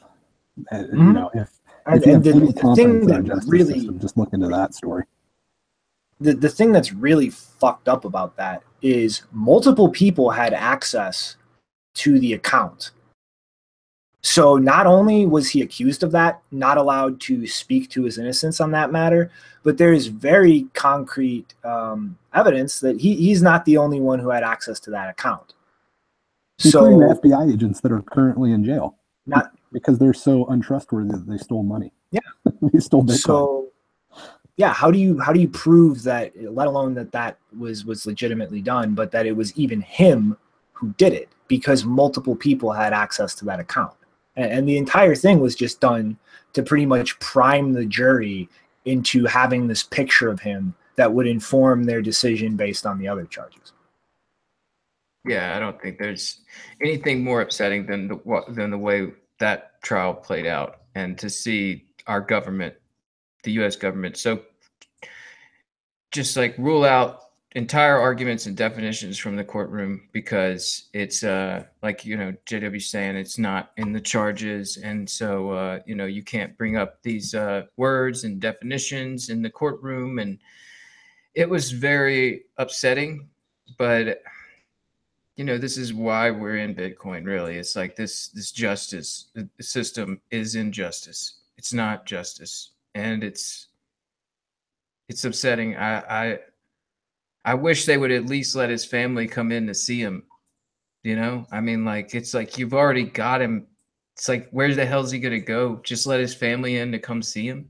and, 0.71 0.87
Mhm. 0.89 1.07
You 1.07 1.13
know, 1.13 1.31
if, 1.33 1.49
if 1.87 2.05
you 2.05 2.13
have 2.13 2.23
the, 2.23 2.31
any 2.31 2.53
confidence 2.53 3.01
in 3.03 3.07
that 3.07 3.23
justice 3.23 3.49
really 3.49 3.73
system, 3.75 3.99
just 3.99 4.17
look 4.17 4.33
into 4.33 4.47
that 4.47 4.73
story. 4.73 5.05
the, 6.19 6.33
the 6.33 6.49
thing 6.49 6.71
that's 6.71 6.91
really 6.93 7.29
fucked 7.29 7.87
up 7.87 8.03
about 8.05 8.35
that 8.37 8.63
is 8.81 9.23
multiple 9.31 9.89
people 9.89 10.31
had 10.31 10.53
access 10.53 11.37
to 11.95 12.19
the 12.19 12.33
account. 12.33 12.91
So 14.27 14.57
not 14.57 14.85
only 14.85 15.25
was 15.25 15.47
he 15.47 15.61
accused 15.61 16.03
of 16.03 16.11
that, 16.11 16.41
not 16.51 16.77
allowed 16.77 17.21
to 17.21 17.47
speak 17.47 17.89
to 17.91 18.03
his 18.03 18.17
innocence 18.17 18.59
on 18.59 18.71
that 18.71 18.91
matter, 18.91 19.31
but 19.63 19.77
there 19.77 19.93
is 19.93 20.07
very 20.07 20.67
concrete 20.73 21.53
um, 21.63 22.17
evidence 22.33 22.81
that 22.81 22.99
he, 22.99 23.15
he's 23.15 23.41
not 23.41 23.63
the 23.63 23.77
only 23.77 24.01
one 24.01 24.19
who 24.19 24.29
had 24.29 24.43
access 24.43 24.81
to 24.81 24.91
that 24.91 25.09
account. 25.09 25.53
Including 26.61 26.99
So 26.99 27.07
the 27.07 27.21
FBI 27.21 27.53
agents 27.53 27.79
that 27.79 27.91
are 27.93 28.01
currently 28.01 28.51
in 28.51 28.65
jail. 28.65 28.97
Not- 29.25 29.53
because 29.71 29.97
they're 29.97 30.13
so 30.13 30.45
untrustworthy 30.47 31.11
that 31.11 31.25
they 31.25 31.37
stole 31.37 31.63
money. 31.63 31.93
Yeah. 32.11 32.19
they 32.73 32.79
stole 32.79 33.03
Bitcoin. 33.03 33.17
so 33.17 33.67
yeah 34.55 34.73
how 34.73 34.89
do 34.89 34.97
you 34.97 35.19
how 35.19 35.31
do 35.31 35.39
you 35.39 35.49
prove 35.49 36.03
that 36.03 36.31
let 36.53 36.67
alone 36.67 36.93
that 36.95 37.11
that 37.11 37.37
was 37.59 37.85
was 37.85 38.05
legitimately 38.05 38.61
done 38.61 38.95
but 38.95 39.11
that 39.11 39.25
it 39.25 39.33
was 39.33 39.55
even 39.57 39.81
him 39.81 40.37
who 40.71 40.93
did 40.97 41.11
it 41.11 41.27
because 41.49 41.83
multiple 41.83 42.35
people 42.35 42.71
had 42.71 42.93
access 42.93 43.35
to 43.35 43.43
that 43.43 43.59
account 43.59 43.96
and, 44.37 44.69
the 44.69 44.77
entire 44.77 45.15
thing 45.15 45.39
was 45.39 45.55
just 45.55 45.81
done 45.81 46.17
to 46.53 46.63
pretty 46.63 46.85
much 46.85 47.19
prime 47.19 47.73
the 47.73 47.85
jury 47.85 48.47
into 48.85 49.25
having 49.25 49.67
this 49.67 49.83
picture 49.83 50.29
of 50.29 50.39
him 50.39 50.73
that 50.95 51.11
would 51.11 51.27
inform 51.27 51.83
their 51.83 52.01
decision 52.01 52.55
based 52.55 52.85
on 52.85 52.97
the 52.97 53.07
other 53.07 53.25
charges 53.25 53.73
Yeah, 55.25 55.55
I 55.55 55.59
don't 55.59 55.81
think 55.81 55.99
there's 55.99 56.41
anything 56.81 57.23
more 57.23 57.41
upsetting 57.41 57.85
than 57.85 58.07
the 58.07 58.43
than 58.49 58.71
the 58.71 58.77
way 58.77 59.11
that 59.39 59.81
trial 59.81 60.13
played 60.13 60.47
out, 60.47 60.81
and 60.95 61.17
to 61.19 61.29
see 61.29 61.85
our 62.07 62.21
government, 62.21 62.75
the 63.43 63.51
U.S. 63.53 63.75
government, 63.75 64.17
so 64.17 64.41
just 66.11 66.37
like 66.37 66.57
rule 66.57 66.85
out 66.85 67.26
entire 67.57 67.99
arguments 67.99 68.45
and 68.45 68.55
definitions 68.55 69.17
from 69.17 69.35
the 69.35 69.43
courtroom 69.43 70.07
because 70.11 70.89
it's 70.93 71.23
uh 71.23 71.63
like 71.81 72.05
you 72.05 72.15
know 72.15 72.31
JW 72.45 72.79
saying 72.79 73.15
it's 73.15 73.39
not 73.39 73.71
in 73.77 73.91
the 73.91 73.99
charges, 73.99 74.77
and 74.77 75.09
so 75.09 75.49
uh, 75.49 75.79
you 75.87 75.95
know 75.95 76.05
you 76.05 76.23
can't 76.23 76.55
bring 76.55 76.77
up 76.77 77.01
these 77.01 77.33
uh, 77.33 77.63
words 77.75 78.25
and 78.25 78.39
definitions 78.39 79.29
in 79.29 79.41
the 79.41 79.49
courtroom, 79.49 80.19
and 80.19 80.37
it 81.33 81.49
was 81.49 81.71
very 81.71 82.43
upsetting, 82.57 83.27
but 83.79 84.21
you 85.35 85.43
know 85.43 85.57
this 85.57 85.77
is 85.77 85.95
why 85.95 86.29
we're 86.29 86.57
in 86.57 86.75
bitcoin 86.75 87.25
really. 87.25 87.57
It's 87.57 87.75
like 87.75 87.95
this 87.95 88.27
this 88.29 88.51
justice 88.51 89.29
system 89.59 90.21
is 90.29 90.53
injustice. 90.53 91.39
It's 91.57 91.73
not 91.73 92.05
justice. 92.05 92.71
And 92.93 93.23
it's 93.23 93.69
it's 95.09 95.25
upsetting. 95.25 95.75
I 95.75 95.99
i 96.25 96.39
i 97.47 97.53
wish 97.55 97.85
they 97.85 97.97
would 97.97 98.11
at 98.11 98.27
least 98.27 98.55
let 98.55 98.69
his 98.69 98.85
family 98.85 99.27
come 99.27 99.51
in 99.51 99.65
to 99.65 99.73
see 99.73 99.99
him 99.99 100.23
you 101.07 101.15
know? 101.15 101.45
I 101.51 101.61
mean 101.61 101.85
like 101.85 102.13
it's 102.13 102.33
like 102.33 102.57
you've 102.57 102.73
already 102.73 103.03
got 103.03 103.41
him. 103.41 103.65
It's 104.17 104.27
like 104.27 104.49
where 104.49 104.75
the 104.75 104.85
hell's 104.85 105.09
he 105.09 105.19
gonna 105.19 105.39
go? 105.39 105.77
Just 105.83 106.05
let 106.05 106.19
his 106.19 106.35
family 106.35 106.77
in 106.77 106.91
to 106.91 106.99
come 106.99 107.21
see 107.21 107.47
him? 107.47 107.69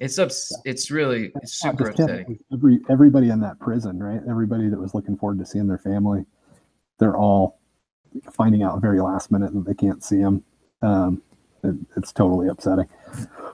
It's 0.00 0.18
ups 0.18 0.52
it's 0.64 0.90
really 0.90 1.30
it's 1.36 1.60
super 1.60 1.90
upsetting. 1.90 2.40
Every 2.52 2.80
everybody 2.90 3.30
in 3.30 3.38
that 3.40 3.60
prison, 3.60 4.02
right? 4.02 4.20
Everybody 4.28 4.68
that 4.68 4.80
was 4.80 4.92
looking 4.92 5.16
forward 5.16 5.38
to 5.38 5.46
seeing 5.46 5.68
their 5.68 5.78
family, 5.78 6.24
they're 6.98 7.16
all 7.16 7.60
finding 8.32 8.64
out 8.64 8.82
very 8.82 9.00
last 9.00 9.30
minute 9.30 9.54
that 9.54 9.64
they 9.64 9.74
can't 9.74 10.02
see 10.02 10.18
them. 10.18 10.42
Um, 10.82 11.22
it, 11.62 11.74
it's 11.96 12.12
totally 12.12 12.48
upsetting. 12.48 12.88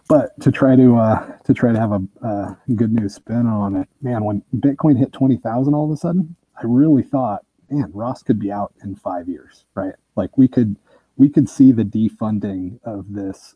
But 0.09 0.39
to 0.41 0.51
try 0.51 0.77
to 0.77 0.97
uh, 0.97 1.37
to 1.45 1.55
try 1.55 1.73
to 1.73 1.79
have 1.79 1.93
a 1.93 2.03
uh, 2.27 2.55
good 2.75 2.93
news 2.93 3.15
spin 3.15 3.47
on 3.47 3.77
it, 3.77 3.89
man, 4.01 4.25
when 4.25 4.43
Bitcoin 4.57 4.99
hit 4.99 5.13
twenty 5.13 5.37
thousand 5.37 5.75
all 5.75 5.85
of 5.85 5.91
a 5.91 5.97
sudden, 5.97 6.35
I 6.57 6.63
really 6.65 7.03
thought, 7.03 7.45
man, 7.71 7.91
Ross 7.93 8.23
could 8.23 8.39
be 8.39 8.51
out 8.51 8.73
in 8.83 8.95
five 8.95 9.29
years, 9.29 9.65
right? 9.75 9.95
Like 10.17 10.39
we 10.39 10.49
could 10.49 10.77
we 11.17 11.29
could 11.29 11.49
see 11.49 11.73
the 11.73 11.85
defunding 11.85 12.81
of 12.85 13.13
this 13.13 13.55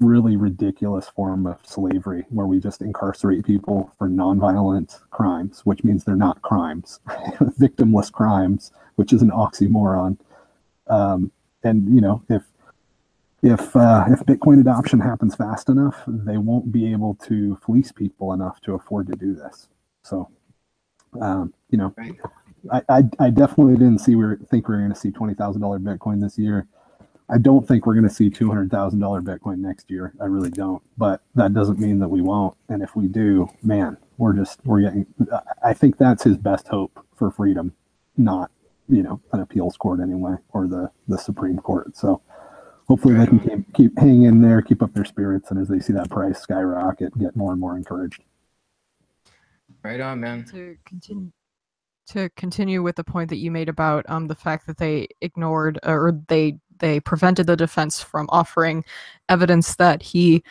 really 0.00 0.36
ridiculous 0.36 1.08
form 1.08 1.46
of 1.46 1.58
slavery 1.64 2.24
where 2.30 2.46
we 2.46 2.58
just 2.58 2.82
incarcerate 2.82 3.44
people 3.44 3.92
for 3.96 4.08
nonviolent 4.08 5.00
crimes, 5.10 5.60
which 5.64 5.84
means 5.84 6.04
they're 6.04 6.16
not 6.16 6.42
crimes, 6.42 7.00
victimless 7.08 8.10
crimes, 8.10 8.72
which 8.96 9.12
is 9.12 9.22
an 9.22 9.30
oxymoron. 9.30 10.18
Um, 10.88 11.30
and 11.62 11.94
you 11.94 12.00
know, 12.00 12.22
if 12.28 12.42
if 13.44 13.76
uh, 13.76 14.06
if 14.08 14.20
Bitcoin 14.26 14.60
adoption 14.60 15.00
happens 15.00 15.36
fast 15.36 15.70
enough, 15.70 16.02
they 16.08 16.38
won't 16.38 16.72
be 16.72 16.92
able 16.92 17.16
to 17.28 17.56
fleece 17.66 17.92
people 17.92 18.34
enough 18.34 18.60
to 18.62 18.74
afford 18.74 19.08
to 19.08 19.14
do 19.14 19.34
this. 19.36 19.68
So, 20.04 20.30
um, 21.20 21.54
you 21.70 21.78
know, 21.78 21.94
Right. 21.98 22.14
I, 22.72 22.82
I 22.90 23.02
I 23.20 23.30
definitely 23.30 23.74
didn't 23.74 24.00
see 24.00 24.16
we 24.16 24.24
were, 24.24 24.36
think 24.50 24.68
we 24.68 24.74
were 24.74 24.80
going 24.80 24.94
to 24.94 24.98
see 25.00 25.12
twenty 25.12 25.34
thousand 25.34 25.62
dollar 25.62 25.78
Bitcoin 25.80 26.20
this 26.22 26.38
year. 26.38 26.68
I 27.30 27.38
don't 27.38 27.66
think 27.66 27.86
we're 27.86 27.94
going 27.94 28.08
to 28.08 28.14
see 28.14 28.30
two 28.30 28.48
hundred 28.48 28.70
thousand 28.70 29.00
dollar 29.00 29.22
Bitcoin 29.22 29.58
next 29.58 29.90
year. 29.90 30.14
I 30.20 30.26
really 30.26 30.50
don't. 30.50 30.82
But 30.98 31.22
that 31.36 31.54
doesn't 31.54 31.80
mean 31.80 32.00
that 32.00 32.08
we 32.08 32.22
won't. 32.22 32.56
And 32.68 32.82
if 32.82 32.96
we 32.96 33.08
do, 33.08 33.48
man, 33.62 33.98
we're 34.18 34.34
just 34.34 34.60
we're 34.64 34.82
getting. 34.82 35.06
I 35.64 35.74
think 35.74 35.98
that's 35.98 36.24
his 36.24 36.38
best 36.38 36.68
hope 36.68 37.04
for 37.16 37.30
freedom, 37.30 37.74
not 38.16 38.50
you 38.88 39.02
know 39.02 39.20
an 39.32 39.40
appeals 39.40 39.76
court 39.76 40.00
anyway 40.00 40.36
or 40.52 40.66
the 40.68 40.90
the 41.08 41.18
Supreme 41.18 41.58
Court. 41.58 41.96
So 41.96 42.22
hopefully 42.86 43.14
they 43.14 43.26
can 43.26 43.40
keep, 43.40 43.74
keep 43.74 43.98
hang 43.98 44.22
in 44.22 44.42
there, 44.42 44.62
keep 44.62 44.82
up 44.82 44.92
their 44.92 45.04
spirits, 45.04 45.50
and 45.50 45.60
as 45.60 45.68
they 45.68 45.80
see 45.80 45.92
that 45.92 46.10
price 46.10 46.40
skyrocket, 46.40 47.16
get 47.18 47.36
more 47.36 47.52
and 47.52 47.60
more 47.60 47.76
encouraged. 47.76 48.22
right 49.82 50.00
on 50.00 50.20
man 50.20 50.44
to 50.44 50.76
continue 50.84 51.30
to 52.06 52.28
continue 52.36 52.82
with 52.82 52.96
the 52.96 53.04
point 53.04 53.30
that 53.30 53.38
you 53.38 53.50
made 53.50 53.68
about 53.68 54.04
um 54.08 54.26
the 54.26 54.34
fact 54.34 54.66
that 54.66 54.76
they 54.76 55.06
ignored 55.22 55.78
or 55.84 56.20
they 56.28 56.58
they 56.78 57.00
prevented 57.00 57.46
the 57.46 57.56
defense 57.56 58.00
from 58.00 58.26
offering 58.30 58.84
evidence 59.28 59.76
that 59.76 60.02
he 60.02 60.42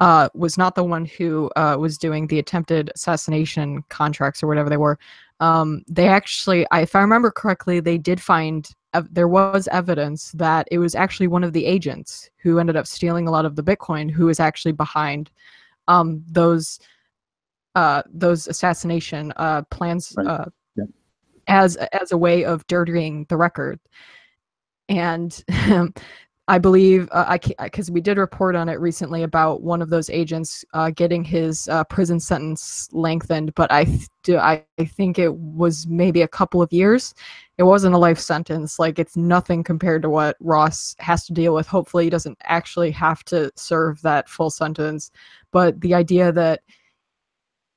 uh, 0.00 0.28
was 0.34 0.58
not 0.58 0.74
the 0.74 0.84
one 0.84 1.04
who 1.04 1.50
uh, 1.56 1.76
was 1.78 1.96
doing 1.96 2.26
the 2.26 2.38
attempted 2.38 2.90
assassination 2.94 3.82
contracts 3.88 4.42
or 4.42 4.46
whatever 4.46 4.68
they 4.68 4.76
were. 4.76 4.98
Um, 5.40 5.82
they 5.88 6.08
actually, 6.08 6.66
if 6.72 6.94
I 6.96 7.00
remember 7.00 7.30
correctly, 7.30 7.80
they 7.80 7.98
did 7.98 8.20
find 8.20 8.68
ev- 8.94 9.12
there 9.12 9.28
was 9.28 9.68
evidence 9.70 10.32
that 10.32 10.66
it 10.70 10.78
was 10.78 10.94
actually 10.94 11.26
one 11.26 11.44
of 11.44 11.52
the 11.52 11.66
agents 11.66 12.30
who 12.38 12.58
ended 12.58 12.76
up 12.76 12.86
stealing 12.86 13.28
a 13.28 13.30
lot 13.30 13.44
of 13.44 13.54
the 13.56 13.62
Bitcoin 13.62 14.10
who 14.10 14.26
was 14.26 14.40
actually 14.40 14.72
behind 14.72 15.30
um, 15.88 16.22
those 16.30 16.80
uh, 17.74 18.02
those 18.10 18.48
assassination 18.48 19.32
uh, 19.36 19.62
plans 19.70 20.14
Right. 20.16 20.26
uh, 20.26 20.44
Yep. 20.76 20.88
as 21.48 21.76
as 21.76 22.12
a 22.12 22.16
way 22.18 22.44
of 22.44 22.66
dirtying 22.66 23.26
the 23.28 23.36
record. 23.36 23.78
And 24.88 25.44
I 26.48 26.58
believe 26.58 27.08
uh, 27.10 27.24
I 27.26 27.38
because 27.64 27.90
we 27.90 28.00
did 28.00 28.18
report 28.18 28.54
on 28.54 28.68
it 28.68 28.78
recently 28.78 29.24
about 29.24 29.62
one 29.62 29.82
of 29.82 29.90
those 29.90 30.08
agents 30.10 30.64
uh, 30.74 30.90
getting 30.90 31.24
his 31.24 31.68
uh, 31.68 31.82
prison 31.84 32.20
sentence 32.20 32.88
lengthened, 32.92 33.52
but 33.56 33.72
I 33.72 33.84
th- 33.84 34.08
do 34.22 34.38
I 34.38 34.64
I 34.78 34.84
think 34.84 35.18
it 35.18 35.34
was 35.34 35.88
maybe 35.88 36.22
a 36.22 36.28
couple 36.28 36.62
of 36.62 36.72
years. 36.72 37.14
It 37.58 37.64
wasn't 37.64 37.96
a 37.96 37.98
life 37.98 38.20
sentence. 38.20 38.78
Like 38.78 39.00
it's 39.00 39.16
nothing 39.16 39.64
compared 39.64 40.02
to 40.02 40.10
what 40.10 40.36
Ross 40.38 40.94
has 41.00 41.26
to 41.26 41.32
deal 41.32 41.52
with. 41.52 41.66
Hopefully, 41.66 42.04
he 42.04 42.10
doesn't 42.10 42.38
actually 42.44 42.92
have 42.92 43.24
to 43.24 43.50
serve 43.56 44.00
that 44.02 44.28
full 44.28 44.50
sentence. 44.50 45.10
But 45.50 45.80
the 45.80 45.94
idea 45.94 46.30
that 46.30 46.60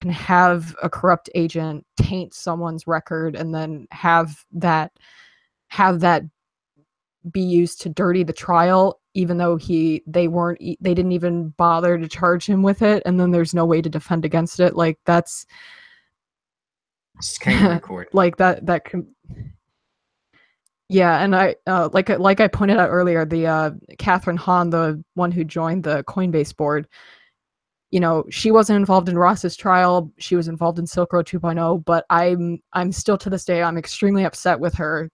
can 0.02 0.12
have 0.12 0.76
a 0.84 0.90
corrupt 0.90 1.30
agent 1.36 1.86
taint 1.98 2.34
someone's 2.34 2.88
record 2.88 3.36
and 3.36 3.54
then 3.54 3.88
have 3.92 4.46
that 4.52 4.92
have 5.70 6.00
that 6.02 6.24
be 7.32 7.41
used 7.41 7.82
to 7.82 7.90
dirty 7.90 8.24
the 8.24 8.33
trial 8.33 8.99
even 9.14 9.38
though 9.38 9.56
he 9.58 10.03
they 10.08 10.27
weren't 10.27 10.59
they 10.80 10.93
didn't 10.93 11.11
even 11.11 11.49
bother 11.58 11.98
to 11.98 12.08
charge 12.08 12.45
him 12.45 12.61
with 12.61 12.82
it 12.82 13.01
and 13.06 13.19
then 13.19 13.32
there's 13.32 13.53
no 13.53 13.66
way 13.66 13.82
to 13.82 13.90
defend 13.90 14.24
against 14.25 14.59
it. 14.59 14.75
Like 14.75 14.99
that's 15.06 15.45
like 18.14 18.38
that 18.38 18.66
that 18.66 18.85
can 18.85 19.08
yeah 20.88 21.19
and 21.24 21.35
i 21.35 21.56
uh, 21.67 21.90
like 21.93 22.09
I- 22.09 22.16
like 22.16 22.40
i 22.40 22.48
pointed 22.48 22.77
out 22.77 22.90
earlier 22.90 23.25
the 23.25 23.45
uh 23.45 23.72
Kathryn 23.98 24.38
Haun 24.38 24.69
the 24.69 25.03
one 25.16 25.32
who 25.32 25.43
joined 25.43 25.83
the 25.83 26.03
coinbase 26.06 26.56
board 26.56 26.88
you 27.91 27.99
know 27.99 28.24
she 28.30 28.51
wasn't 28.51 28.77
involved 28.77 29.09
in 29.09 29.17
ross's 29.17 29.56
trial. 29.56 30.11
She 30.17 30.35
was 30.35 30.48
involved 30.48 30.80
in 30.80 30.88
silk 30.88 31.11
road 31.14 31.25
2.0 31.27 31.83
but 31.85 32.06
i'm 32.09 32.59
i'm 32.74 32.91
still 32.91 33.17
to 33.17 33.30
this 33.30 33.45
day 33.45 33.61
i'm 33.64 33.77
extremely 33.77 34.24
upset 34.25 34.59
with 34.59 34.74
her 34.75 35.09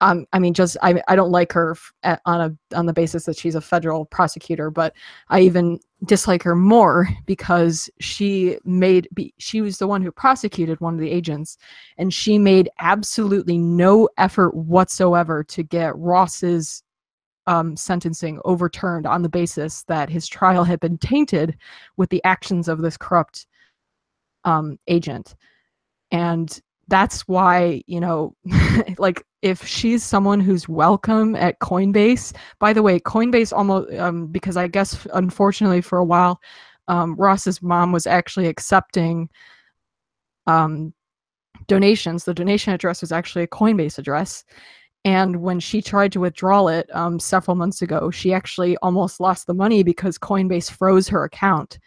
um, 0.00 0.26
I 0.32 0.38
mean, 0.38 0.54
just 0.54 0.76
I, 0.82 1.00
I 1.08 1.16
don't 1.16 1.30
like 1.30 1.52
her 1.52 1.76
at, 2.02 2.20
on 2.26 2.40
a 2.40 2.76
on 2.76 2.86
the 2.86 2.92
basis 2.92 3.24
that 3.24 3.38
she's 3.38 3.54
a 3.54 3.60
federal 3.60 4.04
prosecutor, 4.04 4.70
but 4.70 4.94
I 5.28 5.40
even 5.40 5.80
dislike 6.04 6.42
her 6.42 6.56
more 6.56 7.08
because 7.26 7.88
she 8.00 8.58
made 8.64 9.08
be, 9.14 9.32
she 9.38 9.60
was 9.60 9.78
the 9.78 9.86
one 9.86 10.02
who 10.02 10.10
prosecuted 10.10 10.80
one 10.80 10.94
of 10.94 11.00
the 11.00 11.10
agents, 11.10 11.56
and 11.96 12.12
she 12.12 12.38
made 12.38 12.68
absolutely 12.80 13.56
no 13.56 14.08
effort 14.18 14.54
whatsoever 14.54 15.44
to 15.44 15.62
get 15.62 15.96
Ross's 15.96 16.82
um, 17.46 17.76
sentencing 17.76 18.40
overturned 18.44 19.06
on 19.06 19.22
the 19.22 19.28
basis 19.28 19.84
that 19.84 20.10
his 20.10 20.26
trial 20.26 20.64
had 20.64 20.80
been 20.80 20.98
tainted 20.98 21.56
with 21.96 22.10
the 22.10 22.22
actions 22.24 22.68
of 22.68 22.82
this 22.82 22.96
corrupt 22.96 23.46
um, 24.44 24.78
agent, 24.88 25.36
and 26.10 26.60
that's 26.88 27.26
why 27.28 27.82
you 27.86 28.00
know 28.00 28.34
like 28.98 29.24
if 29.44 29.64
she's 29.64 30.02
someone 30.02 30.40
who's 30.40 30.68
welcome 30.68 31.36
at 31.36 31.60
coinbase 31.60 32.34
by 32.58 32.72
the 32.72 32.82
way 32.82 32.98
coinbase 32.98 33.56
almost 33.56 33.92
um, 33.98 34.26
because 34.26 34.56
i 34.56 34.66
guess 34.66 35.06
unfortunately 35.14 35.80
for 35.80 35.98
a 35.98 36.04
while 36.04 36.40
um, 36.88 37.14
ross's 37.16 37.62
mom 37.62 37.92
was 37.92 38.06
actually 38.06 38.46
accepting 38.46 39.28
um, 40.46 40.92
donations. 41.66 42.24
The 42.24 42.34
donation 42.34 42.72
address 42.72 43.00
was 43.00 43.12
actually 43.12 43.44
a 43.44 43.48
coinbase 43.48 43.98
address. 43.98 44.44
And 45.04 45.42
when 45.42 45.60
she 45.60 45.82
tried 45.82 46.12
to 46.12 46.20
withdraw 46.20 46.66
it 46.68 46.88
um, 46.94 47.18
several 47.18 47.54
months 47.54 47.82
ago 47.82 48.10
she 48.10 48.32
actually 48.32 48.76
almost 48.78 49.20
lost 49.20 49.46
the 49.46 49.54
money 49.54 49.82
because 49.82 50.18
coinbase 50.18 50.70
froze 50.70 51.08
her 51.08 51.24
account. 51.24 51.78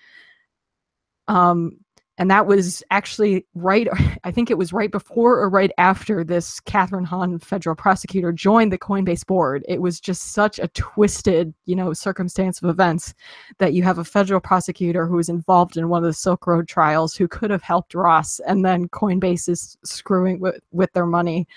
Um, 1.27 1.79
and 2.17 2.31
that 2.31 2.47
was 2.47 2.83
actually 2.91 3.45
right 3.53 3.87
i 4.23 4.31
think 4.31 4.49
it 4.49 4.57
was 4.57 4.73
right 4.73 4.91
before 4.91 5.39
or 5.39 5.49
right 5.49 5.71
after 5.77 6.23
this 6.23 6.59
Kathryn 6.61 7.05
Haun 7.05 7.39
federal 7.39 7.75
prosecutor 7.75 8.31
joined 8.31 8.71
the 8.71 8.77
coinbase 8.77 9.25
board. 9.25 9.63
It 9.67 9.81
was 9.81 9.99
just 9.99 10.33
such 10.33 10.59
a 10.59 10.67
twisted 10.69 11.53
you 11.65 11.75
know 11.75 11.93
circumstance 11.93 12.61
of 12.61 12.69
events 12.69 13.13
that 13.59 13.73
you 13.73 13.83
have 13.83 13.97
a 13.97 14.03
federal 14.03 14.39
prosecutor 14.39 15.05
who 15.05 15.15
was 15.15 15.29
involved 15.29 15.77
in 15.77 15.89
one 15.89 16.03
of 16.03 16.07
the 16.07 16.13
silk 16.13 16.47
road 16.47 16.67
trials 16.67 17.15
who 17.15 17.27
could 17.27 17.51
have 17.51 17.63
helped 17.63 17.93
ross 17.93 18.39
and 18.47 18.65
then 18.65 18.87
coinbase 18.89 19.49
is 19.49 19.77
screwing 19.83 20.39
with, 20.39 20.59
with 20.71 20.91
their 20.93 21.05
money. 21.05 21.47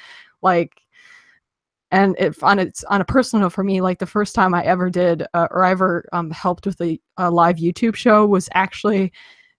Like 0.42 0.80
and 1.90 2.14
if 2.18 2.42
on 2.44 2.58
it's 2.58 2.84
on 2.84 3.00
a 3.00 3.04
personal 3.04 3.44
note 3.44 3.52
for 3.52 3.64
me 3.64 3.80
like 3.80 3.98
the 3.98 4.06
first 4.06 4.34
time 4.34 4.54
i 4.54 4.62
ever 4.64 4.88
did 4.90 5.26
uh, 5.34 5.48
or 5.50 5.64
ever 5.64 6.08
um, 6.12 6.30
helped 6.30 6.66
with 6.66 6.80
a, 6.80 7.00
a 7.16 7.30
live 7.30 7.56
youtube 7.56 7.94
show 7.94 8.24
was 8.26 8.48
actually 8.54 9.12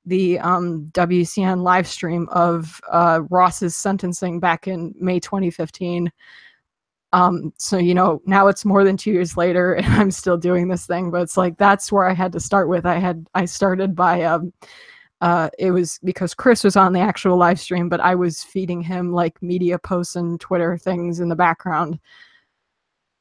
the 0.06 0.40
um, 0.40 0.90
WCN 0.94 1.62
live 1.64 1.88
stream 1.88 2.28
of 2.32 2.82
uh, 2.92 3.22
Ross's 3.30 3.76
sentencing 3.76 4.40
back 4.40 4.68
in 4.68 4.94
May 5.00 5.20
2015. 5.20 6.12
Um, 7.14 7.54
so 7.58 7.78
you 7.78 7.94
know 7.94 8.22
now 8.26 8.48
it's 8.48 8.64
more 8.64 8.84
than 8.84 8.98
two 8.98 9.12
years 9.12 9.36
later, 9.36 9.74
and 9.76 9.86
I'm 9.88 10.12
still 10.12 10.38
doing 10.38 10.68
this 10.68 10.86
thing. 10.86 11.12
But 11.12 11.22
it's 11.22 11.38
like 11.38 11.58
that's 11.58 11.92
where 11.92 12.08
I 12.08 12.14
had 12.14 12.32
to 12.34 12.40
start 12.40 12.70
with. 12.70 12.86
I 12.86 13.00
had 13.00 13.28
I 13.34 13.46
started 13.46 13.96
by 13.96 14.24
um, 14.24 14.54
uh, 15.22 15.50
it 15.60 15.72
was 15.72 16.00
because 16.04 16.34
Chris 16.34 16.64
was 16.64 16.76
on 16.76 16.94
the 16.94 17.00
actual 17.00 17.38
live 17.38 17.60
stream, 17.60 17.90
but 17.90 18.00
I 18.00 18.16
was 18.16 18.44
feeding 18.44 18.82
him 18.82 19.12
like 19.12 19.42
media 19.42 19.78
posts 19.78 20.16
and 20.16 20.40
Twitter 20.40 20.78
things 20.78 21.20
in 21.20 21.30
the 21.30 21.36
background. 21.36 22.00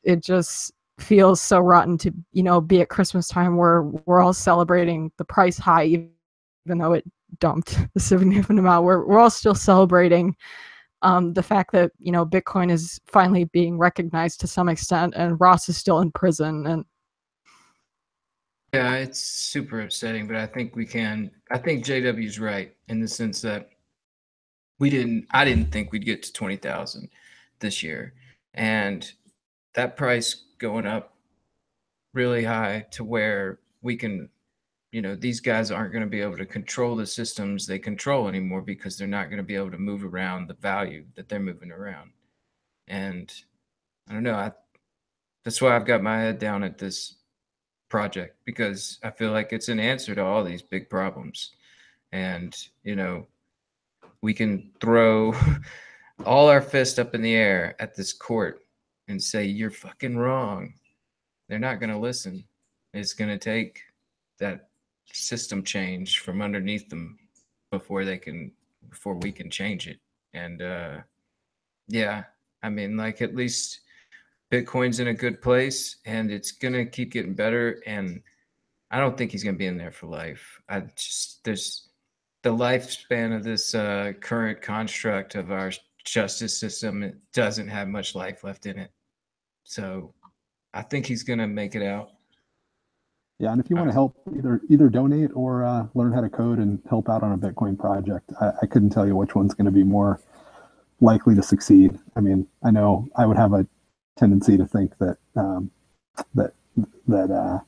It 0.03 0.23
just 0.23 0.73
feels 0.99 1.41
so 1.41 1.59
rotten 1.59 1.99
to 1.99 2.13
you 2.33 2.43
know 2.43 2.61
be 2.61 2.81
at 2.81 2.89
Christmas 2.89 3.29
time 3.29 3.57
where 3.57 3.83
we're 3.83 4.21
all 4.21 4.33
celebrating 4.33 5.11
the 5.19 5.25
price 5.25 5.59
high 5.59 5.85
even 5.85 6.11
though 6.67 6.93
it 6.93 7.05
dumped 7.39 7.79
a 7.97 8.01
significant 8.01 8.59
amount, 8.59 8.85
we're, 8.85 9.05
we're 9.07 9.19
all 9.19 9.31
still 9.31 9.55
celebrating 9.55 10.37
um, 11.03 11.33
the 11.33 11.43
fact 11.43 11.73
that 11.73 11.93
you 11.99 12.13
know 12.13 12.27
Bitcoin 12.27 12.71
is 12.71 13.01
finally 13.07 13.45
being 13.45 13.79
recognized 13.79 14.41
to 14.41 14.47
some 14.47 14.69
extent, 14.69 15.15
and 15.17 15.41
Ross 15.41 15.69
is 15.69 15.77
still 15.77 16.01
in 16.01 16.11
prison. 16.13 16.67
And 16.67 16.85
yeah, 18.75 18.95
it's 18.95 19.21
super 19.21 19.81
upsetting, 19.81 20.27
but 20.27 20.37
I 20.37 20.47
think 20.47 20.77
we 20.77 20.87
can. 20.87 21.31
I 21.51 21.59
think 21.59 21.85
JW's 21.85 22.39
right 22.39 22.75
in 22.89 23.01
the 23.01 23.09
sense 23.09 23.41
that 23.43 23.71
we 24.79 24.91
didn't. 24.91 25.27
I 25.31 25.45
didn't 25.45 25.73
think 25.73 25.93
we'd 25.93 26.05
get 26.05 26.23
to 26.25 26.33
twenty 26.33 26.57
thousand 26.57 27.09
this 27.61 27.83
year, 27.83 28.15
and 28.55 29.11
that 29.75 29.97
price 29.97 30.45
going 30.59 30.87
up 30.87 31.15
really 32.13 32.45
high 32.45 32.85
to 32.91 33.05
where 33.05 33.61
we 33.83 33.97
can 33.97 34.29
you 34.93 35.01
know 35.01 35.15
these 35.15 35.41
guys 35.41 35.71
aren't 35.71 35.93
going 35.93 36.05
to 36.05 36.11
be 36.11 36.21
able 36.21 36.37
to 36.37 36.47
control 36.47 36.97
the 36.97 37.07
systems 37.07 37.67
they 37.67 37.79
control 37.79 38.29
anymore 38.29 38.61
because 38.61 38.97
they're 38.97 39.07
not 39.07 39.27
going 39.27 39.39
to 39.39 39.43
be 39.43 39.55
able 39.55 39.71
to 39.71 39.79
move 39.79 40.05
around 40.05 40.49
the 40.49 40.55
value 40.55 41.05
that 41.15 41.29
they're 41.29 41.41
moving 41.41 41.73
around. 41.73 42.11
And 42.89 43.33
i 44.09 44.13
don't 44.13 44.25
know 44.25 44.35
i 44.35 44.51
that's 45.45 45.63
why 45.63 45.77
i've 45.77 45.87
got 45.87 46.03
my 46.03 46.19
head 46.19 46.39
down 46.39 46.65
at 46.65 46.79
this 46.79 47.17
project 47.89 48.37
because 48.45 48.99
i 49.05 49.11
feel 49.11 49.31
like 49.31 49.53
it's 49.53 49.69
an 49.69 49.79
answer 49.79 50.15
to 50.15 50.25
all 50.25 50.45
these 50.45 50.63
big 50.63 50.89
problems. 50.91 51.53
And 52.13 52.57
you 52.83 52.97
know 52.97 53.27
we 54.23 54.35
can 54.35 54.71
throw 54.81 55.35
all 56.27 56.49
our 56.49 56.61
fist 56.61 56.99
up 56.99 57.15
in 57.15 57.23
the 57.23 57.35
air 57.35 57.77
at 57.79 57.95
this 57.95 58.13
court 58.13 58.63
and 59.09 59.23
say 59.23 59.45
you're 59.45 59.71
fucking 59.71 60.17
wrong. 60.17 60.75
They're 61.49 61.59
not 61.59 61.81
going 61.81 61.91
to 61.91 61.99
listen. 61.99 62.45
It's 62.95 63.13
going 63.13 63.31
to 63.31 63.39
take 63.39 63.81
that 64.39 64.70
system 65.13 65.63
change 65.63 66.21
from 66.21 66.43
underneath 66.43 66.89
them 66.89 67.19
before 67.71 68.05
they 68.05 68.19
can 68.19 68.53
before 68.89 69.15
we 69.15 69.33
can 69.33 69.51
change 69.51 69.87
it. 69.87 69.99
And 70.35 70.63
uh 70.63 70.99
yeah 71.89 72.25
i 72.63 72.69
mean 72.69 72.97
like 72.97 73.21
at 73.21 73.35
least 73.35 73.81
bitcoin's 74.53 75.01
in 75.01 75.09
a 75.09 75.15
good 75.15 75.43
place 75.43 75.97
and 76.07 76.31
it's 76.31 76.53
gonna 76.53 76.85
keep 76.85 77.13
getting 77.13 77.35
better. 77.35 77.83
And 77.87 78.23
i 78.91 78.99
don't 78.99 79.17
think 79.17 79.33
he's 79.33 79.45
gonna 79.45 79.57
be 79.57 79.67
in 79.67 79.79
there 79.79 79.93
for 79.93 80.07
life. 80.07 80.61
I 80.69 80.81
just 80.81 81.45
there's 81.45 81.89
the 82.43 82.51
lifespan 82.51 83.37
of 83.37 83.45
this 83.45 83.75
uh 83.75 84.13
current 84.21 84.63
construct 84.63 85.35
of 85.35 85.51
our 85.51 85.73
justice 86.05 86.57
system 86.57 87.03
it 87.03 87.17
doesn't 87.35 87.69
have 87.69 87.87
much 87.87 88.15
life 88.15 88.45
left 88.45 88.67
in 88.67 88.79
it. 88.79 88.91
So 89.65 90.15
i 90.73 90.83
think 90.83 91.07
he's 91.07 91.23
gonna 91.23 91.49
make 91.49 91.75
it 91.75 91.83
out 91.83 92.11
yeah, 93.41 93.53
and 93.53 93.61
if 93.61 93.71
you 93.71 93.77
want 93.77 93.89
to 93.89 93.95
help, 93.95 94.15
either 94.37 94.61
either 94.69 94.91
donate 94.91 95.31
or 95.35 95.65
uh, 95.65 95.87
learn 95.95 96.13
how 96.13 96.21
to 96.21 96.29
code 96.29 96.59
and 96.59 96.79
help 96.91 97.09
out 97.09 97.23
on 97.23 97.33
a 97.33 97.39
Bitcoin 97.39 97.79
project, 97.79 98.31
I, 98.39 98.53
I 98.63 98.67
couldn't 98.67 98.91
tell 98.91 99.07
you 99.07 99.17
which 99.17 99.35
one's 99.35 99.55
going 99.55 99.65
to 99.65 99.71
be 99.71 99.83
more 99.83 100.21
likely 101.01 101.35
to 101.35 101.43
succeed. 101.43 101.99
I 102.15 102.21
mean, 102.21 102.47
I 102.63 102.71
know 102.71 103.09
I 103.17 103.25
would 103.25 103.39
have 103.39 103.55
a 103.55 103.67
tendency 104.19 104.59
to 104.59 104.67
think 104.67 104.93
that 104.99 105.17
um, 105.37 105.71
that 106.35 106.53
that 107.09 107.31
uh, 107.31 107.61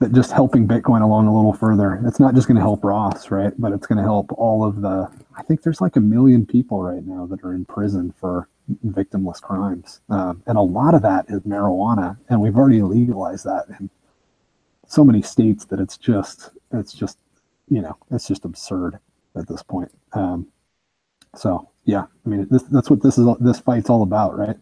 that 0.00 0.14
just 0.14 0.32
helping 0.32 0.66
Bitcoin 0.66 1.02
along 1.02 1.26
a 1.26 1.36
little 1.36 1.52
further, 1.52 2.00
it's 2.06 2.18
not 2.18 2.34
just 2.34 2.48
going 2.48 2.56
to 2.56 2.62
help 2.62 2.84
Ross, 2.84 3.30
right? 3.30 3.52
But 3.58 3.72
it's 3.72 3.86
going 3.86 3.98
to 3.98 4.04
help 4.04 4.32
all 4.32 4.64
of 4.64 4.80
the. 4.80 5.06
I 5.36 5.42
think 5.42 5.60
there's 5.60 5.82
like 5.82 5.96
a 5.96 6.00
million 6.00 6.46
people 6.46 6.82
right 6.82 7.04
now 7.04 7.26
that 7.26 7.44
are 7.44 7.52
in 7.52 7.66
prison 7.66 8.14
for 8.18 8.48
victimless 8.86 9.42
crimes, 9.42 10.00
um, 10.08 10.42
and 10.46 10.56
a 10.56 10.62
lot 10.62 10.94
of 10.94 11.02
that 11.02 11.26
is 11.28 11.40
marijuana, 11.42 12.16
and 12.30 12.40
we've 12.40 12.56
already 12.56 12.80
legalized 12.80 13.44
that 13.44 13.66
in 13.78 13.90
so 14.88 15.04
many 15.04 15.22
states 15.22 15.66
that 15.66 15.78
it's 15.78 15.96
just 15.96 16.50
it's 16.72 16.92
just 16.92 17.18
you 17.68 17.80
know 17.80 17.96
it's 18.10 18.26
just 18.26 18.44
absurd 18.44 18.98
at 19.36 19.46
this 19.46 19.62
point. 19.62 19.90
Um, 20.14 20.48
so 21.36 21.68
yeah, 21.84 22.04
I 22.26 22.28
mean 22.28 22.48
this, 22.50 22.64
that's 22.64 22.90
what 22.90 23.02
this 23.02 23.18
is. 23.18 23.26
This 23.38 23.60
fight's 23.60 23.88
all 23.88 24.02
about, 24.02 24.36
right? 24.36 24.56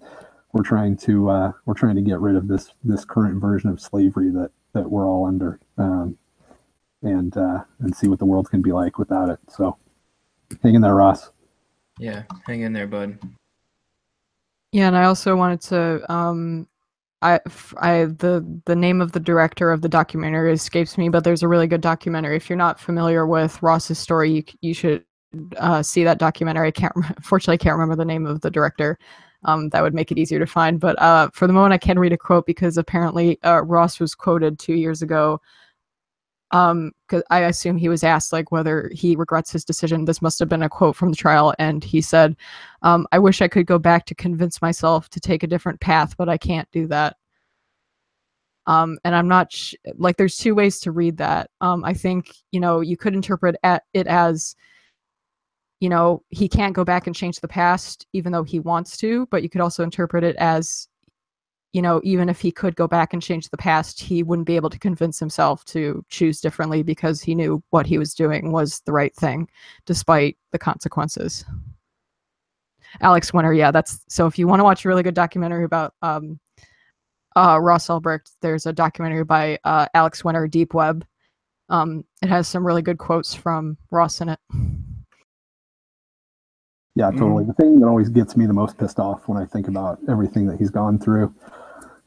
We're 0.52 0.64
trying 0.64 0.96
to 0.98 1.30
uh, 1.30 1.52
we're 1.64 1.74
trying 1.74 1.96
to 1.96 2.02
get 2.02 2.20
rid 2.20 2.36
of 2.36 2.48
this 2.48 2.72
this 2.84 3.05
current 3.05 3.40
version 3.40 3.70
of 3.70 3.80
slavery 3.80 4.30
that 4.30 4.50
that 4.74 4.90
we're 4.90 5.06
all 5.06 5.24
under, 5.24 5.60
um, 5.78 6.18
and 7.02 7.34
uh, 7.36 7.62
and 7.78 7.96
see 7.96 8.08
what 8.08 8.18
the 8.18 8.26
world 8.26 8.50
can 8.50 8.60
be 8.62 8.72
like 8.72 8.98
without 8.98 9.30
it. 9.30 9.38
So 9.48 9.76
hang 10.62 10.74
in 10.74 10.82
there, 10.82 10.94
Ross. 10.94 11.30
Yeah, 11.98 12.24
hang 12.46 12.60
in 12.60 12.72
there, 12.72 12.86
bud. 12.86 13.18
Yeah, 14.72 14.88
and 14.88 14.96
I 14.96 15.05
also 15.05 15.36
wanted 15.36 15.60
to 15.62 16.12
um, 16.12 16.68
I, 17.22 17.40
I 17.78 18.04
the 18.04 18.60
the 18.66 18.76
name 18.76 19.00
of 19.00 19.12
the 19.12 19.20
director 19.20 19.72
of 19.72 19.82
the 19.82 19.88
documentary 19.88 20.52
escapes 20.52 20.98
me, 20.98 21.08
but 21.08 21.24
there's 21.24 21.42
a 21.42 21.48
really 21.48 21.66
good 21.66 21.80
documentary. 21.80 22.36
If 22.36 22.50
you're 22.50 22.58
not 22.58 22.78
familiar 22.78 23.26
with 23.26 23.62
Ross's 23.62 23.98
story, 23.98 24.30
you 24.30 24.44
you 24.60 24.74
should 24.74 25.04
uh, 25.56 25.82
see 25.82 26.04
that 26.04 26.18
documentary. 26.18 26.68
I 26.68 26.72
can't 26.72 26.92
unfortunately 27.16 27.54
I 27.54 27.64
can't 27.64 27.74
remember 27.74 27.96
the 27.96 28.04
name 28.04 28.26
of 28.26 28.42
the 28.42 28.50
director. 28.50 28.98
Um, 29.44 29.68
that 29.70 29.82
would 29.82 29.94
make 29.94 30.10
it 30.10 30.18
easier 30.18 30.40
to 30.40 30.46
find. 30.46 30.80
But 30.80 31.00
uh, 31.00 31.30
for 31.32 31.46
the 31.46 31.52
moment, 31.52 31.72
I 31.72 31.78
can 31.78 31.98
read 31.98 32.12
a 32.12 32.18
quote 32.18 32.46
because 32.46 32.76
apparently 32.76 33.38
uh, 33.44 33.62
Ross 33.62 34.00
was 34.00 34.14
quoted 34.14 34.58
two 34.58 34.74
years 34.74 35.02
ago 35.02 35.40
um 36.52 36.92
because 37.07 37.23
i 37.31 37.41
assume 37.41 37.76
he 37.76 37.89
was 37.89 38.05
asked 38.05 38.33
like 38.33 38.52
whether 38.52 38.91
he 38.94 39.16
regrets 39.16 39.50
his 39.50 39.65
decision 39.65 40.05
this 40.05 40.23
must 40.23 40.39
have 40.39 40.49
been 40.49 40.62
a 40.62 40.68
quote 40.68 40.94
from 40.94 41.10
the 41.10 41.16
trial 41.16 41.55
and 41.58 41.83
he 41.83 42.00
said 42.00 42.36
um, 42.83 43.07
i 43.12 43.18
wish 43.18 43.42
i 43.42 43.49
could 43.49 43.66
go 43.66 43.78
back 43.78 44.07
to 44.07 44.15
convince 44.15 44.62
myself 44.62 45.08
to 45.08 45.20
take 45.20 45.42
a 45.42 45.49
different 45.49 45.81
path 45.81 46.16
but 46.16 46.28
i 46.28 46.36
can't 46.36 46.70
do 46.70 46.86
that 46.86 47.16
um 48.66 48.99
and 49.05 49.15
i'm 49.15 49.28
not 49.28 49.52
sh- 49.52 49.75
like 49.97 50.16
there's 50.16 50.36
two 50.36 50.55
ways 50.55 50.78
to 50.78 50.92
read 50.92 51.16
that 51.16 51.50
um 51.60 51.84
i 51.84 51.92
think 51.92 52.33
you 52.52 52.60
know 52.60 52.81
you 52.81 52.97
could 52.97 53.15
interpret 53.15 53.57
at 53.65 53.83
it 53.92 54.07
as 54.07 54.55
you 55.81 55.89
know, 55.89 56.23
he 56.31 56.49
can't 56.49 56.75
go 56.75 56.84
back 56.84 57.07
and 57.07 57.15
change 57.15 57.41
the 57.41 57.49
past, 57.49 58.07
even 58.12 58.33
though 58.33 58.44
he 58.44 58.60
wants 58.60 58.97
to. 58.99 59.26
But 59.26 59.42
you 59.42 59.50
could 59.50 59.60
also 59.60 59.83
interpret 59.83 60.25
it 60.25 60.36
as, 60.36 60.89
you 61.76 61.82
know, 61.82 62.00
even 62.02 62.30
if 62.30 62.40
he 62.40 62.50
could 62.50 62.74
go 62.74 62.88
back 62.88 63.12
and 63.12 63.22
change 63.22 63.50
the 63.50 63.56
past, 63.58 64.00
he 64.00 64.22
wouldn't 64.22 64.46
be 64.46 64.56
able 64.56 64.70
to 64.70 64.78
convince 64.78 65.18
himself 65.18 65.62
to 65.66 66.02
choose 66.08 66.40
differently 66.40 66.82
because 66.82 67.20
he 67.20 67.34
knew 67.34 67.62
what 67.68 67.84
he 67.84 67.98
was 67.98 68.14
doing 68.14 68.50
was 68.50 68.80
the 68.86 68.92
right 68.94 69.14
thing, 69.14 69.46
despite 69.84 70.38
the 70.52 70.58
consequences. 70.58 71.44
Alex 73.02 73.34
Winter, 73.34 73.52
yeah, 73.52 73.70
that's 73.70 74.00
so. 74.08 74.24
If 74.24 74.38
you 74.38 74.48
want 74.48 74.60
to 74.60 74.64
watch 74.64 74.86
a 74.86 74.88
really 74.88 75.02
good 75.02 75.12
documentary 75.12 75.64
about 75.64 75.92
um, 76.00 76.40
uh, 77.36 77.58
Ross 77.60 77.88
Ulbricht, 77.88 78.30
there's 78.40 78.64
a 78.64 78.72
documentary 78.72 79.24
by 79.24 79.58
uh, 79.64 79.84
Alex 79.92 80.24
Winter, 80.24 80.48
Deep 80.48 80.72
Web. 80.72 81.05
Um, 81.68 82.06
it 82.22 82.30
has 82.30 82.48
some 82.48 82.66
really 82.66 82.80
good 82.80 82.96
quotes 82.96 83.34
from 83.34 83.76
Ross 83.90 84.22
in 84.22 84.30
it. 84.30 84.40
Yeah, 86.94 87.10
totally. 87.10 87.44
Mm. 87.44 87.48
The 87.48 87.52
thing 87.52 87.80
that 87.80 87.86
always 87.86 88.08
gets 88.08 88.34
me 88.34 88.46
the 88.46 88.55
most 88.55 88.78
pissed 88.78 88.98
off 88.98 89.28
when 89.28 89.36
I 89.36 89.44
think 89.44 89.68
about 89.68 89.98
everything 90.08 90.46
that 90.46 90.56
he's 90.56 90.70
gone 90.70 90.98
through, 90.98 91.34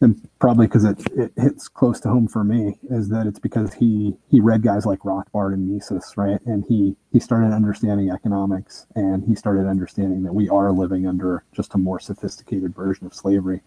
and 0.01 0.29
probably 0.39 0.67
because 0.67 0.85
it, 0.85 0.99
it 1.15 1.31
hits 1.37 1.67
close 1.67 1.99
to 2.01 2.09
home 2.09 2.27
for 2.27 2.43
me, 2.43 2.79
is 2.89 3.09
that 3.09 3.27
it's 3.27 3.39
because 3.39 3.73
he 3.73 4.15
he 4.29 4.39
read 4.39 4.61
guys 4.63 4.85
like 4.85 4.99
Rothbard 4.99 5.53
and 5.53 5.67
Mises, 5.69 6.13
right? 6.17 6.39
And 6.45 6.65
he 6.67 6.95
he 7.11 7.19
started 7.19 7.53
understanding 7.53 8.09
economics, 8.09 8.87
and 8.95 9.23
he 9.25 9.35
started 9.35 9.67
understanding 9.67 10.23
that 10.23 10.33
we 10.33 10.49
are 10.49 10.71
living 10.71 11.07
under 11.07 11.43
just 11.53 11.73
a 11.75 11.77
more 11.77 11.99
sophisticated 11.99 12.75
version 12.75 13.05
of 13.05 13.13
slavery, 13.13 13.61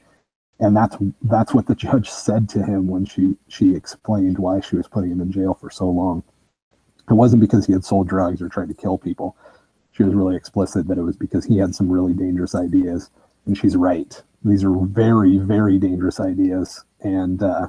and 0.60 0.76
that's 0.76 0.96
that's 1.22 1.54
what 1.54 1.66
the 1.66 1.74
judge 1.86 2.10
said 2.10 2.48
to 2.50 2.64
him 2.64 2.88
when 2.88 3.04
she 3.04 3.36
she 3.48 3.74
explained 3.74 4.38
why 4.38 4.60
she 4.60 4.76
was 4.76 4.88
putting 4.88 5.10
him 5.12 5.20
in 5.20 5.32
jail 5.32 5.54
for 5.54 5.70
so 5.70 5.88
long. 5.88 6.22
It 7.10 7.14
wasn't 7.14 7.42
because 7.42 7.66
he 7.66 7.72
had 7.72 7.84
sold 7.84 8.08
drugs 8.08 8.40
or 8.40 8.48
tried 8.48 8.68
to 8.68 8.74
kill 8.74 8.96
people 8.96 9.36
she 9.92 10.02
was 10.02 10.14
really 10.14 10.36
explicit 10.36 10.88
that 10.88 10.98
it 10.98 11.02
was 11.02 11.16
because 11.16 11.44
he 11.44 11.58
had 11.58 11.74
some 11.74 11.90
really 11.90 12.14
dangerous 12.14 12.54
ideas, 12.54 13.10
and 13.46 13.56
she's 13.56 13.76
right. 13.76 14.22
These 14.44 14.64
are 14.64 14.74
very, 14.74 15.38
very 15.38 15.78
dangerous 15.78 16.18
ideas, 16.20 16.84
and 17.00 17.42
uh, 17.42 17.68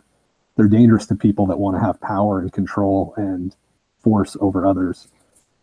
they're 0.56 0.68
dangerous 0.68 1.06
to 1.08 1.16
people 1.16 1.46
that 1.48 1.60
want 1.60 1.78
to 1.78 1.82
have 1.82 2.00
power 2.02 2.40
and 2.40 2.52
control 2.52 3.14
and 3.18 3.56
force 4.00 4.36
over 4.40 4.66
others. 4.66 5.08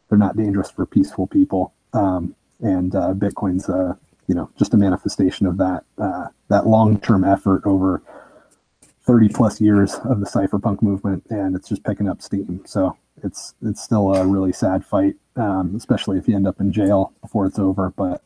They're 0.08 0.18
not 0.18 0.36
dangerous 0.36 0.70
for 0.70 0.86
peaceful 0.86 1.26
people. 1.26 1.72
Um, 1.92 2.34
and 2.60 2.94
uh, 2.94 3.14
Bitcoin's, 3.14 3.68
uh, 3.68 3.94
you 4.26 4.34
know, 4.34 4.50
just 4.58 4.74
a 4.74 4.76
manifestation 4.76 5.46
of 5.46 5.56
that 5.58 5.84
uh, 5.98 6.26
that 6.48 6.66
long-term 6.66 7.24
effort 7.24 7.62
over 7.64 8.02
30 9.02 9.28
plus 9.30 9.60
years 9.60 9.94
of 10.04 10.20
the 10.20 10.26
cypherpunk 10.26 10.82
movement, 10.82 11.24
and 11.30 11.56
it's 11.56 11.68
just 11.68 11.84
picking 11.84 12.08
up 12.08 12.22
steam. 12.22 12.62
So 12.66 12.96
it's 13.22 13.54
it's 13.62 13.82
still 13.82 14.14
a 14.14 14.26
really 14.26 14.52
sad 14.52 14.84
fight, 14.84 15.16
um, 15.36 15.74
especially 15.76 16.18
if 16.18 16.28
you 16.28 16.36
end 16.36 16.46
up 16.46 16.60
in 16.60 16.72
jail 16.72 17.12
before 17.20 17.46
it's 17.46 17.58
over. 17.58 17.92
But 17.96 18.22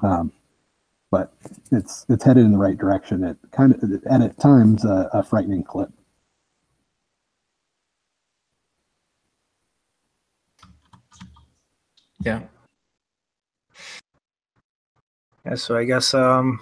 um, 0.00 0.32
but 1.10 1.32
it's 1.72 2.06
it's 2.08 2.24
headed 2.24 2.44
in 2.44 2.52
the 2.52 2.58
right 2.58 2.76
direction. 2.78 3.24
It 3.24 3.36
kind 3.52 3.74
of 3.74 3.82
and 4.10 4.22
at 4.22 4.38
times 4.38 4.84
a, 4.84 5.08
a 5.12 5.22
frightening 5.22 5.62
clip. 5.62 5.90
Yeah. 12.24 12.42
Yeah. 15.44 15.54
So 15.54 15.76
I 15.76 15.84
guess 15.84 16.12
um, 16.14 16.60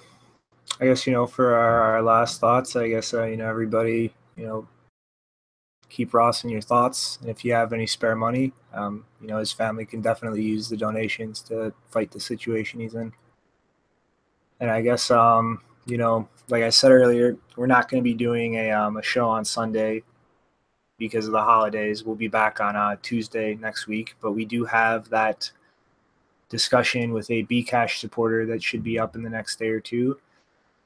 I 0.81 0.87
guess 0.87 1.07
you 1.07 1.13
know 1.13 1.27
for 1.27 1.55
our, 1.55 1.81
our 1.95 2.03
last 2.03 2.41
thoughts, 2.41 2.77
I 2.77 2.89
guess 2.89 3.15
uh, 3.15 3.25
you 3.25 3.37
know 3.37 3.49
everybody 3.49 4.13
you 4.37 4.47
know 4.47 4.69
keep 5.95 6.13
Ross 6.13 6.43
in 6.45 6.51
your 6.51 6.61
thoughts. 6.61 7.19
And 7.21 7.31
if 7.31 7.45
you 7.45 7.53
have 7.53 7.73
any 7.73 7.87
spare 7.87 8.17
money, 8.17 8.53
um, 8.73 9.05
you 9.21 9.29
know, 9.29 9.39
his 9.39 9.53
family 9.53 9.87
can 9.87 10.01
definitely 10.01 10.43
use 10.43 10.69
the 10.69 10.77
donations 10.77 11.41
to 11.43 11.73
fight 11.89 12.11
the 12.11 12.21
situation 12.21 12.81
he's 12.81 12.95
in. 12.95 13.13
And 14.65 14.71
I 14.71 14.81
guess, 14.81 15.11
um, 15.11 15.61
you 15.85 15.99
know, 15.99 16.27
like 16.49 16.63
I 16.63 16.71
said 16.71 16.91
earlier, 16.91 17.37
we're 17.55 17.67
not 17.67 17.91
going 17.91 18.03
to 18.03 18.03
be 18.03 18.15
doing 18.15 18.55
a, 18.55 18.71
um, 18.71 18.97
a 18.97 19.03
show 19.03 19.29
on 19.29 19.45
Sunday 19.45 20.03
because 20.97 21.27
of 21.27 21.33
the 21.33 21.43
holidays. 21.43 22.03
We'll 22.03 22.17
be 22.17 22.29
back 22.29 22.63
on 22.63 22.75
uh, 22.75 22.97
Tuesday 23.03 23.57
next 23.57 23.87
week, 23.89 24.17
but 24.23 24.33
we 24.33 24.47
do 24.47 24.65
have 24.65 25.11
that 25.11 25.51
discussion 26.49 27.13
with 27.13 27.31
a 27.31 27.45
Bcash 27.45 27.99
supporter 27.99 28.47
that 28.47 28.63
should 28.63 28.83
be 28.83 28.99
up 28.99 29.15
in 29.15 29.23
the 29.23 29.29
next 29.29 29.59
day 29.59 29.69
or 29.69 29.81
two, 29.81 30.19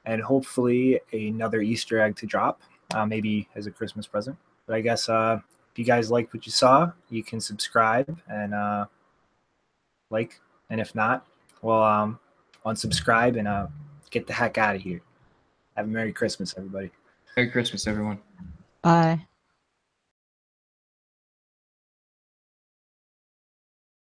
and 0.03 0.21
hopefully 0.21 0.99
another 1.13 1.61
Easter 1.61 2.01
egg 2.01 2.17
to 2.17 2.25
drop, 2.25 2.61
uh, 2.93 3.05
maybe 3.05 3.47
as 3.55 3.65
a 3.65 3.71
Christmas 3.71 4.07
present. 4.07 4.35
But 4.67 4.75
I 4.75 4.81
guess 4.81 5.07
uh, 5.07 5.39
if 5.71 5.79
you 5.79 5.85
guys 5.85 6.11
liked 6.11 6.33
what 6.33 6.45
you 6.45 6.51
saw, 6.51 6.91
you 7.09 7.23
can 7.23 7.39
subscribe 7.39 8.19
and 8.27 8.53
uh, 8.53 8.87
like. 10.09 10.41
And 10.69 10.81
if 10.81 10.93
not, 10.93 11.25
well, 11.61 11.81
um, 11.81 12.19
unsubscribe 12.69 13.37
and 13.37 13.47
uh, 13.47 13.67
get 14.09 14.27
the 14.27 14.33
heck 14.33 14.57
out 14.57 14.75
of 14.75 14.81
here. 14.81 15.01
Have 15.75 15.85
a 15.85 15.89
Merry 15.89 16.13
Christmas, 16.13 16.53
everybody. 16.57 16.91
Merry 17.35 17.49
Christmas, 17.49 17.87
everyone. 17.87 18.19
Bye. 18.81 19.25